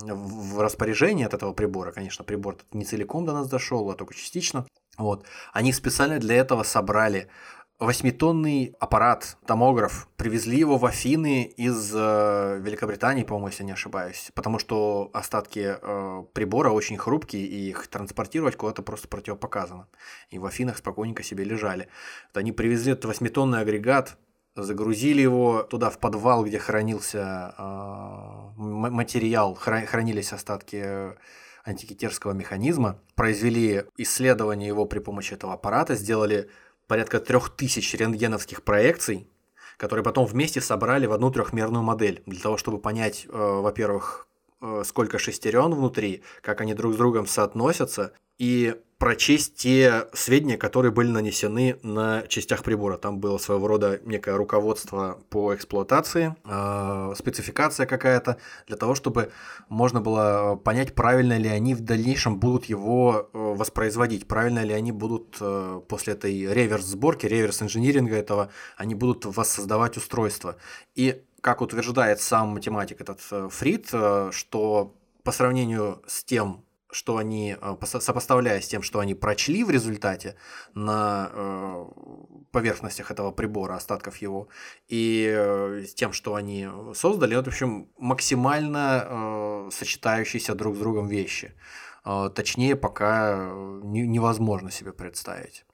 в 0.00 0.58
распоряжении 0.58 1.26
от 1.26 1.34
этого 1.34 1.52
прибора, 1.52 1.92
конечно, 1.92 2.24
прибор 2.24 2.56
не 2.72 2.86
целиком 2.86 3.26
до 3.26 3.34
нас 3.34 3.46
дошел, 3.50 3.90
а 3.90 3.94
только 3.94 4.14
частично, 4.14 4.64
Вот. 4.96 5.26
Они 5.52 5.72
специально 5.72 6.18
для 6.18 6.36
этого 6.36 6.62
собрали 6.62 7.28
восьмитонный 7.80 8.76
аппарат, 8.78 9.38
томограф. 9.46 10.06
Привезли 10.16 10.58
его 10.58 10.76
в 10.76 10.84
Афины 10.84 11.44
из 11.44 11.92
э, 11.94 12.60
Великобритании, 12.62 13.24
по-моему, 13.24 13.48
если 13.48 13.64
не 13.64 13.72
ошибаюсь. 13.72 14.30
Потому 14.34 14.58
что 14.58 15.10
остатки 15.14 15.76
э, 15.80 16.24
прибора 16.34 16.70
очень 16.70 16.98
хрупкие, 16.98 17.46
и 17.46 17.70
их 17.70 17.88
транспортировать 17.88 18.56
куда-то 18.56 18.82
просто 18.82 19.08
противопоказано. 19.08 19.88
И 20.28 20.38
в 20.38 20.44
Афинах 20.44 20.76
спокойненько 20.76 21.22
себе 21.22 21.44
лежали. 21.44 21.88
Вот 22.28 22.38
они 22.38 22.52
привезли 22.52 22.92
этот 22.92 23.06
восьмитонный 23.06 23.60
агрегат, 23.60 24.18
загрузили 24.54 25.22
его 25.22 25.62
туда 25.62 25.88
в 25.88 25.98
подвал, 25.98 26.44
где 26.44 26.58
хранился 26.58 27.54
э, 27.56 27.62
материал, 28.56 29.54
хранились 29.54 30.34
остатки 30.34 31.14
антикитерского 31.64 32.32
механизма, 32.32 33.00
произвели 33.14 33.84
исследование 33.96 34.68
его 34.68 34.84
при 34.84 34.98
помощи 34.98 35.34
этого 35.34 35.54
аппарата, 35.54 35.94
сделали 35.94 36.50
порядка 36.90 37.20
трех 37.20 37.50
тысяч 37.50 37.94
рентгеновских 37.94 38.64
проекций, 38.64 39.28
которые 39.76 40.02
потом 40.02 40.26
вместе 40.26 40.60
собрали 40.60 41.06
в 41.06 41.12
одну 41.12 41.30
трехмерную 41.30 41.84
модель, 41.84 42.20
для 42.26 42.40
того, 42.40 42.56
чтобы 42.56 42.80
понять, 42.80 43.26
э, 43.28 43.30
во-первых, 43.30 44.26
э, 44.60 44.82
сколько 44.84 45.20
шестерен 45.20 45.72
внутри, 45.72 46.24
как 46.42 46.60
они 46.60 46.74
друг 46.74 46.94
с 46.94 46.96
другом 46.96 47.28
соотносятся, 47.28 48.12
и 48.38 48.74
прочесть 49.00 49.54
те 49.56 50.08
сведения, 50.12 50.58
которые 50.58 50.92
были 50.92 51.08
нанесены 51.08 51.78
на 51.82 52.22
частях 52.28 52.62
прибора. 52.62 52.98
Там 52.98 53.18
было 53.18 53.38
своего 53.38 53.66
рода 53.66 53.98
некое 54.04 54.36
руководство 54.36 55.18
по 55.30 55.54
эксплуатации, 55.54 56.36
э, 56.44 57.14
спецификация 57.16 57.86
какая-то, 57.86 58.36
для 58.66 58.76
того, 58.76 58.94
чтобы 58.94 59.32
можно 59.70 60.02
было 60.02 60.60
понять, 60.62 60.94
правильно 60.94 61.38
ли 61.38 61.48
они 61.48 61.74
в 61.74 61.80
дальнейшем 61.80 62.38
будут 62.38 62.66
его 62.66 63.30
э, 63.32 63.38
воспроизводить, 63.38 64.28
правильно 64.28 64.62
ли 64.62 64.74
они 64.74 64.92
будут 64.92 65.38
э, 65.40 65.80
после 65.88 66.12
этой 66.12 66.52
реверс-сборки, 66.52 67.24
реверс-инжиниринга 67.24 68.16
этого, 68.16 68.50
они 68.76 68.94
будут 68.94 69.24
воссоздавать 69.24 69.96
устройство. 69.96 70.56
И 70.94 71.22
как 71.40 71.62
утверждает 71.62 72.20
сам 72.20 72.48
математик 72.48 73.00
этот 73.00 73.20
э, 73.30 73.48
Фрид, 73.50 73.86
что 74.32 74.94
по 75.22 75.32
сравнению 75.32 76.02
с 76.06 76.22
тем, 76.22 76.64
что 76.92 77.16
они, 77.16 77.56
э, 77.60 77.76
сопоставляя 77.82 78.60
с 78.60 78.68
тем, 78.68 78.82
что 78.82 78.98
они 78.98 79.14
прочли 79.14 79.64
в 79.64 79.70
результате 79.70 80.36
на 80.74 81.30
э, 81.32 81.84
поверхностях 82.50 83.10
этого 83.10 83.30
прибора, 83.30 83.74
остатков 83.74 84.16
его, 84.16 84.48
и 84.88 85.30
э, 85.32 85.84
с 85.86 85.94
тем, 85.94 86.12
что 86.12 86.34
они 86.34 86.68
создали, 86.94 87.36
это, 87.36 87.50
в 87.50 87.54
общем, 87.54 87.88
максимально 87.98 89.68
сочетающиеся 89.70 90.54
друг 90.54 90.76
с 90.76 90.78
другом 90.78 91.08
вещи. 91.08 91.54
Точнее, 92.34 92.76
пока 92.76 93.50
невозможно 93.82 94.70
себе 94.70 94.92
представить. 94.92 95.66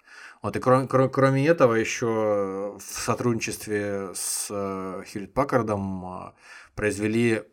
Вот, 0.42 0.56
и 0.56 0.60
кроме, 0.60 0.86
кроме 0.86 1.46
этого, 1.46 1.74
еще 1.74 2.76
в 2.78 2.82
сотрудничестве 2.82 4.10
с 4.14 4.48
Хьюлит 4.48 5.32
Паккардом 5.32 6.34
произвели 6.74 7.44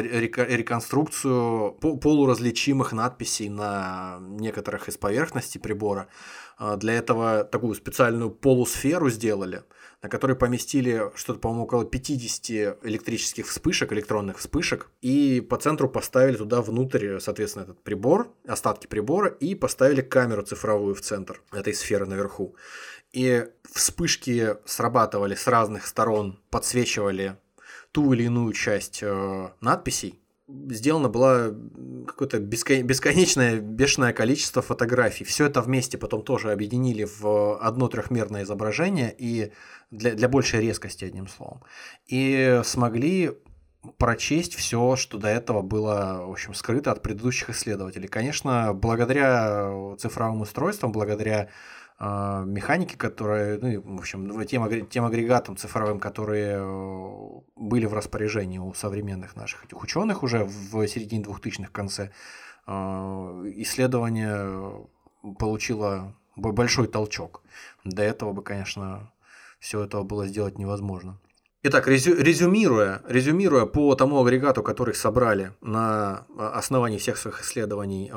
реконструкцию 0.00 1.72
полуразличимых 1.72 2.92
надписей 2.92 3.48
на 3.48 4.18
некоторых 4.20 4.88
из 4.88 4.96
поверхностей 4.96 5.60
прибора. 5.60 6.08
Э, 6.58 6.76
для 6.76 6.94
этого 6.94 7.44
такую 7.44 7.74
специальную 7.74 8.30
полусферу 8.30 9.10
сделали, 9.10 9.62
на 10.02 10.08
которой 10.08 10.36
поместили 10.36 11.10
что-то, 11.14 11.40
по-моему, 11.40 11.64
около 11.64 11.84
50 11.84 12.78
электрических 12.82 13.46
вспышек, 13.46 13.92
электронных 13.92 14.38
вспышек, 14.38 14.90
и 15.00 15.40
по 15.40 15.56
центру 15.56 15.88
поставили 15.88 16.36
туда 16.36 16.62
внутрь, 16.62 17.18
соответственно, 17.20 17.64
этот 17.64 17.82
прибор, 17.82 18.32
остатки 18.46 18.86
прибора, 18.86 19.28
и 19.28 19.54
поставили 19.54 20.00
камеру 20.00 20.42
цифровую 20.42 20.94
в 20.94 21.00
центр 21.00 21.42
этой 21.52 21.74
сферы 21.74 22.06
наверху. 22.06 22.56
И 23.12 23.46
вспышки 23.72 24.56
срабатывали 24.66 25.34
с 25.34 25.46
разных 25.46 25.86
сторон, 25.86 26.40
подсвечивали 26.50 27.38
ту 27.92 28.12
или 28.12 28.24
иную 28.24 28.52
часть 28.52 29.00
э, 29.02 29.50
надписей, 29.60 30.20
сделано 30.48 31.08
было 31.08 31.54
какое-то 32.06 32.38
бесконечное, 32.38 33.60
бешеное 33.60 34.12
количество 34.12 34.62
фотографий. 34.62 35.24
Все 35.24 35.46
это 35.46 35.60
вместе 35.60 35.98
потом 35.98 36.22
тоже 36.22 36.52
объединили 36.52 37.04
в 37.04 37.58
одно 37.58 37.88
трехмерное 37.88 38.44
изображение 38.44 39.14
и 39.16 39.52
для, 39.90 40.14
для 40.14 40.28
большей 40.28 40.60
резкости, 40.60 41.04
одним 41.04 41.28
словом. 41.28 41.62
И 42.06 42.62
смогли 42.64 43.32
прочесть 43.98 44.54
все, 44.54 44.96
что 44.96 45.18
до 45.18 45.28
этого 45.28 45.62
было, 45.62 46.24
в 46.26 46.30
общем, 46.30 46.54
скрыто 46.54 46.92
от 46.92 47.02
предыдущих 47.02 47.50
исследователей. 47.50 48.08
Конечно, 48.08 48.72
благодаря 48.72 49.94
цифровым 49.98 50.40
устройствам, 50.40 50.92
благодаря 50.92 51.48
механики, 52.00 52.94
которые, 52.94 53.58
ну, 53.58 53.96
в 53.96 53.98
общем, 53.98 54.46
тем, 54.46 54.86
тем 54.86 55.04
агрегатам 55.04 55.56
цифровым, 55.56 55.98
которые 55.98 56.58
э, 56.60 57.40
были 57.56 57.86
в 57.86 57.94
распоряжении 57.94 58.58
у 58.58 58.72
современных 58.72 59.34
наших 59.34 59.64
этих 59.64 59.82
ученых 59.82 60.22
уже 60.22 60.44
в 60.44 60.86
середине 60.86 61.24
2000-х 61.24 61.70
конце, 61.72 62.12
а, 62.66 63.42
исследование 63.56 64.86
получило 65.38 66.14
большой 66.36 66.86
толчок. 66.86 67.42
До 67.84 68.02
этого 68.02 68.32
бы, 68.32 68.42
конечно, 68.42 69.12
все 69.58 69.82
это 69.82 70.02
было 70.02 70.26
сделать 70.26 70.58
невозможно. 70.58 71.18
Итак, 71.64 71.88
резю, 71.88 72.14
резюмируя, 72.14 73.02
резюмируя 73.08 73.66
по 73.66 73.96
тому 73.96 74.20
агрегату, 74.20 74.62
который 74.62 74.94
собрали 74.94 75.52
на 75.60 76.26
основании 76.36 76.98
всех 76.98 77.16
своих 77.16 77.40
исследований. 77.40 78.12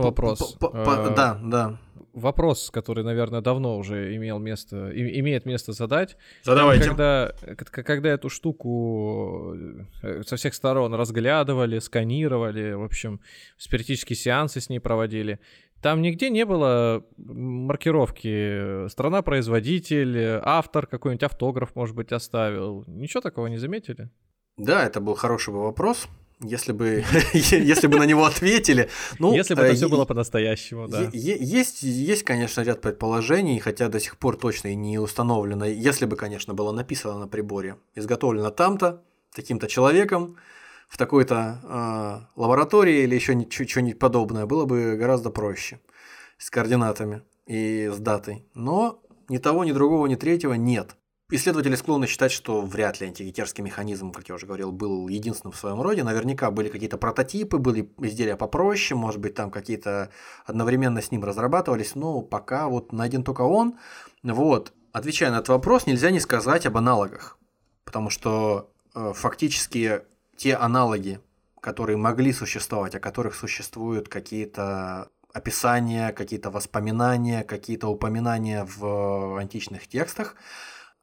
А, 0.00 0.02
вопрос. 0.02 0.56
По, 0.60 0.70
да, 0.70 1.38
да 1.42 1.78
вопрос, 2.14 2.70
который, 2.70 3.04
наверное, 3.04 3.40
давно 3.40 3.76
уже 3.76 4.14
имел 4.16 4.38
место, 4.38 4.90
имеет 4.94 5.44
место 5.44 5.72
задать. 5.72 6.16
Задавайте. 6.42 6.88
Когда, 6.88 7.32
когда 7.70 8.10
эту 8.10 8.28
штуку 8.28 9.54
э, 10.02 10.22
со 10.24 10.36
всех 10.36 10.54
сторон 10.54 10.94
разглядывали, 10.94 11.78
сканировали, 11.80 12.72
в 12.72 12.84
общем, 12.84 13.20
спиритические 13.58 14.16
сеансы 14.16 14.60
с 14.60 14.68
ней 14.68 14.78
проводили, 14.78 15.40
там 15.82 16.00
нигде 16.00 16.30
не 16.30 16.46
было 16.46 17.04
маркировки 17.18 18.88
страна-производитель, 18.88 20.40
автор, 20.42 20.86
какой-нибудь 20.86 21.24
автограф, 21.24 21.74
может 21.76 21.94
быть, 21.94 22.12
оставил. 22.12 22.84
Ничего 22.86 23.20
такого 23.20 23.48
не 23.48 23.58
заметили? 23.58 24.08
Да, 24.56 24.86
это 24.86 25.00
был 25.00 25.14
хороший 25.14 25.52
вопрос 25.52 26.08
если 26.40 26.72
бы, 26.72 27.04
если 27.32 27.86
бы 27.86 27.98
на 27.98 28.04
него 28.04 28.24
ответили. 28.24 28.88
Ну, 29.18 29.34
если 29.34 29.54
бы 29.54 29.62
это 29.62 29.72
э, 29.72 29.76
все 29.76 29.88
было 29.88 30.04
по-настоящему, 30.04 30.88
да. 30.88 31.10
Есть, 31.12 31.82
есть, 31.82 32.22
конечно, 32.22 32.62
ряд 32.62 32.80
предположений, 32.80 33.58
хотя 33.58 33.88
до 33.88 34.00
сих 34.00 34.16
пор 34.18 34.36
точно 34.36 34.68
и 34.68 34.74
не 34.74 34.98
установлено. 34.98 35.64
Если 35.64 36.06
бы, 36.06 36.16
конечно, 36.16 36.54
было 36.54 36.72
написано 36.72 37.18
на 37.18 37.28
приборе, 37.28 37.76
изготовлено 37.94 38.50
там-то, 38.50 39.02
таким-то 39.34 39.66
человеком, 39.66 40.36
в 40.88 40.96
такой-то 40.96 41.60
э, 42.36 42.40
лаборатории 42.40 43.02
или 43.02 43.14
еще 43.14 43.32
что-нибудь 43.66 43.98
подобное, 43.98 44.46
было 44.46 44.64
бы 44.64 44.96
гораздо 44.96 45.30
проще 45.30 45.80
с 46.38 46.50
координатами 46.50 47.22
и 47.46 47.90
с 47.92 47.98
датой. 47.98 48.44
Но 48.54 49.02
ни 49.28 49.38
того, 49.38 49.64
ни 49.64 49.72
другого, 49.72 50.06
ни 50.06 50.14
третьего 50.14 50.54
нет. 50.54 50.96
Исследователи 51.30 51.74
склонны 51.74 52.06
считать, 52.06 52.32
что 52.32 52.60
вряд 52.60 53.00
ли 53.00 53.06
антигитерский 53.06 53.64
механизм, 53.64 54.12
как 54.12 54.28
я 54.28 54.34
уже 54.34 54.44
говорил, 54.46 54.72
был 54.72 55.08
единственным 55.08 55.52
в 55.52 55.56
своем 55.56 55.80
роде. 55.80 56.04
Наверняка 56.04 56.50
были 56.50 56.68
какие-то 56.68 56.98
прототипы, 56.98 57.56
были 57.56 57.90
изделия 58.00 58.36
попроще, 58.36 58.98
может 58.98 59.20
быть, 59.20 59.34
там 59.34 59.50
какие-то 59.50 60.10
одновременно 60.44 61.00
с 61.00 61.10
ним 61.10 61.24
разрабатывались, 61.24 61.94
но 61.94 62.20
пока 62.20 62.68
вот 62.68 62.92
найден 62.92 63.24
только 63.24 63.40
он. 63.40 63.78
Вот. 64.22 64.74
Отвечая 64.92 65.30
на 65.30 65.36
этот 65.36 65.48
вопрос, 65.48 65.86
нельзя 65.86 66.10
не 66.10 66.20
сказать 66.20 66.66
об 66.66 66.76
аналогах, 66.76 67.38
потому 67.86 68.10
что 68.10 68.70
э, 68.94 69.12
фактически 69.14 70.02
те 70.36 70.54
аналоги, 70.54 71.20
которые 71.60 71.96
могли 71.96 72.34
существовать, 72.34 72.94
о 72.94 73.00
которых 73.00 73.34
существуют 73.34 74.10
какие-то 74.10 75.08
описания, 75.32 76.12
какие-то 76.12 76.50
воспоминания, 76.50 77.44
какие-то 77.44 77.88
упоминания 77.88 78.68
в 78.76 79.38
античных 79.40 79.88
текстах– 79.88 80.36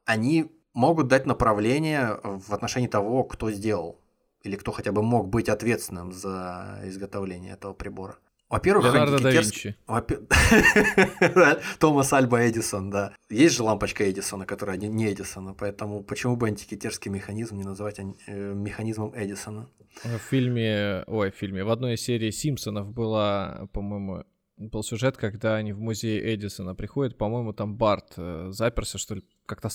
они 0.06 0.52
могут 0.73 1.07
дать 1.07 1.26
направление 1.26 2.19
в 2.23 2.53
отношении 2.53 2.88
того, 2.88 3.23
кто 3.23 3.52
сделал 3.52 4.02
или 4.44 4.56
кто 4.56 4.72
хотя 4.72 4.91
бы 4.91 5.03
мог 5.03 5.30
быть 5.30 5.49
ответственным 5.49 6.11
за 6.11 6.82
изготовление 6.86 7.53
этого 7.53 7.73
прибора. 7.73 8.18
Во-первых, 8.52 8.84
Леонардо 8.84 9.19
да 9.19 9.32
Винчи. 9.32 9.78
Томас 11.80 12.11
Альба 12.11 12.49
Эдисон, 12.49 12.90
да. 12.90 13.15
Есть 13.30 13.56
же 13.56 13.64
лампочка 13.64 14.10
Эдисона, 14.11 14.45
которая 14.45 14.76
не 14.76 15.14
Эдисона, 15.14 15.53
поэтому 15.53 16.03
почему 16.03 16.36
бы 16.36 16.48
антикитерский 16.48 17.10
механизм 17.10 17.56
не 17.56 17.64
называть 17.64 17.99
э, 17.99 18.53
механизмом 18.53 19.14
Эдисона? 19.15 19.69
В 20.03 20.18
фильме, 20.18 21.03
ой, 21.07 21.32
в 21.32 21.36
фильме, 21.36 21.64
в 21.64 21.69
одной 21.69 21.94
из 21.94 22.02
серий 22.02 22.32
Симпсонов 22.32 22.91
была, 22.91 23.69
по-моему, 23.72 24.26
был 24.57 24.84
сюжет, 24.84 25.15
когда 25.15 25.56
они 25.56 25.72
в 25.72 25.80
музей 25.80 26.36
Эдисона 26.36 26.76
приходят, 26.76 27.18
по-моему, 27.18 27.53
там 27.53 27.78
Барт 27.78 28.15
э, 28.18 28.48
заперся, 28.49 28.98
что 28.98 29.15
ли, 29.15 29.23
как-то 29.45 29.69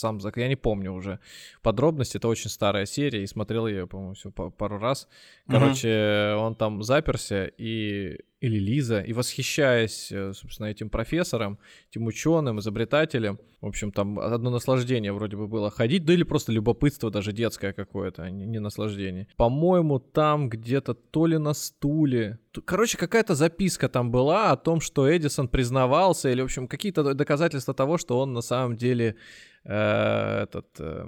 сам... 0.00 0.18
Я 0.36 0.48
не 0.48 0.56
помню 0.56 0.92
уже 0.92 1.20
подробности. 1.62 2.16
Это 2.16 2.28
очень 2.28 2.50
старая 2.50 2.86
серия, 2.86 3.22
и 3.22 3.26
смотрел 3.26 3.66
ее, 3.66 3.86
по-моему, 3.86 4.14
все 4.14 4.30
пару 4.30 4.78
раз. 4.78 5.08
Короче, 5.46 5.88
mm-hmm. 5.88 6.36
он 6.36 6.54
там 6.54 6.82
заперся, 6.82 7.46
и 7.58 8.18
или 8.40 8.58
Лиза, 8.58 9.00
и 9.00 9.12
восхищаясь, 9.12 10.10
э, 10.10 10.32
собственно, 10.32 10.68
этим 10.68 10.88
профессором, 10.88 11.58
этим 11.90 12.06
ученым, 12.06 12.58
изобретателем, 12.58 13.38
в 13.60 13.66
общем, 13.66 13.92
там 13.92 14.18
одно 14.18 14.50
наслаждение 14.50 15.12
вроде 15.12 15.36
бы 15.36 15.46
было 15.46 15.70
ходить, 15.70 16.06
да 16.06 16.14
или 16.14 16.22
просто 16.22 16.50
любопытство 16.50 17.10
даже 17.10 17.32
детское 17.32 17.74
какое-то, 17.74 18.22
а 18.22 18.30
не 18.30 18.58
наслаждение. 18.58 19.28
По-моему, 19.36 19.98
там 19.98 20.48
где-то 20.48 20.94
то 20.94 21.26
ли 21.26 21.36
на 21.36 21.52
стуле, 21.52 22.38
короче, 22.64 22.96
какая-то 22.96 23.34
записка 23.34 23.90
там 23.90 24.10
была 24.10 24.52
о 24.52 24.56
том, 24.56 24.80
что 24.80 25.14
Эдисон 25.14 25.48
признавался, 25.48 26.30
или, 26.30 26.40
в 26.40 26.44
общем, 26.44 26.66
какие-то 26.66 27.12
доказательства 27.14 27.74
того, 27.74 27.98
что 27.98 28.18
он 28.18 28.32
на 28.32 28.40
самом 28.40 28.76
деле 28.76 29.16
э, 29.64 30.42
этот... 30.42 30.66
Э, 30.78 31.06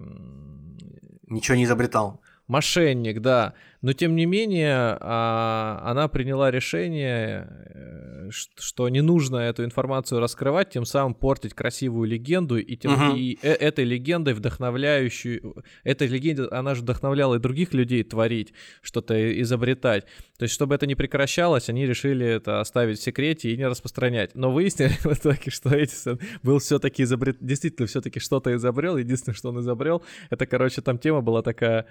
Ничего 1.28 1.56
не 1.56 1.64
изобретал. 1.64 2.20
Мошенник, 2.52 3.22
да. 3.22 3.54
Но 3.80 3.94
тем 3.94 4.14
не 4.14 4.26
менее, 4.26 4.98
а, 5.00 5.82
она 5.84 6.06
приняла 6.06 6.50
решение, 6.50 7.48
э, 7.50 8.30
что 8.30 8.88
не 8.90 9.00
нужно 9.00 9.38
эту 9.38 9.64
информацию 9.64 10.20
раскрывать, 10.20 10.70
тем 10.70 10.84
самым 10.84 11.14
портить 11.14 11.54
красивую 11.54 12.08
легенду, 12.08 12.58
и, 12.58 12.76
тем, 12.76 12.92
uh-huh. 12.92 13.18
и 13.18 13.38
э, 13.42 13.52
этой 13.54 13.84
легендой 13.84 14.34
вдохновляющую, 14.34 15.64
этой 15.82 16.06
легендой, 16.08 16.46
она 16.48 16.74
же 16.74 16.82
вдохновляла 16.82 17.36
и 17.36 17.38
других 17.38 17.72
людей 17.72 18.04
творить, 18.04 18.52
что-то 18.82 19.14
изобретать. 19.40 20.04
То 20.38 20.44
есть, 20.44 20.54
чтобы 20.54 20.74
это 20.74 20.86
не 20.86 20.94
прекращалось, 20.94 21.70
они 21.70 21.86
решили 21.86 22.26
это 22.26 22.60
оставить 22.60 22.98
в 22.98 23.02
секрете 23.02 23.50
и 23.50 23.56
не 23.56 23.66
распространять. 23.66 24.34
Но 24.34 24.52
выяснили 24.52 24.90
в 25.02 25.12
итоге, 25.12 25.50
что 25.50 25.70
Эдисон 25.70 26.20
был 26.42 26.58
все-таки 26.58 27.02
изобрет... 27.02 27.38
действительно 27.40 27.88
все-таки 27.88 28.20
что-то 28.20 28.54
изобрел. 28.54 28.98
Единственное, 28.98 29.34
что 29.34 29.48
он 29.48 29.58
изобрел, 29.60 30.04
это, 30.30 30.46
короче, 30.46 30.82
там 30.82 30.98
тема 30.98 31.22
была 31.22 31.42
такая 31.42 31.86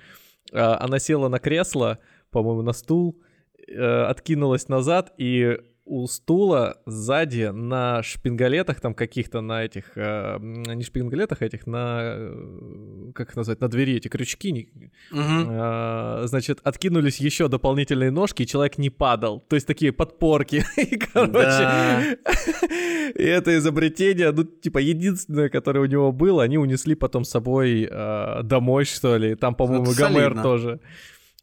она 0.51 0.99
села 0.99 1.27
на 1.27 1.39
кресло, 1.39 1.99
по-моему, 2.29 2.61
на 2.61 2.73
стул, 2.73 3.21
э, 3.67 4.03
откинулась 4.03 4.67
назад 4.67 5.13
и 5.17 5.59
у 5.85 6.07
стула 6.07 6.77
сзади 6.85 7.51
на 7.51 8.03
шпингалетах 8.03 8.79
там 8.79 8.93
каких-то, 8.93 9.41
на 9.41 9.63
этих, 9.63 9.91
э, 9.95 10.37
не 10.39 10.83
шпингалетах, 10.83 11.41
а 11.41 11.45
этих, 11.45 11.65
на, 11.65 11.99
э, 12.03 13.11
как 13.15 13.29
их 13.29 13.35
назвать, 13.35 13.61
на 13.61 13.67
двери 13.67 13.95
эти 13.95 14.07
крючки, 14.07 14.69
угу. 15.11 15.19
э, 15.19 16.21
значит, 16.25 16.59
откинулись 16.63 17.17
еще 17.17 17.47
дополнительные 17.47 18.11
ножки, 18.11 18.43
и 18.43 18.47
человек 18.47 18.77
не 18.77 18.89
падал. 18.89 19.43
То 19.49 19.55
есть 19.55 19.67
такие 19.67 19.91
подпорки. 19.91 20.63
и, 20.77 20.97
короче, 20.97 22.19
и 23.15 23.23
это 23.23 23.57
изобретение, 23.57 24.31
ну, 24.31 24.43
типа, 24.43 24.77
единственное, 24.77 25.49
которое 25.49 25.79
у 25.79 25.85
него 25.85 26.11
было, 26.11 26.43
они 26.43 26.57
унесли 26.57 26.95
потом 26.95 27.23
с 27.23 27.29
собой 27.29 27.87
э, 27.89 28.43
домой, 28.43 28.85
что 28.85 29.17
ли. 29.17 29.35
Там, 29.35 29.55
по-моему, 29.55 29.91
Гомер 29.97 30.41
тоже. 30.41 30.79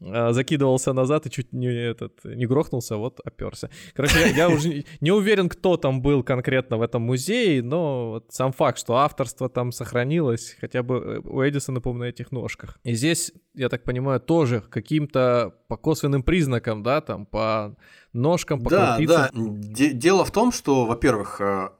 А, 0.01 0.33
закидывался 0.33 0.93
назад 0.93 1.27
и 1.27 1.31
чуть 1.31 1.53
не 1.53 1.67
этот 1.67 2.25
не 2.25 2.47
грохнулся, 2.47 2.97
вот 2.97 3.21
оперся. 3.25 3.69
Короче, 3.95 4.21
я, 4.21 4.27
я 4.29 4.49
уже 4.49 4.85
не 5.01 5.11
уверен, 5.11 5.49
кто 5.49 5.77
там 5.77 6.03
был 6.03 6.23
конкретно 6.23 6.77
в 6.77 6.83
этом 6.83 7.03
музее, 7.03 7.63
но 7.63 8.11
вот 8.11 8.27
сам 8.31 8.53
факт, 8.53 8.79
что 8.79 8.97
авторство 8.97 9.49
там 9.49 9.73
сохранилось, 9.73 10.57
хотя 10.61 10.83
бы 10.83 10.97
э, 10.97 11.19
у 11.29 11.43
Эдисона, 11.43 11.81
по-моему, 11.81 12.05
на 12.05 12.09
этих 12.09 12.31
ножках. 12.31 12.79
И 12.85 12.95
здесь, 12.95 13.33
я 13.55 13.69
так 13.69 13.83
понимаю, 13.83 14.21
тоже 14.21 14.61
каким-то 14.61 15.55
по 15.67 15.77
косвенным 15.77 16.23
признакам, 16.23 16.83
да, 16.85 17.01
там 17.01 17.27
по 17.27 17.77
ножкам, 18.13 18.63
по 18.63 18.71
Да, 18.71 18.97
крупицам. 18.97 19.61
да. 19.61 19.91
Дело 19.93 20.25
в 20.25 20.31
том, 20.31 20.53
что, 20.53 20.87
во-первых, 20.87 21.41
э, 21.41 21.71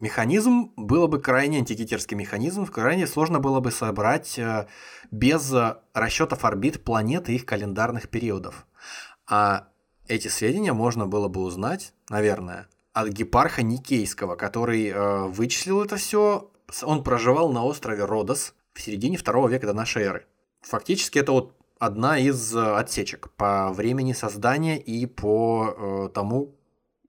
Механизм 0.00 0.72
было 0.76 1.08
бы 1.08 1.20
крайне 1.20 1.58
антикитерский 1.58 2.16
механизм, 2.16 2.66
крайне 2.66 3.06
сложно 3.06 3.40
было 3.40 3.58
бы 3.58 3.72
собрать 3.72 4.38
э, 4.38 4.68
без 5.10 5.52
расчетов 5.92 6.44
орбит 6.44 6.84
планет 6.84 7.28
и 7.28 7.34
их 7.34 7.44
календарных 7.44 8.08
периодов. 8.08 8.66
А 9.26 9.68
эти 10.06 10.28
сведения 10.28 10.72
можно 10.72 11.06
было 11.06 11.28
бы 11.28 11.40
узнать, 11.42 11.92
наверное, 12.08 12.68
от 12.92 13.08
гепарха 13.08 13.62
Никейского, 13.62 14.36
который 14.36 14.88
э, 14.88 15.26
вычислил 15.26 15.82
это 15.82 15.96
все. 15.96 16.50
Он 16.82 17.02
проживал 17.04 17.52
на 17.52 17.64
острове 17.64 18.04
Родос 18.04 18.54
в 18.72 18.80
середине 18.80 19.16
второго 19.16 19.48
века 19.48 19.66
до 19.66 19.72
нашей 19.72 20.04
эры. 20.04 20.26
Фактически 20.62 21.18
это 21.18 21.32
вот 21.32 21.54
одна 21.78 22.18
из 22.18 22.54
э, 22.54 22.76
отсечек 22.76 23.30
по 23.36 23.70
времени 23.72 24.12
создания 24.12 24.78
и 24.78 25.06
по 25.06 25.74
э, 25.76 26.08
тому, 26.14 26.57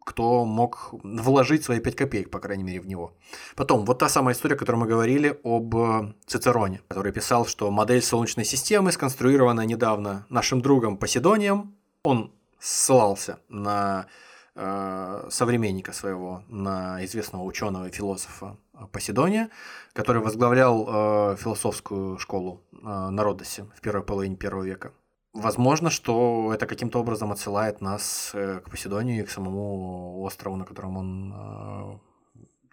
кто 0.10 0.44
мог 0.44 0.90
вложить 1.04 1.64
свои 1.64 1.80
5 1.80 1.96
копеек, 1.96 2.32
по 2.32 2.40
крайней 2.40 2.64
мере, 2.64 2.82
в 2.82 2.88
него. 2.88 3.14
Потом, 3.56 3.86
вот 3.86 4.00
та 4.00 4.10
самая 4.10 4.34
история, 4.34 4.56
о 4.56 4.58
которой 4.58 4.78
мы 4.78 4.88
говорили 4.88 5.40
об 5.44 5.76
э, 5.76 6.14
Цицероне, 6.26 6.82
который 6.88 7.12
писал, 7.12 7.46
что 7.46 7.70
модель 7.70 8.02
Солнечной 8.02 8.44
системы, 8.44 8.92
сконструированная 8.92 9.66
недавно 9.66 10.26
нашим 10.30 10.62
другом 10.62 10.98
Поседонием, 10.98 11.76
он 12.04 12.32
ссылался 12.58 13.38
на 13.50 14.08
э, 14.56 15.28
современника 15.30 15.94
своего, 15.94 16.42
на 16.48 17.06
известного 17.06 17.44
ученого 17.44 17.88
и 17.88 17.92
философа 17.92 18.58
Поседония, 18.92 19.50
который 19.94 20.24
возглавлял 20.24 20.88
э, 20.88 21.36
философскую 21.38 22.18
школу 22.18 22.64
э, 22.72 22.78
на 22.88 23.24
Родосе 23.24 23.66
в 23.76 23.82
первой 23.82 24.04
половине 24.04 24.38
первого 24.38 24.64
века. 24.64 24.92
Возможно, 25.34 25.90
что 25.92 26.52
это 26.54 26.66
каким-то 26.66 27.00
образом 27.00 27.32
отсылает 27.32 27.82
нас 27.82 28.32
э, 28.34 28.62
к 28.66 28.70
Поседонию 28.72 29.22
и 29.22 29.26
к 29.26 29.30
самому 29.30 30.22
острову, 30.22 30.56
на 30.56 30.66
котором 30.66 30.98
он 30.98 31.34
э, 31.36 32.00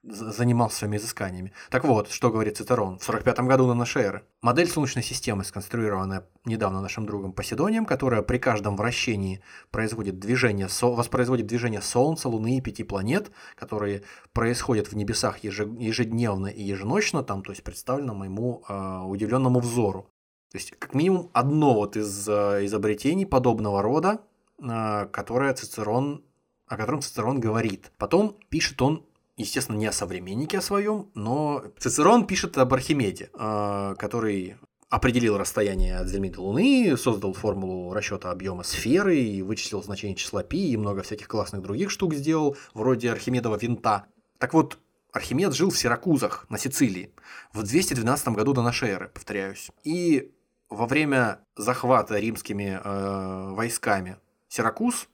занимался 0.02 0.78
своими 0.78 0.96
изысканиями. 0.96 1.52
Так 1.70 1.84
вот, 1.84 2.10
что 2.10 2.30
говорит 2.30 2.56
Цицерон 2.56 2.98
в 2.98 3.04
45 3.04 3.40
году 3.40 3.66
на 3.66 3.74
нашей 3.74 4.02
эры. 4.04 4.24
Модель 4.40 4.68
Солнечной 4.68 5.02
системы, 5.02 5.44
сконструированная 5.44 6.26
недавно 6.44 6.80
нашим 6.80 7.06
другом 7.06 7.32
Поседонием, 7.32 7.84
которая 7.84 8.22
при 8.22 8.38
каждом 8.38 8.76
вращении 8.76 9.42
производит 9.70 10.18
движение, 10.18 10.68
воспроизводит 10.80 11.46
движение 11.46 11.82
Солнца, 11.82 12.28
Луны 12.28 12.58
и 12.58 12.60
пяти 12.60 12.84
планет, 12.84 13.32
которые 13.54 14.02
происходят 14.32 14.88
в 14.88 14.96
небесах 14.96 15.38
ежедневно 15.38 16.46
и 16.46 16.62
еженочно, 16.62 17.22
там, 17.22 17.42
то 17.42 17.50
есть 17.52 17.64
представлено 17.64 18.14
моему 18.14 18.64
э, 18.68 19.02
удивленному 19.04 19.60
взору. 19.60 20.10
То 20.50 20.58
есть, 20.58 20.72
как 20.78 20.94
минимум, 20.94 21.30
одно 21.32 21.74
вот 21.74 21.96
из 21.96 22.28
э, 22.28 22.64
изобретений 22.64 23.26
подобного 23.26 23.82
рода, 23.82 24.20
э, 24.58 25.06
которое 25.12 25.52
Цицерон, 25.54 26.24
о 26.66 26.76
котором 26.76 27.02
Цицерон 27.02 27.40
говорит. 27.40 27.92
Потом 27.98 28.36
пишет 28.48 28.80
он 28.80 29.04
естественно, 29.36 29.76
не 29.76 29.86
о 29.86 29.92
современнике 29.92 30.58
о 30.58 30.62
своем, 30.62 31.10
но 31.14 31.64
Цицерон 31.78 32.26
пишет 32.26 32.56
об 32.58 32.72
Архимеде, 32.72 33.30
э, 33.34 33.94
который 33.98 34.56
определил 34.88 35.36
расстояние 35.36 35.98
от 35.98 36.08
Земли 36.08 36.30
до 36.30 36.40
Луны, 36.42 36.96
создал 36.96 37.32
формулу 37.32 37.92
расчета 37.92 38.30
объема 38.30 38.62
сферы 38.62 39.18
и 39.18 39.42
вычислил 39.42 39.82
значение 39.82 40.16
числа 40.16 40.42
π 40.42 40.56
и 40.56 40.76
много 40.76 41.02
всяких 41.02 41.26
классных 41.28 41.62
других 41.62 41.90
штук 41.90 42.14
сделал, 42.14 42.56
вроде 42.72 43.10
Архимедова 43.10 43.56
винта. 43.56 44.06
Так 44.38 44.54
вот, 44.54 44.78
Архимед 45.12 45.54
жил 45.54 45.70
в 45.70 45.78
Сиракузах 45.78 46.46
на 46.50 46.58
Сицилии 46.58 47.12
в 47.52 47.62
212 47.62 48.28
году 48.28 48.52
до 48.52 48.62
нашей 48.62 48.90
эры, 48.90 49.10
повторяюсь. 49.12 49.70
И 49.82 50.32
во 50.68 50.86
время 50.86 51.40
захвата 51.56 52.18
римскими 52.18 52.80
э, 52.82 53.50
войсками 53.54 54.16
Сиракуз 54.48 55.08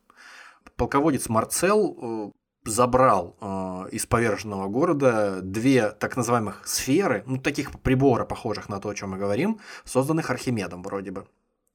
полководец 0.77 1.29
Марцел 1.29 1.99
э, 2.01 2.31
забрал 2.65 3.37
э, 3.41 3.89
из 3.93 4.07
поверженного 4.07 4.69
города 4.69 5.41
две 5.43 5.91
так 5.91 6.17
называемых 6.17 6.67
сферы, 6.67 7.25
ну 7.27 7.39
таких 7.39 7.81
прибора, 7.81 8.25
похожих 8.25 8.69
на 8.69 8.81
то, 8.81 8.89
о 8.89 8.95
чем 8.95 9.11
мы 9.11 9.19
говорим, 9.19 9.61
созданных 9.85 10.31
Архимедом 10.31 10.83
вроде 10.83 11.11
бы. 11.11 11.27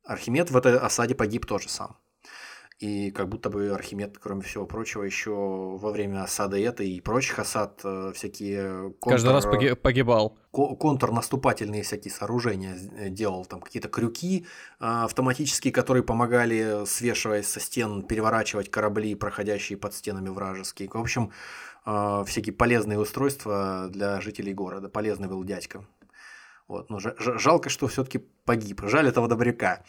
Архимед 0.04 0.50
в 0.50 0.58
этой 0.58 0.78
осаде 0.78 1.16
погиб 1.16 1.46
тоже 1.46 1.70
сам. 1.70 1.98
И 2.80 3.10
как 3.10 3.28
будто 3.28 3.50
бы 3.50 3.72
Архимед, 3.72 4.20
кроме 4.20 4.44
всего 4.44 4.68
прочего, 4.68 5.02
еще 5.02 5.32
во 5.32 5.92
время 5.92 6.22
осады 6.22 6.64
этой 6.64 6.88
и 6.88 7.02
прочих 7.02 7.40
осад 7.40 7.82
э, 7.84 8.12
всякие... 8.14 8.94
Контр... 9.00 9.16
Каждый 9.16 9.32
раз 9.32 9.46
погибал. 9.82 10.38
Контрнаступательные 10.52 11.82
всякие 11.82 12.12
сооружения 12.12 12.76
э, 12.76 13.10
делал, 13.10 13.46
там 13.46 13.62
какие-то 13.62 13.90
крюки 13.90 14.46
э, 14.80 14.86
автоматические, 14.86 15.74
которые 15.74 16.04
помогали, 16.04 16.86
свешиваясь 16.86 17.48
со 17.48 17.60
стен, 17.60 18.04
переворачивать 18.04 18.70
корабли, 18.70 19.16
проходящие 19.16 19.80
под 19.80 19.96
стенами 19.96 20.30
вражеские. 20.30 20.88
В 20.88 20.98
общем, 20.98 21.32
всякие 21.84 22.54
полезные 22.54 23.00
устройства 23.00 23.88
для 23.90 24.20
жителей 24.20 24.54
города. 24.54 24.90
Полезный 24.90 25.30
был 25.30 25.44
дядька. 25.46 25.86
Вот, 26.68 26.90
но 26.90 27.00
жалко, 27.00 27.70
что 27.70 27.88
все-таки 27.88 28.20
погиб. 28.44 28.82
Жаль 28.84 29.08
этого 29.08 29.30
добряка. 29.30 29.84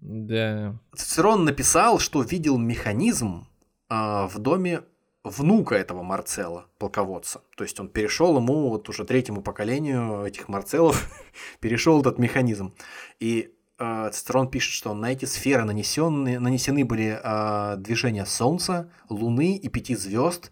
Да. 0.00 0.76
Цицерон 0.94 1.44
написал, 1.44 1.98
что 1.98 2.22
видел 2.22 2.56
механизм 2.56 3.46
э, 3.90 3.94
в 3.94 4.38
доме 4.38 4.82
внука 5.24 5.74
этого 5.74 6.02
Марцела, 6.02 6.66
полководца. 6.78 7.42
То 7.56 7.64
есть 7.64 7.78
он 7.78 7.88
перешел 7.88 8.36
ему, 8.36 8.70
вот 8.70 8.88
уже 8.88 9.04
третьему 9.04 9.42
поколению 9.42 10.24
этих 10.24 10.48
Марцелов, 10.48 11.10
перешел 11.60 12.00
этот 12.00 12.18
механизм. 12.18 12.74
И 13.18 13.52
э, 13.78 14.10
Цицерон 14.12 14.48
пишет, 14.48 14.72
что 14.72 14.94
на 14.94 15.12
эти 15.12 15.26
сферы 15.26 15.64
нанесены, 15.64 16.38
нанесены 16.38 16.84
были 16.84 17.20
э, 17.22 17.76
движения 17.76 18.24
Солнца, 18.24 18.90
Луны 19.10 19.56
и 19.56 19.68
пяти 19.68 19.94
звезд, 19.94 20.50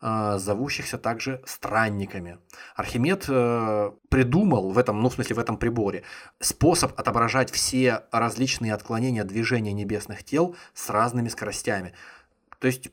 зовущихся 0.00 0.98
также 0.98 1.42
странниками. 1.44 2.38
Архимед 2.76 3.24
э, 3.28 3.90
придумал 4.08 4.70
в 4.70 4.78
этом, 4.78 5.00
ну 5.00 5.08
в 5.08 5.14
смысле 5.14 5.36
в 5.36 5.38
этом 5.38 5.56
приборе, 5.56 6.04
способ 6.40 6.98
отображать 6.98 7.50
все 7.50 8.04
различные 8.12 8.74
отклонения 8.74 9.24
движения 9.24 9.72
небесных 9.72 10.22
тел 10.22 10.54
с 10.74 10.88
разными 10.90 11.28
скоростями. 11.28 11.94
То 12.60 12.68
есть, 12.68 12.90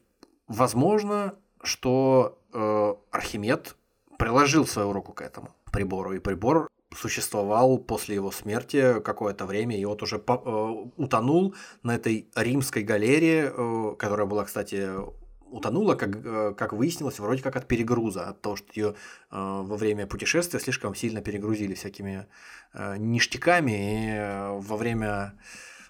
возможно, 0.48 1.36
что 1.64 2.40
э, 2.54 2.94
Архимед 3.12 3.76
приложил 4.18 4.66
свою 4.66 4.94
руку 4.94 5.14
к 5.14 5.22
этому 5.22 5.50
прибору, 5.72 6.14
и 6.14 6.20
прибор 6.20 6.70
существовал 6.96 7.78
после 7.78 8.16
его 8.16 8.32
смерти 8.32 9.02
какое-то 9.02 9.46
время, 9.46 9.78
и 9.78 9.86
вот 9.86 10.02
уже 10.02 10.18
по, 10.18 10.34
э, 10.34 11.02
утонул 11.02 11.56
на 11.84 11.96
этой 11.96 12.30
римской 12.36 12.84
галерее, 12.84 13.52
э, 13.56 13.96
которая 13.98 14.26
была, 14.26 14.46
кстати, 14.46 14.90
утонула, 15.52 15.96
как, 15.96 16.16
э, 16.16 16.54
как 16.58 16.74
выяснилось, 16.74 17.20
вроде 17.20 17.42
как 17.42 17.56
от 17.56 17.68
перегруза, 17.68 18.30
от 18.30 18.42
того, 18.42 18.56
что 18.56 18.68
ее 18.76 18.90
э, 18.90 18.94
во 19.32 19.78
время 19.78 20.08
путешествия 20.08 20.60
слишком 20.60 20.96
сильно 20.96 21.22
перегрузили 21.22 21.74
всякими 21.74 22.28
э, 22.74 22.98
ништяками, 22.98 23.72
и 23.72 24.10
э, 24.10 24.60
во 24.60 24.78
время 24.78 25.34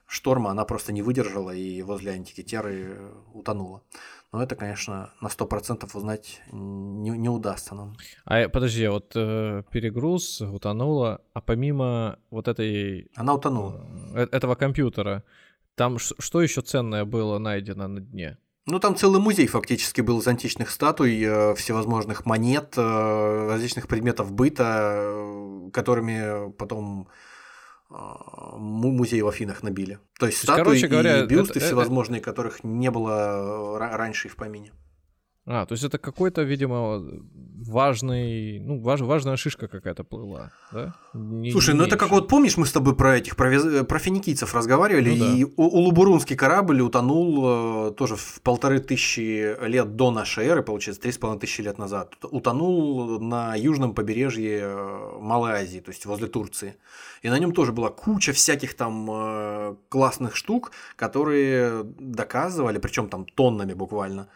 шторма 0.08 0.52
она 0.52 0.66
просто 0.66 0.94
не 0.94 1.02
выдержала 1.02 1.52
и 1.52 1.82
возле 1.82 2.12
антикитеры 2.12 3.12
утонула. 3.34 3.82
Но 4.32 4.44
это, 4.44 4.56
конечно, 4.56 5.12
на 5.22 5.28
100% 5.28 5.90
узнать 5.94 6.42
не, 6.52 7.12
не 7.12 7.30
удастся 7.30 7.74
нам. 7.74 7.96
А 8.26 8.50
подожди, 8.50 8.88
вот 8.88 9.14
э, 9.16 9.64
перегруз 9.72 10.42
утонула, 10.42 11.22
а 11.34 11.42
помимо 11.42 12.20
вот 12.30 12.48
этой... 12.48 13.10
Она 13.16 13.34
утонула. 13.34 13.88
Э, 14.14 14.28
этого 14.32 14.56
компьютера, 14.56 15.24
там 15.76 16.00
что 16.00 16.42
еще 16.42 16.62
ценное 16.62 17.06
было 17.06 17.38
найдено 17.38 17.88
на 17.88 18.02
дне? 18.02 18.38
Ну, 18.68 18.80
там 18.80 18.96
целый 18.96 19.22
музей 19.22 19.46
фактически 19.46 20.02
был 20.02 20.20
из 20.20 20.28
античных 20.28 20.72
статуй, 20.72 21.22
э, 21.22 21.54
всевозможных 21.54 22.26
монет, 22.26 22.74
э, 22.78 23.48
различных 23.52 23.88
предметов 23.88 24.32
быта, 24.32 24.94
э, 24.98 25.70
которыми 25.72 26.52
потом 26.54 27.08
музей 27.88 29.22
в 29.22 29.28
Афинах 29.28 29.62
набили. 29.62 30.00
То 30.20 30.26
есть, 30.26 30.42
То 30.42 30.42
есть 30.42 30.44
статуи 30.44 30.64
короче 30.64 30.88
говоря, 30.88 31.24
и 31.24 31.28
бюсты 31.28 31.60
это, 31.60 31.68
всевозможные, 31.68 32.20
это... 32.20 32.32
которых 32.32 32.64
не 32.64 32.90
было 32.90 33.78
раньше 33.78 34.28
и 34.28 34.32
в 34.32 34.36
помине. 34.36 34.72
А, 35.48 35.66
то 35.66 35.74
есть 35.74 35.84
это 35.84 36.00
какой-то, 36.00 36.42
видимо, 36.42 37.04
важный, 37.68 38.60
ну, 38.60 38.80
важ, 38.80 39.02
важная 39.02 39.38
шишка 39.38 39.68
какая-то 39.68 40.04
плыла, 40.04 40.52
да? 40.72 40.96
Не, 41.14 41.52
Слушай, 41.52 41.74
не 41.74 41.80
ну 41.80 41.86
это 41.86 41.98
как 41.98 42.10
вот 42.10 42.28
помнишь, 42.28 42.58
мы 42.58 42.66
с 42.66 42.72
тобой 42.72 42.96
про 42.96 43.18
этих, 43.18 43.36
про, 43.36 43.84
про 43.84 44.00
финикийцев 44.00 44.56
разговаривали, 44.56 45.12
ну, 45.12 45.26
да. 45.26 45.34
и 45.34 45.46
Улубурунский 45.56 46.36
корабль 46.36 46.82
утонул 46.82 47.90
э, 47.90 47.92
тоже 47.92 48.16
в 48.16 48.42
полторы 48.42 48.80
тысячи 48.80 49.56
лет 49.68 49.96
до 49.96 50.10
нашей 50.10 50.46
эры, 50.48 50.64
получается, 50.64 51.02
три 51.02 51.12
с 51.12 51.20
половиной 51.20 51.42
тысячи 51.42 51.62
лет 51.62 51.78
назад. 51.78 52.16
Утонул 52.24 53.20
на 53.20 53.56
южном 53.56 53.94
побережье 53.94 54.62
э, 54.64 55.18
Малой 55.20 55.54
Азии, 55.54 55.80
то 55.80 55.92
есть 55.92 56.06
возле 56.08 56.28
Турции. 56.28 56.76
И 57.22 57.30
на 57.30 57.40
нем 57.40 57.54
тоже 57.54 57.72
была 57.72 57.90
куча 57.90 58.34
всяких 58.34 58.76
там 58.76 59.10
э, 59.12 59.76
классных 59.90 60.36
штук, 60.36 60.72
которые 60.96 61.84
доказывали, 61.84 62.80
причем 62.80 63.10
там 63.10 63.26
тоннами 63.26 63.74
буквально, 63.74 64.28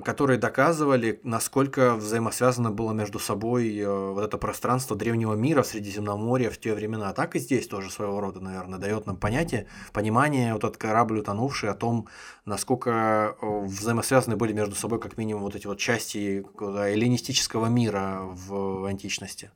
которые 0.00 0.38
доказывали, 0.38 1.20
насколько 1.22 1.94
взаимосвязано 1.94 2.70
было 2.70 2.92
между 2.92 3.18
собой 3.18 3.76
э, 3.76 3.86
вот 3.86 4.24
это 4.24 4.38
пространство 4.38 4.96
древнего 4.96 5.34
мира 5.34 5.62
в 5.62 5.66
Средиземноморье 5.66 6.48
в 6.50 6.58
те 6.58 6.72
времена. 6.72 7.12
Так 7.12 7.36
и 7.36 7.38
здесь 7.38 7.68
тоже 7.68 7.90
своего 7.90 8.20
рода, 8.20 8.40
наверное, 8.40 8.78
дает 8.78 9.06
нам 9.06 9.16
понятие, 9.16 9.66
понимание, 9.92 10.54
вот 10.54 10.64
этот 10.64 10.78
корабль 10.78 11.18
утонувший 11.18 11.68
о 11.68 11.74
том, 11.74 12.08
насколько 12.46 13.36
э, 13.40 13.64
взаимосвязаны 13.64 14.36
были 14.36 14.54
между 14.54 14.74
собой 14.74 14.98
как 14.98 15.18
минимум 15.18 15.42
вот 15.42 15.56
эти 15.56 15.66
вот 15.66 15.78
части 15.78 16.44
эллинистического 16.58 17.66
мира 17.66 18.20
в 18.22 18.86
античности. 18.86 19.50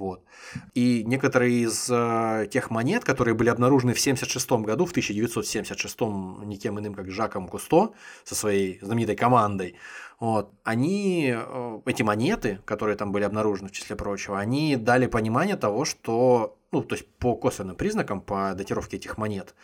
Вот. 0.00 0.24
И 0.72 1.04
некоторые 1.06 1.64
из 1.64 1.90
э, 1.90 2.46
тех 2.50 2.70
монет, 2.70 3.04
которые 3.04 3.34
были 3.34 3.50
обнаружены 3.50 3.92
в 3.92 4.00
1976 4.00 4.50
году, 4.64 4.86
в 4.86 4.92
1976 4.92 6.00
никем 6.46 6.78
иным, 6.80 6.94
как 6.94 7.10
Жаком 7.10 7.46
Кусто 7.46 7.92
со 8.24 8.34
своей 8.34 8.78
знаменитой 8.80 9.14
командой, 9.14 9.76
вот, 10.18 10.54
они, 10.64 11.34
э, 11.36 11.80
эти 11.84 12.02
монеты, 12.02 12.60
которые 12.64 12.96
там 12.96 13.12
были 13.12 13.24
обнаружены, 13.24 13.68
в 13.68 13.72
числе 13.72 13.94
прочего, 13.94 14.38
они 14.38 14.76
дали 14.76 15.06
понимание 15.06 15.56
того, 15.56 15.84
что, 15.84 16.56
ну, 16.72 16.82
то 16.82 16.94
есть 16.94 17.06
по 17.18 17.36
косвенным 17.36 17.76
признакам, 17.76 18.22
по 18.22 18.54
датировке 18.54 18.96
этих 18.96 19.18
монет, 19.18 19.54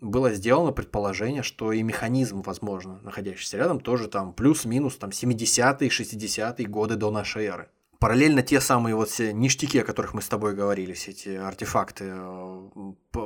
было 0.00 0.32
сделано 0.32 0.72
предположение, 0.72 1.42
что 1.42 1.70
и 1.72 1.82
механизм, 1.82 2.40
возможно, 2.40 2.98
находящийся 3.02 3.58
рядом, 3.58 3.78
тоже 3.78 4.08
там 4.08 4.32
плюс-минус 4.32 4.96
там 4.96 5.10
70-е, 5.10 5.90
60-е 5.90 6.66
годы 6.66 6.96
до 6.96 7.10
нашей 7.10 7.44
эры. 7.44 7.68
Параллельно 7.98 8.42
те 8.42 8.60
самые 8.60 8.94
вот 8.94 9.08
все 9.08 9.32
ништяки, 9.32 9.78
о 9.78 9.84
которых 9.84 10.12
мы 10.12 10.20
с 10.20 10.28
тобой 10.28 10.54
говорили, 10.54 10.92
все 10.92 11.12
эти 11.12 11.30
артефакты 11.30 12.04
э, 12.08 12.68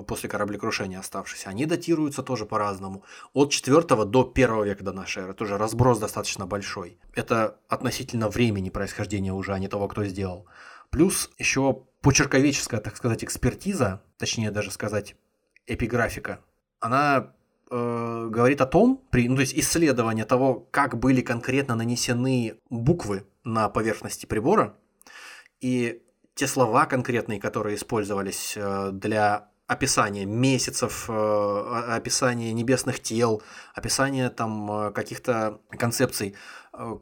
после 0.06 0.28
кораблекрушения 0.28 0.98
оставшиеся, 0.98 1.48
они 1.48 1.66
датируются 1.66 2.22
тоже 2.22 2.46
по-разному. 2.46 3.04
От 3.32 3.50
4 3.50 3.82
до 4.06 4.32
1 4.34 4.64
века 4.64 4.84
до 4.84 4.92
нашей 4.92 5.24
эры, 5.24 5.34
тоже 5.34 5.58
разброс 5.58 5.98
достаточно 5.98 6.46
большой. 6.46 6.98
Это 7.14 7.58
относительно 7.68 8.28
времени 8.28 8.70
происхождения 8.70 9.32
уже, 9.32 9.52
а 9.52 9.58
не 9.58 9.68
того, 9.68 9.88
кто 9.88 10.04
сделал. 10.04 10.46
Плюс 10.90 11.30
еще 11.38 11.84
почерковеческая, 12.00 12.80
так 12.80 12.96
сказать, 12.96 13.24
экспертиза, 13.24 14.02
точнее 14.18 14.50
даже 14.50 14.70
сказать 14.70 15.16
эпиграфика, 15.66 16.40
она 16.80 17.34
э, 17.70 18.28
говорит 18.30 18.60
о 18.60 18.66
том, 18.66 19.02
при, 19.10 19.28
ну, 19.28 19.36
то 19.36 19.42
есть 19.42 19.54
исследование 19.54 20.24
того, 20.24 20.66
как 20.70 20.98
были 20.98 21.20
конкретно 21.20 21.74
нанесены 21.74 22.56
буквы 22.68 23.26
на 23.44 23.68
поверхности 23.68 24.26
прибора, 24.26 24.76
и 25.60 26.02
те 26.34 26.46
слова 26.46 26.86
конкретные, 26.86 27.40
которые 27.40 27.76
использовались 27.76 28.54
э, 28.56 28.90
для 28.92 29.49
описания 29.70 30.26
месяцев, 30.26 31.04
э, 31.08 31.94
описания 31.96 32.52
небесных 32.52 32.98
тел, 32.98 33.40
описания 33.72 34.28
там 34.28 34.70
э, 34.72 34.90
каких-то 34.90 35.60
концепций, 35.70 36.34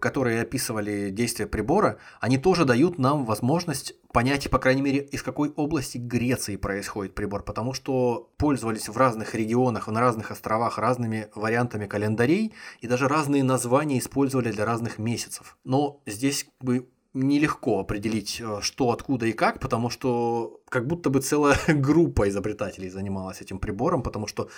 которые 0.01 0.43
описывали 0.43 1.11
действия 1.11 1.47
прибора, 1.47 1.99
они 2.21 2.37
тоже 2.37 2.65
дают 2.65 2.99
нам 2.99 3.25
возможность 3.25 3.95
понять, 4.13 4.51
по 4.51 4.59
крайней 4.59 4.83
мере, 4.83 5.01
из 5.01 5.23
какой 5.23 5.51
области 5.51 5.99
Греции 5.99 6.57
происходит 6.57 7.15
прибор, 7.15 7.43
потому 7.43 7.75
что 7.75 8.31
пользовались 8.39 8.89
в 8.89 8.97
разных 8.97 9.35
регионах, 9.35 9.87
на 9.89 10.01
разных 10.01 10.31
островах 10.31 10.79
разными 10.79 11.29
вариантами 11.35 11.87
календарей 11.87 12.55
и 12.81 12.87
даже 12.87 13.09
разные 13.09 13.45
названия 13.45 13.99
использовали 13.99 14.51
для 14.51 14.65
разных 14.65 14.99
месяцев. 14.99 15.57
Но 15.65 16.03
здесь 16.07 16.47
бы 16.61 16.89
нелегко 17.15 17.81
определить, 17.81 18.41
э, 18.41 18.61
что, 18.61 18.91
откуда 18.91 19.27
и 19.27 19.33
как, 19.33 19.61
потому 19.61 19.91
что 19.91 20.61
как 20.69 20.87
будто 20.87 21.11
бы 21.11 21.21
целая 21.21 21.59
группа 21.69 22.29
изобретателей 22.29 22.91
занималась 22.91 23.41
этим 23.41 23.59
прибором, 23.59 24.03
потому 24.03 24.27
что 24.27 24.49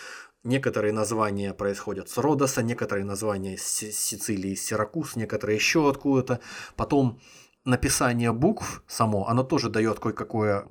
некоторые 0.45 0.93
названия 0.93 1.55
происходят 1.55 2.09
с 2.09 2.19
Родоса, 2.19 2.63
некоторые 2.63 3.05
названия 3.05 3.57
с 3.57 3.63
Сицилии, 3.63 4.55
с 4.55 4.65
Сиракуз, 4.65 5.17
некоторые 5.17 5.57
еще 5.57 5.89
откуда-то. 5.89 6.41
Потом 6.77 7.21
написание 7.65 8.33
букв 8.33 8.83
само, 8.87 9.29
оно 9.29 9.45
тоже 9.45 9.69
дает 9.69 10.01
кое-какое, 10.01 10.67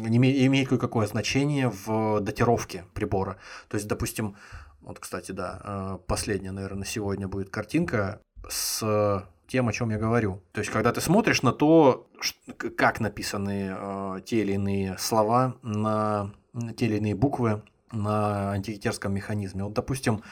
имеет 0.00 0.68
кое-какое 0.68 1.06
значение 1.06 1.72
в 1.84 2.20
датировке 2.20 2.86
прибора. 2.94 3.38
То 3.68 3.76
есть, 3.76 3.88
допустим, 3.88 4.36
вот, 4.80 4.98
кстати, 4.98 5.32
да, 5.32 5.60
э, 5.62 5.98
последняя, 6.06 6.52
наверное, 6.52 6.80
на 6.80 6.84
сегодня 6.84 7.28
будет 7.28 7.50
картинка 7.50 8.20
с 8.48 9.24
тем, 9.52 9.68
о 9.68 9.72
чем 9.72 9.90
я 9.90 9.98
говорю. 9.98 10.42
То 10.52 10.60
есть, 10.60 10.72
когда 10.72 10.92
ты 10.92 11.02
смотришь 11.02 11.42
на 11.42 11.52
то, 11.52 12.08
как 12.56 13.00
написаны 13.00 13.76
э, 13.76 14.20
те 14.24 14.40
или 14.40 14.52
иные 14.52 14.96
слова 14.98 15.56
на, 15.62 16.32
на 16.54 16.72
те 16.72 16.86
или 16.86 16.96
иные 16.96 17.14
буквы 17.14 17.62
на 17.92 18.52
антикитерском 18.52 19.12
механизме. 19.12 19.64
Вот, 19.64 19.74
допустим, 19.74 20.22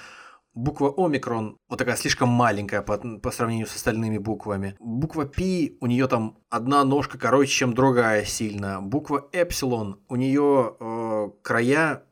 Буква 0.52 0.92
омикрон 0.96 1.58
вот 1.68 1.78
такая 1.78 1.94
слишком 1.94 2.28
маленькая 2.28 2.82
по, 2.82 2.98
по 2.98 3.30
сравнению 3.30 3.68
с 3.68 3.76
остальными 3.76 4.18
буквами. 4.18 4.74
Буква 4.80 5.24
пи, 5.24 5.76
у 5.80 5.86
нее 5.86 6.08
там 6.08 6.38
одна 6.48 6.82
ножка 6.82 7.18
короче, 7.18 7.52
чем 7.52 7.72
другая 7.72 8.24
сильно. 8.24 8.80
Буква 8.80 9.28
эпсилон, 9.32 10.00
у 10.08 10.16
нее 10.16 10.74
э, 10.80 11.30
края 11.42 12.02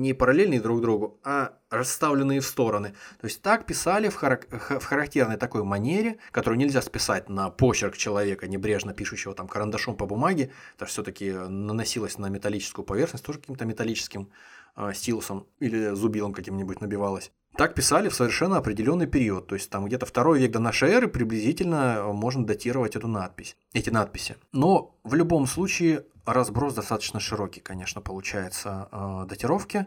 не 0.00 0.14
параллельные 0.14 0.60
друг 0.60 0.80
другу, 0.80 1.20
а 1.24 1.58
расставленные 1.70 2.40
в 2.40 2.46
стороны. 2.46 2.90
То 3.20 3.26
есть 3.26 3.42
так 3.42 3.66
писали 3.66 4.08
в, 4.08 4.16
харак- 4.16 4.78
в 4.80 4.84
характерной 4.84 5.36
такой 5.36 5.64
манере, 5.64 6.18
которую 6.30 6.58
нельзя 6.58 6.82
списать 6.82 7.28
на 7.28 7.50
почерк 7.50 7.96
человека, 7.96 8.48
небрежно 8.48 8.94
пишущего 8.94 9.34
там 9.34 9.48
карандашом 9.48 9.96
по 9.96 10.06
бумаге. 10.06 10.50
Это 10.76 10.86
все-таки 10.86 11.32
наносилось 11.32 12.18
на 12.18 12.28
металлическую 12.28 12.84
поверхность, 12.84 13.24
тоже 13.24 13.40
каким-то 13.40 13.64
металлическим 13.64 14.30
э, 14.76 14.92
стилусом 14.94 15.46
или 15.58 15.94
зубилом 15.94 16.32
каким-нибудь 16.32 16.80
набивалось. 16.80 17.32
Так 17.58 17.74
писали 17.74 18.08
в 18.08 18.14
совершенно 18.14 18.58
определенный 18.58 19.08
период, 19.08 19.48
то 19.48 19.56
есть 19.56 19.68
там 19.68 19.84
где-то 19.84 20.06
второй 20.06 20.38
век 20.38 20.52
до 20.52 20.60
нашей 20.60 20.90
эры 20.90 21.08
приблизительно 21.08 21.96
э, 21.96 22.12
можно 22.12 22.46
датировать 22.46 22.94
эту 22.94 23.08
надпись, 23.08 23.56
эти 23.72 23.90
надписи. 23.90 24.36
Но 24.52 24.94
в 25.02 25.14
любом 25.16 25.48
случае 25.48 26.04
разброс 26.24 26.74
достаточно 26.74 27.18
широкий, 27.18 27.58
конечно, 27.58 28.00
получается 28.00 28.88
э, 28.92 29.26
датировки. 29.28 29.86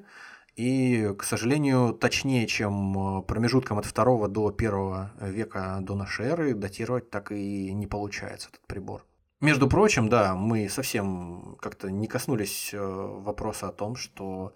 И, 0.58 1.16
к 1.18 1.24
сожалению, 1.24 1.94
точнее, 1.94 2.46
чем 2.46 3.20
э, 3.20 3.22
промежутком 3.22 3.80
от 3.80 3.86
второго 3.86 4.28
до 4.28 4.52
первого 4.52 5.14
века 5.22 5.78
до 5.80 5.96
нашей 5.96 6.26
эры 6.26 6.54
датировать 6.54 7.10
так 7.10 7.32
и 7.32 7.72
не 7.72 7.88
получается 7.88 8.50
этот 8.50 8.68
прибор. 8.68 9.06
Между 9.40 9.70
прочим, 9.70 10.10
да, 10.10 10.36
мы 10.36 10.68
совсем 10.68 11.56
как-то 11.62 11.90
не 11.90 12.08
коснулись 12.08 12.72
э, 12.74 12.80
вопроса 12.80 13.70
о 13.70 13.72
том, 13.72 13.96
что 13.96 14.54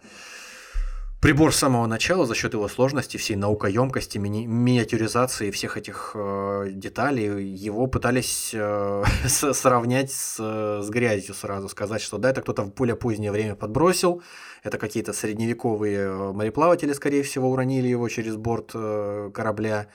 прибор 1.26 1.52
с 1.52 1.57
самого 1.57 1.88
начала 1.88 2.27
за 2.27 2.35
счет 2.35 2.53
его 2.53 2.68
сложности, 2.68 3.18
всей 3.18 3.35
наукоемкости, 3.35 4.19
мини- 4.19 4.45
миниатюризации 4.45 5.49
всех 5.49 5.76
этих 5.76 6.11
э, 6.14 6.68
деталей, 6.72 7.43
его 7.43 7.88
пытались 7.88 8.52
э, 8.53 9.03
сравнять 9.27 10.11
с, 10.11 10.38
с 10.38 10.88
грязью 10.88 11.34
сразу, 11.34 11.68
сказать, 11.68 12.03
что 12.03 12.19
да, 12.19 12.30
это 12.30 12.43
кто-то 12.43 12.61
в 12.61 12.76
более 12.76 12.95
позднее 12.95 13.31
время 13.31 13.56
подбросил, 13.56 14.22
это 14.61 14.77
какие-то 14.77 15.14
средневековые 15.14 15.97
э, 15.97 16.31
мореплаватели, 16.31 16.93
скорее 16.93 17.23
всего, 17.23 17.49
уронили 17.49 17.88
его 17.88 18.07
через 18.07 18.35
борт 18.35 18.73
э, 18.76 19.31
корабля, 19.34 19.88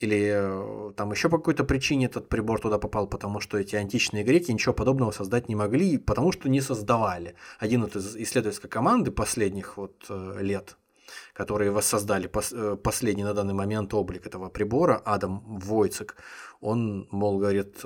или 0.00 0.32
э, 0.34 0.92
там 0.96 1.12
еще 1.12 1.28
по 1.28 1.38
какой-то 1.38 1.64
причине 1.64 2.06
этот 2.06 2.28
прибор 2.28 2.60
туда 2.60 2.78
попал, 2.78 3.06
потому 3.06 3.40
что 3.40 3.58
эти 3.58 3.76
античные 3.76 4.24
греки 4.24 4.50
ничего 4.50 4.74
подобного 4.74 5.12
создать 5.12 5.48
не 5.48 5.54
могли, 5.54 5.98
потому 5.98 6.32
что 6.32 6.48
не 6.48 6.60
создавали. 6.60 7.34
Один 7.58 7.82
вот 7.82 7.96
из 7.96 8.16
исследовательской 8.16 8.70
команды 8.70 9.10
последних 9.10 9.76
вот 9.76 10.04
э, 10.08 10.38
лет, 10.40 10.76
которые 11.34 11.70
воссоздали 11.70 12.26
пос, 12.26 12.52
э, 12.52 12.76
последний 12.76 13.24
на 13.24 13.34
данный 13.34 13.54
момент 13.54 13.94
облик 13.94 14.26
этого 14.26 14.48
прибора, 14.48 15.00
Адам 15.04 15.58
Войцек, 15.58 16.16
он, 16.60 17.08
мол, 17.10 17.38
говорит, 17.38 17.84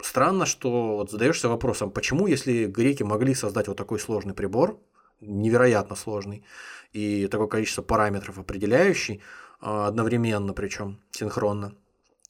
странно, 0.00 0.46
что 0.46 0.96
вот 0.96 1.10
задаешься 1.10 1.48
вопросом, 1.48 1.90
почему, 1.90 2.26
если 2.26 2.66
греки 2.66 3.02
могли 3.02 3.34
создать 3.34 3.68
вот 3.68 3.76
такой 3.76 3.98
сложный 3.98 4.34
прибор, 4.34 4.78
невероятно 5.20 5.96
сложный, 5.96 6.44
и 6.92 7.26
такое 7.26 7.46
количество 7.46 7.82
параметров 7.82 8.38
определяющий, 8.38 9.20
одновременно, 9.60 10.52
причем 10.52 11.00
синхронно. 11.10 11.74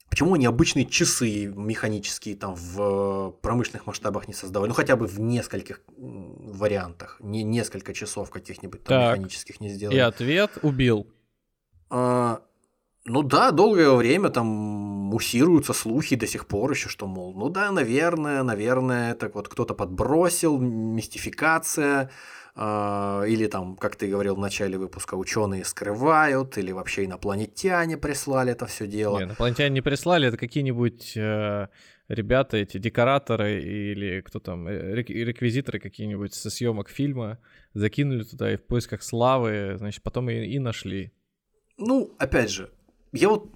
Почему 0.09 0.35
они 0.35 0.47
обычные 0.47 0.87
часы 0.87 1.47
механические 1.47 2.37
там 2.37 2.55
в 2.55 3.33
промышленных 3.43 3.87
масштабах 3.87 4.29
не 4.29 4.35
создавали? 4.35 4.69
Ну, 4.69 4.75
хотя 4.75 4.97
бы 4.97 5.07
в 5.07 5.21
нескольких 5.21 5.83
вариантах. 5.97 7.19
Не 7.21 7.43
несколько 7.43 7.93
часов 7.93 8.31
каких-нибудь 8.31 8.85
там 8.85 8.99
так. 8.99 9.13
механических 9.17 9.61
не 9.61 9.69
сделали. 9.69 9.97
И 9.97 10.01
ответ 10.01 10.53
убил. 10.63 11.07
А, 11.91 12.41
ну 13.05 13.23
да, 13.23 13.51
долгое 13.51 13.93
время 13.93 14.31
там 14.31 14.47
муссируются 14.47 15.73
слухи 15.73 16.17
до 16.17 16.27
сих 16.27 16.47
пор 16.47 16.71
еще, 16.71 16.89
что, 16.89 17.07
мол, 17.07 17.35
ну 17.35 17.49
да, 17.49 17.71
наверное, 17.71 18.43
наверное, 18.43 19.13
это 19.13 19.31
вот 19.35 19.49
кто-то 19.49 19.75
подбросил, 19.75 20.59
мистификация, 20.59 22.03
а, 22.05 22.11
или 22.57 23.49
там, 23.49 23.77
как 23.77 23.97
ты 23.97 24.09
говорил 24.09 24.35
в 24.35 24.39
начале 24.39 24.79
выпуска, 24.79 25.15
ученые 25.15 25.65
скрывают, 25.65 26.57
или 26.57 26.73
вообще 26.73 27.05
инопланетяне 27.05 27.99
прислали 27.99 28.53
это 28.53 28.65
все 28.67 28.87
дело. 28.87 29.19
Не, 29.19 29.25
инопланетяне 29.25 29.75
не 29.75 29.83
прислали, 29.83 30.29
это 30.29 30.39
какие-нибудь 30.39 31.17
э, 31.17 31.69
ребята, 32.09 32.57
эти 32.57 32.79
декораторы 32.79 33.63
или 33.63 34.21
кто 34.23 34.39
там, 34.41 34.69
э, 34.69 34.95
реквизиторы 34.95 35.79
какие-нибудь 35.79 36.35
со 36.35 36.51
съемок 36.51 36.89
фильма 36.89 37.39
закинули 37.75 38.23
туда 38.23 38.53
и 38.53 38.57
в 38.57 38.65
поисках 38.65 39.03
славы, 39.03 39.75
значит, 39.77 40.03
потом 40.03 40.31
и, 40.31 40.47
и 40.47 40.59
нашли. 40.59 41.13
Ну, 41.77 42.15
опять 42.19 42.51
же, 42.51 42.71
я 43.13 43.29
вот 43.29 43.51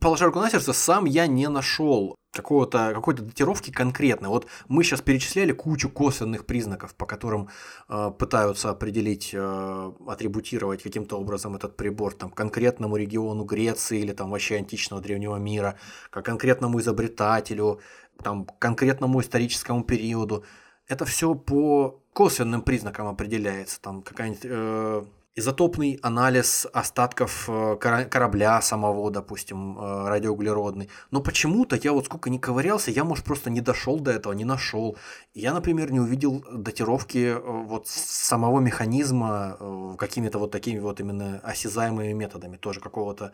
положа 0.00 0.26
руку 0.26 0.38
на 0.38 0.50
сердце, 0.50 0.72
сам 0.72 1.06
я 1.06 1.26
не 1.26 1.48
нашел 1.48 2.14
какого-то, 2.34 2.92
какой-то 2.94 3.22
датировки 3.22 3.70
конкретной. 3.70 4.28
Вот 4.28 4.46
мы 4.68 4.84
сейчас 4.84 5.00
перечисляли 5.00 5.52
кучу 5.52 5.88
косвенных 5.88 6.46
признаков, 6.46 6.94
по 6.94 7.06
которым 7.06 7.48
э, 7.88 8.12
пытаются 8.18 8.70
определить, 8.70 9.30
э, 9.32 9.92
атрибутировать 10.06 10.82
каким-то 10.82 11.18
образом 11.18 11.54
этот 11.56 11.76
прибор 11.76 12.14
там, 12.14 12.30
конкретному 12.30 12.96
региону 12.96 13.44
Греции 13.44 14.00
или 14.00 14.12
там 14.12 14.30
вообще 14.30 14.56
античного 14.56 15.02
древнего 15.02 15.36
мира, 15.36 15.78
как 16.10 16.24
конкретному 16.26 16.80
изобретателю, 16.80 17.80
там, 18.22 18.46
конкретному 18.58 19.20
историческому 19.20 19.84
периоду. 19.84 20.44
Это 20.86 21.04
все 21.04 21.34
по 21.34 22.02
косвенным 22.12 22.62
признакам 22.62 23.06
определяется. 23.08 23.80
Там 23.80 24.02
какая-нибудь 24.02 24.44
э, 24.44 25.04
изотопный 25.36 25.98
анализ 26.02 26.66
остатков 26.72 27.48
э, 27.48 27.76
корабля 27.76 28.60
самого, 28.62 29.10
допустим, 29.10 29.78
э, 29.78 30.08
радиоуглеродный. 30.08 30.88
Но 31.10 31.20
почему-то 31.20 31.76
я 31.76 31.92
вот 31.92 32.06
сколько 32.06 32.30
не 32.30 32.38
ковырялся, 32.38 32.90
я, 32.90 33.04
может, 33.04 33.24
просто 33.24 33.50
не 33.50 33.60
дошел 33.60 33.98
до 33.98 34.12
этого, 34.12 34.32
не 34.32 34.44
нашел. 34.44 34.96
Я, 35.34 35.52
например, 35.52 35.90
не 35.92 36.00
увидел 36.00 36.44
датировки 36.52 37.34
э, 37.34 37.38
вот 37.40 37.88
самого 37.88 38.60
механизма 38.60 39.56
какими-то 39.98 40.38
вот 40.38 40.50
такими 40.52 40.78
вот 40.78 41.00
именно 41.00 41.40
осязаемыми 41.42 42.12
методами, 42.12 42.56
тоже 42.56 42.80
какого-то 42.80 43.32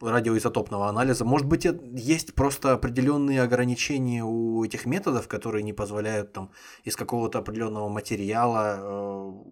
радиоизотопного 0.00 0.88
анализа. 0.88 1.24
Может 1.24 1.46
быть, 1.46 1.64
есть 1.64 2.34
просто 2.34 2.72
определенные 2.72 3.42
ограничения 3.42 4.24
у 4.24 4.62
этих 4.64 4.86
методов, 4.86 5.28
которые 5.28 5.62
не 5.62 5.72
позволяют 5.72 6.32
там 6.32 6.50
из 6.84 6.96
какого-то 6.96 7.38
определенного 7.38 7.88
материала 7.88 9.42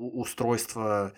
устройство 0.00 1.12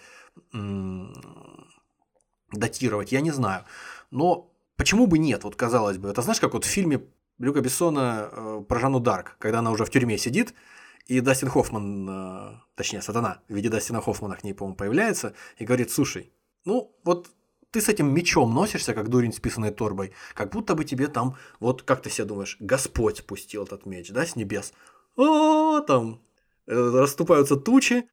датировать, 2.52 3.12
я 3.12 3.20
не 3.20 3.30
знаю. 3.30 3.64
Но 4.10 4.52
почему 4.76 5.06
бы 5.06 5.18
нет, 5.18 5.44
вот 5.44 5.56
казалось 5.56 5.98
бы. 5.98 6.08
Это 6.08 6.22
знаешь, 6.22 6.40
как 6.40 6.54
вот 6.54 6.64
в 6.64 6.68
фильме 6.68 7.02
Люка 7.38 7.60
Бессона 7.60 8.28
э, 8.30 8.64
про 8.68 8.78
Жанну 8.78 9.00
Дарк, 9.00 9.36
когда 9.38 9.60
она 9.60 9.70
уже 9.70 9.84
в 9.84 9.90
тюрьме 9.90 10.18
сидит, 10.18 10.54
и 11.06 11.20
Дастин 11.20 11.48
Хоффман, 11.48 12.08
э, 12.08 12.60
точнее, 12.74 13.02
сатана 13.02 13.42
в 13.48 13.54
виде 13.54 13.68
Дастина 13.68 14.00
Хоффмана 14.00 14.36
к 14.36 14.44
ней, 14.44 14.52
по-моему, 14.52 14.76
появляется 14.76 15.34
и 15.56 15.64
говорит, 15.64 15.90
слушай, 15.90 16.32
ну 16.64 16.94
вот 17.04 17.30
ты 17.70 17.80
с 17.80 17.88
этим 17.88 18.14
мечом 18.14 18.54
носишься, 18.54 18.94
как 18.94 19.08
дурень 19.08 19.32
с 19.32 19.40
писаной 19.40 19.70
торбой, 19.70 20.12
как 20.34 20.52
будто 20.52 20.74
бы 20.74 20.84
тебе 20.84 21.08
там, 21.08 21.36
вот 21.58 21.82
как 21.82 22.02
ты 22.02 22.10
себе 22.10 22.26
думаешь, 22.26 22.56
Господь 22.60 23.18
спустил 23.18 23.64
этот 23.64 23.86
меч, 23.86 24.10
да, 24.10 24.26
с 24.26 24.36
небес. 24.36 24.72
О, 25.16 25.80
там 25.80 26.20
э, 26.66 26.74
расступаются 26.74 27.56
тучи, 27.56 28.08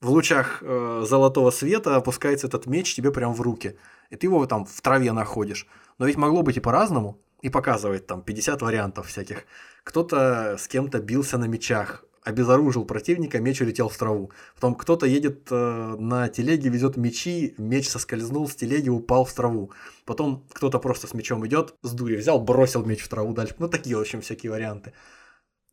в 0.00 0.10
лучах 0.10 0.62
э, 0.62 1.04
золотого 1.06 1.50
света 1.50 1.96
опускается 1.96 2.46
этот 2.46 2.66
меч 2.66 2.94
тебе 2.94 3.12
прям 3.12 3.34
в 3.34 3.40
руки. 3.40 3.76
И 4.08 4.16
ты 4.16 4.26
его 4.26 4.46
там 4.46 4.64
в 4.64 4.80
траве 4.80 5.12
находишь. 5.12 5.66
Но 5.98 6.06
ведь 6.06 6.16
могло 6.16 6.42
быть 6.42 6.56
и 6.56 6.60
по-разному. 6.60 7.20
И 7.42 7.48
показывает 7.48 8.06
там 8.06 8.22
50 8.22 8.62
вариантов 8.62 9.08
всяких. 9.08 9.44
Кто-то 9.84 10.56
с 10.58 10.68
кем-то 10.68 11.00
бился 11.00 11.38
на 11.38 11.46
мечах, 11.46 12.04
обезоружил 12.22 12.84
противника, 12.84 13.40
меч 13.40 13.60
улетел 13.60 13.88
в 13.88 13.96
траву. 13.96 14.30
Потом 14.54 14.74
кто-то 14.74 15.06
едет 15.06 15.48
э, 15.50 15.96
на 15.98 16.28
телеге, 16.28 16.68
везет 16.68 16.96
мечи, 16.96 17.54
меч 17.58 17.88
соскользнул 17.88 18.48
с 18.48 18.54
телеги, 18.54 18.88
упал 18.88 19.24
в 19.24 19.32
траву. 19.32 19.70
Потом 20.04 20.44
кто-то 20.52 20.78
просто 20.78 21.06
с 21.06 21.14
мечом 21.14 21.46
идет, 21.46 21.74
с 21.82 21.92
дури 21.92 22.16
взял, 22.16 22.40
бросил 22.40 22.84
меч 22.84 23.02
в 23.02 23.08
траву 23.08 23.32
дальше. 23.32 23.54
Ну, 23.58 23.68
такие, 23.68 23.96
в 23.96 24.00
общем, 24.00 24.20
всякие 24.20 24.52
варианты. 24.52 24.92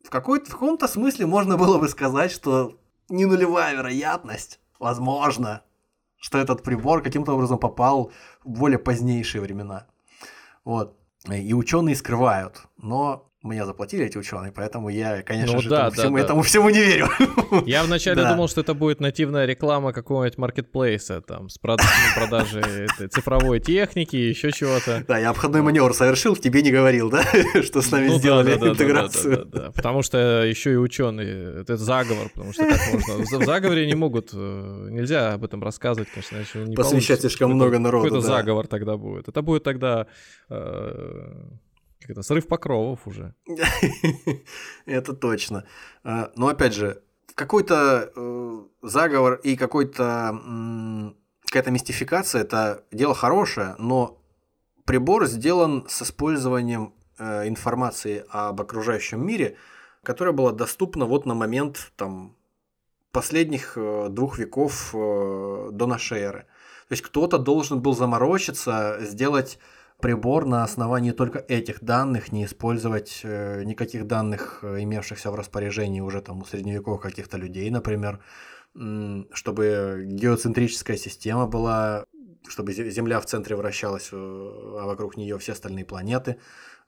В, 0.04 0.10
какой 0.10 0.40
в 0.40 0.50
каком-то 0.50 0.88
смысле 0.88 1.26
можно 1.26 1.56
было 1.58 1.78
бы 1.78 1.88
сказать, 1.88 2.30
что 2.30 2.78
не 3.08 3.26
нулевая 3.26 3.74
вероятность, 3.74 4.60
возможно, 4.78 5.62
что 6.16 6.38
этот 6.38 6.62
прибор 6.62 7.02
каким-то 7.02 7.32
образом 7.32 7.58
попал 7.58 8.12
в 8.44 8.50
более 8.50 8.78
позднейшие 8.78 9.40
времена. 9.40 9.86
Вот. 10.64 10.96
И 11.30 11.52
ученые 11.54 11.96
скрывают. 11.96 12.66
Но 12.76 13.27
мне 13.42 13.64
заплатили 13.64 14.04
эти 14.04 14.18
ученые, 14.18 14.50
поэтому 14.50 14.88
я, 14.88 15.22
конечно 15.22 15.54
ну, 15.54 15.62
же, 15.62 15.68
да, 15.68 15.86
этому, 15.86 15.90
да, 15.90 16.02
всему, 16.02 16.16
да. 16.16 16.22
этому 16.24 16.42
всему 16.42 16.70
не 16.70 16.80
верю. 16.80 17.08
Я 17.66 17.84
вначале 17.84 18.22
да. 18.22 18.32
думал, 18.32 18.48
что 18.48 18.62
это 18.62 18.74
будет 18.74 18.98
нативная 18.98 19.46
реклама 19.46 19.92
какого-нибудь 19.92 20.38
маркетплейса, 20.38 21.20
там, 21.20 21.48
с 21.48 21.56
прод... 21.56 21.80
Ну, 21.80 22.20
продажей 22.20 22.88
цифровой 23.08 23.60
техники, 23.60 24.16
еще 24.16 24.50
чего-то. 24.50 25.04
Да, 25.06 25.18
я 25.18 25.30
обходной 25.30 25.62
маневр 25.62 25.94
совершил, 25.94 26.34
тебе 26.34 26.62
не 26.62 26.72
говорил, 26.72 27.10
да, 27.10 27.22
что 27.62 27.80
с 27.80 27.92
нами 27.92 28.08
ну, 28.08 28.18
сделали 28.18 28.54
да, 28.54 28.58
да, 28.58 28.68
интеграцию. 28.70 29.36
Да, 29.36 29.44
да, 29.44 29.50
да, 29.50 29.64
да, 29.66 29.72
потому 29.72 30.02
что 30.02 30.44
еще 30.44 30.72
и 30.72 30.76
ученые, 30.76 31.60
это 31.60 31.76
заговор, 31.76 32.30
потому 32.30 32.52
что 32.52 32.68
как 32.68 32.92
можно, 32.92 33.42
в 33.42 33.44
заговоре 33.44 33.86
не 33.86 33.94
могут, 33.94 34.30
э, 34.32 34.88
нельзя 34.90 35.34
об 35.34 35.44
этом 35.44 35.62
рассказывать, 35.62 36.08
конечно, 36.10 36.64
не 36.64 36.74
Посвящать 36.74 37.20
слишком 37.20 37.52
много 37.52 37.78
народу, 37.78 38.06
Какой-то 38.06 38.26
заговор 38.26 38.66
тогда 38.66 38.96
будет. 38.96 39.28
Это 39.28 39.42
будет 39.42 39.62
тогда 39.62 40.08
э, 40.50 41.44
как 42.08 42.16
это, 42.16 42.22
срыв 42.22 42.46
покровов 42.46 43.00
уже. 43.06 43.34
Это 44.86 45.12
точно. 45.12 45.64
А, 46.04 46.32
но 46.36 46.48
опять 46.48 46.74
же, 46.74 47.02
какой-то 47.34 48.10
э, 48.16 48.62
заговор 48.82 49.34
и 49.34 49.56
какой-то 49.56 51.14
какая-то 51.44 51.70
мистификация 51.70 52.42
это 52.42 52.84
дело 52.92 53.14
хорошее, 53.14 53.74
но 53.78 54.18
прибор 54.84 55.26
сделан 55.26 55.86
с 55.88 56.02
использованием 56.02 56.94
э, 57.18 57.46
информации 57.48 58.24
об 58.30 58.60
окружающем 58.60 59.24
мире, 59.26 59.56
которая 60.02 60.34
была 60.34 60.52
доступна 60.52 61.04
вот 61.04 61.26
на 61.26 61.34
момент 61.34 61.92
там 61.96 62.34
последних 63.12 63.74
э, 63.76 64.08
двух 64.10 64.38
веков 64.38 64.90
до 64.92 65.86
нашей 65.86 66.20
эры. 66.20 66.46
То 66.88 66.92
есть 66.92 67.02
кто-то 67.02 67.38
должен 67.38 67.80
был 67.80 67.94
заморочиться, 67.94 68.98
сделать 69.00 69.58
прибор 70.00 70.46
на 70.46 70.64
основании 70.64 71.12
только 71.12 71.38
этих 71.38 71.82
данных, 71.82 72.32
не 72.32 72.44
использовать 72.44 73.20
э, 73.24 73.64
никаких 73.64 74.06
данных, 74.06 74.60
э, 74.62 74.82
имевшихся 74.82 75.30
в 75.30 75.34
распоряжении 75.34 76.00
уже 76.00 76.22
там 76.22 76.40
у 76.40 76.44
средневековых 76.44 77.02
каких-то 77.02 77.36
людей, 77.36 77.70
например. 77.70 78.20
чтобы 79.32 80.04
геоцентрическая 80.06 80.96
система 80.96 81.46
была, 81.46 82.04
чтобы 82.48 82.72
Земля 82.72 83.18
в 83.20 83.26
центре 83.26 83.56
вращалась, 83.56 84.10
э, 84.12 84.16
а 84.16 84.86
вокруг 84.86 85.16
нее 85.16 85.36
все 85.38 85.52
остальные 85.52 85.84
планеты. 85.84 86.36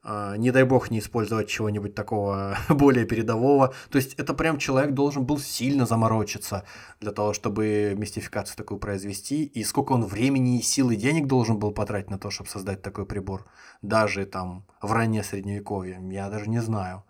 А, 0.03 0.37
не 0.37 0.51
дай 0.51 0.65
бог 0.65 0.91
не 0.91 0.99
использовать 0.99 1.49
чего-нибудь 1.49 1.95
такого 1.95 2.57
более 2.69 3.05
передового. 3.05 3.75
То 3.91 3.97
есть 3.97 4.15
это 4.15 4.33
прям 4.35 4.59
человек 4.59 4.93
должен 4.93 5.25
был 5.25 5.39
сильно 5.39 5.87
заморочиться 5.87 6.65
для 7.01 7.13
того, 7.13 7.33
чтобы 7.33 7.95
мистификацию 7.97 8.57
такую 8.57 8.79
произвести. 8.79 9.45
И 9.45 9.63
сколько 9.63 9.93
он 9.93 10.05
времени, 10.05 10.59
и 10.59 10.63
сил 10.63 10.91
и 10.91 10.97
денег 10.97 11.27
должен 11.27 11.59
был 11.59 11.73
потратить 11.73 12.11
на 12.11 12.19
то, 12.19 12.31
чтобы 12.31 12.49
создать 12.49 12.83
такой 12.83 13.05
прибор. 13.05 13.47
Даже 13.83 14.25
там 14.25 14.67
в 14.81 14.93
раннее 14.93 15.23
средневековье. 15.23 16.01
Я 16.11 16.31
даже 16.31 16.49
не 16.49 16.61
знаю. 16.61 17.05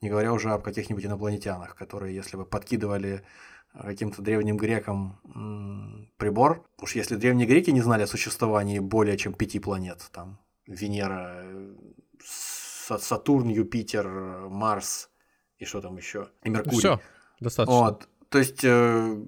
Не 0.00 0.10
говоря 0.10 0.32
уже 0.32 0.50
об 0.50 0.62
каких-нибудь 0.62 1.04
инопланетянах, 1.04 1.74
которые, 1.74 2.14
если 2.14 2.36
бы 2.36 2.44
подкидывали 2.44 3.24
каким-то 3.72 4.22
древним 4.22 4.56
грекам 4.56 5.18
прибор, 6.16 6.64
уж 6.80 6.94
если 6.94 7.16
древние 7.16 7.46
греки 7.46 7.70
не 7.70 7.80
знали 7.80 8.02
о 8.02 8.06
существовании 8.06 8.78
более 8.78 9.16
чем 9.16 9.34
пяти 9.34 9.58
планет, 9.58 10.08
там 10.12 10.38
Венера, 10.66 11.44
Сатурн, 12.22 13.48
Юпитер, 13.48 14.08
Марс 14.48 15.10
и 15.58 15.64
что 15.64 15.80
там 15.80 15.96
еще? 15.96 16.28
И 16.42 16.50
Меркурий. 16.50 16.78
Все, 16.78 17.00
достаточно. 17.40 17.74
Вот. 17.74 18.08
То 18.28 18.38
есть 18.38 18.64
э, 18.64 19.26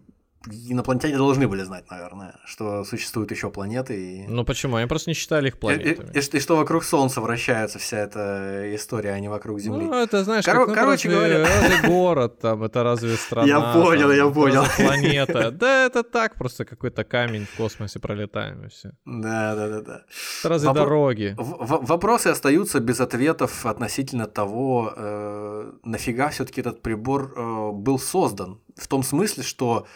инопланетяне 0.69 1.17
должны 1.17 1.49
были 1.49 1.63
знать, 1.63 1.91
наверное, 1.91 2.35
что 2.45 2.85
существуют 2.85 3.31
еще 3.31 3.51
планеты. 3.51 4.25
И... 4.25 4.27
Ну 4.29 4.45
почему? 4.45 4.77
Они 4.77 4.87
просто 4.87 5.11
не 5.11 5.15
считали 5.15 5.49
их 5.49 5.59
планетами. 5.59 6.11
И, 6.15 6.19
и, 6.19 6.21
и, 6.21 6.37
и 6.37 6.41
что 6.41 6.57
вокруг 6.57 6.85
Солнца 6.85 7.21
вращается 7.21 7.79
вся 7.79 7.99
эта 7.99 8.75
история, 8.75 9.13
а 9.13 9.21
не 9.21 9.29
вокруг 9.29 9.61
Земли. 9.61 9.85
Ну, 9.85 9.95
это 9.95 10.25
знаешь, 10.25 10.45
Кор- 10.45 10.55
как, 10.55 10.69
ну, 10.69 10.75
короче 10.75 11.09
разве, 11.09 11.29
говоря... 11.29 11.47
разве 11.47 11.89
город 11.89 12.39
там, 12.41 12.63
это 12.63 12.83
разве 12.83 13.17
страна? 13.17 13.47
Я 13.47 13.61
понял, 13.61 14.09
там, 14.09 14.17
я 14.17 14.29
понял. 14.29 14.65
Планета. 14.77 15.51
Да, 15.59 15.87
это 15.87 16.03
так, 16.03 16.35
просто 16.37 16.65
какой-то 16.65 17.05
камень 17.05 17.47
в 17.47 17.57
космосе 17.57 17.99
пролетаем 17.99 18.65
и 18.65 18.69
все. 18.69 18.93
Да, 19.05 19.55
да, 19.55 19.69
да, 19.69 19.81
да. 19.81 20.03
Это 20.41 20.49
разве 20.49 20.69
Вопро... 20.69 20.85
дороги? 20.85 21.35
В- 21.37 21.87
вопросы 21.87 22.29
остаются 22.29 22.81
без 22.81 23.01
ответов 23.01 23.67
относительно 23.67 24.27
того, 24.27 24.93
э, 24.97 25.73
нафига 25.85 26.29
все-таки 26.29 26.61
этот 26.61 26.83
прибор 26.83 27.33
э, 27.37 27.71
был 27.73 27.99
создан. 27.99 28.61
В 28.77 28.87
том 28.87 29.03
смысле, 29.03 29.43
что 29.43 29.87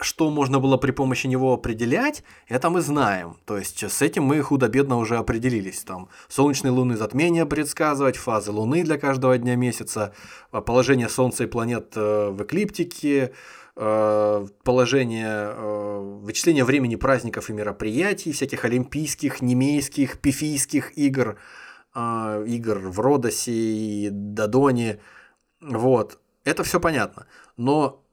что 0.00 0.30
можно 0.30 0.60
было 0.60 0.76
при 0.76 0.92
помощи 0.92 1.26
него 1.26 1.52
определять, 1.52 2.22
это 2.46 2.70
мы 2.70 2.80
знаем. 2.80 3.36
То 3.44 3.58
есть 3.58 3.82
с 3.82 4.00
этим 4.00 4.24
мы 4.24 4.40
худо-бедно 4.42 4.96
уже 4.96 5.16
определились. 5.16 5.82
Там 5.82 6.08
солнечные 6.28 6.70
луны 6.70 6.96
затмения 6.96 7.44
предсказывать, 7.46 8.16
фазы 8.16 8.52
Луны 8.52 8.84
для 8.84 8.96
каждого 8.96 9.36
дня 9.36 9.56
месяца, 9.56 10.14
а, 10.52 10.60
положение 10.60 11.08
Солнца 11.08 11.44
и 11.44 11.46
планет 11.48 11.96
э, 11.96 12.30
в 12.30 12.42
эклиптике, 12.44 13.32
э, 13.74 14.46
положение, 14.62 15.52
э, 15.56 16.18
вычисление 16.22 16.64
времени 16.64 16.94
праздников 16.94 17.50
и 17.50 17.52
мероприятий, 17.52 18.30
всяких 18.30 18.64
олимпийских, 18.64 19.42
немейских, 19.42 20.20
пифийских 20.20 20.96
игр, 20.96 21.38
игр 21.96 22.78
в 22.78 23.00
Родосе 23.00 23.52
и 23.52 24.10
Дадоне. 24.12 25.00
Вот. 25.60 26.20
Это 26.44 26.62
все 26.62 26.78
понятно. 26.78 27.26
Но 27.56 28.04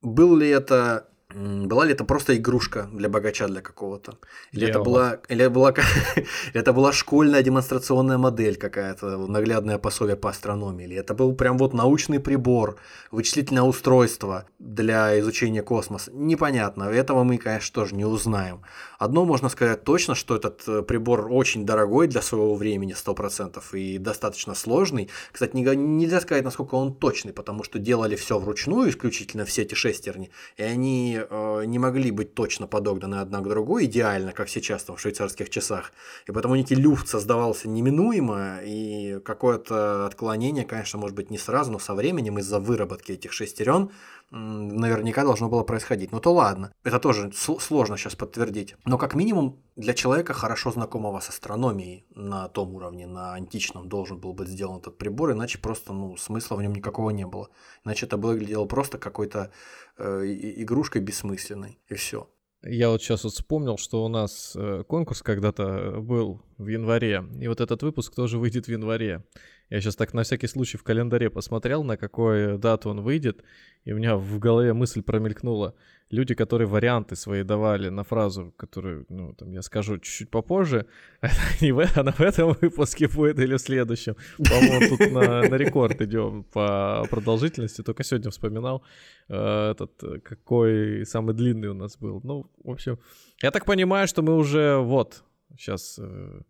был 0.00 0.34
ли 0.36 0.48
это 0.48 1.11
была 1.34 1.84
ли 1.84 1.92
это 1.92 2.04
просто 2.04 2.36
игрушка 2.36 2.88
для 2.92 3.08
богача 3.08 3.46
для 3.46 3.60
какого-то? 3.60 4.18
Или 4.52 4.68
это 4.68 4.80
была, 4.80 5.18
или 5.28 5.46
была, 5.48 5.70
или 5.70 6.26
это 6.54 6.72
была 6.72 6.92
школьная 6.92 7.42
демонстрационная 7.42 8.18
модель 8.18 8.56
какая-то, 8.56 9.26
наглядное 9.26 9.78
пособие 9.78 10.16
по 10.16 10.30
астрономии? 10.30 10.84
Или 10.84 10.96
это 10.96 11.14
был 11.14 11.34
прям 11.34 11.58
вот 11.58 11.74
научный 11.74 12.20
прибор, 12.20 12.76
вычислительное 13.10 13.62
устройство 13.62 14.44
для 14.58 15.18
изучения 15.20 15.62
космоса? 15.62 16.10
Непонятно. 16.14 16.84
Этого 16.84 17.24
мы, 17.24 17.38
конечно, 17.38 17.74
тоже 17.74 17.94
не 17.94 18.04
узнаем. 18.04 18.62
Одно 19.02 19.24
можно 19.24 19.48
сказать 19.48 19.82
точно, 19.82 20.14
что 20.14 20.36
этот 20.36 20.62
э, 20.68 20.82
прибор 20.82 21.26
очень 21.28 21.66
дорогой 21.66 22.06
для 22.06 22.22
своего 22.22 22.54
времени, 22.54 22.94
100%, 22.94 23.60
и 23.72 23.98
достаточно 23.98 24.54
сложный. 24.54 25.10
Кстати, 25.32 25.56
нельзя 25.56 26.20
сказать, 26.20 26.44
насколько 26.44 26.76
он 26.76 26.94
точный, 26.94 27.32
потому 27.32 27.64
что 27.64 27.80
делали 27.80 28.14
все 28.14 28.38
вручную, 28.38 28.90
исключительно 28.90 29.44
все 29.44 29.62
эти 29.62 29.74
шестерни, 29.74 30.30
и 30.56 30.62
они 30.62 31.18
э, 31.18 31.64
не 31.66 31.80
могли 31.80 32.12
быть 32.12 32.34
точно 32.34 32.68
подогнаны 32.68 33.16
одна 33.16 33.40
к 33.40 33.48
другой 33.48 33.86
идеально, 33.86 34.30
как 34.30 34.48
сейчас 34.48 34.84
там 34.84 34.94
в 34.94 35.00
швейцарских 35.00 35.50
часах. 35.50 35.92
И 36.28 36.30
поэтому 36.30 36.54
некий 36.54 36.76
люфт 36.76 37.08
создавался 37.08 37.68
неминуемо, 37.68 38.60
и 38.64 39.18
какое-то 39.24 40.06
отклонение, 40.06 40.64
конечно, 40.64 41.00
может 41.00 41.16
быть 41.16 41.28
не 41.28 41.38
сразу, 41.38 41.72
но 41.72 41.80
со 41.80 41.94
временем 41.94 42.38
из-за 42.38 42.60
выработки 42.60 43.10
этих 43.10 43.32
шестерен 43.32 43.90
наверняка 44.32 45.24
должно 45.24 45.48
было 45.48 45.62
происходить. 45.62 46.10
Ну 46.10 46.20
то 46.20 46.32
ладно, 46.32 46.72
это 46.84 46.98
тоже 46.98 47.30
сложно 47.32 47.96
сейчас 47.96 48.16
подтвердить. 48.16 48.76
Но 48.84 48.96
как 48.96 49.14
минимум 49.14 49.62
для 49.76 49.94
человека, 49.94 50.32
хорошо 50.32 50.70
знакомого 50.70 51.20
с 51.20 51.28
астрономией 51.28 52.06
на 52.14 52.48
том 52.48 52.74
уровне, 52.74 53.06
на 53.06 53.34
античном, 53.34 53.88
должен 53.88 54.18
был 54.18 54.32
быть 54.32 54.48
сделан 54.48 54.78
этот 54.78 54.96
прибор, 54.96 55.32
иначе 55.32 55.58
просто 55.58 55.92
ну, 55.92 56.16
смысла 56.16 56.56
в 56.56 56.62
нем 56.62 56.74
никакого 56.74 57.10
не 57.10 57.26
было. 57.26 57.50
Иначе 57.84 58.06
это 58.06 58.16
выглядело 58.16 58.64
просто 58.64 58.98
какой-то 58.98 59.52
э, 59.98 60.24
игрушкой 60.56 61.02
бессмысленной, 61.02 61.78
и 61.88 61.94
все. 61.94 62.28
Я 62.64 62.90
вот 62.90 63.02
сейчас 63.02 63.24
вот 63.24 63.32
вспомнил, 63.32 63.76
что 63.76 64.04
у 64.04 64.08
нас 64.08 64.54
э, 64.54 64.84
конкурс 64.86 65.20
когда-то 65.22 65.96
был 66.00 66.40
в 66.58 66.68
январе, 66.68 67.24
и 67.40 67.48
вот 67.48 67.60
этот 67.60 67.82
выпуск 67.82 68.14
тоже 68.14 68.38
выйдет 68.38 68.66
в 68.66 68.70
январе. 68.70 69.24
Я 69.72 69.80
сейчас 69.80 69.96
так 69.96 70.12
на 70.12 70.22
всякий 70.22 70.48
случай 70.48 70.76
в 70.76 70.82
календаре 70.82 71.30
посмотрел, 71.30 71.82
на 71.82 71.96
какую 71.96 72.58
дату 72.58 72.90
он 72.90 73.00
выйдет, 73.00 73.42
и 73.86 73.92
у 73.94 73.96
меня 73.96 74.16
в 74.16 74.38
голове 74.38 74.74
мысль 74.74 75.02
промелькнула. 75.02 75.74
Люди, 76.10 76.34
которые 76.34 76.68
варианты 76.68 77.16
свои 77.16 77.42
давали 77.42 77.88
на 77.88 78.04
фразу, 78.04 78.52
которую, 78.58 79.06
ну, 79.08 79.32
там, 79.32 79.50
я 79.50 79.62
скажу 79.62 79.98
чуть-чуть 79.98 80.30
попозже, 80.30 80.84
не 81.62 81.72
в, 81.72 81.80
она 81.96 82.12
в 82.12 82.20
этом 82.20 82.54
выпуске 82.60 83.08
будет 83.08 83.38
или 83.38 83.54
в 83.54 83.60
следующем. 83.60 84.14
По-моему, 84.36 84.96
тут 84.96 85.10
на, 85.10 85.48
на 85.48 85.54
рекорд 85.54 86.02
идем 86.02 86.44
по 86.52 87.06
продолжительности. 87.08 87.82
Только 87.82 88.04
сегодня 88.04 88.30
вспоминал 88.30 88.82
э, 89.30 89.70
этот, 89.70 90.22
какой 90.22 91.06
самый 91.06 91.34
длинный 91.34 91.68
у 91.68 91.74
нас 91.74 91.96
был. 91.96 92.20
Ну, 92.24 92.44
в 92.62 92.70
общем, 92.70 92.98
я 93.42 93.50
так 93.50 93.64
понимаю, 93.64 94.06
что 94.06 94.20
мы 94.20 94.36
уже 94.36 94.76
вот 94.76 95.24
сейчас 95.56 95.98
э, 95.98 96.42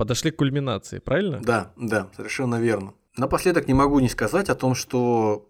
подошли 0.00 0.30
к 0.30 0.36
кульминации, 0.36 0.98
правильно? 0.98 1.40
Да, 1.42 1.72
да, 1.76 2.08
совершенно 2.16 2.58
верно. 2.58 2.94
Напоследок 3.18 3.68
не 3.68 3.74
могу 3.74 4.00
не 4.00 4.08
сказать 4.08 4.48
о 4.48 4.54
том, 4.54 4.74
что 4.74 5.46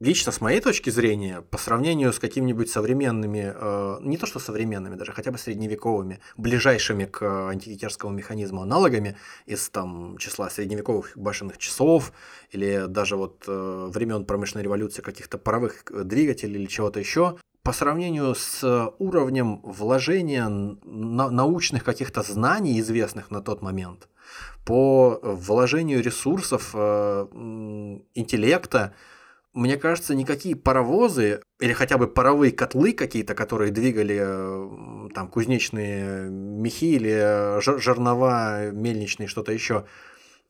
лично 0.00 0.32
с 0.32 0.42
моей 0.42 0.60
точки 0.60 0.90
зрения, 0.90 1.40
по 1.40 1.56
сравнению 1.56 2.12
с 2.12 2.18
какими-нибудь 2.18 2.68
современными, 2.68 3.54
э, 3.54 3.98
не 4.02 4.18
то 4.18 4.26
что 4.26 4.38
современными, 4.38 4.96
даже 4.96 5.12
хотя 5.12 5.30
бы 5.30 5.38
средневековыми, 5.38 6.20
ближайшими 6.36 7.06
к 7.06 7.22
антикитерскому 7.48 8.12
механизму 8.12 8.60
аналогами 8.60 9.16
из 9.46 9.70
там 9.70 10.18
числа 10.18 10.50
средневековых 10.50 11.12
башенных 11.16 11.56
часов 11.56 12.12
или 12.50 12.84
даже 12.86 13.16
вот 13.16 13.44
э, 13.48 13.88
времен 13.94 14.26
промышленной 14.26 14.64
революции 14.64 15.00
каких-то 15.00 15.38
паровых 15.38 15.84
двигателей 16.04 16.60
или 16.60 16.66
чего-то 16.66 17.00
еще, 17.00 17.38
по 17.62 17.72
сравнению 17.72 18.34
с 18.34 18.92
уровнем 18.98 19.60
вложения 19.62 20.48
на 20.48 21.30
научных 21.30 21.84
каких-то 21.84 22.22
знаний, 22.22 22.80
известных 22.80 23.30
на 23.30 23.42
тот 23.42 23.62
момент, 23.62 24.08
по 24.64 25.18
вложению 25.22 26.02
ресурсов, 26.02 26.70
э, 26.74 27.26
интеллекта, 28.14 28.94
мне 29.52 29.76
кажется, 29.76 30.14
никакие 30.14 30.54
паровозы 30.54 31.42
или 31.58 31.72
хотя 31.72 31.98
бы 31.98 32.06
паровые 32.06 32.52
котлы 32.52 32.92
какие-то, 32.92 33.34
которые 33.34 33.72
двигали 33.72 34.20
э, 34.20 35.08
там 35.12 35.28
кузнечные 35.28 36.30
мехи 36.30 36.84
или 36.84 37.60
жернова 37.60 38.70
мельничные, 38.70 39.28
что-то 39.28 39.52
еще, 39.52 39.86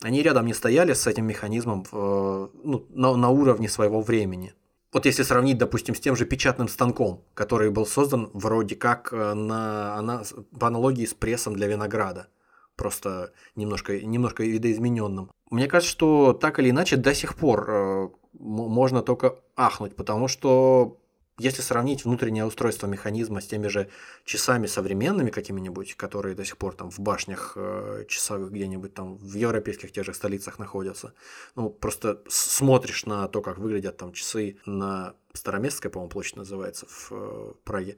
они 0.02 0.22
рядом 0.22 0.46
не 0.46 0.54
стояли 0.54 0.92
с 0.92 1.06
этим 1.06 1.26
механизмом 1.26 1.84
э, 1.90 2.48
ну, 2.62 2.86
на, 2.90 3.16
на 3.16 3.30
уровне 3.30 3.68
своего 3.68 4.02
времени. 4.02 4.54
Вот 4.92 5.06
если 5.06 5.22
сравнить, 5.22 5.58
допустим, 5.58 5.94
с 5.94 6.00
тем 6.00 6.16
же 6.16 6.24
печатным 6.24 6.68
станком, 6.68 7.24
который 7.34 7.70
был 7.70 7.86
создан 7.86 8.30
вроде 8.32 8.74
как 8.74 9.12
э, 9.12 9.34
на, 9.34 10.00
на, 10.02 10.22
по 10.58 10.66
аналогии 10.66 11.06
с 11.06 11.14
прессом 11.14 11.54
для 11.54 11.68
винограда, 11.68 12.28
просто 12.76 13.32
немножко, 13.54 14.00
немножко 14.00 14.42
видоизмененным. 14.42 15.30
Мне 15.50 15.68
кажется, 15.68 15.92
что 15.92 16.32
так 16.32 16.58
или 16.58 16.70
иначе 16.70 16.96
до 16.96 17.14
сих 17.14 17.36
пор 17.36 18.12
можно 18.32 19.02
только 19.02 19.36
ахнуть, 19.56 19.94
потому 19.96 20.28
что 20.28 20.99
если 21.40 21.62
сравнить 21.62 22.04
внутреннее 22.04 22.44
устройство 22.44 22.86
механизма 22.86 23.40
с 23.40 23.46
теми 23.46 23.68
же 23.68 23.88
часами 24.24 24.66
современными 24.66 25.30
какими-нибудь, 25.30 25.94
которые 25.96 26.34
до 26.34 26.44
сих 26.44 26.58
пор 26.58 26.74
там 26.74 26.90
в 26.90 27.00
башнях 27.00 27.54
э, 27.56 28.04
часовых 28.08 28.52
где-нибудь 28.52 28.94
там 28.94 29.16
в 29.16 29.34
европейских 29.34 29.92
тех 29.92 30.04
же 30.04 30.14
столицах 30.14 30.58
находятся, 30.58 31.14
ну 31.56 31.70
просто 31.70 32.22
смотришь 32.28 33.06
на 33.06 33.26
то, 33.28 33.40
как 33.40 33.58
выглядят 33.58 33.96
там 33.96 34.12
часы 34.12 34.58
на 34.66 35.14
Староместской, 35.32 35.90
по-моему, 35.90 36.10
площадь 36.10 36.36
называется 36.36 36.86
в 36.86 37.08
э, 37.12 37.52
Праге, 37.64 37.96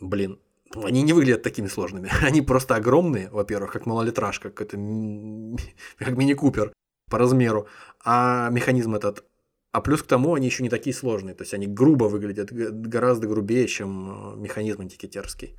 блин, 0.00 0.38
они 0.74 1.02
не 1.02 1.12
выглядят 1.12 1.42
такими 1.42 1.66
сложными. 1.66 2.10
Они 2.22 2.42
просто 2.42 2.74
огромные, 2.76 3.30
во-первых, 3.30 3.72
как 3.72 3.86
малолитражка, 3.86 4.50
как 4.50 4.68
это 4.68 4.76
как 5.98 6.16
мини-купер 6.16 6.72
по 7.10 7.18
размеру. 7.18 7.66
А 8.04 8.50
механизм 8.50 8.94
этот 8.94 9.24
А 9.72 9.80
плюс 9.80 10.02
к 10.02 10.06
тому 10.06 10.34
они 10.34 10.46
еще 10.46 10.62
не 10.62 10.70
такие 10.70 10.94
сложные, 10.94 11.34
то 11.34 11.42
есть 11.42 11.54
они 11.54 11.66
грубо 11.66 12.04
выглядят, 12.04 12.52
гораздо 12.52 13.26
грубее, 13.26 13.66
чем 13.66 14.34
э, 14.34 14.36
механизм 14.36 14.80
антикитерский. 14.80 15.56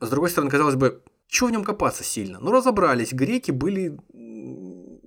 С 0.00 0.08
другой 0.08 0.30
стороны, 0.30 0.50
казалось 0.50 0.76
бы, 0.76 1.02
чего 1.26 1.48
в 1.48 1.52
нем 1.52 1.64
копаться 1.64 2.04
сильно? 2.04 2.38
Ну, 2.40 2.52
разобрались, 2.52 3.12
греки 3.12 3.50
были 3.50 3.98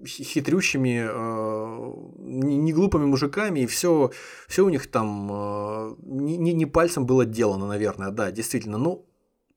хитрющими, 0.06 1.08
э, 1.10 1.94
не 2.20 2.74
глупыми 2.74 3.06
мужиками, 3.06 3.62
и 3.62 3.66
все, 3.66 4.12
все 4.48 4.66
у 4.66 4.70
них 4.70 4.88
там 4.88 5.30
э, 5.32 5.96
не, 6.04 6.54
не 6.54 6.66
пальцем 6.66 7.06
было 7.06 7.26
делано, 7.26 7.68
наверное, 7.68 8.12
да, 8.12 8.32
действительно. 8.32 8.78
Ну, 8.78 9.06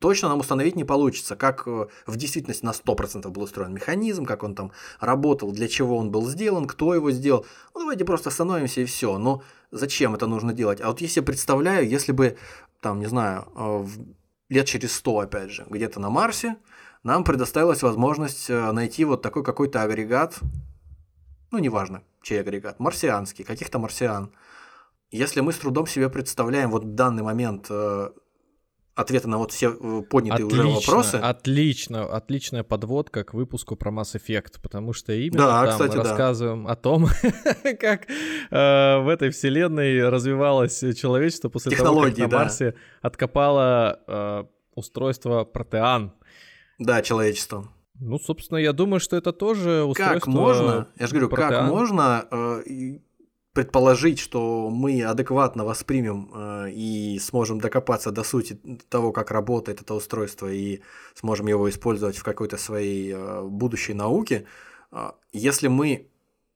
точно 0.01 0.31
нам 0.31 0.40
установить 0.40 0.77
не 0.77 0.85
получится, 0.85 1.36
как 1.36 1.68
э, 1.68 1.86
в 2.06 2.16
действительности 2.16 2.64
на 2.64 2.70
100% 2.70 3.28
был 3.28 3.43
устроен 3.43 3.72
механизм, 3.72 4.24
как 4.24 4.43
он 4.43 4.55
там 4.55 4.72
работал, 4.98 5.52
для 5.52 5.68
чего 5.68 5.97
он 5.97 6.10
был 6.10 6.27
сделан, 6.28 6.66
кто 6.66 6.94
его 6.94 7.12
сделал. 7.12 7.47
Ну, 7.74 7.82
давайте 7.82 8.05
просто 8.05 8.31
остановимся 8.31 8.81
и 8.81 8.86
все. 8.86 9.18
Но 9.18 9.43
зачем 9.70 10.14
это 10.14 10.27
нужно 10.27 10.52
делать? 10.52 10.81
А 10.81 10.89
вот 10.89 11.01
если 11.01 11.20
я 11.20 11.24
представляю, 11.24 11.89
если 11.89 12.12
бы, 12.12 12.39
там, 12.81 12.98
не 12.98 13.06
знаю, 13.06 13.47
э, 13.55 13.86
лет 14.48 14.66
через 14.66 14.94
100, 14.94 15.20
опять 15.20 15.51
же, 15.51 15.66
где-то 15.68 16.01
на 16.01 16.09
Марсе, 16.09 16.56
нам 17.02 17.22
предоставилась 17.22 17.82
возможность 17.82 18.48
э, 18.48 18.72
найти 18.72 19.05
вот 19.05 19.20
такой 19.20 19.44
какой-то 19.44 19.82
агрегат, 19.82 20.39
ну, 21.51 21.59
неважно, 21.59 22.02
чей 22.22 22.40
агрегат, 22.40 22.81
марсианский, 22.81 23.44
каких-то 23.44 23.78
марсиан. 23.78 24.32
Если 25.10 25.40
мы 25.40 25.52
с 25.52 25.59
трудом 25.59 25.86
себе 25.86 26.09
представляем 26.09 26.70
вот 26.70 26.85
в 26.85 26.94
данный 26.94 27.22
момент 27.22 27.66
ответы 29.01 29.28
на 29.28 29.39
вот 29.39 29.52
все 29.52 29.70
э, 29.70 30.02
поднятые 30.09 30.47
отлично, 30.47 30.68
уже 30.68 30.86
вопросы. 30.86 31.14
Отлично, 31.16 32.05
отличная 32.05 32.62
подводка 32.62 33.24
к 33.24 33.35
выпуску 33.35 33.77
про 33.77 33.90
Mass 33.90 34.14
Effect, 34.16 34.60
потому 34.62 34.93
что 34.93 35.12
именно 35.12 35.47
да, 35.47 35.62
там 35.64 35.70
кстати, 35.70 35.97
мы 35.97 36.02
да. 36.02 36.09
рассказываем 36.09 36.66
о 36.66 36.77
том, 36.77 37.09
как 37.81 38.09
э, 38.09 38.98
в 38.98 39.09
этой 39.09 39.31
вселенной 39.31 40.09
развивалось 40.09 40.78
человечество 40.97 41.48
после 41.48 41.77
того, 41.77 42.02
как 42.02 42.18
на 42.18 42.28
да. 42.28 42.39
Марсе 42.39 42.74
откопало 43.02 44.01
э, 44.06 44.44
устройство 44.74 45.44
протеан. 45.44 46.12
Да, 46.78 47.02
человечество. 47.02 47.68
Ну, 48.01 48.18
собственно, 48.18 48.56
я 48.56 48.72
думаю, 48.72 49.01
что 49.01 49.16
это 49.16 49.32
тоже 49.32 49.85
устройство. 49.85 50.14
Как 50.14 50.27
можно? 50.27 50.89
Я 50.98 51.06
же 51.06 51.12
говорю, 51.12 51.28
протеан. 51.28 51.51
как 51.51 51.64
можно 51.68 52.27
э, 52.31 52.98
предположить, 53.52 54.18
что 54.18 54.70
мы 54.70 55.02
адекватно 55.02 55.64
воспримем 55.64 56.31
э, 56.32 56.70
и 56.70 57.18
сможем 57.18 57.60
докопаться 57.60 58.12
до 58.12 58.22
сути 58.22 58.60
того, 58.89 59.12
как 59.12 59.31
работает 59.31 59.81
это 59.81 59.94
устройство, 59.94 60.47
и 60.47 60.81
сможем 61.14 61.48
его 61.48 61.68
использовать 61.68 62.16
в 62.16 62.22
какой-то 62.22 62.56
своей 62.56 63.12
э, 63.12 63.43
будущей 63.43 63.94
науке, 63.94 64.47
э, 64.93 65.10
если 65.32 65.68
мы 65.68 66.10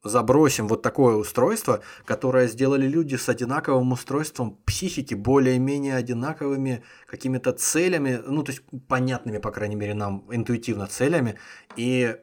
забросим 0.05 0.69
вот 0.69 0.83
такое 0.83 1.17
устройство, 1.17 1.81
которое 2.05 2.47
сделали 2.47 2.87
люди 2.87 3.17
с 3.17 3.29
одинаковым 3.29 3.93
устройством 3.93 4.59
психики, 4.65 5.15
более-менее 5.15 5.97
одинаковыми 5.97 6.85
какими-то 7.07 7.53
целями, 7.53 8.21
ну, 8.27 8.45
то 8.45 8.53
есть 8.53 8.63
понятными, 8.87 9.39
по 9.39 9.51
крайней 9.51 9.77
мере, 9.77 9.95
нам 9.95 10.27
интуитивно 10.31 10.87
целями, 10.87 11.39
и 11.77 12.17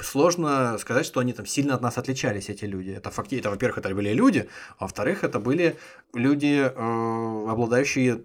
сложно 0.00 0.78
сказать, 0.78 1.06
что 1.06 1.20
они 1.20 1.32
там 1.32 1.46
сильно 1.46 1.74
от 1.74 1.80
нас 1.80 1.98
отличались, 1.98 2.48
эти 2.48 2.64
люди. 2.64 2.90
Это, 2.90 3.10
факти... 3.10 3.36
это 3.36 3.50
во-первых, 3.50 3.78
это 3.78 3.94
были 3.94 4.12
люди, 4.12 4.48
а 4.78 4.84
во-вторых, 4.84 5.24
это 5.24 5.40
были 5.40 5.76
люди, 6.12 6.70
э, 6.74 7.50
обладающие 7.50 8.24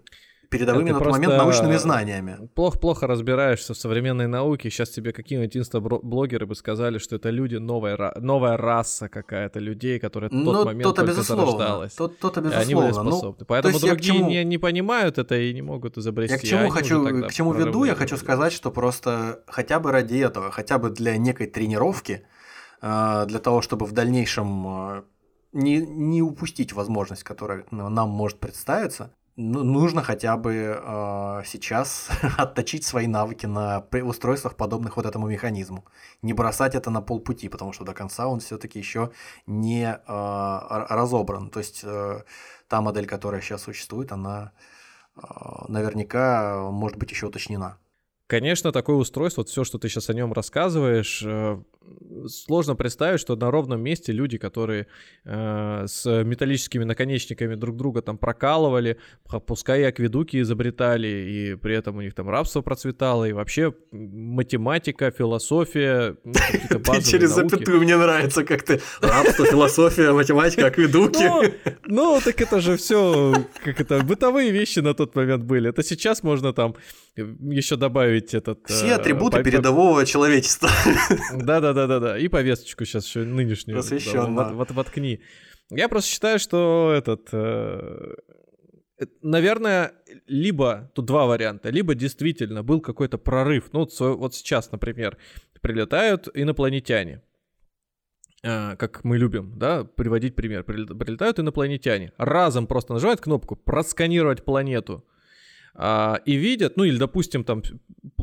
передовыми 0.50 0.90
на 0.90 0.98
тот 0.98 1.08
момент 1.12 1.36
научными 1.36 1.76
знаниями. 1.76 2.48
Плохо-плохо 2.54 3.06
разбираешься 3.06 3.72
в 3.72 3.76
современной 3.76 4.26
науке. 4.26 4.68
Сейчас 4.68 4.90
тебе 4.90 5.12
какие-нибудь 5.12 5.56
инста-блогеры 5.56 6.46
бы 6.46 6.54
сказали, 6.54 6.98
что 6.98 7.16
это 7.16 7.30
люди, 7.30 7.56
новая, 7.56 8.12
новая 8.16 8.56
раса 8.56 9.08
какая-то 9.08 9.60
людей, 9.60 9.98
которые 9.98 10.28
в 10.28 10.32
тот 10.32 10.54
ну, 10.54 10.64
момент 10.64 10.82
то 10.82 10.92
только 10.92 11.22
зарождалась. 11.22 11.94
Тот, 11.94 12.18
то 12.18 12.28
безусловно. 12.28 12.60
И 12.60 12.62
они 12.62 12.74
были 12.74 12.88
ну, 12.88 12.92
способны. 12.92 13.36
Ну, 13.40 13.46
Поэтому 13.46 13.78
другие 13.78 14.18
чему... 14.18 14.28
не, 14.28 14.44
не 14.44 14.58
понимают 14.58 15.18
это 15.18 15.36
и 15.36 15.54
не 15.54 15.62
могут 15.62 15.96
изобрести. 15.96 16.34
Я 16.34 16.38
к 16.38 16.42
чему, 16.42 16.68
хочу, 16.70 17.26
к 17.28 17.32
чему 17.32 17.52
веду? 17.52 17.84
Я 17.84 17.94
хочу 17.94 18.16
сказать, 18.16 18.52
что 18.52 18.70
просто 18.70 19.42
хотя 19.46 19.78
бы 19.78 19.92
ради 19.92 20.18
этого, 20.18 20.50
хотя 20.50 20.78
бы 20.78 20.90
для 20.90 21.16
некой 21.16 21.46
тренировки, 21.46 22.26
э, 22.82 23.24
для 23.26 23.38
того, 23.38 23.62
чтобы 23.62 23.86
в 23.86 23.92
дальнейшем 23.92 24.66
э, 24.66 25.02
не, 25.52 25.78
не 25.78 26.22
упустить 26.22 26.72
возможность, 26.72 27.22
которая 27.22 27.64
нам 27.70 28.08
может 28.08 28.38
представиться, 28.38 29.04
ну, 29.04 29.19
нужно 29.40 30.02
хотя 30.02 30.36
бы 30.36 30.52
э, 30.52 31.42
сейчас 31.46 32.08
отточить 32.38 32.84
свои 32.84 33.06
навыки 33.06 33.46
на 33.46 33.84
устройствах, 34.02 34.56
подобных 34.56 34.96
вот 34.96 35.06
этому 35.06 35.28
механизму. 35.28 35.84
Не 36.22 36.32
бросать 36.32 36.74
это 36.74 36.90
на 36.90 37.00
полпути, 37.00 37.48
потому 37.48 37.72
что 37.72 37.84
до 37.84 37.94
конца 37.94 38.26
он 38.26 38.40
все-таки 38.40 38.78
еще 38.78 39.10
не 39.46 39.84
э, 39.84 40.86
разобран. 40.88 41.50
То 41.50 41.60
есть 41.60 41.80
э, 41.84 42.22
та 42.68 42.80
модель, 42.80 43.06
которая 43.06 43.40
сейчас 43.40 43.62
существует, 43.62 44.12
она 44.12 44.52
э, 45.16 45.20
наверняка 45.68 46.70
может 46.70 46.98
быть 46.98 47.10
еще 47.10 47.26
уточнена. 47.26 47.78
Конечно, 48.30 48.70
такое 48.70 48.94
устройство, 48.94 49.40
вот 49.40 49.48
все, 49.48 49.64
что 49.64 49.78
ты 49.78 49.88
сейчас 49.88 50.08
о 50.08 50.14
нем 50.14 50.32
рассказываешь, 50.32 51.20
э, 51.26 51.58
сложно 52.28 52.76
представить, 52.76 53.18
что 53.18 53.34
на 53.34 53.50
ровном 53.50 53.82
месте 53.82 54.12
люди, 54.12 54.38
которые 54.38 54.86
э, 55.24 55.84
с 55.88 56.22
металлическими 56.22 56.84
наконечниками 56.84 57.56
друг 57.56 57.76
друга 57.76 58.02
там 58.02 58.18
прокалывали, 58.18 58.98
пускай 59.46 59.80
и 59.80 59.84
акведуки 59.84 60.40
изобретали, 60.40 61.08
и 61.08 61.54
при 61.56 61.74
этом 61.74 61.96
у 61.96 62.02
них 62.02 62.14
там 62.14 62.30
рабство 62.30 62.62
процветало, 62.62 63.28
и 63.28 63.32
вообще 63.32 63.74
математика, 63.90 65.10
философия, 65.10 66.16
ну, 66.22 66.32
Ты 66.68 67.02
через 67.02 67.30
запятую 67.30 67.80
мне 67.80 67.96
нравится, 67.96 68.44
как 68.44 68.62
ты 68.62 68.80
рабство, 69.00 69.44
философия, 69.44 70.12
математика, 70.12 70.66
акведуки. 70.66 71.24
Ну, 71.24 71.42
ну, 71.86 72.20
так 72.24 72.40
это 72.40 72.60
же 72.60 72.76
все, 72.76 73.34
как 73.64 73.80
это, 73.80 74.04
бытовые 74.04 74.52
вещи 74.52 74.78
на 74.78 74.94
тот 74.94 75.16
момент 75.16 75.42
были. 75.42 75.70
Это 75.70 75.82
сейчас 75.82 76.22
можно 76.22 76.52
там 76.52 76.76
еще 77.16 77.76
добавить 77.76 78.19
этот... 78.34 78.66
Все 78.66 78.88
э, 78.88 78.94
атрибуты 78.94 79.38
по... 79.38 79.42
передового 79.44 80.06
человечества. 80.06 80.70
Да-да-да-да-да. 81.34 82.18
И 82.18 82.28
повесточку 82.28 82.84
сейчас 82.84 83.06
еще 83.06 83.20
нынешнюю. 83.20 83.78
Посвященно. 83.78 84.36
Да, 84.36 84.48
вот, 84.48 84.52
вот, 84.52 84.70
воткни. 84.72 85.20
Я 85.70 85.88
просто 85.88 86.10
считаю, 86.10 86.38
что 86.38 86.92
этот... 86.96 87.28
Э, 87.32 88.14
наверное, 89.22 89.92
либо, 90.26 90.90
тут 90.94 91.06
два 91.06 91.26
варианта, 91.26 91.70
либо 91.70 91.94
действительно 91.94 92.62
был 92.62 92.80
какой-то 92.80 93.18
прорыв. 93.18 93.72
Ну, 93.72 93.88
вот, 93.98 94.34
сейчас, 94.34 94.72
например, 94.72 95.16
прилетают 95.60 96.28
инопланетяне, 96.34 97.22
э, 98.42 98.76
как 98.76 99.04
мы 99.04 99.18
любим, 99.18 99.58
да, 99.58 99.84
приводить 99.84 100.34
пример. 100.34 100.64
Прилетают 100.64 101.38
инопланетяне, 101.38 102.12
разом 102.18 102.66
просто 102.66 102.94
нажимают 102.94 103.20
кнопку 103.20 103.56
«Просканировать 103.56 104.44
планету», 104.44 105.04
а, 105.74 106.20
и 106.24 106.34
видят, 106.34 106.76
ну 106.76 106.84
или, 106.84 106.96
допустим, 106.96 107.44
там 107.44 107.62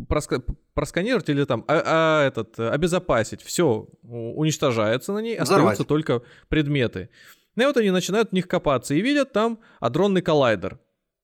проска- 0.07 0.43
просканировать 0.73 1.29
или 1.29 1.43
там 1.45 1.65
а, 1.67 1.81
а, 1.85 2.27
этот, 2.27 2.59
обезопасить, 2.59 3.41
все 3.41 3.87
уничтожается 4.03 5.13
на 5.13 5.19
ней, 5.19 5.39
Взорвать. 5.39 5.73
остаются 5.73 5.83
только 5.83 6.21
предметы. 6.49 7.09
Ну 7.55 7.63
и 7.63 7.65
вот 7.65 7.77
они 7.77 7.91
начинают 7.91 8.29
в 8.29 8.33
них 8.33 8.47
копаться 8.47 8.93
и 8.93 9.01
видят 9.01 9.33
там 9.33 9.59
адронный 9.79 10.21
коллайдер. 10.21 10.79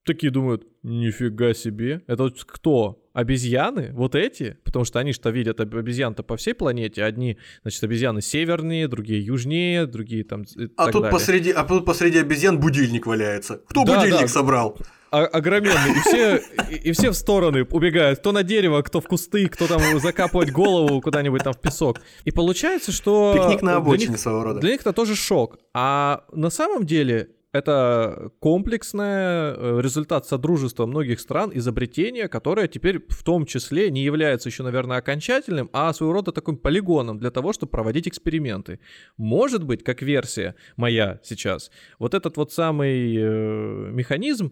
Такие 0.06 0.32
думают, 0.32 0.68
нифига 0.82 1.54
себе, 1.54 2.02
это 2.08 2.24
вот 2.24 2.44
кто? 2.44 3.00
Обезьяны? 3.14 3.92
Вот 3.94 4.16
эти? 4.16 4.58
Потому 4.64 4.84
что 4.86 5.00
они 5.00 5.14
что 5.14 5.30
видят 5.30 5.60
обезьян-то 5.60 6.24
по 6.24 6.36
всей 6.36 6.56
планете. 6.56 7.04
Одни, 7.04 7.38
значит, 7.62 7.84
обезьяны 7.84 8.22
севернее, 8.22 8.88
другие 8.88 9.24
южнее, 9.24 9.86
другие 9.86 10.24
там... 10.24 10.46
А 10.76 10.88
тут, 10.88 11.04
далее. 11.04 11.12
посреди, 11.12 11.52
а 11.52 11.64
тут 11.64 11.86
посреди 11.86 12.18
обезьян 12.18 12.60
будильник 12.60 13.06
валяется. 13.06 13.62
Кто 13.70 13.86
да, 13.86 14.00
будильник 14.00 14.22
да. 14.22 14.28
собрал? 14.28 14.80
Огроменный, 15.22 15.92
и 15.92 16.00
все, 16.00 16.42
и, 16.70 16.90
и 16.90 16.92
все 16.92 17.12
в 17.12 17.14
стороны 17.16 17.64
убегают, 17.64 18.20
кто 18.20 18.32
на 18.32 18.44
дерево, 18.44 18.82
кто 18.82 19.00
в 19.02 19.06
кусты, 19.06 19.48
кто 19.48 19.68
там 19.68 19.82
закапывать 20.00 20.52
голову 20.52 21.02
куда-нибудь 21.02 21.44
там 21.44 21.54
в 21.54 21.60
песок. 21.60 22.00
И 22.26 22.32
получается, 22.32 22.92
что... 22.92 23.34
Пикник 23.36 23.62
на 23.62 23.78
обочине 23.78 24.12
них, 24.12 24.20
своего 24.20 24.44
рода. 24.44 24.60
Для 24.60 24.72
них 24.72 24.82
это 24.82 24.94
тоже 24.94 25.16
шок. 25.16 25.60
А 25.74 26.24
на 26.32 26.50
самом 26.50 26.86
деле 26.86 27.30
это 27.54 28.32
комплексный 28.40 29.06
э, 29.06 29.80
результат 29.82 30.26
содружества 30.26 30.88
многих 30.88 31.20
стран, 31.20 31.52
изобретения, 31.54 32.28
которое 32.28 32.68
теперь 32.68 33.00
в 33.08 33.24
том 33.24 33.46
числе 33.46 33.92
не 33.92 34.04
является 34.04 34.50
еще, 34.50 34.64
наверное, 34.64 34.98
окончательным, 34.98 35.70
а 35.72 35.94
своего 35.94 36.14
рода 36.14 36.32
таким 36.32 36.58
полигоном 36.58 37.20
для 37.20 37.30
того, 37.30 37.54
чтобы 37.54 37.72
проводить 37.72 38.08
эксперименты. 38.08 38.80
Может 39.18 39.64
быть, 39.64 39.84
как 39.84 40.02
версия 40.02 40.56
моя 40.78 41.20
сейчас, 41.24 41.70
вот 42.00 42.16
этот 42.16 42.38
вот 42.38 42.52
самый 42.52 43.16
э, 43.16 43.92
механизм 43.92 44.52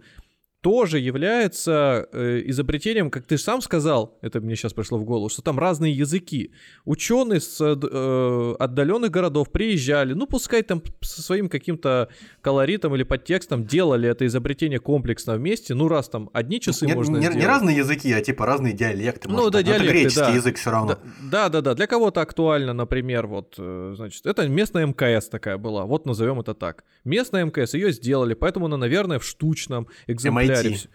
тоже 0.62 1.00
является 1.00 2.08
э, 2.14 2.44
изобретением, 2.46 3.10
как 3.10 3.26
ты 3.26 3.40
сам 3.40 3.62
сказал, 3.62 4.20
это 4.22 4.40
мне 4.40 4.56
сейчас 4.56 4.74
пришло 4.74 5.00
в 5.00 5.04
голову, 5.04 5.28
что 5.28 5.42
там 5.42 5.58
разные 5.58 5.92
языки. 5.92 6.52
Ученые 6.86 7.42
с 7.42 7.60
э, 7.60 8.56
отдаленных 8.60 9.10
городов 9.10 9.52
приезжали, 9.52 10.14
ну 10.14 10.28
пускай 10.28 10.62
там 10.62 10.84
со 11.02 11.24
своим 11.24 11.50
каким-то 11.50 12.10
колоритом 12.42 12.96
или 12.96 13.02
подтекстом 13.02 13.66
делали 13.66 14.08
это 14.08 14.28
изобретение 14.28 14.80
комплексно 14.80 15.36
вместе, 15.36 15.74
ну 15.74 15.88
раз 15.88 16.10
там 16.10 16.30
одни 16.32 16.62
часы 16.62 16.86
не, 16.86 16.94
можно 16.94 17.18
не, 17.18 17.24
сделать. 17.24 17.40
Не 17.40 17.48
разные 17.48 17.78
языки, 17.78 18.14
а 18.14 18.22
типа 18.22 18.46
разные 18.46 18.74
диалекты. 18.74 19.30
Ну 19.30 19.50
да, 19.50 19.64
диалекты, 19.64 19.86
это 19.86 19.94
греческий 19.94 20.20
да. 20.20 20.36
язык 20.36 20.58
все 20.58 20.70
равно. 20.70 21.00
Да, 21.24 21.50
да, 21.50 21.62
да, 21.62 21.74
для 21.74 21.88
кого-то 21.88 22.22
актуально, 22.22 22.74
например, 22.74 23.26
вот, 23.26 23.56
э, 23.58 23.94
значит, 23.96 24.28
это 24.28 24.48
местная 24.48 24.86
МКС 24.86 25.28
такая 25.28 25.58
была, 25.58 25.86
вот 25.86 26.06
назовем 26.06 26.40
это 26.40 26.54
так. 26.54 26.84
Местная 27.04 27.48
мкс, 27.48 27.74
ее 27.74 27.92
сделали, 27.92 28.36
поэтому 28.36 28.68
она, 28.68 28.78
наверное, 28.78 29.18
в 29.18 29.26
штучном 29.26 29.88
экземпляре. 30.06 30.51
MIT. 30.52 30.90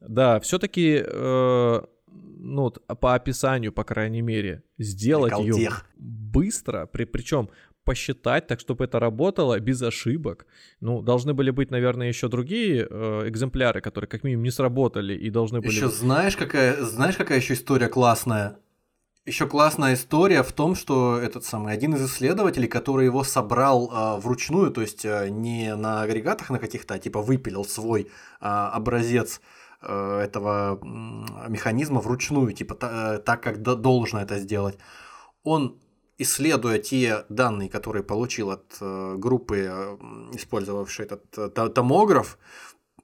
Да, 0.00 0.40
все-таки, 0.40 1.02
э, 1.04 1.80
ну, 2.08 2.70
по 2.70 3.14
описанию, 3.14 3.72
по 3.72 3.84
крайней 3.84 4.22
мере, 4.22 4.62
сделать 4.78 5.38
ее 5.38 5.70
быстро, 5.96 6.86
при, 6.86 7.04
причем 7.04 7.50
посчитать 7.84 8.46
так, 8.46 8.60
чтобы 8.60 8.84
это 8.84 9.00
работало 9.00 9.58
без 9.58 9.82
ошибок. 9.82 10.46
Ну, 10.80 11.02
должны 11.02 11.34
были 11.34 11.50
быть, 11.50 11.70
наверное, 11.70 12.08
еще 12.08 12.28
другие 12.28 12.86
э, 12.88 13.28
экземпляры, 13.28 13.80
которые 13.80 14.08
как 14.08 14.24
минимум 14.24 14.44
не 14.44 14.50
сработали 14.50 15.14
и 15.14 15.30
должны 15.30 15.60
были... 15.60 15.74
Еще 15.74 15.88
знаешь, 15.88 16.36
какая, 16.36 16.82
знаешь, 16.84 17.16
какая 17.16 17.38
еще 17.38 17.54
история 17.54 17.88
классная? 17.88 18.58
Еще 19.24 19.46
классная 19.46 19.94
история 19.94 20.42
в 20.42 20.50
том, 20.50 20.74
что 20.74 21.16
этот 21.16 21.44
самый 21.44 21.72
один 21.72 21.94
из 21.94 22.04
исследователей, 22.04 22.66
который 22.66 23.04
его 23.04 23.22
собрал 23.22 23.88
э, 23.88 24.20
вручную, 24.20 24.72
то 24.72 24.80
есть 24.80 25.04
э, 25.04 25.28
не 25.28 25.76
на 25.76 26.02
агрегатах 26.02 26.50
на 26.50 26.58
каких-то, 26.58 26.94
а 26.94 26.98
типа 26.98 27.22
выпилил 27.22 27.64
свой 27.64 28.02
э, 28.02 28.08
образец 28.40 29.40
э, 29.80 30.18
этого 30.24 30.80
механизма 31.48 32.00
вручную, 32.00 32.52
типа 32.52 32.74
та, 32.74 33.14
э, 33.14 33.18
так, 33.20 33.44
как 33.44 33.62
должно 33.62 34.20
это 34.20 34.40
сделать. 34.40 34.76
Он, 35.44 35.78
исследуя 36.18 36.80
те 36.80 37.24
данные, 37.28 37.68
которые 37.68 38.02
получил 38.02 38.50
от 38.50 38.76
э, 38.80 39.14
группы, 39.18 39.98
использовавшей 40.32 41.04
этот 41.04 41.38
э, 41.38 41.68
томограф, 41.68 42.38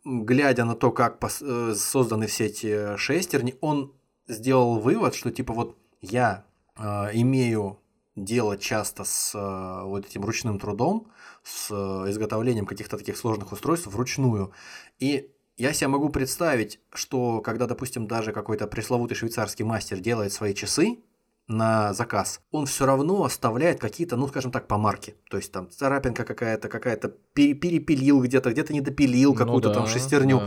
глядя 0.05 0.65
на 0.65 0.75
то, 0.75 0.91
как 0.91 1.23
э, 1.23 1.75
созданы 1.77 2.27
все 2.27 2.47
эти 2.47 2.97
шестерни, 2.97 3.55
он 3.61 3.93
сделал 4.27 4.81
вывод, 4.81 5.15
что 5.15 5.31
типа 5.31 5.53
вот 5.53 5.77
я 6.01 6.45
э, 6.77 6.83
имею 7.15 7.81
дело 8.17 8.57
часто 8.57 9.05
с 9.05 9.35
э, 9.35 9.85
вот 9.85 10.07
этим 10.07 10.25
ручным 10.25 10.59
трудом, 10.59 11.09
с 11.43 11.71
э, 11.71 12.11
изготовлением 12.11 12.67
каких-то 12.67 12.99
таких 12.99 13.17
сложных 13.17 13.53
устройств 13.53 13.87
вручную. 13.87 14.53
И 14.99 15.31
я 15.57 15.73
себе 15.73 15.89
могу 15.89 16.09
представить, 16.09 16.81
что 16.93 17.41
когда, 17.41 17.67
допустим, 17.67 18.07
даже 18.07 18.33
какой-то 18.33 18.67
пресловутый 18.67 19.17
швейцарский 19.17 19.65
мастер 19.65 19.99
делает 19.99 20.33
свои 20.33 20.55
часы 20.55 20.99
на 21.47 21.95
заказ, 21.95 22.41
он 22.51 22.67
все 22.67 22.85
равно 22.87 23.25
оставляет 23.25 23.81
какие-то, 23.81 24.17
ну, 24.17 24.29
скажем 24.29 24.53
так, 24.53 24.69
помарки. 24.69 25.17
То 25.31 25.39
есть 25.39 25.51
там 25.51 25.71
царапинка 25.71 26.25
какая-то, 26.25 26.69
какая-то 26.69 27.09
перепилил 27.33 28.23
где-то, 28.23 28.51
где-то 28.51 28.73
не 28.73 28.81
допилил 28.83 29.31
ну 29.31 29.37
какую-то 29.37 29.69
ну, 29.69 29.75
да, 29.75 29.81
там 29.81 29.89
шестерню. 29.89 30.41
Да. 30.41 30.47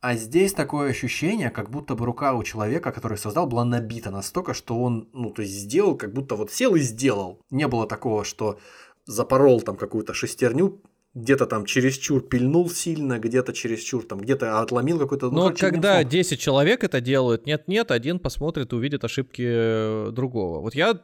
А 0.00 0.14
здесь 0.14 0.52
такое 0.52 0.90
ощущение, 0.90 1.50
как 1.50 1.70
будто 1.70 1.96
бы 1.96 2.06
рука 2.06 2.34
у 2.34 2.44
человека, 2.44 2.92
который 2.92 3.18
создал, 3.18 3.48
была 3.48 3.64
набита 3.64 4.10
настолько, 4.10 4.54
что 4.54 4.80
он, 4.80 5.08
ну, 5.12 5.30
то 5.30 5.42
есть 5.42 5.54
сделал, 5.54 5.96
как 5.96 6.12
будто 6.12 6.36
вот 6.36 6.52
сел 6.52 6.76
и 6.76 6.80
сделал. 6.80 7.40
Не 7.50 7.66
было 7.66 7.84
такого, 7.84 8.24
что 8.24 8.60
запорол 9.06 9.60
там 9.60 9.76
какую-то 9.76 10.14
шестерню, 10.14 10.80
где-то 11.14 11.46
там 11.46 11.64
чересчур 11.64 12.20
пильнул 12.20 12.68
сильно, 12.70 13.18
где-то 13.18 13.52
чересчур 13.52 14.04
там, 14.04 14.20
где-то 14.20 14.60
отломил 14.60 14.98
какой-то... 14.98 15.30
Ну, 15.30 15.48
Но 15.48 15.54
когда 15.54 16.04
10 16.04 16.38
человек 16.38 16.84
это 16.84 17.00
делают, 17.00 17.46
нет-нет, 17.46 17.90
один 17.90 18.18
посмотрит 18.18 18.72
и 18.72 18.76
увидит 18.76 19.04
ошибки 19.04 19.42
э, 19.44 20.10
другого. 20.12 20.60
Вот 20.60 20.74
я 20.74 21.00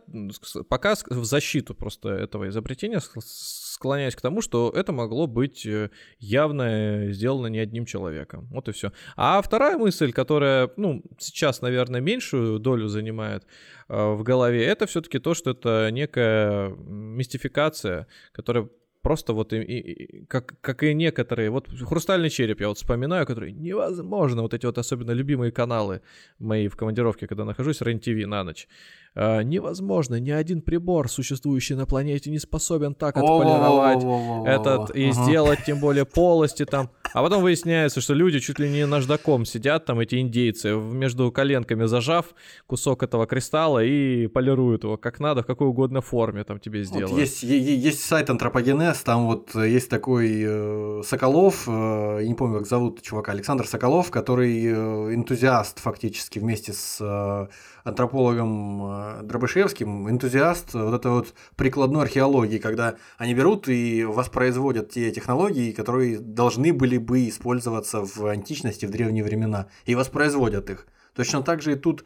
пока 0.68 0.94
в 0.94 1.24
защиту 1.24 1.74
просто 1.74 2.10
этого 2.10 2.48
изобретения 2.48 3.00
склоняюсь 3.00 4.14
к 4.14 4.20
тому, 4.20 4.40
что 4.40 4.72
это 4.74 4.92
могло 4.92 5.26
быть 5.26 5.66
э, 5.66 5.90
явно 6.18 7.06
сделано 7.10 7.46
не 7.48 7.58
одним 7.58 7.86
человеком. 7.86 8.46
Вот 8.52 8.68
и 8.68 8.72
все. 8.72 8.92
А 9.16 9.40
вторая 9.40 9.78
мысль, 9.78 10.12
которая, 10.12 10.70
ну, 10.76 11.02
сейчас, 11.18 11.62
наверное, 11.62 12.00
меньшую 12.00 12.58
долю 12.58 12.88
занимает 12.88 13.44
э, 13.88 14.12
в 14.12 14.22
голове, 14.22 14.64
это 14.64 14.86
все-таки 14.86 15.18
то, 15.18 15.34
что 15.34 15.52
это 15.52 15.88
некая 15.90 16.68
мистификация, 16.76 18.06
которая 18.32 18.68
просто 19.04 19.34
вот 19.34 19.52
и, 19.52 19.58
и, 19.58 20.24
как, 20.26 20.54
как 20.60 20.82
и 20.82 20.94
некоторые, 20.94 21.50
вот 21.50 21.68
«Хрустальный 21.68 22.30
череп» 22.30 22.60
я 22.60 22.68
вот 22.68 22.78
вспоминаю, 22.78 23.26
который 23.26 23.52
невозможно, 23.52 24.42
вот 24.42 24.54
эти 24.54 24.66
вот 24.66 24.78
особенно 24.78 25.12
любимые 25.12 25.52
каналы 25.52 26.00
мои 26.38 26.68
в 26.68 26.76
командировке, 26.76 27.26
когда 27.26 27.44
нахожусь, 27.44 27.82
РЕН-ТВ 27.82 28.26
на 28.26 28.44
ночь, 28.44 28.66
э, 29.14 29.42
невозможно, 29.42 30.20
ни 30.20 30.30
один 30.30 30.62
прибор, 30.62 31.08
существующий 31.08 31.74
на 31.74 31.86
планете, 31.86 32.30
не 32.30 32.38
способен 32.38 32.94
так 32.94 33.16
отполировать 33.16 34.46
этот 34.46 34.94
и 34.94 35.10
сделать 35.12 35.60
тем 35.66 35.80
более 35.80 36.04
полости 36.04 36.64
там. 36.64 36.90
А 37.12 37.22
потом 37.22 37.42
выясняется, 37.42 38.00
что 38.00 38.14
люди 38.14 38.40
чуть 38.40 38.58
ли 38.58 38.68
не 38.68 38.86
наждаком 38.86 39.44
сидят, 39.44 39.84
там 39.84 40.00
эти 40.00 40.20
индейцы, 40.20 40.74
между 40.74 41.30
коленками 41.30 41.84
зажав 41.84 42.34
кусок 42.66 43.02
этого 43.02 43.26
кристалла 43.26 43.84
и 43.84 44.26
полируют 44.26 44.84
его 44.84 44.96
как 44.96 45.20
надо, 45.20 45.42
в 45.42 45.46
какой 45.46 45.68
угодно 45.68 46.00
форме 46.00 46.42
там 46.44 46.58
тебе 46.58 46.82
сделают. 46.82 47.10
Вот 47.10 47.20
есть, 47.20 47.42
есть 47.42 48.00
сайт 48.00 48.30
Антропогенез, 48.30 48.98
там 49.02 49.26
вот 49.26 49.54
есть 49.54 49.88
такой 49.88 50.42
э, 50.44 51.02
Соколов, 51.04 51.68
э, 51.68 52.18
я 52.22 52.26
не 52.26 52.34
помню, 52.34 52.58
как 52.58 52.66
зовут 52.66 53.02
чувака, 53.02 53.32
Александр 53.32 53.66
Соколов, 53.66 54.10
который 54.10 54.64
э, 54.64 55.14
энтузиаст 55.14 55.78
фактически 55.78 56.38
вместе 56.38 56.72
с 56.72 56.98
э, 57.00 57.46
антропологом 57.84 58.82
э, 58.82 59.22
Дробышевским, 59.22 60.10
энтузиаст 60.10 60.74
вот 60.74 60.94
этой 60.94 61.12
вот 61.12 61.34
прикладной 61.54 62.02
археологии, 62.02 62.58
когда 62.58 62.96
они 63.18 63.34
берут 63.34 63.68
и 63.68 64.04
воспроизводят 64.04 64.90
те 64.90 65.12
технологии, 65.12 65.72
которые 65.72 66.18
должны 66.18 66.72
были 66.72 66.98
бы 66.98 67.28
использоваться 67.28 68.00
в 68.00 68.26
античности, 68.26 68.86
в 68.86 68.90
древние 68.90 69.22
времена, 69.22 69.68
и 69.84 69.94
воспроизводят 69.94 70.70
их. 70.70 70.86
Точно 71.14 71.42
так 71.42 71.62
же 71.62 71.72
и 71.72 71.76
тут 71.76 72.04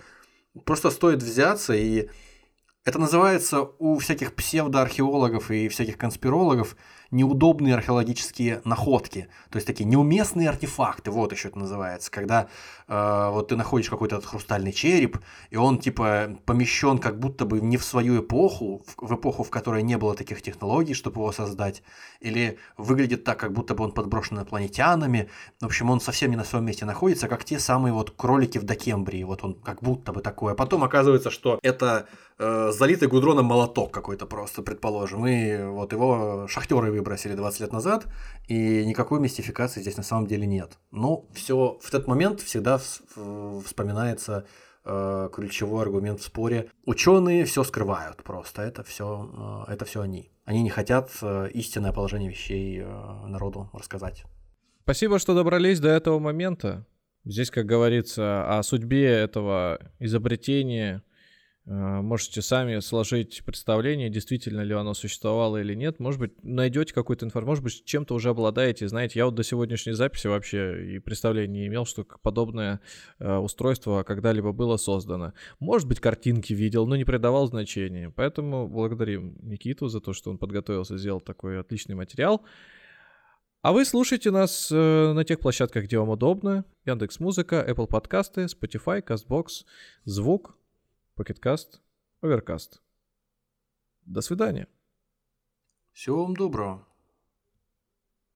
просто 0.65 0.91
стоит 0.91 1.23
взяться 1.23 1.75
и 1.75 2.09
это 2.85 2.99
называется 2.99 3.69
у 3.79 3.99
всяких 3.99 4.35
псевдоархеологов 4.35 5.51
и 5.51 5.69
всяких 5.69 5.99
конспирологов 5.99 6.75
неудобные 7.11 7.75
археологические 7.75 8.61
находки, 8.65 9.29
то 9.51 9.57
есть 9.57 9.67
такие 9.67 9.87
неуместные 9.87 10.49
артефакты, 10.49 11.11
вот 11.11 11.33
еще 11.33 11.49
это 11.49 11.59
называется, 11.59 12.11
когда 12.11 12.49
э, 12.87 13.29
вот 13.31 13.49
ты 13.49 13.57
находишь 13.57 13.89
какой-то 13.89 14.21
хрустальный 14.21 14.73
череп, 14.73 15.19
и 15.51 15.57
он 15.57 15.79
типа 15.79 16.37
помещен 16.45 16.99
как 16.99 17.19
будто 17.19 17.47
бы 17.47 17.61
не 17.61 17.79
в 17.79 17.85
свою 17.85 18.21
эпоху, 18.21 18.85
в, 18.87 19.09
в 19.09 19.15
эпоху, 19.15 19.43
в 19.43 19.51
которой 19.51 19.83
не 19.83 19.97
было 19.97 20.15
таких 20.15 20.43
технологий, 20.43 20.93
чтобы 20.93 21.21
его 21.21 21.33
создать, 21.33 21.83
или 22.21 22.59
выглядит 22.77 23.25
так, 23.25 23.41
как 23.41 23.53
будто 23.53 23.75
бы 23.75 23.85
он 23.85 23.93
подброшен 23.93 24.37
инопланетянами, 24.37 25.31
в 25.61 25.67
общем, 25.67 25.89
он 25.91 26.01
совсем 26.01 26.31
не 26.31 26.37
на 26.37 26.45
своем 26.45 26.67
месте 26.67 26.85
находится, 26.85 27.29
как 27.29 27.45
те 27.45 27.59
самые 27.59 27.95
вот 27.95 28.11
кролики 28.11 28.59
в 28.59 28.65
Докембрии, 28.65 29.23
вот 29.23 29.45
он 29.45 29.55
как 29.55 29.83
будто 29.83 30.13
бы 30.13 30.21
такой, 30.21 30.53
а 30.53 30.55
потом 30.55 30.85
оказывается, 30.85 31.31
что 31.31 31.59
это 31.63 32.07
э, 32.39 32.71
залитый 32.73 33.09
гудроном 33.09 33.47
молоток 33.47 33.93
какой-то 33.93 34.27
просто, 34.27 34.63
предположим, 34.63 35.27
и 35.27 35.63
вот 35.65 35.93
его 35.93 36.47
шахтеры 36.49 36.98
выбросили 36.99 37.35
20 37.35 37.61
лет 37.61 37.73
назад, 37.73 38.07
и 38.47 38.85
никакой 38.85 39.21
мистификации 39.21 39.81
здесь 39.81 39.97
на 39.97 40.03
самом 40.03 40.27
деле 40.27 40.47
нет. 40.47 40.79
Но 40.91 41.27
все 41.33 41.79
в 41.81 41.89
этот 41.89 42.07
момент 42.07 42.41
всегда 42.41 42.79
вспоминается 42.79 44.47
э, 44.85 45.29
ключевой 45.33 45.83
аргумент 45.83 46.21
в 46.21 46.25
споре. 46.25 46.71
Ученые 46.85 47.45
все 47.45 47.65
скрывают 47.65 48.23
просто, 48.23 48.63
это 48.63 48.83
все, 48.83 49.65
э, 49.69 49.73
это 49.73 49.85
все 49.85 50.01
они. 50.01 50.31
Они 50.45 50.63
не 50.63 50.71
хотят 50.71 51.11
э, 51.23 51.51
истинное 51.53 51.93
положение 51.93 52.31
вещей 52.31 52.81
э, 52.81 53.27
народу 53.27 53.71
рассказать. 53.73 54.25
Спасибо, 54.83 55.19
что 55.19 55.35
добрались 55.35 55.81
до 55.81 55.89
этого 55.89 56.19
момента. 56.19 56.87
Здесь, 57.25 57.51
как 57.51 57.67
говорится, 57.67 58.59
о 58.59 58.63
судьбе 58.63 59.07
этого 59.07 59.79
изобретения 59.99 61.03
можете 61.69 62.41
сами 62.41 62.81
сложить 62.81 63.43
представление, 63.45 64.09
действительно 64.09 64.63
ли 64.63 64.73
оно 64.73 64.95
существовало 64.95 65.59
или 65.59 65.75
нет. 65.75 66.01
Может 66.01 66.19
быть, 66.19 66.33
найдете 66.43 66.95
какую-то 66.95 67.27
информацию, 67.27 67.51
может 67.51 67.65
быть, 67.65 67.85
чем-то 67.85 68.15
уже 68.15 68.31
обладаете. 68.31 68.89
Знаете, 68.89 69.19
я 69.19 69.27
вот 69.27 69.35
до 69.35 69.43
сегодняшней 69.43 69.93
записи 69.93 70.29
вообще 70.29 70.97
и 70.97 70.99
представления 70.99 71.61
не 71.61 71.67
имел, 71.67 71.85
что 71.85 72.07
подобное 72.23 72.81
э, 73.19 73.37
устройство 73.37 74.03
когда-либо 74.03 74.53
было 74.53 74.79
создано. 74.79 75.35
Может 75.61 75.89
быть, 75.89 76.01
картинки 76.01 76.55
видел, 76.55 76.87
но 76.87 76.97
не 76.97 77.05
придавал 77.05 77.47
значения. 77.49 78.11
Поэтому 78.17 78.67
благодарим 78.67 79.37
Никиту 79.43 79.89
за 79.89 80.01
то, 80.01 80.15
что 80.15 80.31
он 80.31 80.39
подготовился, 80.39 80.97
сделал 80.97 81.21
такой 81.21 81.61
отличный 81.61 81.95
материал. 81.95 82.43
А 83.61 83.73
вы 83.73 83.85
слушаете 83.85 84.31
нас 84.31 84.71
э, 84.73 85.13
на 85.13 85.25
тех 85.25 85.41
площадках, 85.41 85.85
где 85.85 85.99
вам 85.99 86.09
удобно. 86.09 86.65
Яндекс 86.87 87.21
Музыка, 87.21 87.63
Apple 87.69 87.89
Подкасты, 87.89 88.45
Spotify, 88.45 89.05
CastBox, 89.05 89.65
Звук, 90.05 90.58
Покеткаст, 91.19 91.83
Оверкаст. 92.21 92.81
До 94.03 94.21
свидания. 94.21 94.69
Всего 95.93 96.23
вам 96.23 96.37
доброго. 96.37 96.88